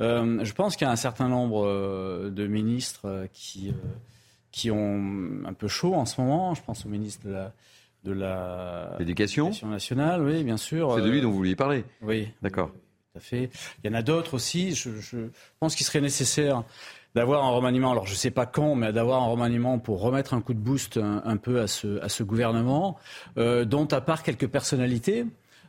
Euh, 0.00 0.42
je 0.42 0.52
pense 0.54 0.76
qu'il 0.76 0.86
y 0.86 0.88
a 0.88 0.92
un 0.92 0.96
certain 0.96 1.28
nombre 1.28 1.66
euh, 1.66 2.30
de 2.30 2.46
ministres 2.46 3.02
euh, 3.04 3.26
qui, 3.32 3.68
euh, 3.68 3.72
qui 4.56 4.70
ont 4.70 5.42
un 5.44 5.52
peu 5.52 5.68
chaud 5.68 5.94
en 5.94 6.06
ce 6.06 6.18
moment. 6.20 6.54
Je 6.54 6.62
pense 6.62 6.86
au 6.86 6.88
ministre 6.88 7.26
de 7.26 7.32
la 7.32 7.52
de 8.04 8.12
la 8.12 8.96
L'éducation 8.98 9.50
nationale, 9.64 10.22
oui, 10.22 10.44
bien 10.44 10.56
sûr. 10.56 10.94
C'est 10.96 11.02
de 11.02 11.10
lui 11.10 11.18
Euh, 11.18 11.22
dont 11.22 11.30
vous 11.30 11.36
vouliez 11.38 11.56
parler. 11.56 11.84
Oui. 12.02 12.28
D'accord. 12.40 12.68
Tout 12.70 13.18
à 13.18 13.20
fait. 13.20 13.50
Il 13.82 13.90
y 13.90 13.94
en 13.94 13.98
a 13.98 14.02
d'autres 14.02 14.34
aussi. 14.34 14.74
Je, 14.74 14.90
je 15.00 15.18
pense 15.60 15.74
qu'il 15.74 15.84
serait 15.84 16.00
nécessaire 16.00 16.62
d'avoir 17.16 17.44
un 17.44 17.50
remaniement. 17.50 17.90
Alors, 17.90 18.06
je 18.06 18.12
ne 18.12 18.16
sais 18.16 18.30
pas 18.30 18.46
quand, 18.46 18.76
mais 18.76 18.92
d'avoir 18.92 19.22
un 19.22 19.26
remaniement 19.26 19.78
pour 19.78 20.00
remettre 20.00 20.32
un 20.34 20.40
coup 20.40 20.54
de 20.54 20.58
boost 20.60 20.96
un, 20.98 21.20
un 21.24 21.36
peu 21.36 21.60
à 21.60 21.66
ce, 21.66 22.00
à 22.00 22.08
ce 22.08 22.22
gouvernement, 22.22 22.96
euh, 23.38 23.64
dont 23.64 23.86
à 23.86 24.00
part 24.00 24.22
quelques 24.22 24.48
personnalités. 24.48 25.26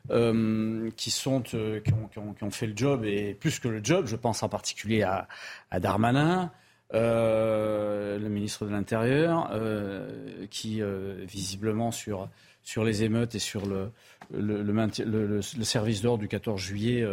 euh, 0.10 0.90
qui, 0.96 1.12
sont, 1.12 1.44
euh, 1.54 1.82
qui, 1.82 1.92
ont, 1.94 2.08
qui 2.08 2.20
ont- 2.20 2.34
qui 2.34 2.44
ont 2.46 2.52
fait 2.52 2.68
le 2.68 2.78
job 2.78 3.04
et 3.04 3.34
plus 3.34 3.60
que 3.60 3.68
le 3.68 3.84
job, 3.84 4.06
je 4.08 4.16
pense 4.16 4.42
en 4.42 4.48
particulier 4.48 5.02
à, 5.04 5.28
à 5.70 5.82
Darmanin, 5.82 6.50
euh, 6.94 8.18
le 8.18 8.30
ministre 8.30 8.66
de 8.66 8.72
l'Intérieur, 8.72 9.50
euh, 9.52 10.48
qui 10.50 10.82
euh, 10.82 11.26
visiblement 11.26 11.92
sur, 11.92 12.30
sur 12.64 12.86
les 12.86 13.04
émeutes 13.04 13.36
et 13.36 13.40
sur 13.40 13.66
le, 13.66 13.92
le, 14.32 15.42
service 15.42 16.02
d'ordre 16.02 16.20
du 16.20 16.28
14 16.28 16.60
juillet 16.60 17.06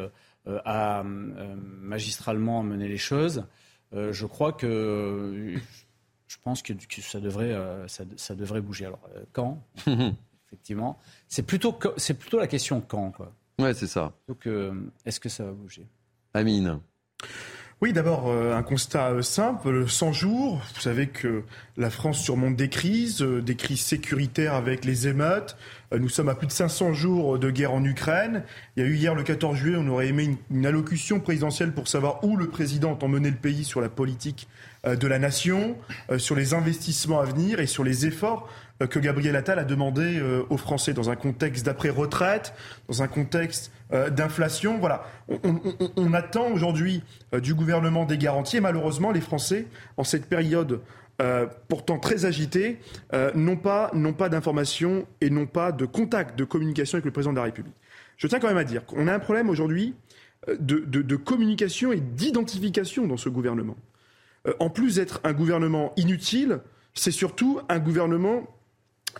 a 0.46 1.02
magistralement 1.04 2.62
mené 2.62 2.88
les 2.88 2.98
choses. 2.98 3.46
Je 3.92 4.26
crois 4.26 4.52
que 4.52 5.54
je 6.26 6.36
pense 6.42 6.62
que, 6.62 6.72
que 6.72 7.00
ça, 7.00 7.20
devrait, 7.20 7.56
ça, 7.88 8.04
ça 8.16 8.34
devrait 8.34 8.60
bouger. 8.60 8.86
Alors, 8.86 9.08
quand 9.32 9.62
Effectivement. 10.46 10.98
C'est 11.26 11.44
plutôt, 11.44 11.76
c'est 11.96 12.14
plutôt 12.14 12.38
la 12.38 12.46
question 12.46 12.80
quand. 12.80 13.10
Quoi. 13.10 13.32
Ouais, 13.58 13.74
c'est 13.74 13.88
ça. 13.88 14.12
Donc, 14.28 14.48
est-ce 15.04 15.18
que 15.18 15.28
ça 15.28 15.44
va 15.44 15.52
bouger? 15.52 15.86
Amine. 16.32 16.80
Oui, 17.84 17.92
d'abord, 17.92 18.30
euh, 18.30 18.56
un 18.56 18.62
constat 18.62 19.10
euh, 19.10 19.20
simple, 19.20 19.86
100 19.86 20.14
jours. 20.14 20.62
Vous 20.74 20.80
savez 20.80 21.08
que 21.08 21.42
la 21.76 21.90
France 21.90 22.18
surmonte 22.18 22.56
des 22.56 22.70
crises, 22.70 23.20
euh, 23.20 23.42
des 23.42 23.56
crises 23.56 23.82
sécuritaires 23.82 24.54
avec 24.54 24.86
les 24.86 25.06
émeutes. 25.06 25.54
Nous 25.94 26.08
sommes 26.08 26.30
à 26.30 26.34
plus 26.34 26.46
de 26.46 26.52
500 26.52 26.94
jours 26.94 27.38
de 27.38 27.50
guerre 27.50 27.74
en 27.74 27.84
Ukraine. 27.84 28.42
Il 28.74 28.82
y 28.82 28.86
a 28.86 28.88
eu 28.88 28.94
hier, 28.94 29.14
le 29.14 29.22
14 29.22 29.54
juillet, 29.54 29.76
on 29.78 29.86
aurait 29.88 30.08
aimé 30.08 30.38
une, 30.50 30.64
allocution 30.64 31.20
présidentielle 31.20 31.72
pour 31.72 31.86
savoir 31.86 32.24
où 32.24 32.38
le 32.38 32.48
président 32.48 32.92
entend 32.92 33.08
mener 33.08 33.28
le 33.28 33.36
pays 33.36 33.64
sur 33.64 33.82
la 33.82 33.90
politique 33.90 34.48
de 34.84 35.06
la 35.06 35.18
nation, 35.18 35.76
sur 36.16 36.34
les 36.34 36.52
investissements 36.52 37.20
à 37.20 37.24
venir 37.24 37.60
et 37.60 37.66
sur 37.66 37.84
les 37.84 38.06
efforts 38.06 38.48
que 38.80 38.98
Gabriel 38.98 39.36
Attal 39.36 39.58
a 39.58 39.64
demandé 39.64 40.18
euh, 40.18 40.42
aux 40.50 40.56
Français 40.56 40.92
dans 40.92 41.10
un 41.10 41.16
contexte 41.16 41.64
d'après-retraite, 41.64 42.54
dans 42.88 43.02
un 43.02 43.08
contexte 43.08 43.72
euh, 43.92 44.10
d'inflation. 44.10 44.78
Voilà, 44.78 45.06
on, 45.96 46.12
attend 46.12 46.48
aujourd'hui 46.50 47.02
euh, 47.32 47.40
du 47.40 47.54
gouvernement 47.54 48.04
des 48.04 48.18
garanties 48.18 48.56
et 48.56 48.60
malheureusement 48.60 49.12
les 49.12 49.20
Français, 49.20 49.66
en 49.96 50.04
cette 50.04 50.26
période 50.26 50.80
euh, 51.22 51.46
pourtant 51.68 51.98
très 51.98 52.24
agitée, 52.24 52.80
euh, 53.12 53.30
n'ont 53.34 53.56
pas, 53.56 53.92
pas 54.18 54.28
d'informations 54.28 55.06
et 55.20 55.30
n'ont 55.30 55.46
pas 55.46 55.70
de 55.70 55.86
contact, 55.86 56.36
de 56.36 56.44
communication 56.44 56.96
avec 56.96 57.04
le 57.04 57.12
président 57.12 57.32
de 57.32 57.38
la 57.38 57.44
République. 57.44 57.74
Je 58.16 58.26
tiens 58.26 58.40
quand 58.40 58.48
même 58.48 58.58
à 58.58 58.64
dire 58.64 58.84
qu'on 58.84 59.06
a 59.06 59.14
un 59.14 59.20
problème 59.20 59.48
aujourd'hui 59.48 59.94
euh, 60.48 60.56
de, 60.58 60.80
de- 60.80 61.16
communication 61.16 61.92
et 61.92 62.00
d'identification 62.00 63.06
dans 63.06 63.16
ce 63.16 63.28
gouvernement. 63.28 63.76
Euh, 64.48 64.54
en 64.58 64.70
plus 64.70 64.96
d'être 64.96 65.20
un 65.22 65.32
gouvernement 65.32 65.92
inutile, 65.96 66.58
c'est 66.94 67.12
surtout 67.12 67.60
un 67.68 67.78
gouvernement 67.78 68.42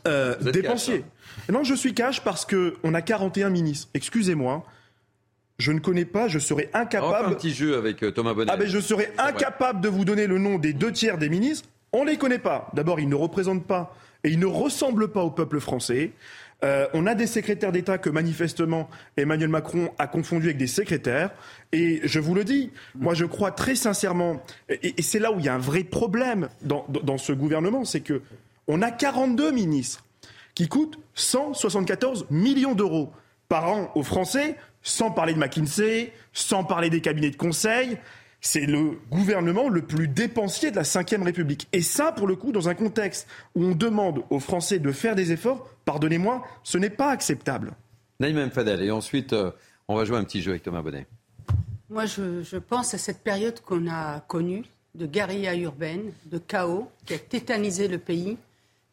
euh, 0.06 0.36
dépensier. 0.36 1.00
cash, 1.00 1.48
Non, 1.54 1.64
je 1.64 1.74
suis 1.74 1.94
cash 1.94 2.22
parce 2.22 2.46
qu'on 2.46 2.94
a 2.94 3.02
41 3.02 3.50
ministres. 3.50 3.88
Excusez-moi, 3.94 4.64
je 5.58 5.72
ne 5.72 5.78
connais 5.78 6.04
pas, 6.04 6.28
je 6.28 6.38
serais 6.38 6.70
On 6.74 6.78
incapable. 6.78 7.28
un 7.28 7.34
petit 7.34 7.52
jeu 7.54 7.76
avec 7.76 8.02
euh, 8.02 8.10
Thomas 8.10 8.34
Bonnet. 8.34 8.50
Ah 8.52 8.56
ben 8.56 8.66
je 8.66 8.78
serais 8.80 9.12
incapable 9.18 9.80
de 9.80 9.88
vous 9.88 10.04
donner 10.04 10.26
le 10.26 10.38
nom 10.38 10.58
des 10.58 10.72
deux 10.72 10.92
tiers 10.92 11.18
des 11.18 11.28
ministres. 11.28 11.68
On 11.92 12.04
les 12.04 12.16
connaît 12.16 12.38
pas. 12.38 12.70
D'abord, 12.74 12.98
ils 12.98 13.08
ne 13.08 13.14
représentent 13.14 13.66
pas 13.66 13.96
et 14.24 14.30
ils 14.30 14.38
ne 14.38 14.46
ressemblent 14.46 15.08
pas 15.08 15.22
au 15.22 15.30
peuple 15.30 15.60
français. 15.60 16.12
Euh, 16.64 16.86
on 16.94 17.06
a 17.06 17.14
des 17.14 17.26
secrétaires 17.26 17.72
d'État 17.72 17.98
que 17.98 18.08
manifestement 18.08 18.88
Emmanuel 19.16 19.50
Macron 19.50 19.90
a 19.98 20.06
confondu 20.06 20.46
avec 20.46 20.56
des 20.56 20.66
secrétaires. 20.66 21.30
Et 21.72 22.00
je 22.04 22.20
vous 22.20 22.34
le 22.34 22.42
dis, 22.42 22.70
moi 22.94 23.14
je 23.14 23.24
crois 23.26 23.50
très 23.50 23.74
sincèrement, 23.74 24.42
et, 24.68 24.94
c'est 25.02 25.18
là 25.18 25.30
où 25.30 25.40
il 25.40 25.44
y 25.44 25.48
a 25.48 25.54
un 25.54 25.58
vrai 25.58 25.84
problème 25.84 26.48
dans, 26.62 26.86
dans 26.88 27.18
ce 27.18 27.32
gouvernement, 27.32 27.84
c'est 27.84 28.00
que 28.00 28.22
on 28.68 28.82
a 28.82 28.90
42 28.90 29.50
ministres 29.52 30.04
qui 30.54 30.68
coûtent 30.68 30.98
174 31.14 32.26
millions 32.30 32.74
d'euros 32.74 33.10
par 33.48 33.68
an 33.68 33.90
aux 33.94 34.02
Français, 34.02 34.56
sans 34.82 35.10
parler 35.10 35.34
de 35.34 35.38
McKinsey, 35.38 36.12
sans 36.32 36.64
parler 36.64 36.90
des 36.90 37.00
cabinets 37.00 37.30
de 37.30 37.36
conseil. 37.36 37.98
C'est 38.40 38.66
le 38.66 38.98
gouvernement 39.10 39.68
le 39.68 39.82
plus 39.82 40.06
dépensier 40.06 40.70
de 40.70 40.76
la 40.76 40.82
Ve 40.82 41.22
République. 41.22 41.66
Et 41.72 41.80
ça, 41.80 42.12
pour 42.12 42.26
le 42.26 42.36
coup, 42.36 42.52
dans 42.52 42.68
un 42.68 42.74
contexte 42.74 43.26
où 43.54 43.64
on 43.64 43.74
demande 43.74 44.22
aux 44.28 44.38
Français 44.38 44.78
de 44.78 44.92
faire 44.92 45.14
des 45.14 45.32
efforts, 45.32 45.68
pardonnez-moi, 45.84 46.46
ce 46.62 46.76
n'est 46.76 46.90
pas 46.90 47.10
acceptable. 47.10 47.72
Naïm 48.20 48.50
Fadel, 48.50 48.82
et 48.82 48.90
ensuite, 48.90 49.32
euh, 49.32 49.50
on 49.88 49.96
va 49.96 50.04
jouer 50.04 50.18
un 50.18 50.24
petit 50.24 50.42
jeu 50.42 50.50
avec 50.50 50.62
Thomas 50.62 50.82
Bonnet. 50.82 51.06
Moi, 51.88 52.06
je, 52.06 52.42
je 52.42 52.56
pense 52.56 52.92
à 52.94 52.98
cette 52.98 53.22
période 53.22 53.60
qu'on 53.60 53.88
a 53.88 54.20
connue 54.20 54.64
de 54.94 55.06
guérilla 55.06 55.54
urbaine, 55.54 56.12
de 56.26 56.38
chaos, 56.38 56.88
qui 57.04 57.14
a 57.14 57.18
tétanisé 57.18 57.88
le 57.88 57.98
pays, 57.98 58.36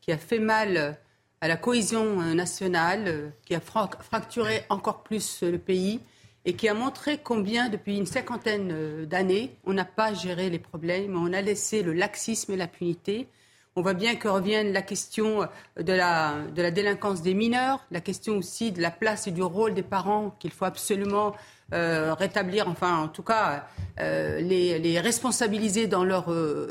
qui 0.02 0.12
a 0.12 0.18
fait 0.18 0.40
mal 0.40 0.98
à 1.42 1.48
la 1.48 1.58
cohésion 1.58 2.22
euh, 2.22 2.34
nationale, 2.34 3.04
euh, 3.08 3.30
qui 3.46 3.56
a 3.56 3.60
fracturé 3.60 4.64
encore 4.70 5.02
plus 5.04 5.42
le 5.42 5.58
pays 5.58 6.00
et 6.46 6.54
qui 6.54 6.70
a 6.70 6.74
montré 6.74 7.18
combien, 7.18 7.70
depuis 7.70 7.98
une 7.98 8.06
cinquantaine 8.06 8.70
euh, 8.72 9.06
d'années, 9.06 9.56
on 9.66 9.74
n'a 9.74 9.86
pas 9.86 10.14
géré 10.14 10.50
les 10.50 10.60
problèmes, 10.60 11.16
on 11.16 11.34
a 11.34 11.42
laissé 11.42 11.84
le 11.84 11.94
laxisme 11.94 12.54
et 12.54 12.58
l'impunité. 12.58 13.28
On 13.76 13.82
voit 13.82 13.94
bien 13.94 14.16
que 14.16 14.28
revienne 14.28 14.74
la 14.74 14.82
question 14.82 15.48
de 15.80 15.94
la, 15.94 16.42
de 16.54 16.62
la 16.62 16.72
délinquance 16.72 17.22
des 17.22 17.34
mineurs, 17.34 17.86
la 17.90 18.02
question 18.02 18.36
aussi 18.36 18.74
de 18.74 18.82
la 18.82 18.92
place 18.92 19.28
et 19.28 19.32
du 19.32 19.42
rôle 19.42 19.74
des 19.74 19.84
parents 19.84 20.36
qu'il 20.40 20.52
faut 20.52 20.66
absolument 20.66 21.34
euh, 21.74 22.14
rétablir, 22.14 22.68
enfin 22.68 22.98
en 22.98 23.08
tout 23.08 23.24
cas 23.24 23.66
euh, 24.02 24.42
les, 24.42 24.78
les, 24.78 25.00
responsabiliser 25.00 25.88
dans 25.88 26.04
leur, 26.04 26.26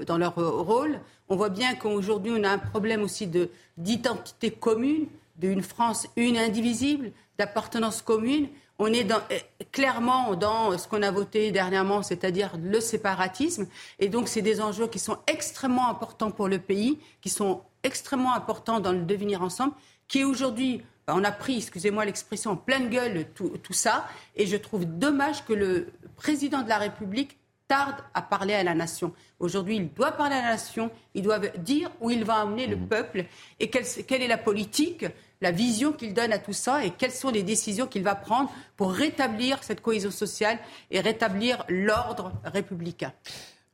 dans 0.04 0.18
leur 0.18 0.34
rôle. 0.34 1.00
On 1.30 1.36
voit 1.36 1.48
bien 1.48 1.74
qu'aujourd'hui 1.74 2.32
on 2.36 2.44
a 2.44 2.50
un 2.50 2.58
problème 2.58 3.02
aussi 3.02 3.30
d'identité 3.78 4.50
commune, 4.50 5.06
d'une 5.36 5.62
France 5.62 6.06
une 6.16 6.36
indivisible, 6.36 7.12
d'appartenance 7.38 8.02
commune 8.02 8.48
on 8.80 8.86
est 8.86 9.06
eh, 9.28 9.64
clairement 9.72 10.34
dans 10.34 10.76
ce 10.78 10.88
qu'on 10.88 11.02
a 11.02 11.10
voté 11.10 11.52
dernièrement, 11.52 12.02
c'est-à-dire 12.02 12.56
le 12.60 12.80
séparatisme. 12.80 13.66
Et 13.98 14.08
donc, 14.08 14.26
c'est 14.26 14.40
des 14.40 14.62
enjeux 14.62 14.86
qui 14.86 14.98
sont 14.98 15.18
extrêmement 15.26 15.90
importants 15.90 16.30
pour 16.30 16.48
le 16.48 16.58
pays, 16.58 16.98
qui 17.20 17.28
sont 17.28 17.60
extrêmement 17.82 18.34
importants 18.34 18.80
dans 18.80 18.92
le 18.92 19.02
devenir 19.02 19.42
ensemble, 19.42 19.74
qui 20.08 20.24
aujourd'hui, 20.24 20.82
bah, 21.06 21.12
on 21.14 21.22
a 21.24 21.30
pris, 21.30 21.58
excusez-moi 21.58 22.06
l'expression, 22.06 22.52
en 22.52 22.56
pleine 22.56 22.88
gueule 22.88 23.26
tout 23.34 23.72
ça. 23.74 24.08
Et 24.34 24.46
je 24.46 24.56
trouve 24.56 24.86
dommage 24.86 25.44
que 25.44 25.52
le 25.52 25.88
président 26.16 26.62
de 26.62 26.68
la 26.70 26.78
République 26.78 27.36
tarde 27.70 27.94
à 28.14 28.20
parler 28.20 28.54
à 28.54 28.64
la 28.64 28.74
nation. 28.74 29.12
Aujourd'hui, 29.38 29.76
il 29.76 29.94
doit 29.94 30.10
parler 30.10 30.34
à 30.34 30.42
la 30.42 30.50
nation, 30.50 30.90
il 31.14 31.22
doit 31.22 31.38
dire 31.38 31.88
où 32.00 32.10
il 32.10 32.24
va 32.24 32.40
amener 32.40 32.66
le 32.66 32.74
mmh. 32.74 32.88
peuple 32.88 33.24
et 33.60 33.70
quelle, 33.70 33.84
quelle 34.08 34.22
est 34.22 34.28
la 34.28 34.38
politique 34.38 35.06
la 35.40 35.52
vision 35.52 35.92
qu'il 35.92 36.12
donne 36.12 36.32
à 36.32 36.38
tout 36.38 36.52
ça 36.52 36.84
et 36.84 36.90
quelles 36.90 37.12
sont 37.12 37.30
les 37.30 37.44
décisions 37.44 37.86
qu'il 37.86 38.02
va 38.02 38.16
prendre 38.16 38.50
pour 38.76 38.90
rétablir 38.92 39.62
cette 39.62 39.82
cohésion 39.82 40.10
sociale 40.10 40.58
et 40.90 41.00
rétablir 41.00 41.64
l'ordre 41.68 42.32
républicain. 42.44 43.12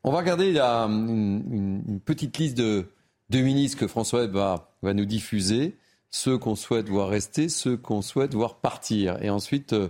On 0.05 0.13
va 0.13 0.19
regarder 0.19 0.53
la, 0.53 0.85
une, 0.85 2.01
petite 2.05 2.37
liste 2.37 2.57
de, 2.57 2.91
de 3.31 3.39
ministres 3.41 3.79
que 3.79 3.89
François 3.89 4.27
va, 4.27 4.71
va 4.83 4.93
nous 4.93 5.07
diffuser, 5.07 5.75
ceux 6.11 6.37
qu'on 6.37 6.55
souhaite 6.55 6.91
voir 6.91 7.09
rester, 7.09 7.49
ceux 7.49 7.79
qu'on 7.79 8.03
souhaite 8.03 8.35
voir 8.35 8.57
partir. 8.57 9.21
Et 9.23 9.31
ensuite, 9.31 9.73
euh, 9.73 9.89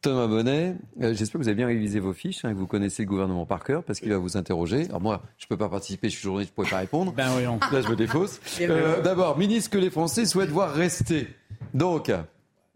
Thomas 0.00 0.28
Bonnet, 0.28 0.76
euh, 1.02 1.12
j'espère 1.12 1.32
que 1.40 1.44
vous 1.44 1.48
avez 1.48 1.56
bien 1.56 1.66
révisé 1.66 1.98
vos 1.98 2.12
fiches, 2.12 2.44
hein, 2.44 2.52
que 2.52 2.58
vous 2.58 2.68
connaissez 2.68 3.02
le 3.02 3.08
gouvernement 3.08 3.46
par 3.46 3.64
cœur, 3.64 3.82
parce 3.82 3.98
qu'il 3.98 4.10
va 4.10 4.18
vous 4.18 4.36
interroger. 4.36 4.84
Alors 4.88 5.00
moi, 5.00 5.22
je 5.38 5.46
ne 5.46 5.48
peux 5.48 5.56
pas 5.56 5.68
participer, 5.68 6.08
je 6.08 6.14
suis 6.14 6.22
journaliste, 6.22 6.52
je 6.56 6.60
ne 6.60 6.64
pourrais 6.64 6.70
pas 6.70 6.80
répondre. 6.80 7.12
Ben 7.16 7.28
voyons. 7.30 7.58
Là, 7.72 7.80
je 7.80 7.88
me 7.88 7.96
défausse. 7.96 8.40
Euh, 8.60 9.02
D'abord, 9.02 9.36
ministre 9.38 9.70
que 9.70 9.78
les 9.78 9.90
Français 9.90 10.24
souhaitent 10.24 10.50
voir 10.50 10.72
rester. 10.72 11.26
Donc, 11.74 12.12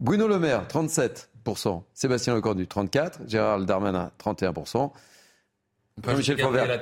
Bruno 0.01 0.27
Le 0.27 0.37
Maire, 0.37 0.67
37%. 0.67 1.83
Sébastien 1.93 2.35
Lecornu, 2.35 2.65
34%. 2.65 3.11
Gérald 3.27 3.65
Darmanin, 3.65 4.11
31%. 4.21 4.91
Michel 6.17 6.39
Fauvert, 6.39 6.79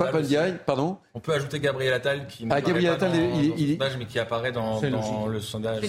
pardon 0.65 0.97
On 1.13 1.19
peut 1.19 1.33
ajouter 1.33 1.59
Gabriel 1.59 1.93
Attal 1.93 2.27
qui 2.27 2.47
ah, 2.49 2.61
Gabriel 2.61 2.93
Attal, 2.93 3.11
il, 3.57 3.77
mais 3.99 4.05
qui 4.05 4.19
apparaît 4.19 4.53
dans, 4.53 4.79
le 5.27 5.39
sondage. 5.39 5.83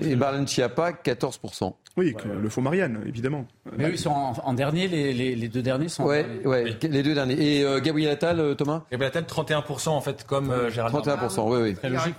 Et 0.00 0.16
Marlène 0.16 0.48
Schiappa, 0.48 0.92
14%. 0.92 1.74
Oui, 1.98 2.14
le 2.40 2.48
faux 2.48 2.60
Marianne, 2.60 3.02
évidemment. 3.06 3.44
Mais 3.76 3.86
oui, 3.86 3.90
ils 3.94 3.98
sont 3.98 4.10
en, 4.10 4.54
dernier, 4.54 4.86
les, 4.88 5.48
deux 5.48 5.62
derniers 5.62 5.88
sont. 5.88 6.04
Ouais, 6.04 6.24
ouais 6.44 6.76
les 6.80 7.02
deux 7.02 7.14
derniers. 7.14 7.58
Et 7.58 7.64
euh, 7.64 7.80
Gabriel 7.80 8.12
Attal, 8.12 8.38
euh, 8.40 8.54
Thomas? 8.54 8.84
Gabriel 8.90 9.12
Attal, 9.16 9.24
31% 9.24 9.88
en 9.88 10.00
fait, 10.00 10.24
comme 10.24 10.50
euh, 10.50 10.70
Gérald 10.70 10.94
31%, 10.94 11.50
oui, 11.50 11.58
oui. 11.62 11.74
Très 11.74 11.90
logique, 11.90 12.14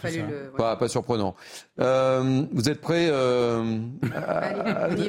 pas, 0.58 0.76
pas, 0.76 0.88
surprenant. 0.88 1.36
vous 1.78 2.70
êtes 2.70 2.82
prêts 2.82 3.08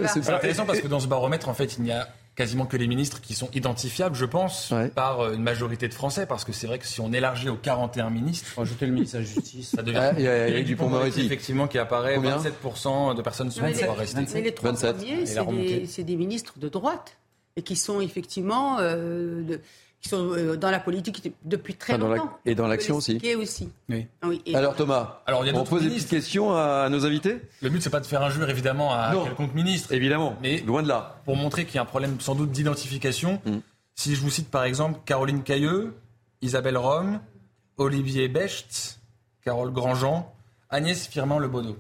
C'est 0.09 0.31
intéressant 0.31 0.65
parce 0.65 0.81
que 0.81 0.89
dans 0.89 1.01
ce 1.01 1.09
baromètre, 1.09 1.49
en 1.49 1.55
fait, 1.55 1.77
il 1.77 1.85
n'y 1.85 1.93
a 1.93 2.09
quasiment 2.41 2.65
que 2.65 2.79
les 2.79 2.87
ministres 2.87 3.21
qui 3.21 3.35
sont 3.35 3.51
identifiables, 3.53 4.17
je 4.17 4.25
pense, 4.25 4.73
par 4.95 5.21
euh, 5.21 5.35
une 5.35 5.43
majorité 5.43 5.89
de 5.89 5.93
Français, 5.93 6.25
parce 6.25 6.43
que 6.43 6.53
c'est 6.53 6.67
vrai 6.67 6.79
que 6.79 6.87
si 6.87 6.99
on 7.03 7.13
élargit 7.13 7.51
aux 7.51 7.57
41 7.57 8.09
ministres, 8.09 8.59
ajouter 8.59 8.87
le 8.87 8.93
ministre 8.93 9.19
de 9.19 9.25
la 9.25 9.29
Justice, 9.29 9.69
ça 9.77 9.83
devient. 9.83 9.99
Ah, 10.01 10.13
il 10.17 10.25
y 10.25 10.27
a, 10.27 10.51
du 10.51 10.65
Dupond-Moretti 10.65 11.21
effectivement 11.21 11.69
qui 11.69 11.77
apparaît. 11.77 12.19
27% 12.19 13.15
de 13.15 13.21
personnes 13.21 13.51
sont 13.51 13.61
pour 13.61 13.97
rester. 13.99 14.23
Mais 14.33 14.41
les 14.41 14.55
trois 14.55 14.73
premiers, 14.73 15.27
c'est 15.85 16.03
des, 16.03 16.17
ministres 16.17 16.59
de 16.59 16.71
droite 16.71 17.19
et 17.57 17.63
qui 17.63 17.77
sont 17.77 18.01
effectivement 18.01 18.79
euh, 18.81 19.59
qui 20.01 20.09
sont 20.09 20.33
euh, 20.33 20.57
dans 20.57 20.71
la 20.71 20.81
politique 20.81 21.33
depuis 21.45 21.75
très 21.75 21.99
longtemps. 21.99 22.39
et 22.47 22.55
dans 22.55 22.67
l'action 22.67 22.97
aussi. 22.97 23.21
aussi. 23.37 23.69
Oui. 23.89 24.07
Ah 24.23 24.29
Alors 24.55 24.75
Thomas, 24.75 25.23
Alors, 25.27 25.45
il 25.45 25.53
y 25.53 25.57
a 25.57 25.59
on 25.59 25.65
pose 25.65 25.83
des 25.83 25.91
petites 25.91 26.09
questions 26.09 26.57
à 26.57 26.89
nos 26.89 27.05
invités 27.05 27.41
Le 27.61 27.69
but, 27.69 27.83
c'est 27.83 27.91
pas 27.91 28.01
de 28.01 28.07
faire 28.07 28.23
injure 28.23 28.49
évidemment 28.49 28.93
à 28.93 29.13
quelconque 29.25 29.55
ministre. 29.55 29.93
Évidemment, 29.93 30.37
mais 30.43 30.61
loin 30.61 30.83
de 30.83 30.89
là. 30.89 31.21
Pour 31.25 31.37
montrer 31.37 31.67
qu'il 31.67 31.75
y 31.75 31.79
a 31.79 31.83
un 31.83 31.87
problème 31.87 32.19
sans 32.21 32.35
doute 32.35 32.51
d'identification, 32.51 33.43
mm. 33.45 33.59
si 33.95 34.15
je 34.15 34.21
vous 34.21 34.31
cite 34.31 34.51
par 34.51 34.65
exemple 34.65 35.01
Caroline 35.05 35.43
Cailleux, 35.43 35.95
Isabelle 36.41 36.79
Rome, 36.79 37.21
Olivier 37.77 38.29
Becht, 38.29 39.01
Carole 39.45 39.73
Grandjean, 39.73 40.33
Agnès 40.71 41.07
Firmin 41.07 41.39
Lebono. 41.39 41.77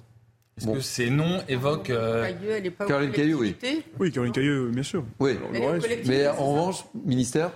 Est-ce 0.58 0.66
que 0.66 0.80
ces 0.80 1.08
noms 1.08 1.42
évoquent. 1.48 1.88
Euh... 1.88 2.30
Caroline 2.86 3.12
Cailleux, 3.12 3.36
oui. 3.36 3.56
Oui, 3.98 4.12
Caroline 4.12 4.34
Cailleux, 4.34 4.68
bien 4.68 4.82
sûr. 4.82 5.04
Oui, 5.18 5.38
mais 6.06 6.28
en 6.28 6.52
revanche, 6.52 6.84
ministère 7.06 7.50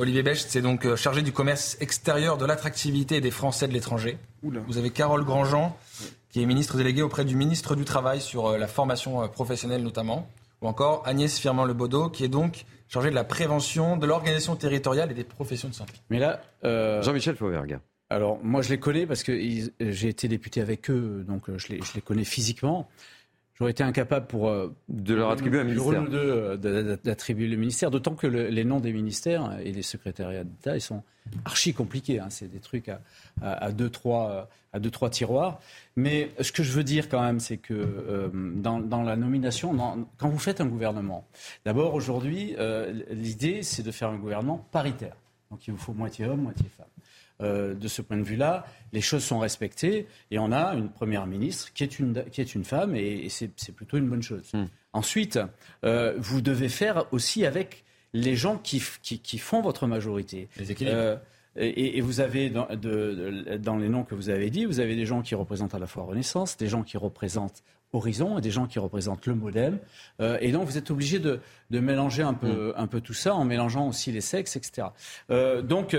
Olivier 0.00 0.22
Becht, 0.22 0.46
c'est 0.48 0.62
donc 0.62 0.86
euh, 0.86 0.94
chargé 0.94 1.22
du 1.22 1.32
commerce 1.32 1.76
extérieur, 1.80 2.38
de 2.38 2.46
l'attractivité 2.46 3.20
des 3.20 3.32
Français 3.32 3.66
de 3.66 3.72
l'étranger. 3.72 4.16
Vous 4.44 4.78
avez 4.78 4.90
Carole 4.90 5.24
Grandjean, 5.24 5.76
qui 6.30 6.40
est 6.40 6.46
ministre 6.46 6.76
déléguée 6.76 7.02
auprès 7.02 7.24
du 7.24 7.34
ministre 7.34 7.74
du 7.74 7.84
Travail 7.84 8.20
sur 8.20 8.46
euh, 8.46 8.58
la 8.58 8.68
formation 8.68 9.24
euh, 9.24 9.26
professionnelle 9.26 9.82
notamment. 9.82 10.28
Ou 10.62 10.68
encore 10.68 11.02
Agnès 11.04 11.36
Firmin-Lebaudot, 11.40 12.10
qui 12.10 12.22
est 12.22 12.28
donc 12.28 12.64
chargée 12.88 13.10
de 13.10 13.14
la 13.16 13.24
prévention, 13.24 13.96
de 13.96 14.06
l'organisation 14.06 14.54
territoriale 14.54 15.10
et 15.10 15.14
des 15.14 15.24
professions 15.24 15.68
de 15.68 15.74
santé. 15.74 15.94
Mais 16.10 16.20
là, 16.20 16.42
Jean-Michel 17.02 17.34
Fauvergue. 17.34 17.80
Alors, 18.10 18.38
moi, 18.42 18.62
je 18.62 18.70
les 18.70 18.78
connais 18.78 19.06
parce 19.06 19.22
que 19.22 19.36
j'ai 19.80 20.08
été 20.08 20.28
député 20.28 20.60
avec 20.60 20.90
eux, 20.90 21.24
donc 21.28 21.44
je 21.56 21.68
les, 21.68 21.82
je 21.82 21.94
les 21.94 22.00
connais 22.00 22.24
physiquement. 22.24 22.88
J'aurais 23.58 23.72
été 23.72 23.82
incapable 23.82 24.28
pour 24.28 24.48
euh, 24.48 24.72
de 24.88 25.14
leur 25.14 25.30
attribuer 25.30 25.58
un 25.58 25.64
ministère. 25.64 26.04
Euh, 26.12 26.56
d'attribuer 27.02 27.48
le 27.48 27.56
ministère, 27.56 27.90
d'autant 27.90 28.14
que 28.14 28.28
les 28.28 28.64
noms 28.64 28.78
des 28.78 28.92
ministères 28.92 29.58
et 29.64 29.72
les 29.72 29.82
secrétariats 29.82 30.44
d'État, 30.44 30.76
ils 30.76 30.80
sont 30.80 31.02
archi 31.44 31.74
compliqués. 31.74 32.20
Hein. 32.20 32.28
C'est 32.30 32.48
des 32.48 32.60
trucs 32.60 32.88
à, 32.88 33.00
à, 33.42 33.72
deux, 33.72 33.90
trois, 33.90 34.48
à 34.72 34.78
deux, 34.78 34.92
trois 34.92 35.10
tiroirs. 35.10 35.60
Mais 35.96 36.30
ce 36.40 36.52
que 36.52 36.62
je 36.62 36.70
veux 36.70 36.84
dire 36.84 37.08
quand 37.08 37.20
même, 37.20 37.40
c'est 37.40 37.56
que 37.56 37.74
euh, 37.74 38.28
dans, 38.32 38.78
dans, 38.78 39.02
la 39.02 39.16
nomination, 39.16 39.76
quand 40.18 40.28
vous 40.28 40.38
faites 40.38 40.60
un 40.60 40.66
gouvernement, 40.66 41.26
d'abord 41.64 41.94
aujourd'hui, 41.94 42.54
l'idée, 43.10 43.64
c'est 43.64 43.82
de 43.82 43.90
faire 43.90 44.10
un 44.10 44.18
gouvernement 44.18 44.64
paritaire. 44.70 45.16
Donc 45.50 45.66
il 45.66 45.72
vous 45.72 45.78
faut 45.78 45.94
moitié 45.94 46.26
homme, 46.26 46.42
moitié 46.42 46.66
femme. 46.76 46.86
Euh, 47.40 47.72
de 47.74 47.86
ce 47.86 48.02
point 48.02 48.16
de 48.16 48.24
vue-là, 48.24 48.66
les 48.92 49.00
choses 49.00 49.22
sont 49.22 49.38
respectées 49.38 50.08
et 50.32 50.40
on 50.40 50.50
a 50.50 50.74
une 50.74 50.88
première 50.88 51.24
ministre 51.26 51.72
qui 51.72 51.84
est 51.84 52.00
une, 52.00 52.24
qui 52.32 52.40
est 52.40 52.52
une 52.52 52.64
femme 52.64 52.96
et, 52.96 53.28
c'est 53.28 53.72
plutôt 53.72 53.96
une 53.96 54.08
bonne 54.08 54.22
chose. 54.22 54.42
Hmm. 54.52 54.64
Ensuite, 54.92 55.38
euh, 55.84 56.14
vous 56.18 56.40
devez 56.40 56.68
faire 56.68 57.04
aussi 57.12 57.46
avec 57.46 57.84
les 58.12 58.34
gens 58.34 58.58
qui, 58.58 58.82
qui, 59.02 59.38
font 59.38 59.60
votre 59.60 59.86
majorité. 59.86 60.48
Les 60.56 60.74
euh, 60.82 61.16
et, 61.54 62.00
vous 62.00 62.18
avez, 62.18 62.50
dans, 62.50 62.66
dans, 63.60 63.76
les 63.76 63.88
noms 63.88 64.02
que 64.02 64.16
vous 64.16 64.30
avez 64.30 64.50
dit, 64.50 64.64
vous 64.64 64.80
avez 64.80 64.96
des 64.96 65.06
gens 65.06 65.22
qui 65.22 65.36
représentent 65.36 65.76
à 65.76 65.78
la 65.78 65.86
fois 65.86 66.04
Renaissance, 66.04 66.56
des 66.56 66.66
gens 66.66 66.82
qui 66.82 66.96
représentent 66.96 67.62
Horizon 67.92 68.38
et 68.38 68.40
des 68.40 68.50
gens 68.50 68.66
qui 68.66 68.80
représentent 68.80 69.26
le 69.26 69.36
modem. 69.36 69.78
et 70.40 70.50
donc, 70.50 70.64
vous 70.64 70.76
êtes 70.76 70.90
obligé 70.90 71.20
de, 71.20 71.38
de 71.70 71.78
mélanger 71.78 72.22
un 72.22 72.34
peu, 72.34 72.70
hmm. 72.70 72.74
un 72.76 72.86
peu 72.88 73.00
tout 73.00 73.14
ça 73.14 73.36
en 73.36 73.44
mélangeant 73.44 73.86
aussi 73.86 74.10
les 74.10 74.20
sexes, 74.22 74.56
etc. 74.56 74.88
donc, 75.28 75.96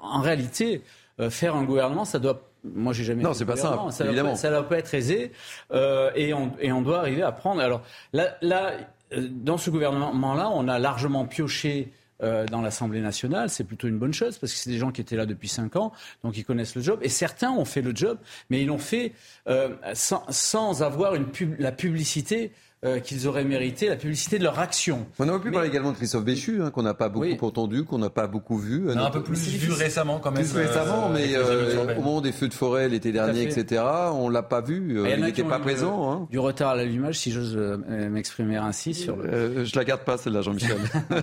en 0.00 0.20
réalité, 0.20 0.82
euh, 1.20 1.30
faire 1.30 1.54
un 1.54 1.64
gouvernement, 1.64 2.04
ça 2.04 2.18
doit 2.18 2.48
moi, 2.64 2.92
j'ai 2.92 3.02
jamais. 3.02 3.24
Non, 3.24 3.34
c'est 3.34 3.44
pas 3.44 3.56
simple, 3.56 3.90
ça 3.90 4.04
évidemment. 4.04 4.30
Va, 4.30 4.36
ça 4.36 4.48
ne 4.48 4.54
va 4.54 4.62
pas 4.62 4.78
être 4.78 4.94
aisé, 4.94 5.32
euh, 5.72 6.12
et, 6.14 6.32
on, 6.32 6.52
et 6.60 6.70
on 6.70 6.80
doit 6.80 7.00
arriver 7.00 7.22
à 7.22 7.32
prendre. 7.32 7.60
Alors 7.60 7.82
là, 8.12 8.36
là 8.40 8.74
euh, 9.12 9.28
dans 9.30 9.58
ce 9.58 9.70
gouvernement-là, 9.70 10.48
on 10.52 10.68
a 10.68 10.78
largement 10.78 11.26
pioché 11.26 11.92
euh, 12.22 12.46
dans 12.46 12.60
l'Assemblée 12.60 13.00
nationale, 13.00 13.50
c'est 13.50 13.64
plutôt 13.64 13.88
une 13.88 13.98
bonne 13.98 14.14
chose 14.14 14.38
parce 14.38 14.52
que 14.52 14.58
c'est 14.58 14.70
des 14.70 14.78
gens 14.78 14.92
qui 14.92 15.00
étaient 15.00 15.16
là 15.16 15.26
depuis 15.26 15.48
cinq 15.48 15.74
ans, 15.74 15.92
donc 16.22 16.36
ils 16.36 16.44
connaissent 16.44 16.76
le 16.76 16.82
job. 16.82 17.00
Et 17.02 17.08
certains 17.08 17.50
ont 17.50 17.64
fait 17.64 17.82
le 17.82 17.94
job, 17.96 18.18
mais 18.48 18.62
ils 18.62 18.66
l'ont 18.66 18.78
fait 18.78 19.12
euh, 19.48 19.70
sans, 19.94 20.24
sans, 20.30 20.82
avoir 20.82 21.16
une 21.16 21.26
pub, 21.26 21.58
la 21.58 21.72
publicité 21.72 22.52
euh, 22.84 22.98
qu'ils 22.98 23.28
auraient 23.28 23.44
mérité 23.44 23.88
la 23.88 23.94
publicité 23.94 24.40
de 24.40 24.42
leur 24.42 24.58
action. 24.58 25.06
On 25.20 25.28
aurait 25.28 25.38
pu 25.38 25.50
Mais... 25.50 25.52
parler 25.52 25.68
également 25.68 25.92
de 25.92 25.96
Christophe 25.96 26.24
Béchu, 26.24 26.62
hein, 26.62 26.72
qu'on 26.72 26.82
n'a 26.82 26.94
pas 26.94 27.08
beaucoup 27.08 27.26
oui. 27.26 27.38
entendu, 27.40 27.84
qu'on 27.84 27.98
n'a 27.98 28.10
pas 28.10 28.26
beaucoup 28.26 28.58
vu. 28.58 28.82
On 28.88 28.96
a 28.96 29.06
un 29.06 29.10
peu 29.10 29.22
plus 29.22 29.38
vu 29.50 29.70
récemment 29.70 30.18
quand 30.18 30.32
même. 30.32 30.44
Plus 30.44 30.56
récemment, 30.56 31.10
euh, 31.10 31.14
mais 31.14 31.36
euh, 31.36 31.96
au 31.96 32.02
moment 32.02 32.20
des 32.20 32.32
feux 32.32 32.48
de 32.48 32.54
forêt 32.54 32.88
l'été 32.88 33.12
dernier, 33.12 33.42
etc., 33.42 33.84
on 34.12 34.28
l'a 34.28 34.42
pas 34.42 34.60
vu. 34.60 35.00
il 35.08 35.24
n'était 35.24 35.44
pas 35.44 35.60
présent. 35.60 36.10
Hein. 36.10 36.28
Du 36.32 36.40
retard 36.40 36.70
à 36.70 36.76
l'allumage, 36.76 37.20
si 37.20 37.30
j'ose 37.30 37.56
m'exprimer 37.56 38.56
ainsi. 38.56 38.94
sur. 38.94 39.16
Le... 39.16 39.64
je 39.64 39.76
la 39.76 39.84
garde 39.84 40.02
pas 40.02 40.16
celle-là, 40.16 40.42
Jean-Michel. 40.42 40.76
mais, 41.10 41.22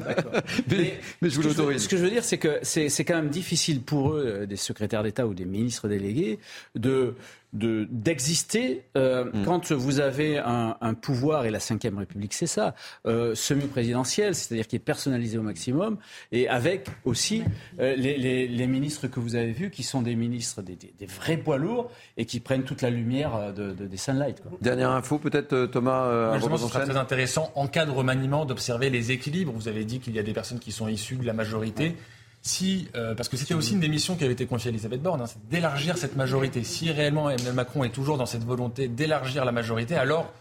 mais, 0.70 1.00
mais, 1.22 1.30
je 1.30 1.36
vous 1.36 1.42
l'autorise. 1.42 1.84
Ce 1.84 1.90
que 1.90 1.98
je 1.98 2.04
veux 2.04 2.10
dire, 2.10 2.24
c'est 2.24 2.38
que 2.38 2.60
c'est 2.64 3.04
quand 3.04 3.16
même 3.16 3.30
difficile 3.30 3.82
pour 3.82 4.14
eux, 4.14 4.46
des 4.48 4.56
secrétaires 4.56 5.04
d'État 5.04 5.28
ou 5.28 5.34
des 5.34 5.44
ministres 5.44 5.90
délégués, 5.90 6.40
de 6.76 7.16
d'exister 7.54 8.84
de, 8.94 9.00
euh, 9.00 9.26
mm. 9.26 9.46
quand 9.46 9.72
vous 9.72 10.00
avez 10.00 10.38
un, 10.38 10.78
un, 10.82 10.94
pouvoir, 10.94 11.46
et 11.46 11.52
la 11.52 11.60
Ve 11.60 11.98
République 11.98 12.34
c'est 12.34 12.48
ça, 12.48 12.76
euh, 13.06 13.34
semi-présidentiel, 13.34 14.36
c'est-à-dire 14.36 14.68
qui 14.68 14.76
est 14.76 14.80
personnalisé 14.80 15.38
au 15.38 15.42
maximum, 15.42 15.98
et 16.32 16.48
avec 16.48 16.88
aussi 17.06 17.44
euh, 17.80 17.96
les, 17.96 18.18
les, 18.18 18.48
les, 18.48 18.68
ministres 18.68 19.08
que 19.08 19.20
vous 19.20 19.36
avez 19.36 19.52
vus, 19.52 19.72
qui 19.72 19.84
sont 19.84 20.02
des 20.02 20.16
ministres, 20.16 20.62
des, 20.62 20.76
des, 20.76 20.94
des 20.98 21.06
vrais 21.06 21.38
poids 21.38 21.58
lourds, 21.58 21.92
et 22.18 22.26
qui 22.26 22.40
prennent 22.40 22.64
toute 22.64 22.82
la 22.82 22.90
lumière 22.90 23.54
de, 23.54 23.72
de, 23.72 23.86
des 23.86 23.98
sunlight. 23.98 24.42
Quoi. 24.42 24.58
Dernière 24.62 24.92
info 24.92 25.18
peut-être 25.18 25.66
Thomas 25.66 26.06
euh, 26.06 26.34
Justement, 26.36 26.58
ce 26.58 26.68
sera 26.68 26.86
très 26.86 26.98
intéressant 26.98 27.52
en 27.56 27.68
cas 27.68 27.86
de 27.86 27.92
remaniement 27.92 28.46
d'observer 28.46 28.90
les 28.90 29.12
équilibres. 29.12 29.52
Vous 29.52 29.68
avez 29.68 29.86
dit 29.86 30.00
qu'il 30.00 30.14
y 30.16 30.20
a 30.20 30.24
des 30.24 30.34
personnes 30.34 30.60
qui 30.60 30.72
sont 30.72 30.88
issues 30.88 31.16
de 31.16 31.26
la 31.26 31.34
majorité. 31.34 31.96
Si, 32.42 32.88
euh, 32.96 33.16
parce 33.16 33.28
que 33.28 33.36
c'était 33.36 33.54
aussi 33.54 33.74
une 33.74 33.82
des 33.82 33.90
missions 33.90 34.16
qui 34.16 34.24
avait 34.24 34.34
été 34.34 34.46
confiée 34.46 34.70
à 34.70 34.72
Elisabeth 34.72 35.02
Borne, 35.02 35.22
hein, 35.22 35.28
c'est 35.28 35.46
d'élargir 35.50 35.98
cette 35.98 36.16
majorité. 36.16 36.64
Si 36.64 36.90
réellement 36.92 37.30
Emmanuel 37.30 37.54
Macron 37.54 37.84
est 37.84 37.90
toujours 37.90 38.18
dans 38.18 38.26
cette 38.26 38.46
volonté 38.46 38.88
d'élargir 38.88 39.44
la 39.44 39.52
majorité, 39.52 39.96
alors 39.96 40.32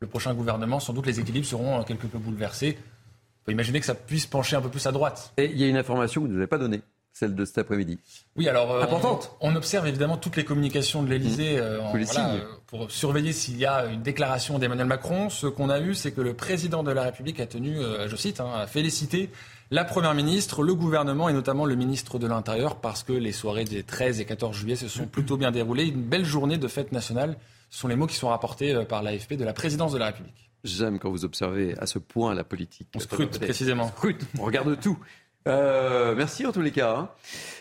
le 0.00 0.06
prochain 0.06 0.34
gouvernement, 0.34 0.78
sans 0.78 0.92
doute 0.92 1.06
les 1.06 1.18
équilibres 1.18 1.46
seront 1.46 1.82
quelque 1.82 2.06
peu 2.06 2.18
bouleversés. 2.18 2.78
On 2.78 3.46
peut 3.46 3.52
imaginer 3.52 3.80
que 3.80 3.86
ça 3.86 3.94
puisse 3.94 4.26
pencher 4.26 4.54
un 4.54 4.60
peu 4.60 4.68
plus 4.68 4.86
à 4.86 4.92
droite. 4.92 5.32
Et 5.36 5.46
il 5.46 5.58
y 5.58 5.64
a 5.64 5.66
une 5.68 5.76
information 5.76 6.20
que 6.20 6.26
vous 6.26 6.28
ne 6.28 6.34
nous 6.34 6.40
avez 6.40 6.46
pas 6.46 6.58
donnée 6.58 6.82
celle 7.18 7.34
de 7.34 7.44
cet 7.44 7.58
après-midi. 7.58 7.98
Oui, 8.36 8.48
alors 8.48 8.72
euh, 8.72 8.82
importante. 8.82 9.32
On, 9.40 9.52
on, 9.52 9.56
observe 9.56 9.86
évidemment 9.88 10.16
toutes 10.16 10.36
les 10.36 10.44
communications 10.44 11.02
de 11.02 11.10
l'Elysée 11.10 11.56
mmh. 11.56 11.60
euh, 11.60 11.78
voilà, 11.92 12.34
euh, 12.34 12.40
pour 12.66 12.90
surveiller 12.90 13.32
s'il 13.32 13.58
y 13.58 13.66
a 13.66 13.86
une 13.86 14.02
déclaration 14.02 14.58
d'Emmanuel 14.58 14.86
Macron. 14.86 15.28
Ce 15.28 15.46
qu'on 15.46 15.68
a 15.68 15.80
eu, 15.80 15.94
c'est 15.94 16.12
que 16.12 16.20
le 16.20 16.34
président 16.34 16.82
de 16.82 16.92
la 16.92 17.02
République 17.02 17.40
a 17.40 17.46
tenu, 17.46 17.78
euh, 17.78 18.08
je 18.08 18.16
cite, 18.16 18.40
hein, 18.40 18.50
à 18.54 18.66
féliciter 18.66 19.30
la 19.70 19.84
Première 19.84 20.14
ministre, 20.14 20.62
le 20.62 20.74
gouvernement 20.74 21.28
et 21.28 21.32
notamment 21.32 21.66
le 21.66 21.74
ministre 21.74 22.18
de 22.18 22.26
l'Intérieur 22.26 22.76
parce 22.76 23.02
que 23.02 23.12
les 23.12 23.32
soirées 23.32 23.64
des 23.64 23.82
13 23.82 24.20
et 24.20 24.24
14 24.24 24.56
juillet 24.56 24.76
se 24.76 24.88
sont 24.88 25.06
plutôt 25.06 25.36
bien 25.36 25.50
déroulées. 25.50 25.86
Une 25.86 26.02
belle 26.02 26.24
journée 26.24 26.58
de 26.58 26.68
fête 26.68 26.92
nationale. 26.92 27.36
Ce 27.70 27.80
sont 27.80 27.88
les 27.88 27.96
mots 27.96 28.06
qui 28.06 28.16
sont 28.16 28.28
rapportés 28.28 28.84
par 28.88 29.02
l'AFP 29.02 29.34
de 29.34 29.44
la 29.44 29.52
présidence 29.52 29.92
de 29.92 29.98
la 29.98 30.06
République. 30.06 30.48
J'aime 30.64 30.98
quand 30.98 31.10
vous 31.10 31.24
observez 31.24 31.76
à 31.78 31.86
ce 31.86 31.98
point 31.98 32.34
la 32.34 32.44
politique. 32.44 32.88
On 32.94 32.98
scrute 32.98 33.38
précisément. 33.38 33.84
On 33.84 33.88
scrute, 33.88 34.22
on 34.38 34.44
regarde 34.44 34.78
tout. 34.80 34.98
Euh, 35.46 36.14
merci 36.14 36.46
en 36.46 36.52
tous 36.52 36.60
les 36.60 36.72
cas. 36.72 36.96
Hein. 36.96 37.10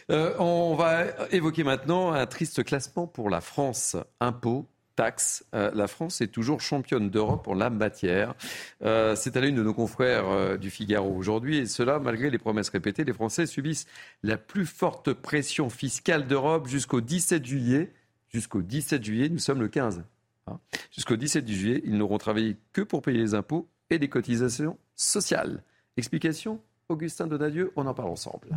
Euh, 0.10 0.34
on 0.40 0.76
va 0.76 1.06
évoquer 1.32 1.64
maintenant 1.64 2.12
un 2.12 2.26
triste 2.26 2.64
classement 2.64 3.08
pour 3.08 3.30
la 3.30 3.42
France. 3.42 3.96
Impôts, 4.20 4.68
taxes. 4.98 5.46
Euh, 5.54 5.72
la 5.74 5.88
France 5.88 6.20
est 6.20 6.28
toujours 6.28 6.60
championne 6.60 7.10
d'Europe 7.10 7.48
en 7.48 7.54
la 7.54 7.70
matière. 7.70 8.36
Euh, 8.84 9.16
c'est 9.16 9.38
à 9.38 9.42
l'une 9.42 9.56
de 9.56 9.64
nos 9.64 9.74
confrères 9.74 10.28
euh, 10.28 10.58
du 10.58 10.70
Figaro 10.70 11.16
aujourd'hui. 11.16 11.60
Et 11.60 11.66
cela, 11.66 12.00
malgré 12.00 12.30
les 12.30 12.38
promesses 12.38 12.70
répétées, 12.70 13.06
les 13.06 13.14
Français 13.14 13.46
subissent 13.46 13.88
la 14.24 14.38
plus 14.38 14.66
forte 14.66 15.14
pression 15.14 15.70
fiscale 15.70 16.28
d'Europe 16.28 16.68
jusqu'au 16.68 17.00
17 17.00 17.46
juillet. 17.46 17.94
Jusqu'au 18.28 18.62
17 18.62 19.02
juillet, 19.02 19.30
nous 19.30 19.40
sommes 19.40 19.62
le 19.62 19.70
15. 19.70 20.04
Hein. 20.48 20.60
Jusqu'au 20.92 21.16
17 21.16 21.48
juillet, 21.48 21.82
ils 21.86 21.98
n'auront 21.98 22.18
travaillé 22.18 22.58
que 22.74 22.82
pour 22.82 23.02
payer 23.02 23.20
les 23.20 23.36
impôts 23.36 23.70
et 23.90 23.98
les 23.98 24.10
cotisations 24.10 24.78
sociales. 24.96 25.64
Explication 25.96 26.60
Augustin 26.90 27.28
Donadieu, 27.28 27.72
on 27.76 27.86
en 27.86 27.94
parle 27.94 28.10
ensemble. 28.10 28.50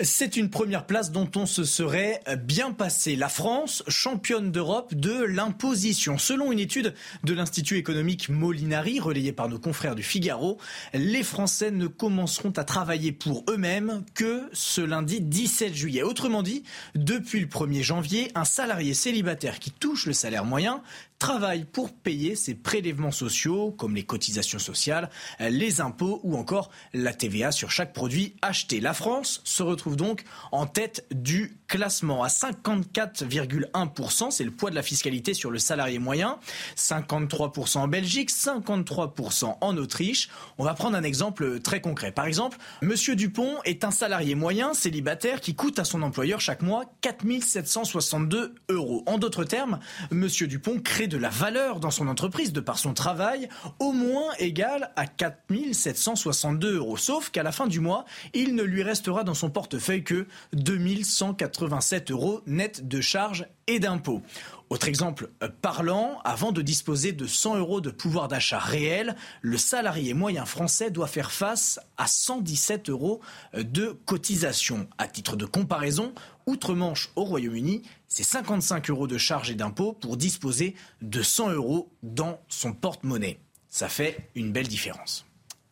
C'est 0.00 0.36
une 0.36 0.48
première 0.48 0.86
place 0.86 1.10
dont 1.10 1.28
on 1.34 1.44
se 1.44 1.64
serait 1.64 2.20
bien 2.44 2.70
passé. 2.70 3.16
La 3.16 3.28
France, 3.28 3.82
championne 3.88 4.52
d'Europe 4.52 4.94
de 4.94 5.24
l'imposition. 5.24 6.18
Selon 6.18 6.52
une 6.52 6.60
étude 6.60 6.94
de 7.24 7.34
l'Institut 7.34 7.78
économique 7.78 8.28
Molinari, 8.28 9.00
relayée 9.00 9.32
par 9.32 9.48
nos 9.48 9.58
confrères 9.58 9.96
du 9.96 10.04
Figaro, 10.04 10.58
les 10.94 11.24
Français 11.24 11.72
ne 11.72 11.88
commenceront 11.88 12.52
à 12.52 12.62
travailler 12.62 13.10
pour 13.10 13.42
eux-mêmes 13.50 14.04
que 14.14 14.48
ce 14.52 14.80
lundi 14.80 15.20
17 15.20 15.74
juillet. 15.74 16.04
Autrement 16.04 16.44
dit, 16.44 16.62
depuis 16.94 17.40
le 17.40 17.46
1er 17.46 17.82
janvier, 17.82 18.30
un 18.36 18.44
salarié 18.44 18.94
célibataire 18.94 19.58
qui 19.58 19.72
touche 19.72 20.06
le 20.06 20.12
salaire 20.12 20.44
moyen 20.44 20.80
travaille 21.18 21.64
pour 21.64 21.92
payer 21.92 22.36
ses 22.36 22.54
prélèvements 22.54 23.10
sociaux, 23.10 23.72
comme 23.72 23.94
les 23.94 24.04
cotisations 24.04 24.58
sociales, 24.58 25.10
les 25.40 25.80
impôts 25.80 26.20
ou 26.22 26.36
encore 26.36 26.70
la 26.94 27.12
TVA 27.12 27.50
sur 27.50 27.70
chaque 27.70 27.92
produit 27.92 28.36
acheté. 28.40 28.80
La 28.80 28.94
France 28.94 29.40
se 29.44 29.62
retrouve 29.62 29.96
donc 29.96 30.24
en 30.52 30.66
tête 30.66 31.06
du 31.10 31.58
classement 31.66 32.22
à 32.22 32.28
54,1%. 32.28 34.30
C'est 34.30 34.44
le 34.44 34.50
poids 34.50 34.70
de 34.70 34.74
la 34.74 34.82
fiscalité 34.82 35.34
sur 35.34 35.50
le 35.50 35.58
salarié 35.58 35.98
moyen. 35.98 36.38
53% 36.76 37.78
en 37.78 37.88
Belgique, 37.88 38.30
53% 38.30 39.56
en 39.60 39.76
Autriche. 39.76 40.30
On 40.56 40.64
va 40.64 40.74
prendre 40.74 40.96
un 40.96 41.02
exemple 41.02 41.60
très 41.60 41.80
concret. 41.80 42.12
Par 42.12 42.26
exemple, 42.26 42.58
Monsieur 42.80 43.16
Dupont 43.16 43.56
est 43.64 43.84
un 43.84 43.90
salarié 43.90 44.34
moyen 44.34 44.72
célibataire 44.72 45.40
qui 45.40 45.54
coûte 45.54 45.78
à 45.78 45.84
son 45.84 46.02
employeur 46.02 46.40
chaque 46.40 46.62
mois 46.62 46.84
4762 47.00 48.54
euros. 48.68 49.02
En 49.06 49.18
d'autres 49.18 49.44
termes, 49.44 49.80
Monsieur 50.10 50.46
Dupont 50.46 50.78
crée 50.78 51.07
de 51.08 51.18
la 51.18 51.28
valeur 51.28 51.80
dans 51.80 51.90
son 51.90 52.08
entreprise 52.08 52.52
de 52.52 52.60
par 52.60 52.78
son 52.78 52.94
travail 52.94 53.48
au 53.78 53.92
moins 53.92 54.32
égal 54.38 54.92
à 54.96 55.06
4762 55.06 56.76
euros. 56.76 56.96
Sauf 56.96 57.30
qu'à 57.30 57.42
la 57.42 57.52
fin 57.52 57.66
du 57.66 57.80
mois, 57.80 58.04
il 58.34 58.54
ne 58.54 58.62
lui 58.62 58.82
restera 58.82 59.24
dans 59.24 59.34
son 59.34 59.50
portefeuille 59.50 60.04
que 60.04 60.26
2187 60.52 62.10
euros 62.10 62.42
net 62.46 62.86
de 62.86 63.00
charges 63.00 63.46
et 63.66 63.78
d'impôts. 63.78 64.22
Autre 64.70 64.88
exemple 64.88 65.30
parlant, 65.62 66.20
avant 66.24 66.52
de 66.52 66.60
disposer 66.60 67.12
de 67.12 67.26
100 67.26 67.56
euros 67.56 67.80
de 67.80 67.90
pouvoir 67.90 68.28
d'achat 68.28 68.58
réel, 68.58 69.16
le 69.40 69.56
salarié 69.56 70.12
moyen 70.12 70.44
français 70.44 70.90
doit 70.90 71.06
faire 71.06 71.32
face 71.32 71.80
à 71.96 72.06
117 72.06 72.90
euros 72.90 73.20
de 73.54 73.98
cotisation. 74.04 74.86
À 74.98 75.06
titre 75.06 75.36
de 75.36 75.46
comparaison, 75.46 76.12
outre-Manche 76.48 77.10
au 77.14 77.24
Royaume-Uni, 77.24 77.82
c'est 78.08 78.24
55 78.24 78.90
euros 78.90 79.06
de 79.06 79.18
charges 79.18 79.50
et 79.50 79.54
d'impôts 79.54 79.92
pour 79.92 80.16
disposer 80.16 80.74
de 81.02 81.22
100 81.22 81.50
euros 81.50 81.88
dans 82.02 82.40
son 82.48 82.72
porte-monnaie. 82.72 83.38
Ça 83.68 83.88
fait 83.88 84.16
une 84.34 84.50
belle 84.50 84.66
différence. 84.66 85.26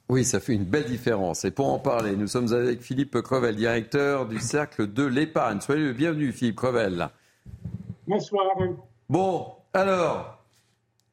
Oui, 0.09 0.25
ça 0.25 0.39
fait 0.39 0.53
une 0.53 0.65
belle 0.65 0.85
différence. 0.85 1.45
Et 1.45 1.51
pour 1.51 1.73
en 1.73 1.79
parler, 1.79 2.15
nous 2.15 2.29
sommes 2.29 2.53
avec 2.53 2.81
Philippe 2.81 3.21
Crevel, 3.23 3.57
directeur 3.57 4.29
du 4.29 4.39
Cercle 4.39 4.93
de 4.93 5.05
l'Épargne. 5.05 5.61
Soyez 5.61 5.83
le 5.83 5.93
bienvenu, 5.93 6.31
Philippe 6.31 6.57
Crevel. 6.57 7.09
Bonsoir. 8.07 8.47
Bon, 9.09 9.53
alors, 9.73 10.45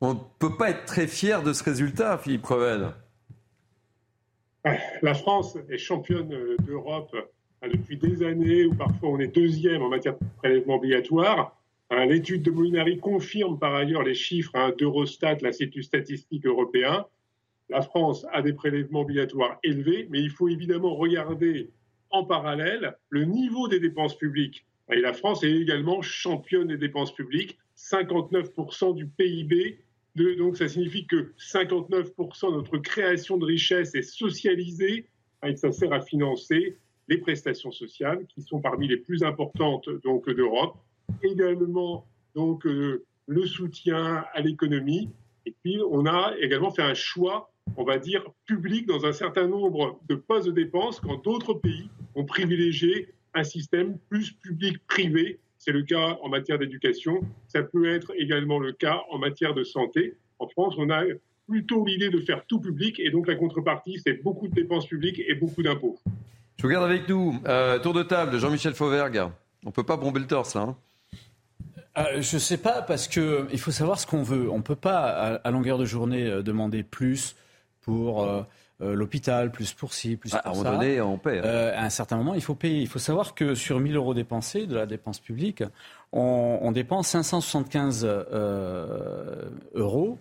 on 0.02 0.14
ne 0.14 0.20
peut 0.38 0.56
pas 0.58 0.70
être 0.70 0.86
très 0.86 1.08
fier 1.08 1.42
de 1.42 1.54
ce 1.54 1.64
résultat, 1.64 2.18
Philippe 2.18 2.44
Crevel. 2.44 2.92
La 5.02 5.14
France 5.14 5.58
est 5.70 5.78
championne 5.78 6.30
d'Europe 6.60 7.16
depuis 7.68 7.98
des 7.98 8.24
années, 8.24 8.66
où 8.66 8.74
parfois 8.74 9.10
on 9.10 9.20
est 9.20 9.28
deuxième 9.28 9.82
en 9.82 9.90
matière 9.90 10.14
de 10.14 10.26
prélèvement 10.38 10.76
obligatoire. 10.76 11.58
Hein, 11.90 12.06
l'étude 12.06 12.44
de 12.44 12.52
Molinari 12.52 13.00
confirme 13.00 13.60
par 13.60 13.76
ailleurs 13.76 14.04
les 14.04 14.16
chiffres 14.16 14.56
hein, 14.56 14.74
d'Eurostat, 14.78 15.38
l'Institut 15.42 15.84
statistique 15.84 16.46
européen. 16.46 17.06
La 17.70 17.82
France 17.82 18.26
a 18.32 18.42
des 18.42 18.54
prélèvements 18.54 19.02
obligatoires 19.02 19.60
élevés, 19.64 20.08
mais 20.10 20.20
il 20.22 20.30
faut 20.30 20.50
évidemment 20.50 20.96
regarder 20.96 21.70
en 22.10 22.24
parallèle 22.24 22.96
le 23.10 23.26
niveau 23.26 23.68
des 23.68 23.80
dépenses 23.80 24.18
publiques. 24.18 24.66
Et 24.92 25.00
la 25.00 25.14
France 25.14 25.44
est 25.44 25.52
également 25.52 26.02
championne 26.02 26.68
des 26.68 26.78
dépenses 26.78 27.14
publiques, 27.14 27.58
59% 27.78 28.96
du 28.96 29.08
PIB. 29.08 29.80
donc 30.38 30.58
ça 30.58 30.68
signifie 30.68 31.08
que 31.08 31.34
59% 31.38 32.52
de 32.52 32.56
notre 32.58 32.78
création 32.78 33.38
de 33.38 33.46
richesse 33.46 33.96
est 33.96 34.04
socialisée 34.04 35.08
et 35.46 35.56
ça 35.56 35.72
sert 35.72 35.94
à 35.94 36.02
financer 36.02 36.78
les 37.08 37.18
prestations 37.18 37.72
sociales 37.72 38.26
qui 38.28 38.42
sont 38.42 38.62
parmi 38.62 38.88
les 38.88 38.98
plus 38.98 39.24
importantes 39.24 39.90
donc 40.04 40.30
d'Europe. 40.30 40.78
Également 41.22 42.08
donc 42.36 42.66
euh, 42.66 43.06
le 43.28 43.46
soutien 43.46 44.26
à 44.34 44.42
l'économie. 44.42 45.10
Et 45.46 45.54
puis 45.64 45.80
on 45.90 46.06
a 46.06 46.34
également 46.40 46.72
fait 46.72 46.84
un 46.84 46.94
choix, 46.94 47.52
on 47.76 47.84
va 47.84 47.98
dire, 47.98 48.24
public 48.46 48.88
dans 48.88 49.06
un 49.06 49.14
certain 49.14 49.48
nombre 49.48 50.00
de 50.08 50.16
postes 50.16 50.48
de 50.48 50.54
dépenses 50.54 51.00
quand 51.00 51.22
d'autres 51.24 51.54
pays 51.54 51.90
ont 52.16 52.26
privilégié 52.26 53.10
un 53.34 53.44
système 53.44 53.98
plus 54.10 54.32
public-privé, 54.32 55.40
C'est 55.58 55.72
le 55.72 55.84
cas 55.84 56.20
en 56.22 56.30
matière 56.30 56.60
d'éducation. 56.60 57.22
Ça 57.48 57.64
peut 57.64 57.90
être 57.90 58.12
également 58.18 58.60
le 58.60 58.74
cas 58.74 59.02
en 59.10 59.18
matière 59.18 59.54
de 59.54 59.64
santé. 59.64 60.16
En 60.40 60.48
France, 60.48 60.76
on 60.78 60.90
a 60.90 61.04
plutôt 61.48 61.86
l'idée 61.86 62.10
de 62.10 62.20
faire 62.20 62.46
tout 62.46 62.60
public 62.60 63.00
et 63.00 63.10
donc 63.10 63.28
la 63.28 63.36
contrepartie, 63.36 64.00
c'est 64.06 64.22
beaucoup 64.24 64.48
de 64.48 64.54
dépenses 64.54 64.88
publiques 64.88 65.22
et 65.26 65.36
beaucoup 65.36 65.64
d'impôts. 65.64 65.98
Je 66.64 66.68
vous 66.70 66.72
garde 66.72 66.86
avec 66.86 67.10
nous. 67.10 67.42
Euh, 67.46 67.78
tour 67.78 67.92
de 67.94 68.04
table, 68.04 68.38
Jean-Michel 68.40 68.74
Fauvergue. 68.74 69.22
On 69.66 69.72
peut 69.72 69.84
pas 69.84 69.98
bomber 69.98 70.22
le 70.22 70.28
torse 70.28 70.56
là. 70.56 70.62
Hein. 70.62 70.78
Euh, 71.98 72.22
je 72.22 72.38
sais 72.38 72.56
pas 72.56 72.82
parce 72.82 73.10
que 73.10 73.50
il 73.52 73.60
faut 73.60 73.72
savoir 73.72 74.00
ce 74.00 74.08
qu'on 74.08 74.24
veut. 74.24 74.50
On 74.50 74.62
peut 74.62 74.78
pas 74.78 75.42
à, 75.44 75.52
longueur 75.52 75.78
de 75.78 75.84
journée 75.84 76.26
euh, 76.26 76.42
demander 76.42 76.84
plus 76.84 77.36
pour 77.82 78.24
euh, 78.24 78.44
l'hôpital, 78.80 79.52
plus 79.52 79.74
pour 79.74 79.94
ci, 79.94 80.16
plus 80.16 80.34
ah, 80.34 80.42
pour 80.42 80.52
à 80.52 80.54
ça. 80.54 80.60
À 80.62 80.62
un 80.62 80.64
moment 80.64 80.82
donné, 80.82 81.02
on 81.02 81.18
paie. 81.18 81.40
Hein. 81.40 81.74
à 81.76 81.84
un 81.84 81.90
certain 81.90 82.16
moment, 82.16 82.34
il 82.34 82.42
faut 82.42 82.56
payer. 82.56 82.80
Il 82.80 82.88
faut 82.88 82.98
savoir 82.98 83.36
que 83.36 83.56
sur 83.56 83.82
1000 83.82 83.98
euros 83.98 84.14
dépensés 84.14 84.66
de 84.66 84.76
la 84.76 84.86
dépense 84.86 85.20
publique, 85.20 85.66
on, 86.14 86.60
on 86.62 86.72
dépense 86.72 87.10
575 87.10 88.08
euros 89.76 90.18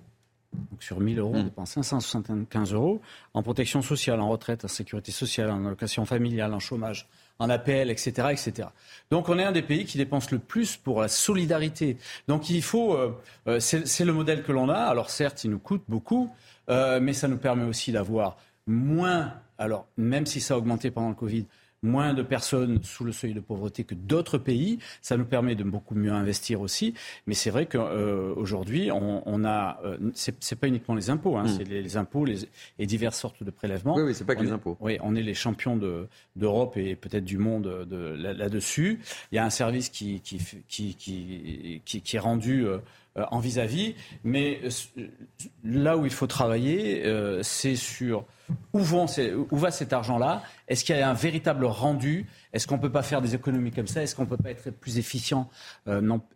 donc 0.53 0.83
sur 0.83 1.01
1000 1.01 1.19
euros, 1.19 1.33
on 1.35 1.41
hmm. 1.41 1.45
dépense 1.45 1.71
575 1.71 2.75
euros 2.75 3.01
en 3.35 3.43
protection 3.43 3.83
sociale, 3.83 4.21
en 4.21 4.29
retraite, 4.29 4.65
en 4.65 4.69
sécurité 4.69 5.13
sociale, 5.13 5.51
en 5.51 5.65
allocation 5.65 6.05
familiale, 6.05 6.53
en 6.53 6.61
chômage, 6.61 7.09
en 7.39 7.49
APL, 7.49 7.91
etc., 7.91 8.29
etc. 8.31 8.69
Donc 9.11 9.29
on 9.29 9.39
est 9.39 9.45
un 9.45 9.53
des 9.53 9.63
pays 9.63 9.85
qui 9.85 9.99
dépense 9.99 10.31
le 10.31 10.39
plus 10.39 10.77
pour 10.77 11.01
la 11.01 11.09
solidarité. 11.09 11.97
Donc 12.29 12.51
il 12.51 12.63
faut, 12.63 12.95
euh, 12.95 13.17
euh, 13.47 13.61
c'est 13.61 14.05
le 14.05 14.13
modèle 14.13 14.43
que 14.43 14.53
l'on 14.53 14.69
a. 14.69 14.79
Alors 14.79 15.11
certes, 15.11 15.45
il 15.45 15.51
nous 15.51 15.59
coûte 15.59 15.83
beaucoup, 15.89 16.31
euh, 16.69 17.01
mais 17.01 17.13
ça 17.13 17.29
nous 17.29 17.39
permet 17.39 17.65
aussi 17.65 17.93
d'avoir 17.93 18.37
moins. 18.67 19.33
Alors 19.59 19.87
même 19.97 20.27
si 20.27 20.41
ça 20.41 20.55
a 20.55 20.57
augmenté 20.59 20.91
pendant 20.91 21.09
le 21.09 21.15
Covid, 21.15 21.47
moins 21.83 22.15
de 22.15 22.23
personnes 22.23 22.81
sous 22.83 23.05
le 23.05 23.13
seuil 23.13 23.35
de 23.35 23.41
pauvreté 23.41 23.85
que 23.85 23.95
d'autres 23.95 24.39
pays. 24.39 24.79
Ça 25.01 25.17
nous 25.17 25.25
permet 25.25 25.55
de 25.55 25.65
beaucoup 25.65 25.95
mieux 25.95 26.13
investir 26.13 26.61
aussi. 26.61 26.95
Mais 27.27 27.35
c'est 27.35 27.51
vrai 27.51 27.67
qu'aujourd'hui, 27.67 28.91
on, 28.93 29.23
on, 29.27 29.45
a. 29.45 29.81
Euh, 29.85 29.97
c'est 30.15 30.57
pas 30.57 30.69
uniquement 30.69 30.95
les 30.95 31.11
impôts, 31.11 31.37
hein, 31.37 31.45
hmm. 31.45 31.57
c'est 31.59 31.65
les, 31.65 31.97
impôts 31.97 32.25
les, 32.25 32.49
et 32.79 32.87
diverses 32.87 33.19
sortes 33.19 33.43
de 33.43 33.51
prélèvements. 33.51 33.97
Oui, 33.97 34.03
oui, 34.03 34.15
c'est 34.15 34.25
pas 34.25 34.35
que 34.35 34.43
les 34.43 34.53
impôts. 34.53 34.77
Oui, 34.81 34.99
on 35.03 35.15
est 35.17 35.23
les 35.23 35.35
champions 35.35 35.77
d'Europe 36.37 36.77
et 36.77 36.95
peut-être 36.97 37.25
du 37.25 37.39
monde 37.39 37.87
de, 37.89 38.15
là-dessus. 38.33 39.01
Il 39.33 39.37
y 39.37 39.39
a 39.39 39.45
un 39.45 39.51
service 39.51 39.89
qui, 39.89 40.21
qui, 40.21 40.39
qui, 40.69 40.95
qui, 41.85 42.01
qui 42.01 42.17
est 42.17 42.21
rendu. 42.21 42.67
Euh, 42.67 42.73
euh, 42.73 42.79
en 43.17 43.39
vis-à-vis. 43.39 43.95
Mais 44.25 44.61
euh, 44.65 45.07
là 45.65 45.97
où 45.97 46.05
il 46.07 46.13
faut 46.13 46.27
travailler, 46.27 47.05
euh, 47.05 47.43
c'est 47.43 47.77
sur 47.77 48.25
où, 48.73 48.81
vont, 48.81 49.07
où, 49.51 49.57
va 49.57 49.71
cet 49.71 49.93
argent-là 49.93 50.43
Est-ce 50.69 50.85
qu'il 50.85 50.97
y 50.97 51.01
a 51.01 51.09
un 51.09 51.15
véritable 51.15 51.65
rendu? 51.65 52.27
Est-ce 52.53 52.67
qu'on 52.67 52.77
ne 52.77 52.83
peut 52.83 52.93
pas 52.93 53.03
faire 53.03 53.23
des 53.23 53.35
économies 53.35 53.71
comme 53.71 53.87
ça? 53.87 54.03
Est-ce 54.03 54.15
qu'on 54.15 54.25
ne 54.25 54.29
peut 54.29 54.37
pas 54.37 54.51
être 54.51 54.71
plus 54.71 54.99
efficient 54.99 55.49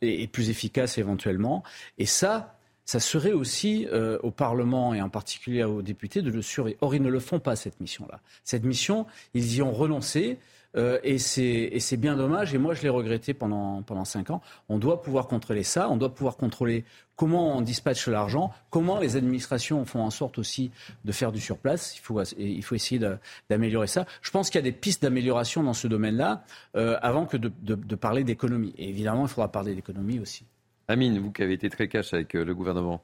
et, 0.01 0.27
plus 0.27 0.51
efficace 0.51 0.99
éventuellement? 0.99 1.63
Et 1.99 2.07
ça, 2.07 2.59
ça 2.85 3.01
serait 3.01 3.33
aussi 3.33 3.87
au 4.23 4.31
Parlement 4.31 4.95
et 4.95 5.03
en 5.03 5.11
particulier 5.11 5.65
aux 5.65 5.83
députés 5.83 6.23
de 6.23 6.31
le 6.31 6.41
surveiller. 6.41 6.79
Or, 6.81 6.95
ils 6.95 7.03
ne 7.03 7.11
le 7.11 7.21
font 7.21 7.39
pas, 7.39 7.55
cette 7.55 7.81
mission-là. 7.81 8.21
Cette 8.45 8.65
mission, 8.65 9.07
ils 9.35 9.57
y 9.57 9.63
ont 9.63 9.73
renoncé. 9.73 10.39
Euh, 10.77 10.99
et 11.03 11.19
c'est 11.19 11.97
bien 11.97 12.17
dommage. 12.17 12.55
Et 12.55 12.59
moi, 12.59 12.75
je 12.75 12.83
l'ai 12.83 12.89
regretté 12.89 13.35
pendant, 13.35 13.83
pendant 13.83 14.05
cinq 14.05 14.31
ans. 14.31 14.43
On 14.69 14.79
doit 14.79 15.03
pouvoir 15.03 15.27
contrôler 15.27 15.63
ça. 15.63 15.89
On 15.91 15.97
doit 15.97 16.15
pouvoir 16.15 16.37
contrôler 16.37 16.85
comment 17.17 17.57
on 17.57 17.63
dispatche 17.63 18.09
l'argent, 18.09 18.53
comment 18.71 19.01
les 19.01 19.17
administrations 19.17 19.85
font 19.85 20.03
en 20.03 20.11
sorte 20.11 20.39
aussi 20.39 20.71
de 21.05 21.13
faire 21.13 21.33
du 21.33 21.41
surplace. 21.41 21.97
Il 21.97 22.01
faut, 22.01 22.23
il 22.39 22.63
faut 22.63 22.75
essayer 22.75 23.01
d'améliorer 23.49 23.87
ça. 23.87 24.07
Je 24.23 24.31
pense 24.31 24.51
qu'il 24.51 24.59
y 24.59 24.63
a 24.63 24.71
des 24.71 24.73
pistes 24.73 25.03
d'amélioration 25.03 25.63
dans 25.63 25.73
ce 25.73 25.89
domaine-là 25.89 26.45
euh, 26.77 26.99
avant 27.03 27.25
que 27.27 27.37
de, 27.37 27.51
de, 27.63 27.95
parler 27.95 28.23
d'économie. 28.23 28.75
Et 28.77 28.89
évidemment, 28.91 29.23
il 29.23 29.29
faudra 29.29 29.51
parler 29.51 29.75
d'économie 29.75 30.21
aussi. 30.21 30.45
Amine, 30.89 31.19
vous 31.19 31.33
qui 31.33 31.43
avez 31.43 31.55
été 31.55 31.71
très 31.71 31.89
cash 31.89 32.13
avec 32.15 32.35
euh, 32.37 32.45
le 32.45 32.55
gouvernement. 32.55 33.03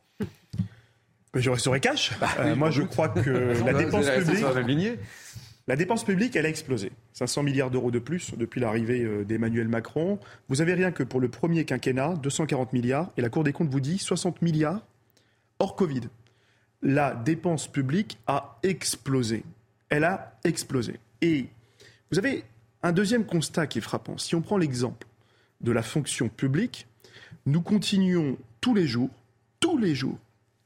Je 1.34 1.48
resterai 1.48 1.80
cash. 1.80 2.12
Bah 2.20 2.54
moi, 2.54 2.70
je 2.70 2.82
crois 2.82 3.08
que 3.08 3.30
la 3.64 3.72
dépense 3.72 4.06
publique. 4.10 4.98
La 5.68 5.76
dépense 5.76 6.04
publique, 6.04 6.34
elle 6.34 6.46
a 6.46 6.48
explosé. 6.48 6.90
500 7.12 7.44
milliards 7.44 7.70
d'euros 7.70 7.92
de 7.92 8.00
plus 8.00 8.34
depuis 8.36 8.60
l'arrivée 8.60 9.04
euh, 9.04 9.24
d'Emmanuel 9.24 9.68
Macron. 9.68 10.18
Vous 10.48 10.60
avez 10.60 10.74
rien 10.74 10.90
que 10.90 11.04
pour 11.04 11.20
le 11.20 11.28
premier 11.28 11.64
quinquennat, 11.64 12.14
240 12.16 12.72
milliards. 12.72 13.10
Et 13.16 13.20
la 13.20 13.28
Cour 13.28 13.44
des 13.44 13.52
comptes 13.52 13.70
vous 13.70 13.80
dit 13.80 13.98
60 13.98 14.42
milliards 14.42 14.84
hors 15.60 15.76
Covid. 15.76 16.02
La 16.82 17.14
dépense 17.14 17.68
publique 17.68 18.18
a 18.26 18.58
explosé. 18.64 19.44
Elle 19.88 20.02
a 20.02 20.36
explosé. 20.42 20.98
Et 21.20 21.46
vous 22.10 22.18
avez 22.18 22.42
un 22.82 22.90
deuxième 22.90 23.24
constat 23.24 23.68
qui 23.68 23.78
est 23.78 23.82
frappant. 23.82 24.18
Si 24.18 24.34
on 24.34 24.42
prend 24.42 24.56
l'exemple 24.56 25.06
de 25.60 25.70
la 25.70 25.82
fonction 25.82 26.28
publique, 26.28 26.88
nous 27.46 27.60
continuons 27.60 28.36
tous 28.60 28.74
les 28.74 28.88
jours, 28.88 29.10
tous 29.60 29.78
les 29.78 29.94
jours, 29.94 30.18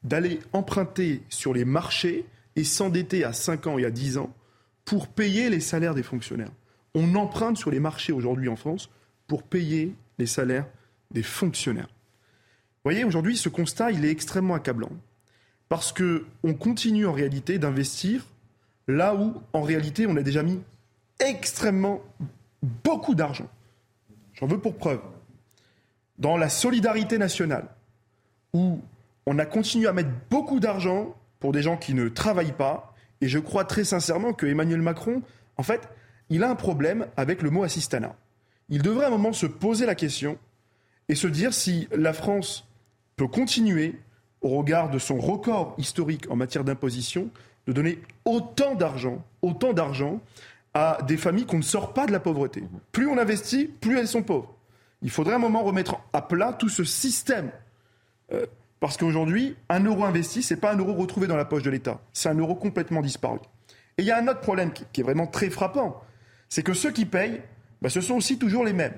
d'aller 0.03 0.39
emprunter 0.53 1.21
sur 1.29 1.53
les 1.53 1.65
marchés 1.65 2.25
et 2.55 2.63
s'endetter 2.63 3.23
à 3.23 3.33
5 3.33 3.67
ans 3.67 3.77
et 3.77 3.85
à 3.85 3.91
10 3.91 4.17
ans 4.17 4.33
pour 4.87 5.09
payer 5.09 5.49
les 5.49 5.59
salaires 5.59 5.93
des 5.93 6.01
fonctionnaires. 6.01 6.51
On 6.95 7.13
emprunte 7.15 7.57
sur 7.57 7.69
les 7.69 7.81
marchés 7.81 8.13
aujourd'hui 8.13 8.47
en 8.47 8.55
France 8.55 8.89
pour 9.27 9.43
payer 9.43 9.93
les 10.17 10.25
salaires 10.25 10.65
des 11.11 11.23
fonctionnaires. 11.23 11.89
Vous 11.89 12.91
voyez, 12.91 13.03
aujourd'hui, 13.03 13.35
ce 13.35 13.49
constat, 13.49 13.91
il 13.91 14.05
est 14.05 14.09
extrêmement 14.09 14.53
accablant. 14.53 14.91
Parce 15.67 15.91
qu'on 15.91 16.53
continue 16.53 17.05
en 17.05 17.11
réalité 17.11 17.59
d'investir 17.59 18.25
là 18.87 19.13
où, 19.13 19.33
en 19.51 19.61
réalité, 19.61 20.07
on 20.07 20.15
a 20.15 20.23
déjà 20.23 20.41
mis 20.41 20.61
extrêmement 21.19 22.01
beaucoup 22.61 23.13
d'argent. 23.13 23.49
J'en 24.35 24.47
veux 24.47 24.59
pour 24.59 24.77
preuve. 24.77 25.01
Dans 26.17 26.37
la 26.37 26.47
solidarité 26.47 27.17
nationale, 27.17 27.67
où 28.53 28.79
on 29.25 29.37
a 29.37 29.45
continué 29.45 29.87
à 29.87 29.93
mettre 29.93 30.11
beaucoup 30.29 30.61
d'argent 30.61 31.13
pour 31.41 31.51
des 31.51 31.61
gens 31.61 31.75
qui 31.75 31.93
ne 31.93 32.07
travaillent 32.07 32.55
pas, 32.55 32.95
et 33.21 33.27
je 33.27 33.39
crois 33.39 33.65
très 33.65 33.83
sincèrement 33.83 34.33
que 34.33 34.45
Emmanuel 34.45 34.81
Macron, 34.81 35.21
en 35.57 35.63
fait, 35.63 35.89
il 36.29 36.43
a 36.43 36.49
un 36.49 36.55
problème 36.55 37.07
avec 37.15 37.41
le 37.41 37.49
mot 37.49 37.63
assistanat. 37.63 38.15
Il 38.69 38.81
devrait 38.81 39.05
à 39.05 39.07
un 39.07 39.11
moment 39.11 39.33
se 39.33 39.45
poser 39.45 39.85
la 39.85 39.95
question 39.95 40.37
et 41.09 41.15
se 41.15 41.27
dire 41.27 41.53
si 41.53 41.87
la 41.95 42.13
France 42.13 42.67
peut 43.15 43.27
continuer, 43.27 43.99
au 44.41 44.49
regard 44.49 44.89
de 44.89 44.99
son 44.99 45.19
record 45.19 45.73
historique 45.77 46.29
en 46.29 46.35
matière 46.35 46.63
d'imposition, 46.63 47.29
de 47.65 47.73
donner 47.73 47.99
autant 48.25 48.75
d'argent, 48.75 49.23
autant 49.41 49.73
d'argent 49.73 50.21
à 50.73 50.99
des 51.07 51.17
familles 51.17 51.45
qu'on 51.45 51.57
ne 51.57 51.63
sort 51.63 51.93
pas 51.93 52.05
de 52.05 52.11
la 52.11 52.19
pauvreté. 52.19 52.63
Plus 52.91 53.07
on 53.07 53.17
investit, 53.17 53.65
plus 53.65 53.97
elles 53.97 54.07
sont 54.07 54.21
pauvres. 54.21 54.53
Il 55.01 55.09
faudrait 55.09 55.33
à 55.33 55.37
un 55.37 55.39
moment 55.39 55.63
remettre 55.63 55.97
à 56.13 56.21
plat 56.21 56.53
tout 56.53 56.69
ce 56.69 56.83
système. 56.83 57.51
Euh, 58.31 58.45
parce 58.79 58.97
qu'aujourd'hui, 58.97 59.55
un 59.69 59.83
euro 59.83 60.05
investi, 60.05 60.43
ce 60.43 60.53
n'est 60.53 60.59
pas 60.59 60.73
un 60.73 60.77
euro 60.77 60.93
retrouvé 60.93 61.27
dans 61.27 61.35
la 61.35 61.45
poche 61.45 61.63
de 61.63 61.69
l'État. 61.69 61.99
C'est 62.13 62.29
un 62.29 62.37
euro 62.37 62.55
complètement 62.55 63.01
disparu. 63.01 63.39
Et 63.97 64.03
il 64.03 64.05
y 64.05 64.11
a 64.11 64.17
un 64.17 64.27
autre 64.27 64.41
problème 64.41 64.71
qui, 64.71 65.01
est 65.01 65.03
vraiment 65.03 65.25
très 65.25 65.49
frappant. 65.49 66.01
C'est 66.49 66.61
que 66.61 66.73
ceux 66.73 66.91
qui 66.91 67.05
payent, 67.05 67.41
bah, 67.81 67.89
ce 67.89 68.01
sont 68.01 68.15
aussi 68.15 68.37
toujours 68.37 68.63
les 68.63 68.73
mêmes. 68.73 68.93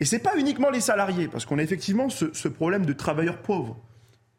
Et 0.00 0.04
ce 0.04 0.16
n'est 0.16 0.22
pas 0.22 0.36
uniquement 0.36 0.70
les 0.70 0.80
salariés, 0.80 1.28
parce 1.28 1.46
qu'on 1.46 1.58
a 1.58 1.62
effectivement 1.62 2.08
ce, 2.08 2.48
problème 2.48 2.84
de 2.84 2.92
travailleurs 2.92 3.38
pauvres 3.38 3.76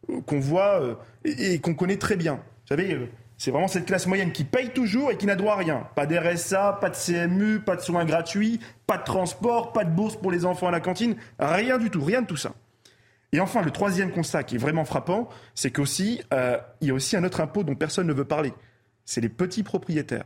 euh, 0.10 0.20
qu'on 0.22 0.40
voit 0.40 0.82
euh, 0.82 0.96
et, 1.24 1.60
qu'on 1.60 1.74
connaît 1.74 1.98
très 1.98 2.18
bien. 2.18 2.36
Vous 2.36 2.68
savez, 2.68 2.94
euh, 2.94 3.08
c'est 3.38 3.52
vraiment 3.52 3.70
cette 3.70 3.86
classe 3.86 4.06
moyenne 4.08 4.34
qui 4.34 4.44
paye 4.44 4.72
toujours 4.72 5.12
et 5.12 5.18
qui 5.18 5.26
n'a 5.26 5.38
droit 5.38 5.54
à 5.54 5.58
rien. 5.58 5.88
Pas 5.96 6.06
d'RSA, 6.06 6.80
pas 6.82 6.90
de 6.90 6.96
CMU, 6.96 7.62
pas 7.62 7.78
de 7.78 7.82
soins 7.82 8.04
gratuits, 8.04 8.60
pas 8.86 8.98
de 8.98 9.04
transport, 9.06 9.72
pas 9.72 9.86
de 9.86 9.92
bourse 9.92 10.18
pour 10.18 10.32
les 10.32 10.46
enfants 10.46 10.68
à 10.68 10.72
la 10.72 10.82
cantine, 10.82 11.16
rien 11.40 11.78
du 11.78 11.90
tout, 11.90 12.04
rien 12.04 12.22
de 12.22 12.28
tout 12.28 12.38
ça. 12.38 12.52
Et 13.36 13.42
enfin, 13.42 13.62
le 13.62 13.72
troisième 13.72 14.12
constat 14.12 14.44
qui 14.44 14.56
est 14.56 14.58
vraiment 14.58 14.86
frappant, 14.86 15.28
c'est 15.56 15.70
qu'aussi, 15.70 16.22
euh, 16.34 16.58
il 16.80 16.88
y 16.88 16.92
a 16.92 16.94
aussi 16.94 17.18
un 17.18 17.24
autre 17.26 17.42
impôt 17.42 17.66
dont 17.66 17.76
personne 17.76 18.08
ne 18.08 18.14
veut 18.14 18.24
parler. 18.24 18.54
C'est 19.04 19.20
les 19.20 19.28
petits 19.28 19.62
propriétaires. 19.62 20.24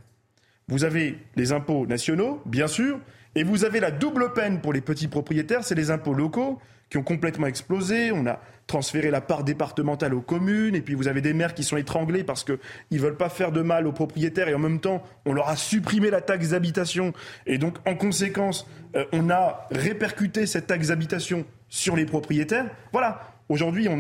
Vous 0.68 0.84
avez 0.84 1.18
les 1.36 1.52
impôts 1.52 1.88
nationaux, 1.88 2.40
bien 2.45 2.68
sûr, 2.68 2.99
et 3.34 3.44
vous 3.44 3.65
avez 3.65 3.80
la 3.80 3.90
double 3.90 4.34
peine 4.34 4.61
pour 4.61 4.73
les 4.73 4.81
petits 4.81 5.07
propriétaires, 5.07 5.64
c'est 5.64 5.73
les 5.73 5.90
impôts 5.90 6.14
locaux 6.14 6.60
qui 6.90 6.98
ont 6.98 7.03
complètement 7.03 7.48
explosé. 7.48 8.11
On 8.11 8.26
a 8.26 8.40
transféré 8.68 9.10
la 9.10 9.22
part 9.22 9.44
départementale 9.44 10.14
aux 10.14 10.22
communes, 10.22 10.76
et 10.76 10.82
puis 10.82 10.94
vous 10.94 11.07
avez 11.07 11.22
des 11.22 11.34
maires 11.34 11.53
qui 11.53 11.64
sont 11.64 11.78
étranglés 11.78 12.24
parce 12.24 12.44
qu'ils 12.44 12.57
ne 12.91 12.99
veulent 12.99 13.18
pas 13.18 13.30
faire 13.30 13.52
de 13.52 13.61
mal 13.61 13.88
aux 13.88 13.91
propriétaires, 13.91 14.48
et 14.48 14.53
en 14.53 14.60
même 14.60 14.80
temps, 14.80 15.03
on 15.26 15.34
leur 15.34 15.49
a 15.49 15.56
supprimé 15.56 16.10
la 16.10 16.22
taxe 16.22 16.49
d'habitation. 16.49 17.14
Et 17.45 17.57
donc, 17.57 17.78
en 17.86 17.95
conséquence, 17.95 18.68
euh, 18.95 19.06
on 19.11 19.30
a 19.30 19.68
répercuté 19.72 20.45
cette 20.45 20.68
taxe 20.68 20.88
d'habitation 20.88 21.45
sur 21.68 21.95
les 21.95 22.06
propriétaires. 22.06 22.70
Voilà, 22.91 23.22
aujourd'hui, 23.49 23.88
on, 23.90 23.99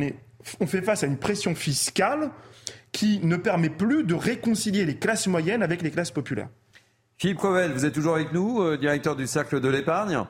on 0.59 0.67
fait 0.67 0.81
face 0.81 1.03
à 1.03 1.07
une 1.07 1.17
pression 1.17 1.55
fiscale 1.55 2.31
qui 2.91 3.19
ne 3.23 3.35
permet 3.35 3.69
plus 3.69 4.03
de 4.03 4.15
réconcilier 4.15 4.85
les 4.85 4.97
classes 4.97 5.27
moyennes 5.27 5.63
avec 5.63 5.81
les 5.81 5.91
classes 5.91 6.11
populaires. 6.11 6.49
Philippe 7.17 7.37
Crevel, 7.37 7.73
vous 7.73 7.85
êtes 7.85 7.93
toujours 7.93 8.15
avec 8.15 8.31
nous, 8.33 8.61
euh, 8.61 8.77
directeur 8.77 9.15
du 9.15 9.27
Cercle 9.27 9.59
de 9.59 9.67
l'épargne 9.67 10.23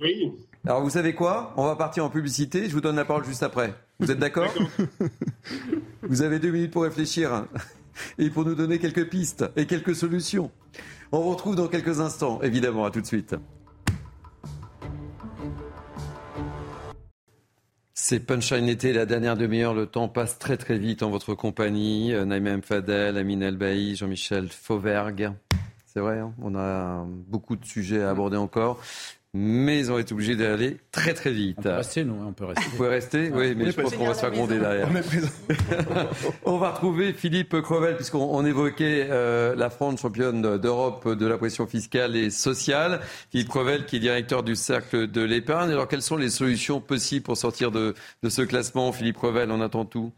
Oui. 0.00 0.32
Alors 0.68 0.82
vous 0.82 0.90
savez 0.90 1.14
quoi? 1.14 1.54
On 1.56 1.64
va 1.64 1.76
partir 1.76 2.04
en 2.04 2.10
publicité, 2.10 2.68
je 2.68 2.74
vous 2.74 2.82
donne 2.82 2.96
la 2.96 3.06
parole 3.06 3.24
juste 3.24 3.42
après. 3.42 3.72
Vous 4.00 4.10
êtes 4.10 4.18
d'accord? 4.18 4.52
Vous 6.02 6.20
avez 6.20 6.38
deux 6.38 6.50
minutes 6.50 6.72
pour 6.72 6.82
réfléchir 6.82 7.46
et 8.18 8.28
pour 8.28 8.44
nous 8.44 8.54
donner 8.54 8.78
quelques 8.78 9.08
pistes 9.08 9.46
et 9.56 9.64
quelques 9.64 9.96
solutions. 9.96 10.50
On 11.10 11.20
vous 11.20 11.30
retrouve 11.30 11.56
dans 11.56 11.68
quelques 11.68 12.00
instants, 12.00 12.42
évidemment, 12.42 12.84
à 12.84 12.90
tout 12.90 13.00
de 13.00 13.06
suite. 13.06 13.34
C'est 17.94 18.20
Punchline 18.20 18.68
été, 18.68 18.92
la 18.92 19.06
dernière 19.06 19.38
demi-heure. 19.38 19.72
Le 19.72 19.86
temps 19.86 20.10
passe 20.10 20.38
très 20.38 20.58
très 20.58 20.76
vite 20.76 21.02
en 21.02 21.08
votre 21.08 21.34
compagnie. 21.34 22.12
Euh, 22.12 22.26
Naïm 22.26 22.60
Fadel, 22.60 23.16
Amine 23.16 23.42
Elbaï, 23.42 23.96
Jean-Michel 23.96 24.50
Fauvergue. 24.50 25.32
C'est 25.86 26.00
vrai, 26.00 26.18
hein, 26.18 26.34
on 26.42 26.54
a 26.54 27.06
beaucoup 27.26 27.56
de 27.56 27.64
sujets 27.64 28.02
à 28.02 28.10
aborder 28.10 28.36
encore 28.36 28.82
mais 29.40 29.88
on 29.88 29.98
est 29.98 30.10
obligé 30.10 30.34
d'aller 30.34 30.78
très 30.90 31.14
très 31.14 31.30
vite. 31.30 31.58
On 31.60 31.62
peut 31.62 31.70
rester, 31.70 32.04
nous, 32.04 32.14
on 32.26 32.32
peut 32.32 32.44
rester. 32.46 32.64
Vous 32.64 32.76
pouvez 32.76 32.88
rester, 32.88 33.30
oui, 33.30 33.54
mais 33.54 33.70
je 33.70 33.80
pense 33.80 33.94
qu'on 33.94 34.06
va 34.06 34.14
se 34.14 34.20
faire 34.20 34.32
gronder 34.32 34.58
derrière. 34.58 34.88
On, 36.44 36.58
va 36.58 36.72
retrouver 36.72 37.12
Philippe 37.12 37.60
Crevel, 37.60 37.94
puisqu'on 37.94 38.44
évoquait 38.44 39.06
euh, 39.08 39.54
la 39.54 39.70
France 39.70 40.00
championne 40.00 40.58
d'Europe 40.58 41.08
de 41.16 41.26
la 41.26 41.38
pression 41.38 41.68
fiscale 41.68 42.16
et 42.16 42.30
sociale. 42.30 43.00
Philippe 43.30 43.48
Crevel, 43.48 43.86
qui 43.86 43.96
est 43.96 44.00
directeur 44.00 44.42
du 44.42 44.56
Cercle 44.56 45.06
de 45.06 45.22
l'épargne. 45.22 45.70
Alors, 45.70 45.86
quelles 45.86 46.02
sont 46.02 46.16
les 46.16 46.30
solutions 46.30 46.80
possibles 46.80 47.22
pour 47.22 47.36
sortir 47.36 47.70
de, 47.70 47.94
de 48.24 48.28
ce 48.28 48.42
classement 48.42 48.90
Philippe 48.90 49.18
Crevel, 49.18 49.52
on 49.52 49.60
attend 49.60 49.84
tout. 49.84 50.12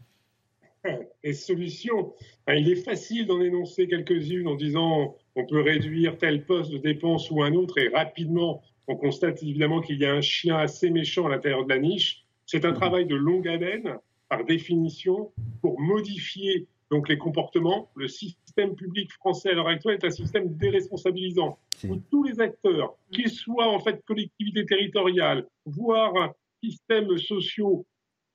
Les 1.23 1.33
solutions, 1.33 2.13
hein, 2.47 2.55
il 2.55 2.71
est 2.71 2.83
facile 2.83 3.27
d'en 3.27 3.39
énoncer 3.39 3.87
quelques-unes 3.87 4.47
en 4.47 4.55
disant 4.55 5.15
on 5.35 5.45
peut 5.45 5.61
réduire 5.61 6.17
tel 6.17 6.43
poste 6.43 6.71
de 6.71 6.79
dépense 6.79 7.29
ou 7.29 7.43
un 7.43 7.53
autre 7.53 7.77
et 7.77 7.89
rapidement 7.89 8.63
on 8.91 8.97
constate 8.97 9.41
évidemment 9.41 9.79
qu'il 9.79 9.99
y 9.99 10.05
a 10.05 10.13
un 10.13 10.21
chien 10.21 10.57
assez 10.57 10.89
méchant 10.89 11.25
à 11.25 11.29
l'intérieur 11.29 11.63
de 11.63 11.69
la 11.69 11.79
niche. 11.79 12.25
C'est 12.45 12.65
un 12.65 12.71
mhm. 12.71 12.75
travail 12.75 13.05
de 13.05 13.15
longue 13.15 13.47
haleine, 13.47 13.97
par 14.27 14.43
définition, 14.43 15.31
pour 15.61 15.79
modifier 15.79 16.67
donc 16.89 17.07
les 17.07 17.17
comportements. 17.17 17.89
Le 17.95 18.09
système 18.09 18.75
public 18.75 19.11
français 19.13 19.51
à 19.51 19.53
l'heure 19.53 19.69
actuelle 19.69 19.97
est 20.01 20.05
un 20.05 20.11
système 20.11 20.53
déresponsabilisant 20.57 21.57
où 21.87 21.95
tous 22.11 22.23
les 22.23 22.41
acteurs, 22.41 22.95
qu'ils 23.13 23.29
soient 23.29 23.69
en 23.69 23.79
fait 23.79 24.03
collectivités 24.05 24.65
territoriales, 24.65 25.47
voire 25.65 26.33
systèmes 26.61 27.17
sociaux, 27.17 27.85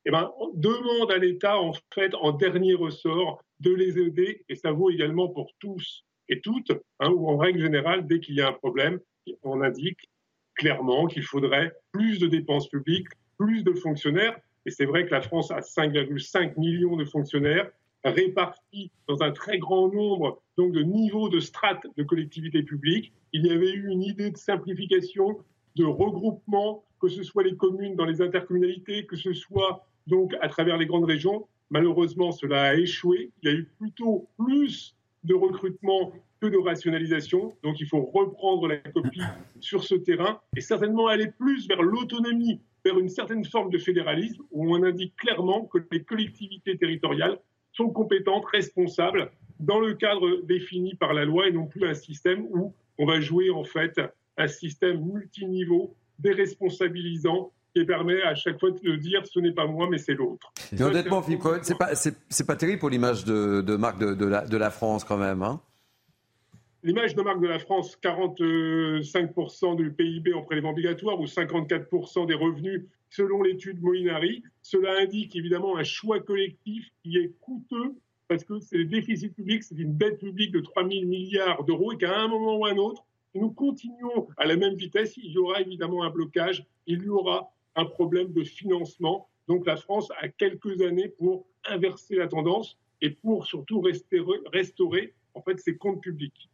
eh 0.06 0.10
ben, 0.10 0.30
demandent 0.54 1.12
à 1.12 1.18
l'État 1.18 1.60
en 1.60 1.72
fait 1.92 2.14
en 2.14 2.32
dernier 2.32 2.74
ressort 2.74 3.42
de 3.60 3.72
les 3.72 3.98
aider 3.98 4.42
et 4.48 4.54
ça 4.54 4.72
vaut 4.72 4.90
également 4.90 5.28
pour 5.28 5.50
tous 5.58 6.04
et 6.28 6.40
toutes, 6.40 6.72
hein, 7.00 7.10
ou 7.10 7.28
en 7.28 7.36
règle 7.36 7.60
générale, 7.60 8.06
dès 8.06 8.20
qu'il 8.20 8.34
y 8.34 8.40
a 8.40 8.48
un 8.48 8.52
problème, 8.52 9.00
on 9.42 9.60
indique 9.60 10.08
clairement 10.56 11.06
qu'il 11.06 11.22
faudrait 11.22 11.72
plus 11.92 12.18
de 12.18 12.26
dépenses 12.26 12.68
publiques, 12.68 13.08
plus 13.38 13.62
de 13.62 13.72
fonctionnaires. 13.72 14.36
Et 14.64 14.70
c'est 14.70 14.86
vrai 14.86 15.06
que 15.06 15.12
la 15.12 15.20
France 15.20 15.50
a 15.50 15.60
5,5 15.60 16.58
millions 16.58 16.96
de 16.96 17.04
fonctionnaires 17.04 17.70
répartis 18.04 18.90
dans 19.08 19.22
un 19.22 19.32
très 19.32 19.58
grand 19.58 19.88
nombre 19.88 20.40
donc 20.56 20.72
de 20.72 20.82
niveaux 20.82 21.28
de 21.28 21.40
strates 21.40 21.86
de 21.96 22.02
collectivités 22.02 22.62
publiques. 22.62 23.12
Il 23.32 23.46
y 23.46 23.50
avait 23.50 23.72
eu 23.72 23.88
une 23.90 24.02
idée 24.02 24.30
de 24.30 24.36
simplification, 24.36 25.38
de 25.76 25.84
regroupement, 25.84 26.84
que 27.00 27.08
ce 27.08 27.22
soit 27.22 27.42
les 27.42 27.56
communes 27.56 27.96
dans 27.96 28.06
les 28.06 28.22
intercommunalités, 28.22 29.06
que 29.06 29.16
ce 29.16 29.32
soit 29.32 29.86
donc 30.06 30.34
à 30.40 30.48
travers 30.48 30.78
les 30.78 30.86
grandes 30.86 31.04
régions. 31.04 31.46
Malheureusement, 31.70 32.32
cela 32.32 32.62
a 32.62 32.74
échoué. 32.74 33.30
Il 33.42 33.50
y 33.50 33.52
a 33.52 33.56
eu 33.56 33.64
plutôt 33.78 34.28
plus 34.38 34.95
de 35.26 35.34
recrutement 35.34 36.12
que 36.40 36.46
de 36.46 36.58
rationalisation. 36.58 37.56
Donc 37.62 37.80
il 37.80 37.86
faut 37.86 38.02
reprendre 38.02 38.68
la 38.68 38.76
copie 38.76 39.22
sur 39.60 39.84
ce 39.84 39.94
terrain 39.94 40.40
et 40.56 40.60
certainement 40.60 41.08
aller 41.08 41.28
plus 41.38 41.66
vers 41.68 41.82
l'autonomie, 41.82 42.60
vers 42.84 42.98
une 42.98 43.08
certaine 43.08 43.44
forme 43.44 43.70
de 43.70 43.78
fédéralisme 43.78 44.42
où 44.50 44.74
on 44.74 44.82
indique 44.82 45.16
clairement 45.16 45.64
que 45.64 45.78
les 45.90 46.02
collectivités 46.02 46.76
territoriales 46.76 47.38
sont 47.72 47.90
compétentes, 47.90 48.46
responsables 48.46 49.30
dans 49.60 49.80
le 49.80 49.94
cadre 49.94 50.42
défini 50.42 50.94
par 50.94 51.14
la 51.14 51.24
loi 51.24 51.48
et 51.48 51.52
non 51.52 51.66
plus 51.66 51.86
un 51.86 51.94
système 51.94 52.46
où 52.50 52.74
on 52.98 53.06
va 53.06 53.20
jouer 53.20 53.50
en 53.50 53.64
fait 53.64 54.00
un 54.38 54.48
système 54.48 55.00
multiniveau, 55.00 55.94
déresponsabilisant, 56.18 57.52
qui 57.76 57.84
permet 57.84 58.22
à 58.22 58.34
chaque 58.34 58.58
fois 58.58 58.70
de 58.70 58.96
dire 58.96 59.22
ce 59.26 59.38
n'est 59.38 59.52
pas 59.52 59.66
moi 59.66 59.86
mais 59.90 59.98
c'est 59.98 60.14
l'autre. 60.14 60.50
Mais 60.72 60.82
honnêtement, 60.82 61.22
Philippe 61.22 61.42
c'est 61.62 61.76
pas, 61.76 61.94
c'est, 61.94 62.46
pas 62.46 62.56
terrible 62.56 62.78
pour 62.78 62.88
l'image 62.88 63.24
de, 63.24 63.76
marque 63.76 63.98
de, 63.98 64.24
la, 64.24 64.46
de 64.46 64.56
la 64.56 64.70
France 64.70 65.04
quand 65.04 65.18
même. 65.18 65.42
Hein 65.42 65.60
L'image 66.82 67.14
de 67.14 67.22
marque 67.22 67.40
de 67.40 67.48
la 67.48 67.58
France, 67.58 67.98
45% 68.02 69.76
du 69.76 69.90
PIB 69.92 70.32
en 70.32 70.42
prélèvement 70.42 70.70
obligatoire 70.70 71.20
ou 71.20 71.24
54% 71.24 72.26
des 72.26 72.34
revenus 72.34 72.84
selon 73.10 73.42
l'étude 73.42 73.82
Molinari. 73.82 74.42
Cela 74.62 75.00
indique 75.00 75.36
évidemment 75.36 75.76
un 75.76 75.84
choix 75.84 76.20
collectif 76.20 76.88
qui 77.02 77.18
est 77.18 77.32
coûteux 77.40 77.94
parce 78.28 78.44
que 78.44 78.58
c'est 78.60 78.78
le 78.78 78.86
déficit 78.86 79.34
public, 79.34 79.62
c'est 79.62 79.76
une 79.76 79.96
dette 79.96 80.18
publique 80.18 80.52
de 80.52 80.60
3 80.60 80.88
000 80.88 81.06
milliards 81.06 81.64
d'euros 81.64 81.92
et 81.92 81.98
qu'à 81.98 82.18
un 82.18 82.28
moment 82.28 82.56
ou 82.56 82.66
à 82.66 82.70
un 82.70 82.76
autre, 82.76 83.04
si 83.32 83.40
nous 83.40 83.50
continuons 83.50 84.28
à 84.36 84.46
la 84.46 84.56
même 84.56 84.74
vitesse, 84.74 85.16
il 85.16 85.30
y 85.30 85.38
aura 85.38 85.60
évidemment 85.60 86.04
un 86.04 86.10
blocage, 86.10 86.64
il 86.86 87.02
y 87.02 87.08
aura 87.08 87.52
un 87.76 87.84
problème 87.84 88.32
de 88.32 88.42
financement. 88.42 89.28
Donc 89.48 89.66
la 89.66 89.76
France 89.76 90.08
a 90.20 90.28
quelques 90.28 90.80
années 90.80 91.08
pour 91.08 91.46
inverser 91.64 92.16
la 92.16 92.26
tendance 92.26 92.78
et 93.00 93.10
pour 93.10 93.46
surtout 93.46 93.80
restaurer, 93.80 94.38
restaurer 94.52 95.14
en 95.34 95.42
fait 95.42 95.58
ses 95.60 95.76
comptes 95.76 96.00
publics. 96.00 96.50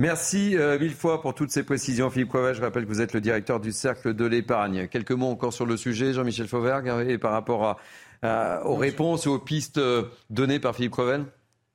Merci 0.00 0.56
euh, 0.56 0.78
mille 0.78 0.94
fois 0.94 1.20
pour 1.20 1.34
toutes 1.34 1.50
ces 1.50 1.62
précisions, 1.62 2.08
Philippe 2.08 2.30
Coivet. 2.30 2.54
Je 2.54 2.62
rappelle 2.62 2.84
que 2.84 2.88
vous 2.88 3.02
êtes 3.02 3.12
le 3.12 3.20
directeur 3.20 3.60
du 3.60 3.70
Cercle 3.70 4.14
de 4.14 4.24
l'épargne. 4.24 4.88
Quelques 4.88 5.12
mots 5.12 5.26
encore 5.26 5.52
sur 5.52 5.66
le 5.66 5.76
sujet, 5.76 6.14
Jean-Michel 6.14 6.48
Fauvergue, 6.48 6.90
et 7.06 7.18
par 7.18 7.32
rapport 7.32 7.76
à, 8.22 8.66
aux 8.66 8.76
réponses 8.76 9.26
et 9.26 9.28
aux 9.28 9.38
pistes 9.38 9.76
euh, 9.76 10.04
données 10.30 10.58
par 10.58 10.74
Philippe 10.74 10.92
Crevel 10.92 11.26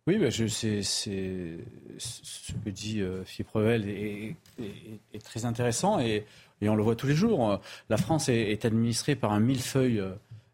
Oui, 0.07 0.17
bah, 0.17 0.31
je, 0.31 0.47
c'est, 0.47 0.81
ce 0.81 2.51
que 2.63 2.69
dit 2.71 3.01
euh, 3.01 3.23
Philippe 3.25 3.49
Crevel 3.49 3.87
est, 3.87 4.35
très 5.23 5.45
intéressant 5.45 5.99
et, 5.99 6.25
on 6.69 6.75
le 6.75 6.83
voit 6.83 6.95
tous 6.95 7.07
les 7.07 7.15
jours. 7.15 7.59
La 7.89 7.97
France 7.97 8.29
est, 8.29 8.65
administrée 8.65 9.15
par 9.15 9.31
un 9.31 9.39
millefeuille 9.39 10.03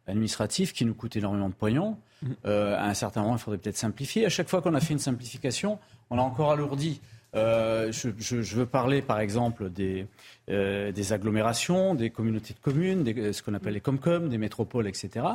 administratif 0.08 0.74
qui 0.74 0.86
nous 0.86 0.94
coûte 0.94 1.16
énormément 1.16 1.50
de 1.50 1.54
pognon. 1.54 1.98
Mmh. 2.24 2.34
à 2.46 2.86
un 2.86 2.94
certain 2.94 3.22
moment, 3.22 3.36
il 3.36 3.40
faudrait 3.40 3.58
peut-être 3.58 3.78
simplifier. 3.78 4.26
À 4.26 4.30
chaque 4.30 4.48
fois 4.48 4.62
qu'on 4.62 4.76
a 4.76 4.80
fait 4.80 4.94
une 4.94 5.00
simplification, 5.00 5.80
on 6.10 6.20
a 6.20 6.22
encore 6.22 6.52
alourdi. 6.52 7.02
Euh, 7.34 7.92
je, 7.92 8.56
veux 8.56 8.66
parler 8.66 9.02
par 9.02 9.20
exemple 9.20 9.70
des, 9.70 10.06
euh, 10.50 10.92
agglomérations, 11.12 11.96
des 11.96 12.10
communautés 12.10 12.54
de 12.54 12.60
communes, 12.60 13.06
ce 13.32 13.42
qu'on 13.42 13.54
appelle 13.54 13.74
les 13.74 13.82
comcom, 13.82 14.28
des 14.28 14.38
métropoles, 14.38 14.88
etc. 14.88 15.26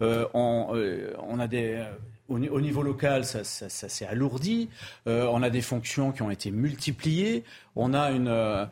Euh, 0.00 0.26
on, 0.32 1.38
a 1.38 1.48
au, 2.28 2.38
niveau 2.38 2.82
local, 2.82 3.24
ça, 3.24 3.44
s'est 3.44 4.06
alourdi. 4.06 4.68
on 5.06 5.42
a 5.42 5.50
des 5.50 5.60
fonctions 5.60 6.12
qui 6.12 6.22
ont 6.22 6.30
été 6.30 6.50
multipliées. 6.50 7.44
On 7.76 7.92
a 7.92 8.10
une, 8.10 8.68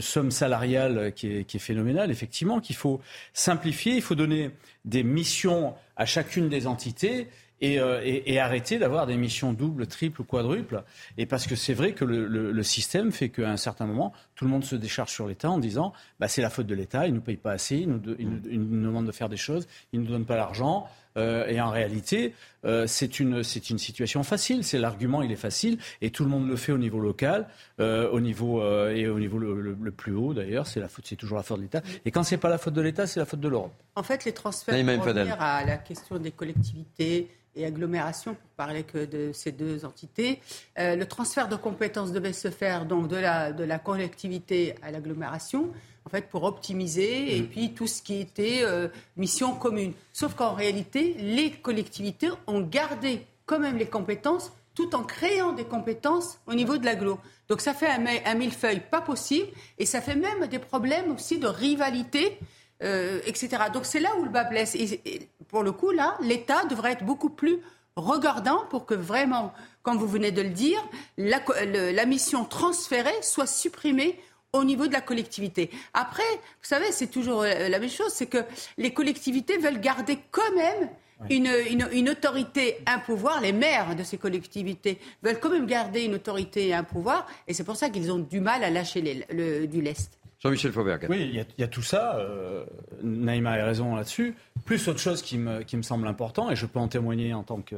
somme 0.00 0.32
salariale 0.32 1.12
qui 1.14 1.28
est, 1.28 1.58
phénoménale, 1.58 2.10
effectivement, 2.10 2.60
qu'il 2.60 2.74
faut 2.74 3.00
simplifier. 3.32 3.94
Il 3.94 4.02
faut 4.02 4.16
donner 4.16 4.50
des 4.84 5.04
missions 5.04 5.74
à 5.96 6.06
chacune 6.06 6.48
des 6.48 6.66
entités 6.66 7.28
euh, 7.62 8.00
et, 8.04 8.38
arrêter 8.38 8.78
d'avoir 8.78 9.06
des 9.06 9.16
missions 9.16 9.52
doubles, 9.52 9.86
triples 9.86 10.24
quadruples. 10.24 10.82
Et 11.16 11.24
parce 11.24 11.46
que 11.46 11.56
c'est 11.56 11.72
vrai 11.72 11.92
que 11.92 12.04
le, 12.04 12.62
système 12.62 13.12
fait 13.12 13.30
qu'à 13.30 13.50
un 13.50 13.56
certain 13.56 13.86
moment, 13.86 14.12
tout 14.34 14.44
le 14.44 14.50
monde 14.50 14.64
se 14.64 14.76
décharge 14.76 15.10
sur 15.10 15.26
l'État 15.26 15.50
en 15.50 15.58
disant 15.58 15.92
bah, 16.20 16.28
c'est 16.28 16.42
la 16.42 16.50
faute 16.50 16.66
de 16.66 16.74
l'État, 16.74 17.06
il 17.06 17.12
ne 17.12 17.16
nous 17.16 17.22
paye 17.22 17.36
pas 17.36 17.52
assez, 17.52 17.76
il 17.76 17.88
nous, 17.88 17.98
demande 17.98 19.06
de 19.06 19.12
faire 19.12 19.28
des 19.28 19.36
choses, 19.36 19.66
il 19.92 20.00
ne 20.00 20.04
nous 20.04 20.10
donne 20.10 20.26
pas 20.26 20.36
l'argent. 20.36 20.86
Euh, 21.16 21.46
et 21.46 21.60
en 21.60 21.70
réalité, 21.70 22.34
euh, 22.64 22.86
c'est 22.86 23.20
une, 23.20 23.36
une 23.36 23.78
situation 23.78 24.22
facile. 24.22 24.64
C'est 24.64 24.78
l'argument, 24.78 25.22
il 25.22 25.32
est 25.32 25.36
facile, 25.36 25.78
et 26.02 26.10
tout 26.10 26.24
le 26.24 26.30
monde 26.30 26.48
le 26.48 26.56
fait 26.56 26.72
au 26.72 26.78
niveau 26.78 26.98
local, 26.98 27.48
au 27.78 28.20
niveau 28.20 28.62
et 28.88 29.08
au 29.08 29.18
niveau 29.18 29.38
le, 29.38 29.90
plus 29.90 30.14
haut 30.14 30.34
d'ailleurs. 30.34 30.66
C'est 30.66 30.80
la 30.80 30.88
faute, 30.88 31.06
c'est 31.06 31.16
toujours 31.16 31.36
la 31.36 31.42
faute 31.42 31.58
de 31.58 31.62
l'État. 31.62 31.82
Et 32.04 32.10
quand 32.10 32.22
c'est 32.22 32.36
pas 32.36 32.48
la 32.48 32.58
faute 32.58 32.74
de 32.74 32.80
l'État, 32.80 33.06
c'est 33.06 33.20
la 33.20 33.26
faute 33.26 33.40
de 33.40 33.48
l'Europe. 33.48 33.72
En 33.94 34.02
fait, 34.02 34.24
les 34.24 34.32
transferts 34.32 34.74
pour 34.74 35.04
revenir 35.04 35.36
à 35.40 35.64
la 35.64 35.76
question 35.76 36.18
des 36.18 36.30
collectivités 36.30 37.28
et 37.56 37.64
agglomération, 37.64 38.34
pour 38.34 38.50
parler 38.50 38.84
que 38.84 39.04
de 39.04 39.32
ces 39.32 39.50
deux 39.50 39.84
entités. 39.84 40.40
Euh, 40.78 40.94
le 40.94 41.06
transfert 41.06 41.48
de 41.48 41.56
compétences 41.56 42.12
devait 42.12 42.34
se 42.34 42.50
faire 42.50 42.84
donc 42.84 43.08
de 43.08 43.16
la, 43.16 43.52
de 43.52 43.64
la 43.64 43.78
collectivité 43.78 44.74
à 44.82 44.90
l'agglomération, 44.90 45.72
en 46.06 46.10
fait, 46.10 46.28
pour 46.28 46.44
optimiser, 46.44 47.36
et 47.36 47.42
mm. 47.42 47.46
puis 47.48 47.74
tout 47.74 47.86
ce 47.86 48.00
qui 48.00 48.20
était 48.20 48.60
euh, 48.62 48.88
mission 49.16 49.54
commune. 49.54 49.92
Sauf 50.12 50.34
qu'en 50.34 50.54
réalité, 50.54 51.14
les 51.18 51.50
collectivités 51.50 52.30
ont 52.46 52.60
gardé 52.60 53.26
quand 53.44 53.58
même 53.58 53.76
les 53.76 53.86
compétences 53.86 54.52
tout 54.74 54.94
en 54.94 55.02
créant 55.02 55.52
des 55.52 55.64
compétences 55.64 56.38
au 56.46 56.54
niveau 56.54 56.76
de 56.76 56.84
l'agglo. 56.84 57.18
Donc 57.48 57.60
ça 57.60 57.72
fait 57.72 57.88
un, 57.88 58.04
un 58.24 58.34
millefeuille 58.34 58.82
pas 58.90 59.00
possible, 59.00 59.48
et 59.78 59.86
ça 59.86 60.00
fait 60.00 60.16
même 60.16 60.46
des 60.46 60.58
problèmes 60.58 61.12
aussi 61.12 61.38
de 61.38 61.46
rivalité 61.46 62.38
euh, 62.82 63.20
etc. 63.24 63.64
Donc 63.72 63.86
c'est 63.86 64.00
là 64.00 64.10
où 64.18 64.24
le 64.24 64.30
bas 64.30 64.44
blesse. 64.44 64.74
Et, 64.74 65.28
pour 65.48 65.62
le 65.62 65.72
coup, 65.72 65.92
là, 65.92 66.16
l'État 66.20 66.64
devrait 66.66 66.92
être 66.92 67.04
beaucoup 67.04 67.30
plus 67.30 67.60
regardant 67.94 68.66
pour 68.68 68.84
que 68.84 68.94
vraiment, 68.94 69.54
comme 69.82 69.96
vous 69.96 70.08
venez 70.08 70.30
de 70.30 70.42
le 70.42 70.50
dire, 70.50 70.78
la, 71.16 71.40
la 71.64 72.06
mission 72.06 72.44
transférée 72.44 73.22
soit 73.22 73.46
supprimée 73.46 74.20
au 74.52 74.64
niveau 74.64 74.86
de 74.86 74.92
la 74.92 75.00
collectivité. 75.00 75.70
Après, 75.94 76.22
vous 76.22 76.68
savez, 76.68 76.92
c'est 76.92 77.10
toujours 77.10 77.42
euh, 77.42 77.68
la 77.68 77.78
même 77.78 77.90
chose, 77.90 78.12
c'est 78.12 78.26
que 78.26 78.38
les 78.78 78.92
collectivités 78.92 79.58
veulent 79.58 79.80
garder 79.80 80.18
quand 80.30 80.54
même 80.54 80.88
une, 81.30 81.48
une, 81.92 82.10
autorité, 82.10 82.78
un 82.86 82.98
pouvoir. 82.98 83.40
Les 83.40 83.52
maires 83.52 83.96
de 83.96 84.02
ces 84.02 84.18
collectivités 84.18 84.98
veulent 85.22 85.40
quand 85.40 85.50
même 85.50 85.66
garder 85.66 86.04
une 86.04 86.14
autorité 86.14 86.68
et 86.68 86.74
un 86.74 86.84
pouvoir, 86.84 87.26
et 87.48 87.54
c'est 87.54 87.64
pour 87.64 87.76
ça 87.76 87.88
qu'ils 87.88 88.12
ont 88.12 88.18
du 88.18 88.40
mal 88.40 88.62
à 88.64 88.70
lâcher 88.70 89.00
du 89.00 89.82
lest. 89.82 90.18
Jean-Michel 90.38 90.72
Faubert. 90.72 90.98
Oui, 91.08 91.30
il 91.32 91.46
y, 91.58 91.62
a 91.62 91.68
tout 91.68 91.82
ça. 91.82 92.16
Euh, 92.18 92.66
Naïma 93.02 93.52
a 93.52 93.64
raison 93.64 93.96
là-dessus. 93.96 94.34
Plus 94.66 94.86
autre 94.88 95.00
chose 95.00 95.22
qui 95.22 95.38
me, 95.38 95.62
qui 95.62 95.76
me 95.76 95.82
semble 95.82 96.06
important, 96.06 96.50
et 96.50 96.56
je 96.56 96.66
peux 96.66 96.78
en 96.78 96.88
témoigner 96.88 97.32
en 97.32 97.42
tant 97.42 97.62
que 97.62 97.76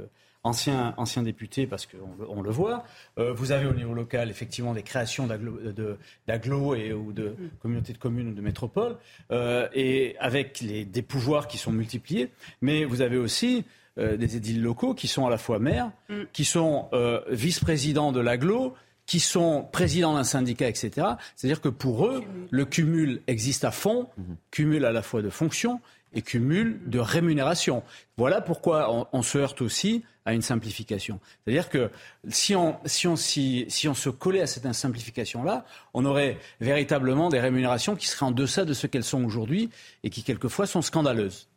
ancien, 0.49 0.95
ancien 0.97 1.23
député, 1.23 1.67
parce 1.67 1.87
qu'on 1.87 2.27
on 2.29 2.43
le 2.43 2.51
voit. 2.51 2.85
Euh, 3.19 3.33
vous 3.33 3.53
avez 3.53 3.67
au 3.67 3.75
niveau 3.75 3.95
local, 3.95 4.31
effectivement, 4.31 4.75
des 4.75 4.83
créations 4.83 5.29
d'agglos 6.27 6.75
et, 6.75 6.93
ou 6.93 7.13
de 7.13 7.37
communautés 7.61 7.93
de 7.93 7.99
communes 7.99 8.29
ou 8.29 8.35
de 8.35 8.41
métropoles, 8.41 8.97
euh, 9.31 9.69
et 9.75 10.17
avec 10.19 10.61
les, 10.61 10.85
des 10.85 11.03
pouvoirs 11.03 11.47
qui 11.47 11.59
sont 11.59 11.73
multipliés. 11.73 12.31
Mais 12.63 12.85
vous 12.85 13.03
avez 13.03 13.19
aussi 13.19 13.65
euh, 13.99 14.17
des 14.17 14.37
édiles 14.37 14.63
locaux 14.63 14.95
qui 14.95 15.07
sont 15.07 15.27
à 15.27 15.31
la 15.31 15.39
fois 15.39 15.59
maires, 15.59 15.91
mm. 16.09 16.23
qui 16.33 16.45
sont 16.45 16.89
vice-présidents 17.31 18.13
de 18.13 18.21
l'agglo, 18.21 18.75
qui 19.07 19.21
sont 19.21 19.67
présidents 19.73 20.15
d'un 20.15 20.25
syndicat, 20.25 20.69
etc. 20.69 20.91
C'est-à-dire 21.35 21.63
que 21.63 21.71
pour 21.71 22.07
eux, 22.07 22.23
le 22.51 22.65
cumul 22.67 23.23
existe 23.27 23.65
à 23.65 23.71
fond, 23.71 24.09
mm-hmm. 24.19 24.35
cumul 24.51 24.85
à 24.85 24.93
la 24.93 25.03
fois 25.03 25.23
de 25.23 25.31
fonctions 25.31 25.81
et 26.13 26.23
cumul 26.23 26.81
de 26.87 26.99
rémunération. 26.99 27.83
Voilà 28.17 28.41
pourquoi 28.41 29.09
on, 29.13 29.23
se 29.23 29.39
heurte 29.39 29.63
aussi 29.63 30.05
à 30.25 30.35
une 30.35 30.43
simplification. 30.43 31.21
C'est-à-dire 31.45 31.69
que 31.69 31.91
si 32.29 32.55
on, 32.55 32.77
si, 32.87 33.07
on, 33.07 33.17
si, 33.17 33.67
si 33.69 33.89
on 33.89 33.95
se 33.95 34.11
collait 34.11 34.41
à 34.41 34.47
cette 34.47 34.73
simplification-là, 34.73 35.65
on 35.95 36.05
aurait 36.05 36.39
véritablement 36.61 37.29
des 37.29 37.41
rémunérations 37.41 37.97
qui 37.97 38.07
seraient 38.09 38.27
en 38.27 38.31
deçà 38.31 38.65
de 38.65 38.73
ce 38.73 38.87
qu'elles 38.87 39.05
sont 39.05 39.25
aujourd'hui 39.25 39.71
et 40.03 40.11
qui 40.11 40.23
quelquefois 40.23 40.67
sont 40.67 40.83
scandaleuses. 40.83 41.49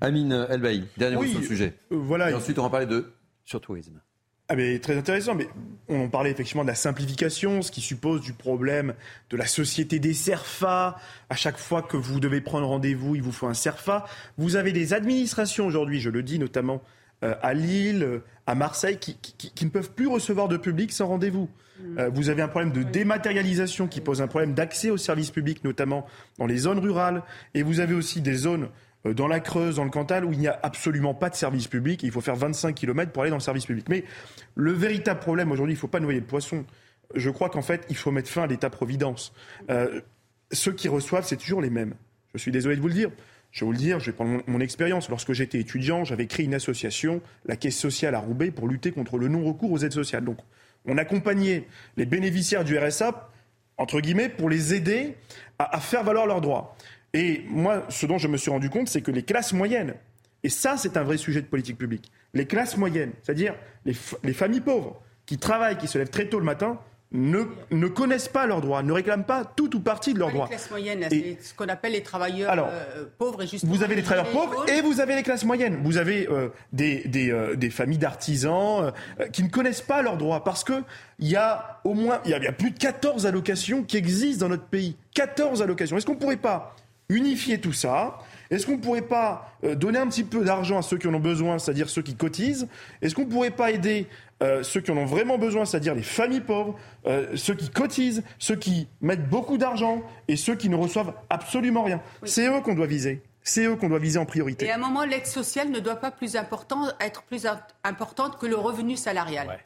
Amine 0.00 0.46
Elbaï, 0.48 0.84
dernier 0.96 1.16
mot 1.16 1.24
sur 1.24 1.40
le 1.40 1.46
sujet. 1.46 1.74
Euh, 1.92 1.96
voilà. 1.96 2.30
Et 2.30 2.34
ensuite, 2.34 2.58
on 2.58 2.62
va 2.62 2.70
parler 2.70 2.86
de 2.86 3.12
surtourisme. 3.44 4.00
Ah 4.50 4.56
mais 4.56 4.78
très 4.78 4.96
intéressant, 4.96 5.34
mais 5.34 5.46
on 5.88 6.08
parlait 6.08 6.30
effectivement 6.30 6.62
de 6.62 6.68
la 6.68 6.74
simplification, 6.74 7.60
ce 7.60 7.70
qui 7.70 7.82
suppose 7.82 8.22
du 8.22 8.32
problème 8.32 8.94
de 9.28 9.36
la 9.36 9.46
société 9.46 9.98
des 9.98 10.14
CERFA. 10.14 10.96
À 11.28 11.36
chaque 11.36 11.58
fois 11.58 11.82
que 11.82 11.98
vous 11.98 12.18
devez 12.18 12.40
prendre 12.40 12.66
rendez-vous, 12.66 13.14
il 13.14 13.22
vous 13.22 13.32
faut 13.32 13.46
un 13.46 13.52
CERFA. 13.52 14.06
Vous 14.38 14.56
avez 14.56 14.72
des 14.72 14.94
administrations 14.94 15.66
aujourd'hui, 15.66 16.00
je 16.00 16.08
le 16.08 16.22
dis 16.22 16.38
notamment 16.38 16.82
euh, 17.24 17.34
à 17.42 17.52
Lille, 17.52 18.22
à 18.46 18.54
Marseille, 18.54 18.98
qui, 18.98 19.64
ne 19.64 19.70
peuvent 19.70 19.90
plus 19.90 20.06
recevoir 20.06 20.48
de 20.48 20.56
public 20.56 20.92
sans 20.92 21.08
rendez-vous. 21.08 21.50
Mm. 21.80 21.98
Euh, 21.98 22.08
vous 22.08 22.30
avez 22.30 22.40
un 22.40 22.48
problème 22.48 22.72
de 22.72 22.82
dématérialisation 22.82 23.86
qui 23.86 24.00
pose 24.00 24.22
un 24.22 24.28
problème 24.28 24.54
d'accès 24.54 24.88
aux 24.88 24.96
services 24.96 25.30
publics, 25.30 25.62
notamment 25.62 26.06
dans 26.38 26.46
les 26.46 26.56
zones 26.56 26.78
rurales. 26.78 27.22
Et 27.52 27.62
vous 27.62 27.80
avez 27.80 27.92
aussi 27.92 28.22
des 28.22 28.36
zones 28.36 28.70
dans 29.04 29.28
la 29.28 29.40
Creuse, 29.40 29.76
dans 29.76 29.84
le 29.84 29.90
Cantal, 29.90 30.24
où 30.24 30.32
il 30.32 30.38
n'y 30.38 30.48
a 30.48 30.58
absolument 30.62 31.14
pas 31.14 31.30
de 31.30 31.34
service 31.34 31.68
public. 31.68 32.02
il 32.02 32.10
faut 32.10 32.20
faire 32.20 32.36
25 32.36 32.74
km 32.74 33.12
pour 33.12 33.22
aller 33.22 33.30
dans 33.30 33.36
le 33.36 33.42
service 33.42 33.66
public. 33.66 33.88
Mais 33.88 34.04
le 34.54 34.72
véritable 34.72 35.20
problème 35.20 35.52
aujourd'hui, 35.52 35.74
il 35.74 35.76
ne 35.76 35.80
faut 35.80 35.88
pas 35.88 36.00
noyer 36.00 36.20
le 36.20 36.26
poisson. 36.26 36.64
Je 37.14 37.30
crois 37.30 37.48
qu'en 37.48 37.62
fait, 37.62 37.86
il 37.88 37.96
faut 37.96 38.10
mettre 38.10 38.28
fin 38.28 38.42
à 38.42 38.46
l'État-providence. 38.46 39.32
Euh, 39.70 40.00
ceux 40.52 40.72
qui 40.72 40.88
reçoivent, 40.88 41.26
c'est 41.26 41.36
toujours 41.36 41.60
les 41.60 41.70
mêmes. 41.70 41.94
Je 42.34 42.38
suis 42.38 42.52
désolé 42.52 42.76
de 42.76 42.80
vous 42.80 42.88
le 42.88 42.94
dire. 42.94 43.10
Je 43.50 43.60
vais 43.60 43.66
vous 43.66 43.72
le 43.72 43.78
dire, 43.78 43.98
je 43.98 44.06
vais 44.06 44.12
prendre 44.12 44.42
mon, 44.46 44.60
expérience. 44.60 45.08
Lorsque 45.08 45.32
j'étais 45.32 45.58
étudiant, 45.58 46.04
j'avais 46.04 46.26
créé 46.26 46.44
une 46.44 46.54
association, 46.54 47.22
la 47.46 47.56
Caisse 47.56 47.78
sociale 47.78 48.14
à 48.14 48.18
Roubaix, 48.18 48.50
pour 48.50 48.68
lutter 48.68 48.92
contre 48.92 49.16
le 49.16 49.28
non-recours 49.28 49.72
aux 49.72 49.78
aides 49.78 49.92
sociales. 49.92 50.24
Donc, 50.24 50.38
on 50.84 50.98
accompagnait 50.98 51.66
les 51.96 52.04
bénéficiaires 52.04 52.64
du 52.64 52.78
RSA, 52.78 53.30
entre 53.78 54.00
guillemets, 54.00 54.28
pour 54.28 54.50
les 54.50 54.74
aider 54.74 55.16
à 55.58 55.80
faire 55.80 56.04
valoir 56.04 56.26
leurs 56.26 56.40
droits. 56.40 56.76
Et 57.14 57.42
moi, 57.48 57.84
ce 57.88 58.06
dont 58.06 58.18
je 58.18 58.28
me 58.28 58.36
suis 58.36 58.50
rendu 58.50 58.70
compte, 58.70 58.88
c'est 58.88 59.02
que 59.02 59.10
les 59.10 59.22
classes 59.22 59.52
moyennes, 59.52 59.94
et 60.42 60.50
ça, 60.50 60.76
c'est 60.76 60.96
un 60.96 61.02
vrai 61.02 61.16
sujet 61.16 61.40
de 61.40 61.46
politique 61.46 61.78
publique, 61.78 62.12
les 62.34 62.46
classes 62.46 62.76
moyennes, 62.76 63.12
c'est-à-dire 63.22 63.54
les, 63.84 64.32
familles 64.32 64.60
pauvres, 64.60 65.00
qui 65.26 65.38
travaillent, 65.38 65.78
qui 65.78 65.88
se 65.88 65.98
lèvent 65.98 66.10
très 66.10 66.26
tôt 66.26 66.38
le 66.38 66.44
matin, 66.44 66.78
ne, 67.10 67.44
ne, 67.70 67.88
connaissent 67.88 68.28
pas 68.28 68.46
leurs 68.46 68.60
droits, 68.60 68.82
ne 68.82 68.92
réclament 68.92 69.24
pas 69.24 69.46
tout 69.46 69.74
ou 69.74 69.80
partie 69.80 70.12
de 70.12 70.18
leurs 70.18 70.30
droits. 70.30 70.44
Les 70.44 70.56
classes 70.56 70.70
moyennes, 70.70 71.06
c'est 71.08 71.38
ce 71.40 71.54
qu'on 71.54 71.68
appelle 71.68 71.92
les 71.92 72.02
travailleurs 72.02 72.54
euh, 72.58 73.06
pauvres. 73.16 73.42
Et 73.42 73.46
justement, 73.46 73.72
vous 73.72 73.82
avez 73.82 73.94
les 73.94 74.02
travailleurs 74.02 74.30
pauvres 74.30 74.68
et 74.68 74.82
vous 74.82 75.00
avez 75.00 75.16
les 75.16 75.22
classes 75.22 75.44
moyennes. 75.44 75.80
Vous 75.82 75.96
avez 75.96 76.28
euh, 76.28 76.50
des, 76.74 77.08
des, 77.08 77.30
euh, 77.30 77.56
des, 77.56 77.70
familles 77.70 77.96
d'artisans 77.96 78.92
qui 79.32 79.42
ne 79.42 79.48
connaissent 79.48 79.80
pas 79.80 80.02
leurs 80.02 80.18
droits 80.18 80.44
parce 80.44 80.64
qu'il 80.64 80.84
y 81.20 81.34
a 81.34 81.80
au 81.84 81.94
moins 81.94 82.20
il 82.26 82.30
y 82.30 82.34
a, 82.34 82.36
il 82.36 82.44
y 82.44 82.46
a 82.46 82.52
plus 82.52 82.72
de 82.72 82.78
14 82.78 83.24
allocations 83.24 83.84
qui 83.84 83.96
existent 83.96 84.44
dans 84.44 84.50
notre 84.50 84.66
pays. 84.66 84.94
14 85.14 85.62
allocations. 85.62 85.96
Est-ce 85.96 86.04
qu'on 86.04 86.12
ne 86.12 86.18
pourrait 86.18 86.36
pas 86.36 86.76
unifier 87.08 87.60
tout 87.60 87.72
ça. 87.72 88.18
Est-ce 88.50 88.66
qu'on 88.66 88.76
ne 88.76 88.82
pourrait 88.82 89.02
pas 89.02 89.52
euh, 89.64 89.74
donner 89.74 89.98
un 89.98 90.06
petit 90.06 90.24
peu 90.24 90.44
d'argent 90.44 90.78
à 90.78 90.82
ceux 90.82 90.96
qui 90.98 91.06
en 91.06 91.14
ont 91.14 91.20
besoin, 91.20 91.58
c'est-à-dire 91.58 91.88
ceux 91.88 92.02
qui 92.02 92.14
cotisent? 92.14 92.68
Est-ce 93.02 93.14
qu'on 93.14 93.24
ne 93.24 93.30
pourrait 93.30 93.50
pas 93.50 93.70
aider 93.70 94.06
euh, 94.42 94.62
ceux 94.62 94.80
qui 94.80 94.90
en 94.90 94.96
ont 94.96 95.04
vraiment 95.04 95.38
besoin, 95.38 95.64
c'est-à-dire 95.64 95.94
les 95.94 96.02
familles 96.02 96.40
pauvres, 96.40 96.78
euh, 97.06 97.36
ceux 97.36 97.54
qui 97.54 97.70
cotisent, 97.70 98.22
ceux 98.38 98.56
qui 98.56 98.88
mettent 99.00 99.28
beaucoup 99.28 99.58
d'argent 99.58 100.02
et 100.28 100.36
ceux 100.36 100.54
qui 100.54 100.68
ne 100.68 100.76
reçoivent 100.76 101.12
absolument 101.28 101.82
rien? 101.82 102.00
C'est 102.24 102.46
eux 102.48 102.60
qu'on 102.60 102.74
doit 102.74 102.86
viser. 102.86 103.22
C'est 103.42 103.64
eux 103.64 103.76
qu'on 103.76 103.88
doit 103.88 103.98
viser 103.98 104.18
en 104.18 104.26
priorité. 104.26 104.66
Et 104.66 104.70
à 104.70 104.74
un 104.74 104.78
moment, 104.78 105.04
l'aide 105.04 105.26
sociale 105.26 105.70
ne 105.70 105.80
doit 105.80 105.96
pas 105.96 106.10
plus 106.10 106.36
important, 106.36 106.88
être 107.00 107.22
plus 107.22 107.46
importante 107.84 108.38
que 108.38 108.46
le 108.46 108.56
revenu 108.56 108.96
salarial. 108.96 109.58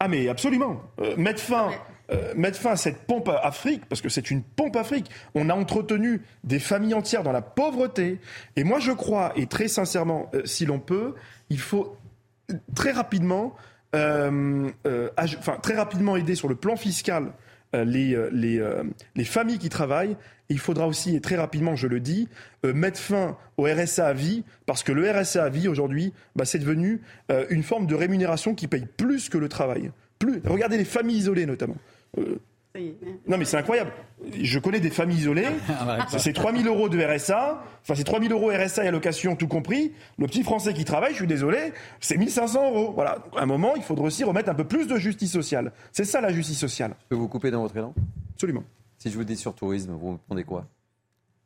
Ah 0.00 0.08
mais 0.08 0.28
absolument. 0.28 0.82
mettre 1.16 1.40
fin 1.40 1.70
euh, 2.12 2.32
mettre 2.36 2.58
fin 2.58 2.72
à 2.72 2.76
cette 2.76 3.06
pompe 3.06 3.30
Afrique, 3.42 3.82
parce 3.88 4.00
que 4.00 4.08
c'est 4.08 4.30
une 4.30 4.42
pompe 4.42 4.76
Afrique. 4.76 5.10
On 5.34 5.48
a 5.48 5.54
entretenu 5.54 6.22
des 6.44 6.58
familles 6.58 6.94
entières 6.94 7.22
dans 7.22 7.32
la 7.32 7.42
pauvreté. 7.42 8.18
Et 8.56 8.64
moi, 8.64 8.80
je 8.80 8.92
crois, 8.92 9.32
et 9.36 9.46
très 9.46 9.68
sincèrement, 9.68 10.30
euh, 10.34 10.42
si 10.44 10.66
l'on 10.66 10.78
peut, 10.78 11.14
il 11.48 11.58
faut 11.58 11.96
très 12.74 12.92
rapidement, 12.92 13.54
euh, 13.94 14.70
très 15.62 15.74
rapidement 15.74 16.16
aider 16.16 16.34
sur 16.34 16.48
le 16.48 16.54
plan 16.54 16.76
fiscal 16.76 17.32
les, 17.74 18.14
les, 18.30 18.62
les, 19.16 19.24
familles 19.24 19.58
qui 19.58 19.70
travaillent. 19.70 20.18
il 20.50 20.58
faudra 20.58 20.86
aussi, 20.86 21.16
et 21.16 21.22
très 21.22 21.36
rapidement, 21.36 21.74
je 21.74 21.86
le 21.86 22.00
dis, 22.00 22.28
mettre 22.64 22.98
fin 22.98 23.38
au 23.56 23.64
RSA 23.64 24.08
à 24.08 24.12
vie, 24.12 24.44
parce 24.66 24.82
que 24.82 24.92
le 24.92 25.10
RSA 25.10 25.44
à 25.44 25.48
vie, 25.48 25.68
aujourd'hui, 25.68 26.12
bah, 26.36 26.44
c'est 26.44 26.58
devenu 26.58 27.00
une 27.48 27.62
forme 27.62 27.86
de 27.86 27.94
rémunération 27.94 28.54
qui 28.54 28.66
paye 28.66 28.84
plus 28.98 29.30
que 29.30 29.38
le 29.38 29.48
travail. 29.48 29.90
Plus. 30.18 30.42
Regardez 30.44 30.76
les 30.76 30.84
familles 30.84 31.16
isolées, 31.16 31.46
notamment. 31.46 31.76
Euh, 32.18 32.38
non 33.28 33.36
mais 33.36 33.44
c'est 33.44 33.58
incroyable. 33.58 33.92
Je 34.40 34.58
connais 34.58 34.80
des 34.80 34.88
familles 34.90 35.18
isolées. 35.18 35.46
Ah 35.68 36.06
c'est 36.18 36.32
3000 36.32 36.66
euros 36.66 36.88
de 36.88 36.98
RSA. 37.02 37.62
Enfin 37.82 37.94
c'est 37.94 38.04
3000 38.04 38.32
euros 38.32 38.50
RSA 38.50 38.84
et 38.84 38.88
allocation 38.88 39.36
tout 39.36 39.46
compris. 39.46 39.92
Le 40.18 40.26
petit 40.26 40.42
Français 40.42 40.72
qui 40.72 40.84
travaille, 40.84 41.12
je 41.12 41.16
suis 41.18 41.26
désolé, 41.26 41.72
c'est 42.00 42.16
1500 42.16 42.70
euros. 42.70 42.92
Voilà. 42.94 43.18
À 43.36 43.42
un 43.42 43.46
moment, 43.46 43.74
il 43.76 43.82
faudrait 43.82 44.06
aussi 44.06 44.24
remettre 44.24 44.48
un 44.48 44.54
peu 44.54 44.64
plus 44.64 44.86
de 44.86 44.96
justice 44.96 45.32
sociale. 45.32 45.72
C'est 45.92 46.04
ça 46.04 46.20
la 46.22 46.32
justice 46.32 46.58
sociale. 46.58 46.94
Je 47.02 47.08
peux 47.10 47.16
vous 47.16 47.28
couper 47.28 47.50
dans 47.50 47.60
votre 47.60 47.76
élan? 47.76 47.92
Absolument. 48.34 48.64
Si 48.96 49.10
je 49.10 49.16
vous 49.16 49.24
dis 49.24 49.36
sur 49.36 49.54
tourisme, 49.54 49.92
vous 49.92 50.12
répondez 50.12 50.44
quoi? 50.44 50.66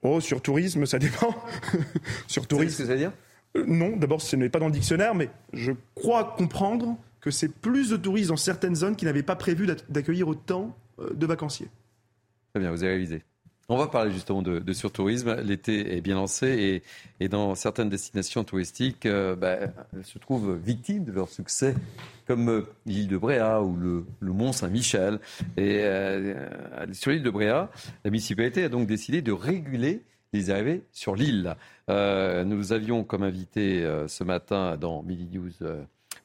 Oh, 0.02 0.20
sur 0.20 0.40
tourisme, 0.40 0.86
ça 0.86 0.98
dépend. 1.00 1.34
sur 2.28 2.46
tourisme. 2.46 2.70
ce 2.70 2.78
que 2.78 2.84
ça 2.84 2.92
veut 2.92 2.98
dire? 2.98 3.12
Euh, 3.56 3.64
Non, 3.66 3.96
d'abord, 3.96 4.20
ce 4.20 4.36
n'est 4.36 4.48
pas 4.50 4.60
dans 4.60 4.66
le 4.66 4.72
dictionnaire, 4.72 5.14
mais 5.14 5.28
je 5.52 5.72
crois 5.96 6.34
comprendre 6.36 6.96
que 7.26 7.32
c'est 7.32 7.52
plus 7.52 7.90
de 7.90 7.96
touristes 7.96 8.28
dans 8.28 8.36
certaines 8.36 8.76
zones 8.76 8.94
qui 8.94 9.04
n'avaient 9.04 9.24
pas 9.24 9.34
prévu 9.34 9.66
d'accueillir 9.88 10.28
autant 10.28 10.76
euh, 11.00 11.12
de 11.12 11.26
vacanciers. 11.26 11.66
Très 12.54 12.60
bien, 12.60 12.70
vous 12.70 12.84
avez 12.84 12.92
révisé. 12.92 13.24
On 13.68 13.76
va 13.76 13.88
parler 13.88 14.12
justement 14.12 14.42
de, 14.42 14.72
surtourisme. 14.72 15.34
L'été 15.42 15.96
est 15.96 16.00
bien 16.00 16.14
lancé 16.14 16.84
et, 17.18 17.28
dans 17.28 17.56
certaines 17.56 17.88
destinations 17.88 18.44
touristiques, 18.44 19.06
euh, 19.06 19.34
bah, 19.34 19.56
elles 19.92 20.04
se 20.04 20.20
trouvent 20.20 20.54
victimes 20.54 21.02
de 21.02 21.10
leur 21.10 21.28
succès, 21.28 21.74
comme 22.28 22.48
euh, 22.48 22.68
l'île 22.86 23.08
de 23.08 23.18
Bréa 23.18 23.60
ou 23.60 23.76
le, 23.76 24.04
Mont 24.20 24.52
Saint-Michel. 24.52 25.18
Et 25.56 25.82
sur 26.92 27.10
l'île 27.10 27.24
de 27.24 27.30
Bréa, 27.30 27.72
la 28.04 28.10
municipalité 28.12 28.62
a 28.62 28.68
donc 28.68 28.86
décidé 28.86 29.20
de 29.20 29.32
réguler 29.32 30.04
les 30.32 30.50
arrivées 30.50 30.84
sur 30.92 31.16
l'île. 31.16 31.56
nous 31.88 32.72
avions 32.72 33.02
comme 33.02 33.24
invité 33.24 33.84
ce 34.06 34.22
matin 34.22 34.76
dans 34.76 35.02
Midi 35.02 35.28
News 35.36 35.50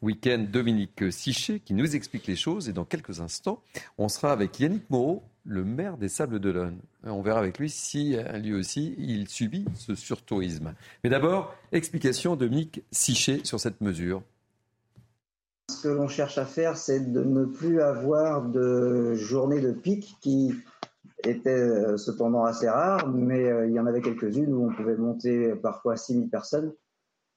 Week-end, 0.01 0.45
Dominique 0.51 1.11
Sichet 1.11 1.59
qui 1.59 1.73
nous 1.73 1.95
explique 1.95 2.27
les 2.27 2.35
choses. 2.35 2.69
Et 2.69 2.73
dans 2.73 2.85
quelques 2.85 3.21
instants, 3.21 3.61
on 3.97 4.09
sera 4.09 4.31
avec 4.31 4.59
Yannick 4.59 4.89
Moreau, 4.89 5.23
le 5.45 5.63
maire 5.63 5.97
des 5.97 6.09
Sables 6.09 6.39
d'Olonne. 6.39 6.79
On 7.03 7.21
verra 7.21 7.39
avec 7.39 7.59
lui 7.59 7.69
si 7.69 8.15
euh, 8.15 8.37
lui 8.37 8.53
aussi 8.53 8.95
il 8.97 9.27
subit 9.27 9.65
ce 9.75 9.95
surtourisme. 9.95 10.73
Mais 11.03 11.09
d'abord, 11.09 11.53
explication 11.71 12.35
Dominique 12.35 12.83
Sichet 12.91 13.41
sur 13.43 13.59
cette 13.59 13.81
mesure. 13.81 14.23
Ce 15.69 15.83
que 15.83 15.89
l'on 15.89 16.07
cherche 16.07 16.37
à 16.37 16.45
faire, 16.45 16.77
c'est 16.77 17.11
de 17.11 17.23
ne 17.23 17.45
plus 17.45 17.81
avoir 17.81 18.43
de 18.43 19.13
journées 19.13 19.61
de 19.61 19.71
pic 19.71 20.17
qui 20.19 20.53
étaient 21.23 21.49
euh, 21.51 21.97
cependant 21.97 22.43
assez 22.43 22.67
rares, 22.67 23.07
mais 23.07 23.45
euh, 23.45 23.67
il 23.67 23.73
y 23.73 23.79
en 23.79 23.85
avait 23.85 24.01
quelques-unes 24.01 24.53
où 24.53 24.65
on 24.65 24.73
pouvait 24.73 24.97
monter 24.97 25.55
parfois 25.55 25.95
6000 25.95 26.29
personnes. 26.29 26.73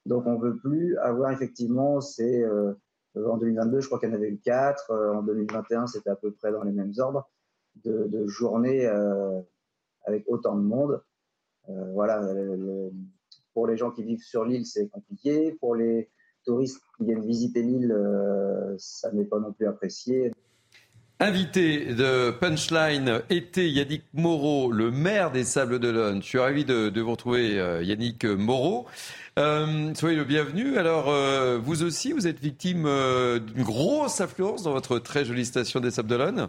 Donc 0.05 0.25
on 0.25 0.33
ne 0.33 0.41
veut 0.41 0.57
plus 0.57 0.97
avoir 0.97 1.31
effectivement 1.31 2.01
c'est 2.01 2.45
euh, 3.17 3.29
en 3.29 3.37
2022, 3.37 3.81
je 3.81 3.87
crois 3.87 3.99
qu'il 3.99 4.09
y 4.09 4.11
en 4.11 4.15
avait 4.15 4.29
eu 4.29 4.39
4. 4.43 4.91
Euh, 4.91 5.13
en 5.13 5.23
2021, 5.23 5.87
c'était 5.87 6.09
à 6.09 6.15
peu 6.15 6.31
près 6.31 6.51
dans 6.51 6.63
les 6.63 6.71
mêmes 6.71 6.93
ordres 6.97 7.29
de, 7.83 8.25
journées 8.27 8.85
euh, 8.85 9.39
avec 10.05 10.23
autant 10.27 10.55
de 10.55 10.61
monde. 10.61 11.01
voilà, 11.67 12.21
pour 13.53 13.67
les 13.67 13.75
gens 13.75 13.91
qui 13.91 14.03
vivent 14.03 14.23
sur 14.23 14.45
l'île, 14.45 14.65
c'est 14.65 14.87
compliqué. 14.87 15.57
Pour 15.59 15.75
les 15.75 16.09
touristes 16.45 16.81
qui 16.97 17.05
viennent 17.05 17.25
visiter 17.25 17.61
l'île, 17.63 17.93
ça 18.77 19.11
n'est 19.11 19.25
pas 19.25 19.39
non 19.39 19.51
plus 19.51 19.67
apprécié. 19.67 20.31
Invité 21.19 21.93
de 21.93 22.31
Punchline 22.31 23.21
été, 23.29 23.69
Yannick 23.69 24.03
Moreau, 24.13 24.71
le 24.71 24.91
maire 24.91 25.31
des 25.31 25.43
Sables 25.43 25.79
d'Olonne. 25.79 26.21
Je 26.21 26.27
suis 26.27 26.39
ravi 26.39 26.65
de, 26.65 27.01
vous 27.01 27.11
retrouver, 27.11 27.55
Yannick 27.83 28.25
Moreau. 28.25 28.85
Euh, 29.37 29.93
soyez 29.95 30.15
le 30.15 30.23
bienvenu. 30.23 30.77
Alors, 30.77 31.09
euh, 31.09 31.57
vous 31.57 31.83
aussi, 31.83 32.13
vous 32.13 32.27
êtes 32.27 32.39
victime 32.39 32.83
d'une 32.83 33.63
grosse 33.63 34.21
affluence 34.21 34.63
dans 34.63 34.71
votre 34.71 34.99
très 34.99 35.25
jolie 35.25 35.45
station 35.45 35.79
des 35.79 35.91
Sables 35.91 36.09
d'Olonne 36.09 36.47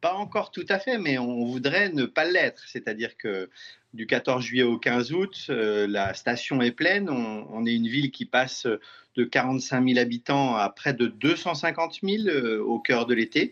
Pas 0.00 0.12
encore 0.12 0.50
tout 0.50 0.66
à 0.68 0.78
fait, 0.78 0.98
mais 0.98 1.18
on 1.18 1.46
voudrait 1.46 1.88
ne 1.90 2.04
pas 2.04 2.24
l'être. 2.24 2.64
C'est-à-dire 2.66 3.16
que 3.16 3.48
du 3.94 4.06
14 4.06 4.44
juillet 4.44 4.64
au 4.64 4.78
15 4.78 5.12
août, 5.12 5.46
la 5.48 6.12
station 6.12 6.60
est 6.60 6.72
pleine. 6.72 7.08
on, 7.08 7.64
est 7.64 7.74
une 7.74 7.88
ville 7.88 8.10
qui 8.10 8.26
passe 8.26 8.66
de 9.18 9.24
45 9.24 9.84
000 9.84 9.98
habitants 9.98 10.54
à 10.54 10.70
près 10.70 10.94
de 10.94 11.08
250 11.08 11.98
000 12.02 12.28
euh, 12.28 12.62
au 12.62 12.78
cœur 12.78 13.04
de 13.04 13.14
l'été. 13.14 13.50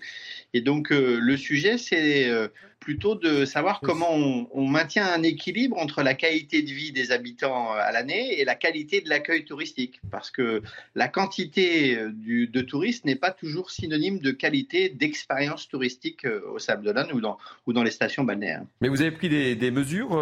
Et 0.55 0.60
donc 0.60 0.93
euh, 0.93 1.18
le 1.20 1.36
sujet, 1.36 1.76
c'est 1.76 2.30
euh, 2.30 2.47
plutôt 2.78 3.16
de 3.16 3.44
savoir 3.44 3.80
comment 3.80 4.14
on, 4.14 4.68
maintient 4.68 5.12
un 5.12 5.24
équilibre 5.24 5.76
entre 5.76 6.05
la 6.05 6.14
qualité 6.14 6.62
de 6.62 6.70
vie 6.70 6.93
des 6.93 7.10
habitants 7.10 7.72
à 7.72 7.90
l'année 7.90 8.38
et 8.38 8.44
la 8.44 8.55
qualité 8.55 9.01
de 9.01 9.09
l'accueil 9.09 9.44
touristique. 9.44 10.01
Parce 10.12 10.30
que 10.30 10.62
la 10.94 11.09
quantité 11.09 11.97
de 11.97 12.60
touristes 12.60 13.05
n'est 13.05 13.16
pas 13.16 13.32
toujours 13.32 13.70
synonyme 13.70 14.20
de 14.20 14.30
qualité 14.30 14.88
d'expérience 14.88 15.66
touristique 15.68 16.26
au 16.52 16.60
Sable 16.60 16.84
d'Olonne 16.84 17.10
ou 17.12 17.20
dans, 17.20 17.38
ou 17.66 17.72
dans 17.72 17.82
les 17.82 17.90
stations 17.90 18.22
balnéaires. 18.22 18.62
Mais 18.80 18.88
vous 18.88 19.01
avez 19.01 19.10
pris 19.10 19.28
des, 19.28 19.56
des 19.56 19.72
mesures, 19.72 20.12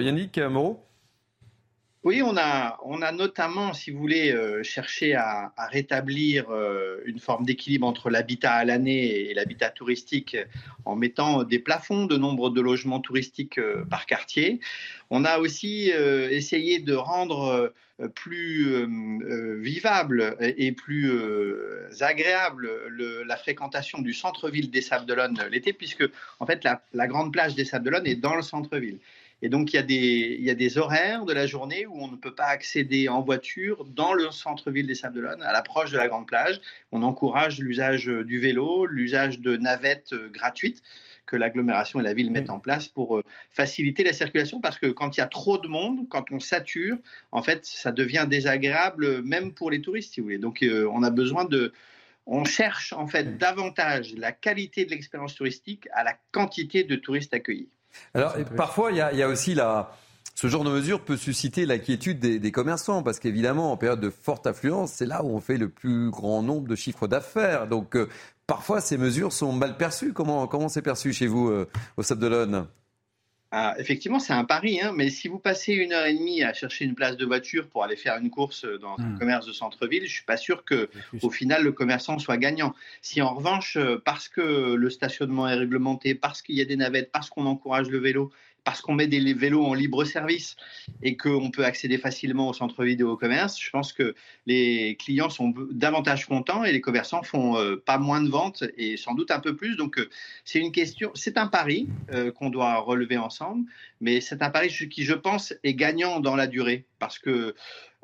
Yannick 0.00 0.38
Moreau? 0.38 0.85
Oui, 2.06 2.22
on 2.22 2.36
a, 2.36 2.78
on 2.84 3.02
a 3.02 3.10
notamment, 3.10 3.72
si 3.72 3.90
vous 3.90 3.98
voulez, 3.98 4.30
euh, 4.30 4.62
cherché 4.62 5.16
à, 5.16 5.52
rétablir 5.58 6.50
euh, 6.50 7.00
une 7.04 7.18
forme 7.18 7.44
d'équilibre 7.44 7.84
entre 7.84 8.10
l'habitat 8.10 8.52
à 8.52 8.64
l'année 8.64 9.28
et 9.28 9.34
l'habitat 9.34 9.70
touristique 9.70 10.36
en 10.84 10.94
mettant 10.94 11.42
des 11.42 11.58
plafonds 11.58 12.06
de 12.06 12.16
nombre 12.16 12.50
de 12.50 12.60
logements 12.60 13.00
touristiques 13.00 13.58
euh, 13.58 13.84
par 13.90 14.06
quartier. 14.06 14.60
On 15.10 15.24
a 15.24 15.38
aussi 15.40 15.90
essayé 15.90 16.78
de 16.78 16.94
rendre 16.94 17.72
plus 18.14 18.88
vivable 19.60 20.36
et 20.40 20.72
plus 20.72 21.12
agréable 22.00 22.68
la 23.24 23.36
fréquentation 23.36 24.00
du 24.00 24.12
centre-ville 24.12 24.68
des 24.68 24.80
Sables 24.80 25.06
d'Olonne 25.06 25.40
l'été, 25.50 25.72
puisque 25.72 26.04
en 26.40 26.46
fait 26.46 26.64
la, 26.64 27.06
grande 27.06 27.32
plage 27.32 27.54
des 27.54 27.64
Sables 27.64 27.84
d'Olonne 27.84 28.06
est 28.06 28.16
dans 28.16 28.34
le 28.34 28.42
centre-ville. 28.42 28.98
Et 29.42 29.50
donc, 29.50 29.72
il 29.72 29.76
y, 29.76 29.78
a 29.78 29.82
des, 29.82 30.36
il 30.38 30.44
y 30.44 30.50
a 30.50 30.54
des 30.54 30.78
horaires 30.78 31.26
de 31.26 31.32
la 31.34 31.46
journée 31.46 31.84
où 31.84 32.00
on 32.02 32.08
ne 32.08 32.16
peut 32.16 32.34
pas 32.34 32.46
accéder 32.46 33.08
en 33.08 33.20
voiture 33.20 33.84
dans 33.84 34.14
le 34.14 34.30
centre-ville 34.30 34.86
des 34.86 34.94
Sables-d'Olonne, 34.94 35.42
à 35.42 35.52
l'approche 35.52 35.90
de 35.90 35.98
la 35.98 36.08
grande 36.08 36.26
plage. 36.26 36.60
On 36.90 37.02
encourage 37.02 37.60
l'usage 37.60 38.06
du 38.06 38.38
vélo, 38.40 38.86
l'usage 38.86 39.40
de 39.40 39.56
navettes 39.58 40.14
euh, 40.14 40.30
gratuites 40.30 40.82
que 41.26 41.36
l'agglomération 41.36 42.00
et 42.00 42.02
la 42.02 42.14
ville 42.14 42.30
mettent 42.30 42.50
en 42.50 42.60
place 42.60 42.88
pour 42.88 43.18
euh, 43.18 43.24
faciliter 43.50 44.04
la 44.04 44.12
circulation 44.12 44.60
parce 44.60 44.78
que 44.78 44.86
quand 44.86 45.16
il 45.16 45.20
y 45.20 45.22
a 45.22 45.26
trop 45.26 45.58
de 45.58 45.68
monde, 45.68 46.08
quand 46.08 46.24
on 46.30 46.40
sature, 46.40 46.96
en 47.32 47.42
fait, 47.42 47.66
ça 47.66 47.92
devient 47.92 48.26
désagréable 48.28 49.22
même 49.22 49.52
pour 49.52 49.70
les 49.70 49.82
touristes, 49.82 50.14
si 50.14 50.20
vous 50.20 50.26
voulez. 50.26 50.38
Donc, 50.38 50.62
euh, 50.62 50.88
on 50.92 51.02
a 51.02 51.10
besoin 51.10 51.44
de, 51.44 51.72
on 52.24 52.44
cherche 52.44 52.92
en 52.92 53.06
fait 53.06 53.36
davantage 53.36 54.14
la 54.14 54.32
qualité 54.32 54.84
de 54.86 54.90
l'expérience 54.90 55.34
touristique 55.34 55.88
à 55.92 56.04
la 56.04 56.14
quantité 56.32 56.84
de 56.84 56.96
touristes 56.96 57.34
accueillis. 57.34 57.68
Alors, 58.14 58.34
parfois, 58.56 58.90
il 58.92 58.96
y, 58.96 59.00
a, 59.00 59.28
aussi 59.28 59.54
la. 59.54 59.92
Ce 60.34 60.48
genre 60.48 60.64
de 60.64 60.70
mesure 60.70 61.02
peut 61.02 61.16
susciter 61.16 61.64
l'inquiétude 61.64 62.18
des, 62.18 62.52
commerçants 62.52 63.02
parce 63.02 63.18
qu'évidemment, 63.18 63.72
en 63.72 63.76
période 63.76 64.00
de 64.00 64.10
forte 64.10 64.46
affluence, 64.46 64.92
c'est 64.92 65.06
là 65.06 65.24
où 65.24 65.28
on 65.28 65.40
fait 65.40 65.56
le 65.56 65.70
plus 65.70 66.10
grand 66.10 66.42
nombre 66.42 66.68
de 66.68 66.74
chiffres 66.74 67.08
d'affaires. 67.08 67.66
Donc, 67.68 67.96
euh, 67.96 68.08
parfois, 68.46 68.82
ces 68.82 68.98
mesures 68.98 69.32
sont 69.32 69.52
mal 69.52 69.78
perçues. 69.78 70.12
Comment 70.12 70.46
comment 70.46 70.68
c'est 70.68 70.82
perçu 70.82 71.12
chez 71.12 71.26
vous 71.26 71.48
euh, 71.48 71.68
au 71.96 72.02
Sable 72.02 72.20
d'Olonne? 72.20 72.66
Ah, 73.58 73.74
effectivement, 73.78 74.18
c'est 74.18 74.34
un 74.34 74.44
pari, 74.44 74.82
hein, 74.82 74.92
mais 74.94 75.08
si 75.08 75.28
vous 75.28 75.38
passez 75.38 75.72
une 75.72 75.94
heure 75.94 76.04
et 76.04 76.12
demie 76.12 76.42
à 76.42 76.52
chercher 76.52 76.84
une 76.84 76.94
place 76.94 77.16
de 77.16 77.24
voiture 77.24 77.68
pour 77.68 77.84
aller 77.84 77.96
faire 77.96 78.18
une 78.18 78.28
course 78.28 78.66
dans 78.82 78.96
un 78.98 79.12
hmm. 79.12 79.18
commerce 79.18 79.46
de 79.46 79.52
centre-ville, 79.54 80.02
je 80.04 80.12
suis 80.12 80.26
pas 80.26 80.36
sûr 80.36 80.62
que, 80.62 80.90
au 81.22 81.30
final, 81.30 81.64
le 81.64 81.72
commerçant 81.72 82.18
soit 82.18 82.36
gagnant. 82.36 82.74
Si 83.00 83.22
en 83.22 83.34
revanche, 83.34 83.78
euh, 83.78 83.96
parce 84.04 84.28
que 84.28 84.74
le 84.74 84.90
stationnement 84.90 85.48
est 85.48 85.54
réglementé, 85.54 86.14
parce 86.14 86.42
qu'il 86.42 86.54
y 86.54 86.60
a 86.60 86.66
des 86.66 86.76
navettes, 86.76 87.10
parce 87.10 87.30
qu'on 87.30 87.46
encourage 87.46 87.88
le 87.88 87.96
vélo 87.96 88.30
parce 88.66 88.80
qu'on 88.82 88.94
met 88.94 89.06
des 89.06 89.32
vélos 89.32 89.64
en 89.64 89.74
libre 89.74 90.04
service 90.04 90.56
et 91.00 91.16
qu'on 91.16 91.52
peut 91.52 91.64
accéder 91.64 91.98
facilement 91.98 92.48
au 92.48 92.52
centre 92.52 92.82
vidéo 92.82 93.12
au 93.12 93.16
commerce, 93.16 93.56
je 93.60 93.70
pense 93.70 93.92
que 93.92 94.16
les 94.44 94.96
clients 94.98 95.30
sont 95.30 95.54
davantage 95.70 96.26
contents 96.26 96.64
et 96.64 96.72
les 96.72 96.80
commerçants 96.80 97.22
font 97.22 97.56
euh, 97.56 97.76
pas 97.76 97.96
moins 97.96 98.20
de 98.20 98.28
ventes 98.28 98.64
et 98.76 98.96
sans 98.96 99.14
doute 99.14 99.30
un 99.30 99.38
peu 99.38 99.54
plus. 99.54 99.76
Donc 99.76 100.00
euh, 100.00 100.10
c'est 100.44 100.58
une 100.58 100.72
question, 100.72 101.12
c'est 101.14 101.38
un 101.38 101.46
pari 101.46 101.88
euh, 102.12 102.32
qu'on 102.32 102.50
doit 102.50 102.80
relever 102.80 103.16
ensemble, 103.16 103.45
mais 104.00 104.20
c'est 104.20 104.42
un 104.42 104.50
pari 104.50 104.68
qui, 104.68 105.04
je 105.04 105.14
pense, 105.14 105.54
est 105.62 105.74
gagnant 105.74 106.20
dans 106.20 106.36
la 106.36 106.46
durée 106.46 106.86
parce 106.98 107.18
que 107.18 107.54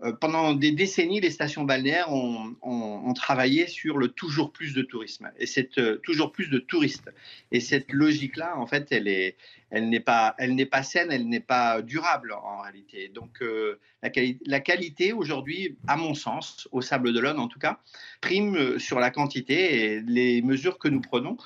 euh, 0.05 0.13
pendant 0.13 0.53
des 0.53 0.73
décennies, 0.73 1.21
les 1.21 1.31
stations 1.31 1.63
balnéaires 1.63 2.13
ont, 2.13 3.13
travaillé 3.15 3.67
sur 3.67 3.99
le 3.99 4.09
toujours 4.09 4.53
plus 4.53 4.73
de 4.75 4.81
tourisme 4.83 5.31
et 5.39 5.47
c'est 5.47 5.79
euh, 5.79 5.99
toujours 6.03 6.33
plus 6.33 6.49
de 6.49 6.59
touristes. 6.59 7.11
Et 7.53 7.61
cette 7.61 7.93
logique-là, 7.93 8.57
en 8.59 8.67
fait, 8.67 8.91
elle 8.91 9.07
est, 9.07 9.37
elle 9.71 9.91
n'est 9.91 10.01
pas, 10.01 10.35
saine, 10.83 11.13
elle 11.13 11.29
n'est 11.29 11.41
pas 11.41 11.83
durable 11.83 12.33
en 12.33 12.63
réalité. 12.63 13.09
Donc, 13.09 13.43
euh, 13.43 13.79
la, 14.03 14.11
la, 14.47 14.61
qualité 14.61 15.13
aujourd'hui, 15.13 15.77
à 15.87 15.97
mon 15.97 16.15
sens, 16.15 16.69
au 16.73 16.81
Sable 16.81 17.13
d'Olonne 17.13 17.39
en 17.39 17.49
tout 17.49 17.59
cas, 17.59 17.79
prime 18.23 18.79
sur 18.79 18.99
la 18.99 19.11
quantité 19.11 19.95
et 19.95 20.01
les 20.01 20.43
mesures 20.43 20.79
que 20.79 20.89
nous 20.89 21.03
prenons 21.03 21.37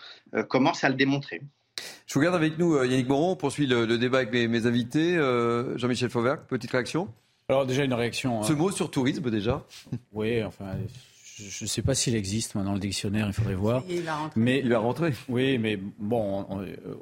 commencent 0.48 0.84
à 0.84 0.88
le 0.88 0.94
démontrer. 0.94 1.42
Je 2.06 2.14
vous 2.14 2.20
garde 2.20 2.34
avec 2.34 2.58
nous, 2.58 2.82
Yannick 2.82 3.08
Moron. 3.08 3.32
On 3.32 3.36
poursuit 3.36 3.66
le, 3.66 3.98
débat 3.98 4.18
avec 4.18 4.32
mes, 4.32 4.48
mes 4.48 4.66
invités. 4.66 5.16
Jean-Michel 5.76 6.10
Fauvert, 6.10 6.42
petite 6.42 6.70
réaction? 6.70 7.08
Alors 7.48 7.64
déjà 7.64 7.84
une 7.84 7.94
réaction. 7.94 8.42
Ce 8.42 8.52
mot 8.52 8.70
sur 8.72 8.90
tourisme 8.90 9.30
déjà 9.30 9.64
Oui, 10.12 10.42
enfin, 10.42 10.64
je 11.38 11.64
ne 11.64 11.68
sais 11.68 11.82
pas 11.82 11.94
s'il 11.94 12.16
existe 12.16 12.56
dans 12.56 12.72
le 12.72 12.80
dictionnaire, 12.80 13.26
il 13.26 13.32
faudrait 13.32 13.54
voir. 13.54 13.84
Il 13.88 14.02
va 14.02 14.16
rentrer. 14.16 14.40
Mais, 14.40 14.60
il 14.60 14.68
va 14.70 14.78
rentrer. 14.78 15.12
Oui, 15.28 15.58
mais 15.58 15.78
bon, 15.98 16.46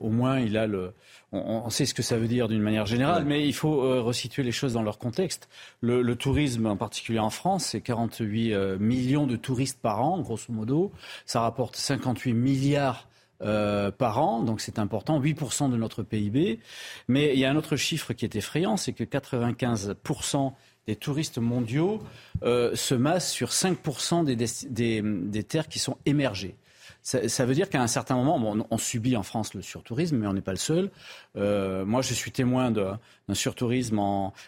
au 0.01 0.11
moins 0.11 0.41
il 0.41 0.59
a 0.59 0.67
le. 0.67 0.93
On, 1.31 1.71
sait 1.71 1.87
ce 1.87 1.95
que 1.95 2.03
ça 2.03 2.17
veut 2.17 2.29
dire 2.29 2.47
d'une 2.47 2.63
manière 2.63 2.87
générale, 2.87 3.25
mais 3.25 3.47
il 3.47 3.55
faut 3.55 3.83
euh, 3.83 4.01
resituer 4.01 4.43
les 4.43 4.53
choses 4.53 4.75
dans 4.75 4.83
leur 4.83 4.99
contexte. 4.99 5.49
Le, 5.81 6.15
tourisme, 6.15 6.67
en 6.67 6.77
particulier 6.77 7.19
en 7.19 7.31
France, 7.31 7.67
c'est 7.67 7.81
48 7.81 8.53
euh, 8.53 8.79
millions 8.79 9.27
de 9.27 9.35
touristes 9.37 9.81
par 9.81 10.03
an, 10.03 10.21
grosso 10.21 10.53
modo. 10.53 10.93
Ça 11.27 11.41
rapporte 11.41 11.75
58 11.75 12.35
milliards 12.35 13.09
euh, 13.45 13.91
par 13.91 14.19
an, 14.19 14.43
donc 14.43 14.61
c'est 14.61 14.79
important, 14.79 15.21
8% 15.21 15.71
de 15.71 15.77
notre 15.77 16.03
PIB. 16.03 16.61
Mais 17.09 17.33
il 17.35 17.39
y 17.39 17.45
a 17.45 17.51
un 17.51 17.57
autre 17.57 17.77
chiffre 17.77 18.13
qui 18.13 18.25
est 18.25 18.37
effrayant, 18.37 18.77
c'est 18.77 18.93
que 18.93 19.05
95% 19.05 20.53
des 20.87 20.97
touristes 20.97 21.39
mondiaux 21.39 22.01
euh, 22.43 22.75
se 22.75 22.95
massent 22.95 23.31
sur 23.31 23.51
5% 23.51 24.25
des, 24.25 25.03
des, 25.07 25.45
terres 25.45 25.69
qui 25.69 25.79
sont 25.79 25.97
émergées. 26.05 26.57
Ça, 27.05 27.45
veut 27.45 27.55
dire 27.55 27.69
qu'à 27.69 27.83
un 27.83 27.87
certain 27.87 28.17
moment, 28.17 28.57
on 28.71 28.79
subit 28.79 29.15
en 29.15 29.23
France 29.23 29.53
le 29.53 29.61
surtourisme, 29.61 30.17
mais 30.17 30.27
on 30.27 30.33
n'est 30.33 30.41
pas 30.41 30.53
le 30.53 30.57
seul. 30.57 30.91
Euh, 31.37 31.85
moi, 31.85 32.01
je 32.01 32.15
suis 32.15 32.33
témoin 32.33 32.71
d'un 32.71 32.99
surtourisme 33.35 33.97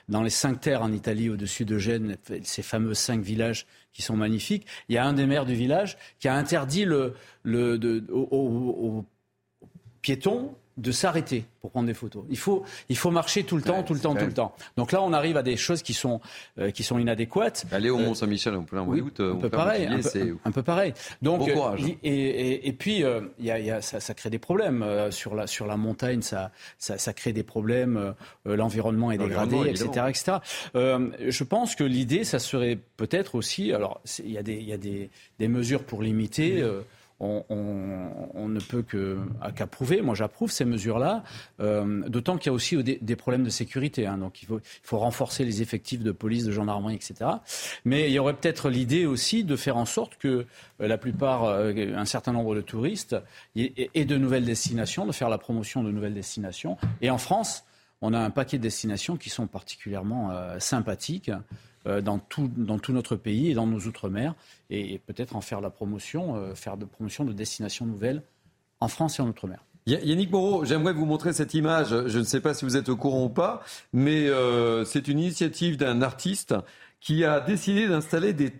dans 0.08 0.22
les 0.22 0.30
cinq 0.30 0.62
terres 0.62 0.80
en 0.80 0.90
Italie, 0.90 1.28
au-dessus 1.28 1.66
de 1.66 1.76
Gênes, 1.76 2.16
ces 2.44 2.62
fameux 2.62 2.94
cinq 2.94 3.20
villages 3.20 3.66
qui 3.92 4.00
sont 4.00 4.16
magnifiques. 4.16 4.66
Il 4.88 4.94
y 4.94 4.98
a 4.98 5.04
un 5.04 5.12
des 5.12 5.26
maires 5.26 5.44
du 5.44 5.54
village 5.54 5.98
qui 6.18 6.28
a 6.28 6.34
interdit 6.34 6.86
le, 6.86 7.14
de, 7.44 8.02
aux 8.10 9.04
piétons 10.00 10.56
de 10.76 10.92
s'arrêter 10.92 11.44
pour 11.60 11.70
prendre 11.70 11.86
des 11.86 11.94
photos. 11.94 12.24
Il 12.28 12.36
faut, 12.36 12.64
il 12.88 12.96
faut 12.96 13.10
marcher 13.10 13.44
tout 13.44 13.56
le 13.56 13.62
temps, 13.62 13.82
tout 13.82 13.94
le 13.94 14.00
temps, 14.00 14.14
tout 14.14 14.26
le 14.26 14.32
temps. 14.32 14.54
Donc 14.76 14.92
là, 14.92 15.02
on 15.02 15.12
arrive 15.12 15.36
à 15.36 15.42
des 15.42 15.56
choses 15.56 15.82
qui 15.82 15.94
sont, 15.94 16.20
euh, 16.58 16.70
qui 16.70 16.82
sont 16.82 16.98
inadéquates. 16.98 17.64
Aller 17.72 17.88
au 17.88 17.98
euh, 17.98 18.04
Mont 18.04 18.14
Saint-Michel 18.14 18.54
en 18.54 18.62
plein 18.62 18.84
mois 18.84 18.96
d'août, 18.96 19.20
un 19.20 19.36
peu 19.36 19.48
pareil, 19.48 19.88
un 20.44 20.50
peu, 20.50 20.62
pareil. 20.62 20.92
Donc, 21.22 21.40
bon 21.40 21.46
courage. 21.46 21.82
Et, 22.02 22.10
et, 22.10 22.68
et, 22.68 22.72
puis, 22.72 23.04
euh, 23.04 23.22
y 23.38 23.50
a, 23.50 23.58
y 23.58 23.70
a, 23.70 23.80
ça, 23.80 24.00
ça, 24.00 24.12
crée 24.12 24.28
des 24.28 24.38
problèmes 24.38 24.84
sur 25.10 25.34
la 25.34 25.46
sur 25.46 25.66
la 25.66 25.76
montagne. 25.76 26.20
Ça, 26.20 26.50
ça, 26.78 26.98
ça 26.98 27.12
crée 27.12 27.32
des 27.32 27.42
problèmes. 27.42 28.14
L'environnement 28.44 29.10
est 29.12 29.18
dégradé, 29.18 29.56
etc., 29.68 30.06
etc. 30.08 30.38
je 30.74 31.44
pense 31.44 31.74
que 31.74 31.84
l'idée, 31.84 32.24
ça 32.24 32.38
serait 32.38 32.78
peut-être 32.96 33.34
aussi. 33.34 33.72
Alors, 33.72 34.00
il 34.22 34.30
y 34.30 34.38
a 34.38 34.42
des, 34.42 34.54
il 34.56 34.68
y 34.68 34.72
a 34.72 34.78
des, 34.78 35.10
des 35.38 35.48
mesures 35.48 35.84
pour 35.84 36.02
limiter 36.02 36.62
on, 37.20 38.48
ne 38.48 38.60
peut 38.60 38.84
qu'approuver. 39.54 40.02
Moi, 40.02 40.14
j'approuve 40.14 40.50
ces 40.50 40.64
mesures-là, 40.64 41.24
euh, 41.60 42.06
d'autant 42.08 42.36
qu'il 42.36 42.50
y 42.50 42.50
a 42.50 42.52
aussi 42.52 42.76
des, 42.82 43.16
problèmes 43.16 43.44
de 43.44 43.50
sécurité. 43.50 44.06
Hein. 44.06 44.18
donc, 44.18 44.42
il 44.42 44.48
faut, 44.82 44.98
renforcer 44.98 45.44
les 45.44 45.62
effectifs 45.62 46.02
de 46.02 46.12
police, 46.12 46.44
de 46.44 46.52
gendarmerie, 46.52 46.94
etc. 46.94 47.30
Mais 47.84 48.08
il 48.08 48.12
y 48.12 48.18
aurait 48.18 48.34
peut-être 48.34 48.68
l'idée 48.68 49.06
aussi 49.06 49.44
de 49.44 49.56
faire 49.56 49.76
en 49.76 49.84
sorte 49.84 50.16
que 50.18 50.46
euh, 50.80 50.88
la 50.88 50.98
plupart, 50.98 51.44
euh, 51.44 51.72
un 51.96 52.04
certain 52.04 52.32
nombre 52.32 52.54
de 52.54 52.60
touristes 52.60 53.16
aient 53.56 54.04
de 54.04 54.16
nouvelles 54.16 54.44
destinations, 54.44 55.06
de 55.06 55.12
faire 55.12 55.28
la 55.28 55.38
promotion 55.38 55.82
de 55.82 55.90
nouvelles 55.90 56.14
destinations. 56.14 56.76
Et 57.00 57.10
en 57.10 57.18
France, 57.18 57.64
on 58.02 58.12
a 58.12 58.18
un 58.18 58.30
paquet 58.30 58.58
de 58.58 58.62
destinations 58.62 59.16
qui 59.16 59.30
sont 59.30 59.46
particulièrement 59.46 60.30
sympathiques. 60.58 61.30
Dans, 62.02 62.18
tout, 62.18 62.50
dans 62.56 62.78
tout 62.78 62.92
notre 62.92 63.16
pays 63.16 63.50
et 63.50 63.54
dans 63.54 63.66
nos 63.66 63.80
outre-mer, 63.80 64.34
et, 64.70 64.98
peut-être 65.06 65.36
en 65.36 65.40
faire 65.40 65.60
la 65.60 65.70
promotion, 65.70 66.54
faire 66.54 66.76
de 66.76 66.84
promotion 66.84 67.24
de 67.24 67.32
destinations 67.32 67.86
nouvelles 67.86 68.22
en 68.80 68.88
France 68.88 69.18
et 69.18 69.22
en 69.22 69.28
outre-mer. 69.28 69.60
Yannick 69.86 70.32
Moreau, 70.32 70.64
j'aimerais 70.64 70.92
vous 70.92 71.06
montrer 71.06 71.32
cette 71.32 71.54
image. 71.54 71.94
Je 72.08 72.18
ne 72.18 72.24
sais 72.24 72.40
pas 72.40 72.54
si 72.54 72.64
vous 72.64 72.76
êtes 72.76 72.88
au 72.88 72.96
courant 72.96 73.24
ou 73.24 73.28
pas, 73.28 73.62
mais 73.92 74.28
c'est 74.84 75.06
une 75.06 75.20
initiative 75.20 75.76
d'un 75.76 76.02
artiste 76.02 76.54
qui 77.00 77.24
a 77.24 77.40
décidé 77.40 77.86
d'installer 77.86 78.32
des 78.32 78.52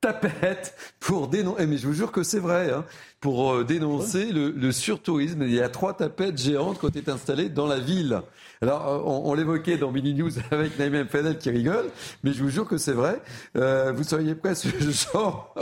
tapettes 0.00 0.74
pour 0.98 1.28
dénoncer, 1.28 1.62
eh, 1.62 1.66
mais 1.66 1.76
je 1.76 1.86
vous 1.86 1.92
jure 1.92 2.10
que 2.10 2.22
c'est 2.22 2.38
vrai, 2.38 2.70
hein, 2.70 2.84
pour 3.20 3.52
euh, 3.52 3.64
dénoncer 3.64 4.32
le, 4.32 4.50
le, 4.50 4.72
surtourisme. 4.72 5.42
Il 5.42 5.52
y 5.52 5.60
a 5.60 5.68
trois 5.68 5.94
tapettes 5.94 6.38
géantes 6.38 6.78
qui 6.78 6.86
ont 6.86 6.90
été 6.90 7.10
installées 7.10 7.48
dans 7.48 7.66
la 7.66 7.78
ville. 7.78 8.22
Alors, 8.62 8.88
euh, 8.88 9.02
on, 9.04 9.30
on 9.30 9.34
l'évoquait 9.34 9.76
dans 9.76 9.92
Mini 9.92 10.14
News 10.14 10.30
avec 10.50 10.78
Naïm 10.78 11.06
Fadel 11.06 11.38
qui 11.38 11.50
rigole, 11.50 11.90
mais 12.22 12.32
je 12.32 12.42
vous 12.42 12.48
jure 12.50 12.66
que 12.66 12.78
c'est 12.78 12.92
vrai. 12.92 13.20
Euh, 13.56 13.92
vous 13.92 14.04
seriez 14.04 14.34
prêt 14.34 14.50
à 14.50 14.54
ce 14.54 14.68
genre 15.12 15.54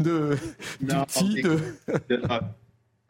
de 0.00 0.36
d'outils 0.80 1.42
de... 1.42 1.58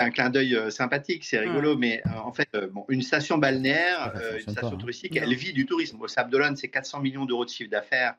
un 0.00 0.10
clin 0.10 0.30
d'œil 0.30 0.58
sympathique, 0.70 1.24
c'est 1.24 1.38
rigolo, 1.38 1.76
mais 1.76 2.02
en 2.24 2.32
fait, 2.32 2.48
bon, 2.72 2.84
une 2.88 3.02
station 3.02 3.38
balnéaire, 3.38 4.12
une 4.34 4.52
station 4.52 4.74
hein. 4.74 4.76
touristique, 4.76 5.14
elle 5.14 5.32
vit 5.34 5.52
du 5.52 5.64
tourisme. 5.64 6.00
Au 6.00 6.08
Sable 6.08 6.30
d'Olonne, 6.30 6.56
c'est 6.56 6.66
400 6.66 6.98
millions 7.00 7.24
d'euros 7.24 7.44
de 7.44 7.50
chiffre 7.50 7.70
d'affaires 7.70 8.14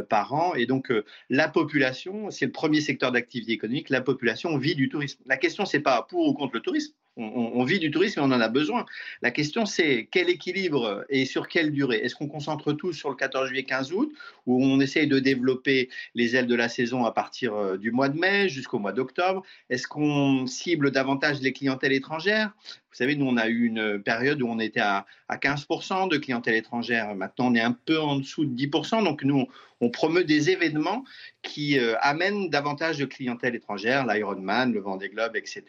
par 0.00 0.32
an. 0.32 0.54
Et 0.54 0.66
donc, 0.66 0.90
euh, 0.90 1.04
la 1.28 1.48
population, 1.48 2.30
c'est 2.30 2.46
le 2.46 2.52
premier 2.52 2.80
secteur 2.80 3.12
d'activité 3.12 3.52
économique, 3.52 3.90
la 3.90 4.00
population 4.00 4.56
vit 4.56 4.74
du 4.74 4.88
tourisme. 4.88 5.22
La 5.26 5.36
question, 5.36 5.66
c'est 5.66 5.80
pas 5.80 6.06
pour 6.08 6.26
ou 6.28 6.34
contre 6.34 6.54
le 6.54 6.60
tourisme. 6.60 6.94
On, 7.18 7.62
vit 7.64 7.78
du 7.78 7.90
tourisme 7.90 8.20
et 8.20 8.22
on 8.22 8.32
en 8.32 8.40
a 8.40 8.48
besoin. 8.48 8.86
La 9.20 9.30
question, 9.30 9.66
c'est 9.66 10.08
quel 10.10 10.30
équilibre 10.30 11.04
et 11.10 11.26
sur 11.26 11.46
quelle 11.46 11.70
durée? 11.70 11.98
Est-ce 11.98 12.14
qu'on 12.14 12.26
concentre 12.26 12.72
tout 12.72 12.94
sur 12.94 13.10
le 13.10 13.16
14 13.16 13.48
juillet, 13.48 13.64
15 13.64 13.92
août, 13.92 14.14
ou 14.46 14.64
on 14.64 14.80
essaye 14.80 15.06
de 15.06 15.18
développer 15.18 15.90
les 16.14 16.36
ailes 16.36 16.46
de 16.46 16.54
la 16.54 16.70
saison 16.70 17.04
à 17.04 17.12
partir 17.12 17.54
euh, 17.54 17.76
du 17.76 17.90
mois 17.90 18.08
de 18.08 18.18
mai 18.18 18.48
jusqu'au 18.48 18.78
mois 18.78 18.94
d'octobre? 18.94 19.42
Est-ce 19.68 19.86
qu'on 19.86 20.46
cible 20.46 20.90
davantage 20.90 21.42
les 21.42 21.52
clientèles 21.52 21.92
étrangères? 21.92 22.54
Vous 22.92 22.98
savez, 22.98 23.16
nous, 23.16 23.26
on 23.26 23.38
a 23.38 23.48
eu 23.48 23.64
une 23.64 24.02
période 24.02 24.42
où 24.42 24.46
on 24.46 24.58
était 24.58 24.80
à, 24.80 25.06
15% 25.30 26.10
de 26.10 26.18
clientèle 26.18 26.56
étrangère. 26.56 27.14
Maintenant, 27.14 27.46
on 27.46 27.54
est 27.54 27.60
un 27.62 27.72
peu 27.72 27.98
en 27.98 28.16
dessous 28.16 28.44
de 28.44 28.54
10%. 28.54 29.02
Donc, 29.02 29.24
nous, 29.24 29.46
on, 29.80 29.88
promeut 29.88 30.24
des 30.24 30.50
événements 30.50 31.02
qui 31.40 31.78
euh, 31.78 31.94
amènent 32.02 32.50
davantage 32.50 32.98
de 32.98 33.06
clientèle 33.06 33.54
étrangère, 33.54 34.06
l'Ironman, 34.06 34.74
le 34.74 34.80
Vendée 34.80 35.08
Globe, 35.08 35.36
etc. 35.36 35.64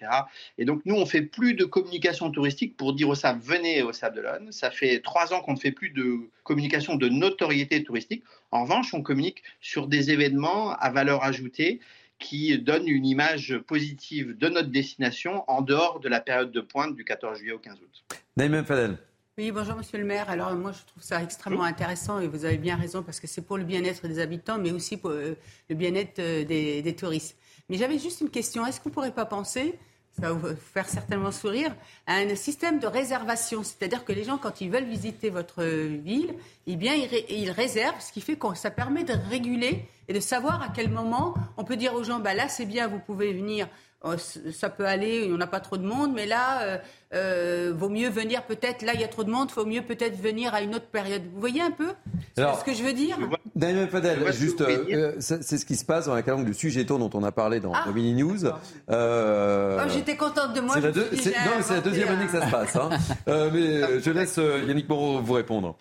Et 0.58 0.66
donc, 0.66 0.82
nous, 0.84 0.95
on 0.95 1.06
fait 1.06 1.22
plus 1.22 1.54
de 1.54 1.64
communication 1.64 2.30
touristique 2.30 2.76
pour 2.76 2.94
dire 2.94 3.08
au 3.08 3.16
Sable, 3.16 3.40
venez 3.41 3.84
au 3.84 3.94
Sable 3.94 4.18
d'Olonne. 4.18 4.52
Ça 4.52 4.70
fait 4.70 5.00
trois 5.00 5.34
ans 5.34 5.40
qu'on 5.40 5.54
ne 5.54 5.60
fait 5.60 5.72
plus 5.72 5.91
de 5.91 6.30
communication 6.44 6.95
de 6.95 7.08
notoriété 7.08 7.84
touristique. 7.84 8.24
En 8.52 8.64
revanche, 8.64 8.94
on 8.94 9.02
communique 9.02 9.44
sur 9.62 9.88
des 9.88 10.12
événements 10.12 10.74
à 10.74 10.91
valeur 10.91 11.24
ajoutée 11.24 11.80
qui 12.24 12.58
donne 12.58 12.88
une 12.88 13.06
image 13.06 13.58
positive 13.68 14.38
de 14.38 14.48
notre 14.48 14.70
destination 14.70 15.44
en 15.48 15.62
dehors 15.62 16.00
de 16.00 16.08
la 16.08 16.22
période 16.22 16.52
de 16.52 16.62
pointe 16.62 16.95
du 16.95 17.04
14 17.04 17.38
juillet 17.38 17.54
au 17.54 17.60
15 17.60 17.76
août. 17.76 18.18
Naïm 18.38 18.64
Fadel. 18.64 18.98
Oui, 19.38 19.52
bonjour 19.52 19.76
Monsieur 19.76 19.98
le 19.98 20.06
maire. 20.06 20.30
Alors 20.30 20.54
moi, 20.54 20.72
je 20.72 20.86
trouve 20.86 21.04
ça 21.04 21.22
extrêmement 21.22 21.64
intéressant 21.64 22.20
et 22.20 22.28
vous 22.28 22.45
avez 22.45 22.58
bien 22.58 22.76
raison 22.76 23.04
parce 23.04 23.20
que 23.20 23.28
c'est 23.28 23.41
pour 23.41 23.58
le 23.58 23.64
bien-être 23.64 24.08
des 24.08 24.20
habitants, 24.20 24.58
mais 24.58 24.72
aussi 24.72 24.95
pour 24.95 25.10
euh, 25.10 25.36
le 25.70 25.76
bien-être 25.76 26.20
euh, 26.20 26.45
des, 26.45 26.82
des 26.82 26.95
touristes. 26.95 27.38
Mais 27.68 27.78
j'avais 27.78 28.00
juste 28.00 28.22
une 28.22 28.30
question. 28.30 28.66
Est-ce 28.66 28.80
qu'on 28.80 28.90
ne 28.90 28.94
pourrait 28.94 29.14
pas 29.14 29.26
penser 29.26 29.78
ça 30.19 30.31
va 30.31 30.34
vous 30.34 30.56
faire 30.73 30.88
certainement 30.88 31.31
sourire, 31.31 31.76
un 32.06 32.35
système 32.35 32.80
de 32.80 32.85
réservation. 32.85 33.64
C'est-à-dire 33.64 34.06
que 34.06 34.14
les 34.14 34.23
gens, 34.23 34.38
quand 34.38 34.61
ils 34.61 34.69
veulent 34.69 34.84
visiter 34.85 35.30
votre 35.30 35.64
ville, 35.64 36.35
eh 36.68 36.76
bien, 36.76 36.94
ils, 36.94 37.52
réservent, 37.52 37.99
ce 37.99 38.11
qui 38.11 38.22
fait 38.22 38.35
que 38.35 38.56
ça 38.56 38.69
permet 38.69 39.03
de 39.03 39.14
réguler 39.30 39.85
et 40.07 40.14
de 40.14 40.19
savoir 40.19 40.61
à 40.61 40.68
quel 40.73 40.90
moment 40.90 41.34
on 41.57 41.64
peut 41.64 41.77
dire 41.77 41.95
aux 41.95 42.03
gens, 42.03 42.19
bah 42.19 42.35
là, 42.35 42.48
c'est 42.48 42.65
bien, 42.65 42.88
vous 42.88 42.99
pouvez 42.99 43.34
venir 43.34 43.68
ça 44.17 44.69
peut 44.69 44.85
aller, 44.85 45.30
on 45.31 45.38
n'a 45.38 45.47
pas 45.47 45.61
trop 45.61 45.77
de 45.77 45.85
monde, 45.85 46.11
mais 46.13 46.25
là, 46.25 46.61
euh, 46.61 46.77
euh, 47.13 47.73
vaut 47.75 47.89
mieux 47.89 48.09
venir 48.09 48.43
peut-être, 48.43 48.81
là 48.81 48.93
il 48.93 48.99
y 48.99 49.03
a 49.03 49.07
trop 49.07 49.23
de 49.23 49.30
monde, 49.30 49.49
vaut 49.55 49.65
mieux 49.65 49.81
peut-être 49.81 50.19
venir 50.19 50.53
à 50.53 50.61
une 50.61 50.75
autre 50.75 50.88
période. 50.88 51.21
Vous 51.34 51.39
voyez 51.39 51.61
un 51.61 51.71
peu 51.71 51.88
ce 52.35 52.63
que 52.65 52.73
je 52.73 52.84
veux 52.84 52.93
dire 52.93 53.17
Daniel 53.55 53.88
Fadel, 53.88 54.34
juste, 54.34 54.61
euh, 54.61 55.15
c'est 55.19 55.57
ce 55.57 55.65
qui 55.65 55.75
se 55.75 55.85
passe 55.85 56.07
dans 56.07 56.15
la 56.15 56.21
calanque 56.21 56.45
du 56.45 56.53
sujet 56.53 56.84
dont 56.84 57.09
on 57.13 57.23
a 57.23 57.31
parlé 57.31 57.59
dans 57.59 57.71
ah, 57.73 57.89
Mini 57.93 58.13
News. 58.13 58.45
Oh, 58.45 59.89
J'étais 59.89 60.17
contente 60.17 60.53
de 60.53 60.61
moi. 60.61 60.75
C'est 60.75 61.31
la, 61.31 61.75
la, 61.75 61.81
deuxième 61.81 62.09
année 62.09 62.25
que 62.25 62.31
ça 62.31 62.45
se 62.45 62.51
passe. 62.51 62.75
Hein. 62.75 62.89
mais 63.53 63.99
je 64.01 64.11
laisse 64.11 64.38
Yannick 64.38 64.89
Moreau 64.89 65.21
vous 65.21 65.34
répondre. 65.34 65.77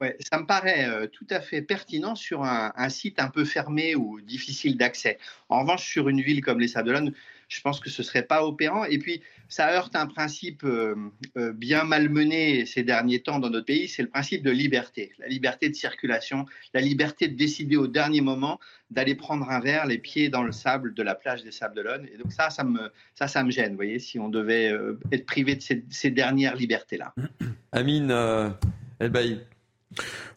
Ouais, 0.00 0.16
ça 0.20 0.38
me 0.38 0.46
paraît 0.46 0.88
euh, 0.88 1.06
tout 1.08 1.26
à 1.30 1.40
fait 1.40 1.60
pertinent 1.60 2.14
sur 2.14 2.44
un, 2.44 2.88
site 2.88 3.20
un 3.20 3.28
peu 3.28 3.44
fermé 3.44 3.96
ou 3.96 4.20
difficile 4.20 4.76
d'accès. 4.76 5.18
En 5.48 5.62
revanche, 5.62 5.88
sur 5.88 6.08
une 6.08 6.20
ville 6.20 6.40
comme 6.40 6.60
les 6.60 6.68
Sables 6.68 7.12
je 7.48 7.62
pense 7.62 7.80
que 7.80 7.88
ce 7.88 8.02
serait 8.02 8.22
pas 8.22 8.44
opérant. 8.44 8.84
Et 8.84 8.98
puis, 8.98 9.22
ça 9.48 9.72
heurte 9.72 9.96
un 9.96 10.06
principe 10.06 10.64
euh, 10.64 10.94
euh, 11.36 11.52
bien 11.52 11.84
malmené 11.84 12.66
ces 12.66 12.82
derniers 12.82 13.20
temps 13.20 13.38
dans 13.38 13.48
notre 13.48 13.64
pays, 13.64 13.88
c'est 13.88 14.02
le 14.02 14.08
principe 14.08 14.42
de 14.42 14.50
liberté, 14.50 15.12
la 15.18 15.28
liberté 15.28 15.70
de 15.70 15.74
circulation, 15.74 16.44
la 16.74 16.82
liberté 16.82 17.26
de 17.26 17.36
décider 17.36 17.76
au 17.76 17.86
dernier 17.86 18.20
moment 18.20 18.60
d'aller 18.90 19.14
prendre 19.14 19.48
un 19.50 19.60
verre, 19.60 19.86
les 19.86 19.98
pieds 19.98 20.28
dans 20.28 20.42
le 20.42 20.52
sable 20.52 20.92
de 20.92 21.02
la 21.02 21.14
plage 21.14 21.42
des 21.42 21.50
Sables 21.50 21.74
d'Olonne. 21.74 22.06
Et 22.12 22.18
donc 22.18 22.32
ça, 22.32 22.50
ça 22.50 22.64
me, 22.64 22.92
ça, 23.14 23.28
ça 23.28 23.42
me 23.42 23.50
gêne, 23.50 23.70
vous 23.70 23.76
voyez, 23.76 23.98
si 23.98 24.18
on 24.18 24.28
devait 24.28 24.72
être 25.10 25.24
privé 25.24 25.56
de 25.56 25.62
ces, 25.62 26.10
dernières 26.10 26.56
libertés-là. 26.56 27.14
Amine 27.72 28.54
Elbaï. 29.00 29.40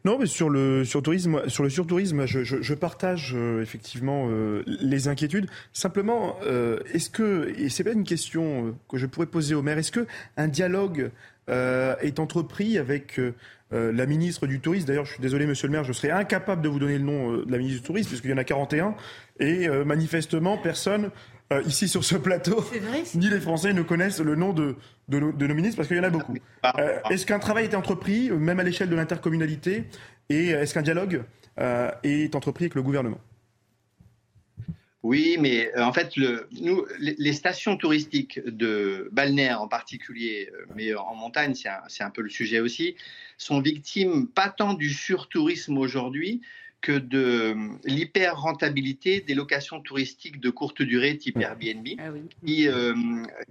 Non, 0.05 0.17
mais 0.17 0.25
sur 0.25 0.49
le 0.49 0.85
surtourisme, 0.85 1.47
sur 1.47 1.63
le 1.63 1.69
surtourisme, 1.69 2.25
je, 2.25 2.43
je, 2.43 2.61
je 2.61 2.73
partage 2.73 3.33
euh, 3.35 3.61
effectivement 3.61 4.27
euh, 4.29 4.63
les 4.65 5.07
inquiétudes. 5.07 5.47
Simplement, 5.73 6.37
euh, 6.45 6.79
est-ce 6.93 7.09
que, 7.09 7.53
et 7.57 7.69
c'est 7.69 7.83
pas 7.83 7.91
une 7.91 8.03
question 8.03 8.75
que 8.89 8.97
je 8.97 9.05
pourrais 9.05 9.27
poser 9.27 9.53
au 9.53 9.61
maire, 9.61 9.77
est-ce 9.77 9.91
que 9.91 10.07
un 10.37 10.47
dialogue 10.47 11.11
est 11.47 12.19
entrepris 12.19 12.77
avec 12.77 13.19
la 13.71 14.05
ministre 14.05 14.47
du 14.47 14.61
Tourisme? 14.61 14.87
D'ailleurs, 14.87 15.03
je 15.03 15.13
suis 15.13 15.21
désolé, 15.21 15.45
Monsieur 15.45 15.67
le 15.67 15.73
maire, 15.73 15.83
je 15.83 15.91
serais 15.91 16.11
incapable 16.11 16.61
de 16.61 16.69
vous 16.69 16.79
donner 16.79 16.97
le 16.97 17.03
nom 17.03 17.39
de 17.39 17.51
la 17.51 17.57
ministre 17.57 17.81
du 17.81 17.87
Tourisme 17.87 18.07
puisqu'il 18.07 18.31
y 18.31 18.33
en 18.33 18.37
a 18.37 18.45
41 18.45 18.95
et 19.41 19.67
manifestement 19.83 20.57
personne 20.57 21.09
euh, 21.51 21.61
ici 21.63 21.89
sur 21.89 22.03
ce 22.03 22.15
plateau, 22.15 22.63
ni 23.15 23.29
les 23.29 23.41
Français 23.41 23.73
ne 23.73 23.81
connaissent 23.81 24.21
le 24.21 24.35
nom 24.35 24.53
de, 24.53 24.75
de, 25.09 25.19
nos, 25.19 25.53
ministres 25.53 25.75
parce 25.75 25.87
qu'il 25.87 25.97
y 25.97 25.99
en 25.99 26.03
a 26.03 26.09
beaucoup. 26.09 26.35
Euh, 26.77 26.99
est-ce 27.09 27.25
qu'un 27.25 27.39
travail 27.39 27.65
est 27.65 27.75
entrepris, 27.75 28.29
euh, 28.29 28.37
même 28.37 28.59
à 28.59 28.63
l'échelle 28.63 28.89
de 28.89 28.95
l'intercommunalité, 28.95 29.85
et 30.29 30.49
est-ce 30.49 30.73
qu'un 30.73 30.81
dialogue 30.81 31.23
est 32.03 32.35
entrepris 32.35 32.65
avec 32.65 32.75
le 32.75 32.81
gouvernement? 32.81 33.19
Oui, 35.03 35.35
mais 35.39 35.75
en 35.77 35.91
fait, 35.91 36.15
le, 36.15 36.47
nous, 36.61 36.85
les, 36.99 37.33
stations 37.33 37.75
touristiques 37.75 38.39
de 38.45 39.09
balnéaires 39.11 39.61
en 39.61 39.67
particulier, 39.67 40.49
mais 40.75 40.93
en 40.93 41.15
montagne, 41.15 41.53
c'est 41.55 41.69
un, 41.69 42.05
un, 42.05 42.09
peu 42.11 42.21
le 42.21 42.29
sujet 42.29 42.59
aussi, 42.59 42.95
sont 43.37 43.59
victimes 43.59 44.27
pas 44.27 44.49
tant 44.49 44.73
du 44.73 44.89
surtourisme 44.89 45.77
aujourd'hui 45.77 46.41
que 46.81 46.93
de 46.93 47.55
l'hyper-rentabilité 47.85 49.21
des 49.21 49.35
locations 49.35 49.81
touristiques 49.81 50.39
de 50.39 50.49
courte 50.49 50.81
durée 50.81 51.17
type 51.17 51.37
Airbnb, 51.39 51.87
ah 51.99 52.09
qui, 52.45 52.67
euh, 52.67 52.93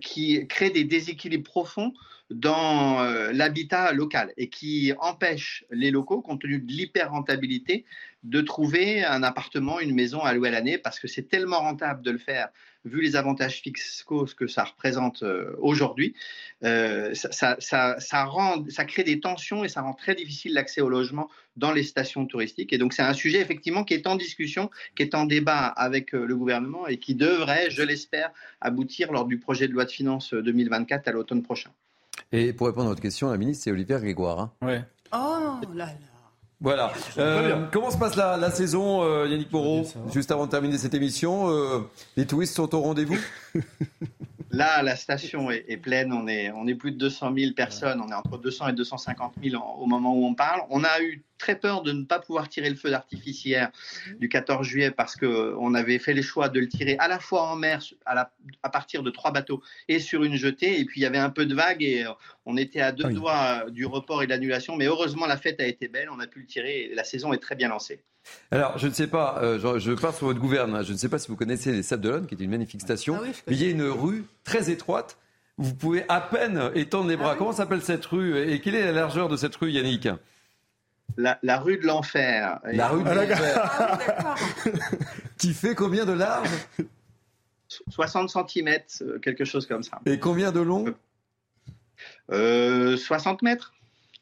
qui 0.00 0.46
crée 0.48 0.70
des 0.70 0.84
déséquilibres 0.84 1.44
profonds 1.48 1.92
dans 2.30 3.00
euh, 3.00 3.32
l'habitat 3.32 3.92
local 3.92 4.32
et 4.36 4.48
qui 4.48 4.92
empêche 5.00 5.64
les 5.70 5.90
locaux, 5.90 6.22
compte 6.22 6.42
tenu 6.42 6.58
de 6.58 6.72
l'hyper-rentabilité, 6.72 7.84
de 8.22 8.40
trouver 8.40 9.04
un 9.04 9.22
appartement, 9.22 9.80
une 9.80 9.94
maison 9.94 10.20
à 10.20 10.34
louer 10.34 10.48
à 10.48 10.52
l'année 10.52 10.78
parce 10.78 10.98
que 11.00 11.08
c'est 11.08 11.28
tellement 11.28 11.60
rentable 11.60 12.02
de 12.02 12.10
le 12.10 12.18
faire 12.18 12.48
vu 12.84 13.02
les 13.02 13.16
avantages 13.16 13.60
fiscaux 13.60 14.26
que 14.36 14.46
ça 14.46 14.64
représente 14.64 15.22
euh, 15.22 15.54
aujourd'hui, 15.58 16.14
euh, 16.64 17.12
ça, 17.14 17.56
ça, 17.58 18.24
rend, 18.24 18.64
ça 18.68 18.84
crée 18.84 19.04
des 19.04 19.20
tensions 19.20 19.64
et 19.64 19.68
ça 19.68 19.82
rend 19.82 19.92
très 19.92 20.14
difficile 20.14 20.54
l'accès 20.54 20.80
au 20.80 20.88
logement 20.88 21.28
dans 21.56 21.72
les 21.72 21.82
stations 21.82 22.24
touristiques. 22.26 22.72
Et 22.72 22.78
donc 22.78 22.92
c'est 22.92 23.02
un 23.02 23.12
sujet 23.12 23.40
effectivement 23.40 23.84
qui 23.84 23.94
est 23.94 24.06
en 24.06 24.16
discussion, 24.16 24.70
qui 24.96 25.02
est 25.02 25.14
en 25.14 25.26
débat 25.26 25.66
avec 25.66 26.14
euh, 26.14 26.24
le 26.24 26.36
gouvernement 26.36 26.86
et 26.86 26.96
qui 26.96 27.14
devrait, 27.14 27.70
je 27.70 27.82
l'espère, 27.82 28.32
aboutir 28.60 29.12
lors 29.12 29.26
du 29.26 29.38
projet 29.38 29.68
de 29.68 29.72
loi 29.72 29.84
de 29.84 29.90
finances 29.90 30.32
2024 30.32 31.08
à 31.08 31.12
l'automne 31.12 31.42
prochain. 31.42 31.70
Et 32.32 32.52
pour 32.52 32.66
répondre 32.66 32.86
à 32.86 32.90
votre 32.90 33.02
question, 33.02 33.30
la 33.30 33.36
ministre, 33.36 33.64
c'est 33.64 33.70
Olivier 33.70 33.96
Grégoire. 33.96 34.40
Hein. 34.40 34.52
Ouais. 34.62 34.84
Oh 35.12 35.60
là 35.74 35.86
là. 35.86 36.09
Voilà. 36.60 36.92
Euh, 37.16 37.66
comment 37.72 37.90
se 37.90 37.96
passe 37.96 38.16
la, 38.16 38.50
saison, 38.50 39.02
euh, 39.02 39.26
Yannick 39.26 39.50
Moreau 39.50 39.86
Juste 40.12 40.30
avant 40.30 40.44
de 40.44 40.50
terminer 40.50 40.76
cette 40.76 40.92
émission, 40.92 41.50
euh, 41.50 41.80
les 42.16 42.26
touristes 42.26 42.54
sont 42.54 42.74
au 42.74 42.80
rendez-vous? 42.80 43.18
Là, 44.50 44.82
la 44.82 44.96
station 44.96 45.50
est, 45.50 45.76
pleine. 45.76 46.12
On 46.12 46.26
est, 46.26 46.50
on 46.50 46.66
est 46.66 46.74
plus 46.74 46.90
de 46.90 46.98
200 46.98 47.32
000 47.36 47.54
personnes. 47.54 48.02
On 48.04 48.08
est 48.10 48.14
entre 48.14 48.36
200 48.36 48.68
et 48.68 48.72
250 48.72 49.34
000 49.42 49.62
au 49.78 49.86
moment 49.86 50.14
où 50.14 50.26
on 50.26 50.34
parle. 50.34 50.62
On 50.70 50.82
a 50.82 51.00
eu 51.00 51.22
très 51.40 51.58
peur 51.58 51.82
de 51.82 51.90
ne 51.92 52.04
pas 52.04 52.20
pouvoir 52.20 52.48
tirer 52.48 52.70
le 52.70 52.76
feu 52.76 52.90
d'artifice 52.90 53.44
hier 53.44 53.70
du 54.18 54.28
14 54.28 54.64
juillet 54.64 54.90
parce 54.90 55.16
qu'on 55.16 55.74
avait 55.74 55.98
fait 55.98 56.12
les 56.12 56.22
choix 56.22 56.48
de 56.48 56.60
le 56.60 56.68
tirer 56.68 56.96
à 56.98 57.08
la 57.08 57.18
fois 57.18 57.42
en 57.42 57.56
mer 57.56 57.82
à, 58.04 58.14
la, 58.14 58.32
à, 58.62 58.68
partir 58.68 59.02
de 59.02 59.10
trois 59.10 59.32
bateaux 59.32 59.62
et 59.88 59.98
sur 59.98 60.22
une 60.22 60.36
jetée. 60.36 60.78
Et 60.78 60.84
puis 60.84 61.00
il 61.00 61.02
y 61.02 61.06
avait 61.06 61.18
un 61.18 61.30
peu 61.30 61.46
de 61.46 61.54
vagues 61.54 61.82
et 61.82 62.04
euh, 62.04 62.10
on 62.44 62.56
était 62.56 62.80
à 62.80 62.92
deux 62.92 63.06
Ah 63.06 63.12
doigts 63.12 63.62
euh, 63.66 63.70
du 63.70 63.86
report 63.86 64.22
et 64.22 64.26
de 64.26 64.30
l'annulation. 64.30 64.76
Mais 64.76 64.84
heureusement, 64.84 65.26
la 65.26 65.38
fête 65.38 65.60
a 65.60 65.66
été 65.66 65.88
belle, 65.88 66.08
on 66.10 66.20
a 66.20 66.26
pu 66.26 66.40
le 66.40 66.46
tirer 66.46 66.82
et 66.82 66.94
la 66.94 67.04
saison 67.04 67.32
est 67.32 67.38
très 67.38 67.56
bien 67.56 67.68
lancée. 67.68 68.04
Alors, 68.50 68.76
je 68.76 68.86
ne 68.86 68.92
sais 68.92 69.06
pas, 69.06 69.40
euh, 69.42 69.58
je, 69.58 69.78
je 69.78 69.92
pars 69.92 70.14
sur 70.14 70.26
votre 70.26 70.38
gouverne, 70.38 70.84
je 70.84 70.92
ne 70.92 70.98
sais 70.98 71.08
pas 71.08 71.18
si 71.18 71.28
vous 71.28 71.36
connaissez 71.36 71.72
les 71.72 71.82
Sables 71.82 72.02
d'Olonne, 72.02 72.26
qui 72.26 72.34
est 72.34 72.40
une 72.40 72.50
magnifique 72.50 72.82
station, 72.82 73.16
Ah 73.18 73.22
oui, 73.22 73.32
je 73.32 73.40
mais 73.46 73.56
il 73.56 73.62
y 73.62 73.66
a 73.66 73.70
une 73.70 73.82
rue 73.82 74.24
très 74.44 74.70
étroite. 74.70 75.16
Vous 75.56 75.74
pouvez 75.74 76.04
à 76.08 76.20
peine 76.20 76.70
étendre 76.74 77.08
les 77.08 77.14
Ah 77.14 77.22
bras. 77.22 77.36
Comment 77.36 77.52
s'appelle 77.52 77.80
cette 77.80 78.04
rue 78.04 78.38
et 78.38 78.60
quelle 78.60 78.74
est 78.74 78.84
la 78.84 78.92
largeur 78.92 79.28
de 79.28 79.36
cette 79.36 79.56
rue, 79.56 79.70
Yannick? 79.70 80.08
La, 81.16 81.38
la 81.42 81.58
rue 81.58 81.78
de 81.78 81.86
l'enfer. 81.86 82.60
La 82.64 82.88
rue 82.88 83.02
de 83.02 83.08
Et- 83.10 83.14
l'enfer. 83.28 83.70
Ah. 84.18 84.34
Qui 85.38 85.52
fait 85.54 85.74
combien 85.74 86.04
de 86.04 86.12
large 86.12 86.48
60 87.88 88.28
cm, 88.30 88.78
quelque 89.22 89.44
chose 89.44 89.66
comme 89.66 89.82
ça. 89.82 90.00
et 90.06 90.18
combien 90.18 90.50
de 90.52 90.60
long? 90.60 90.86
Euh, 92.32 92.96
60 92.96 93.42
mètres. 93.42 93.72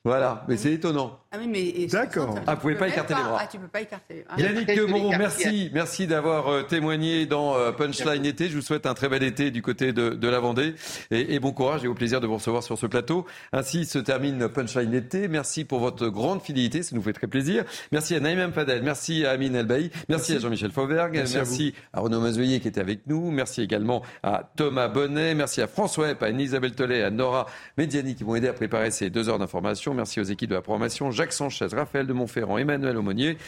Voilà, 0.05 0.44
mais 0.48 0.56
c'est 0.56 0.73
étonnant. 0.73 1.19
Ah 1.30 1.36
oui, 1.38 1.46
mais 1.46 1.86
D'accord. 1.88 2.28
60, 2.28 2.44
Ah, 2.46 2.55
vous 2.55 2.60
pouvez 2.62 2.74
pas 2.74 2.88
écarter 2.88 3.14
les 3.14 3.20
bras. 3.22 3.38
Ah, 3.42 3.46
tu 3.46 3.59
peux 3.59 3.68
pas 3.68 3.82
écarter. 3.82 4.24
Ah, 4.30 4.40
Yannick 4.40 4.80
Moreau, 4.88 5.10
merci, 5.10 5.70
merci 5.74 6.06
d'avoir 6.06 6.48
euh, 6.48 6.62
témoigné 6.62 7.26
dans 7.26 7.55
euh, 7.55 7.70
Punchline 7.70 8.24
été. 8.24 8.48
Je 8.48 8.56
vous 8.56 8.62
souhaite 8.62 8.86
un 8.86 8.94
très 8.94 9.10
bel 9.10 9.22
été 9.22 9.50
du 9.50 9.60
côté 9.60 9.92
de, 9.92 10.10
de 10.10 10.28
la 10.28 10.40
Vendée 10.40 10.74
et, 11.10 11.34
et 11.34 11.38
bon 11.38 11.52
courage 11.52 11.84
et 11.84 11.88
au 11.88 11.92
plaisir 11.92 12.22
de 12.22 12.26
vous 12.26 12.36
recevoir 12.36 12.62
sur 12.62 12.78
ce 12.78 12.86
plateau. 12.86 13.26
Ainsi 13.52 13.84
se 13.84 13.98
termine 13.98 14.48
Punchline 14.48 14.94
été. 14.94 15.28
Merci 15.28 15.66
pour 15.66 15.80
votre 15.80 16.09
grande 16.09 16.40
fidélité, 16.40 16.82
ça 16.82 16.96
nous 16.96 17.02
fait 17.02 17.12
très 17.12 17.26
plaisir. 17.26 17.64
Merci 17.92 18.14
à 18.14 18.20
Naïm 18.20 18.50
Fadel, 18.52 18.82
merci 18.82 19.26
à 19.26 19.32
Amine 19.32 19.55
Elbaï, 19.55 19.90
merci, 20.09 20.34
à 20.34 20.38
Jean-Michel 20.38 20.70
Fauberg, 20.70 21.12
Merci 21.12 21.36
merci, 21.36 21.74
à 21.92 21.98
à, 21.98 22.00
Renaud 22.00 22.20
Mazoyer 22.20 22.60
qui 22.60 22.68
était 22.68 22.80
avec 22.80 23.06
nous, 23.06 23.30
merci 23.30 23.60
également 23.60 24.02
à 24.22 24.50
Thomas 24.56 24.88
Bonnet, 24.88 25.34
merci 25.34 25.60
à 25.60 25.66
François 25.66 26.09
Epp, 26.10 26.22
à 26.22 26.30
Isabelle 26.30 26.72
Tollet, 26.72 27.02
à 27.02 27.10
Nora 27.10 27.46
Mediani 27.76 28.14
qui 28.14 28.24
m'ont 28.24 28.34
aidé 28.34 28.48
à 28.48 28.55
préparer 28.55 28.90
ces 28.90 29.10
deux 29.10 29.28
heures 29.28 29.38
d'information. 29.38 29.92
Merci 29.92 30.20
aux 30.20 30.24
équipes 30.24 30.50
de 30.50 30.55
la 30.55 30.62
programmation, 30.62 31.10
Jacques 31.19 31.32
Sanchez, 31.32 31.66
Raphaël 31.73 32.07
de 32.07 32.12
Montferrand, 32.12 32.59
Emmanuel 32.59 32.97
Aumonier. 32.97 33.39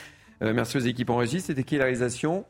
Euh, 0.43 0.53
merci 0.53 0.77
aux 0.77 0.81
équipes 0.81 1.11
en 1.11 1.19
régie. 1.19 1.41
C'était 1.41 1.63
qui 1.63 1.79
la 1.79 1.85
réalisation? 1.85 2.45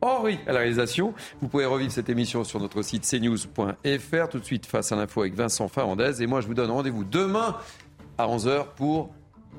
Henri 0.00 0.38
à 0.46 0.52
la 0.52 0.60
réalisation. 0.60 1.12
Vous 1.42 1.48
pouvez 1.48 1.66
revivre 1.66 1.92
cette 1.92 2.08
émission 2.08 2.42
sur 2.42 2.58
notre 2.58 2.80
site 2.80 3.06
cnews.fr. 3.06 4.28
Tout 4.30 4.38
de 4.38 4.44
suite, 4.44 4.64
face 4.64 4.92
à 4.92 4.96
l'info 4.96 5.20
avec 5.20 5.34
Vincent 5.34 5.68
Farandez. 5.68 6.22
Et 6.22 6.26
moi, 6.26 6.40
je 6.40 6.46
vous 6.46 6.54
donne 6.54 6.70
rendez-vous 6.70 7.04
demain 7.04 7.54
à 8.16 8.26
11h 8.26 8.68
pour 8.76 9.12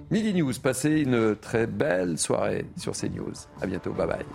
Midi 0.10 0.34
News. 0.34 0.54
Passez 0.64 1.02
une 1.02 1.36
très 1.36 1.68
belle 1.68 2.18
soirée 2.18 2.66
sur 2.76 2.94
CNews. 2.94 3.34
À 3.62 3.68
bientôt. 3.68 3.94
Bye 3.94 4.08
bye. 4.08 4.26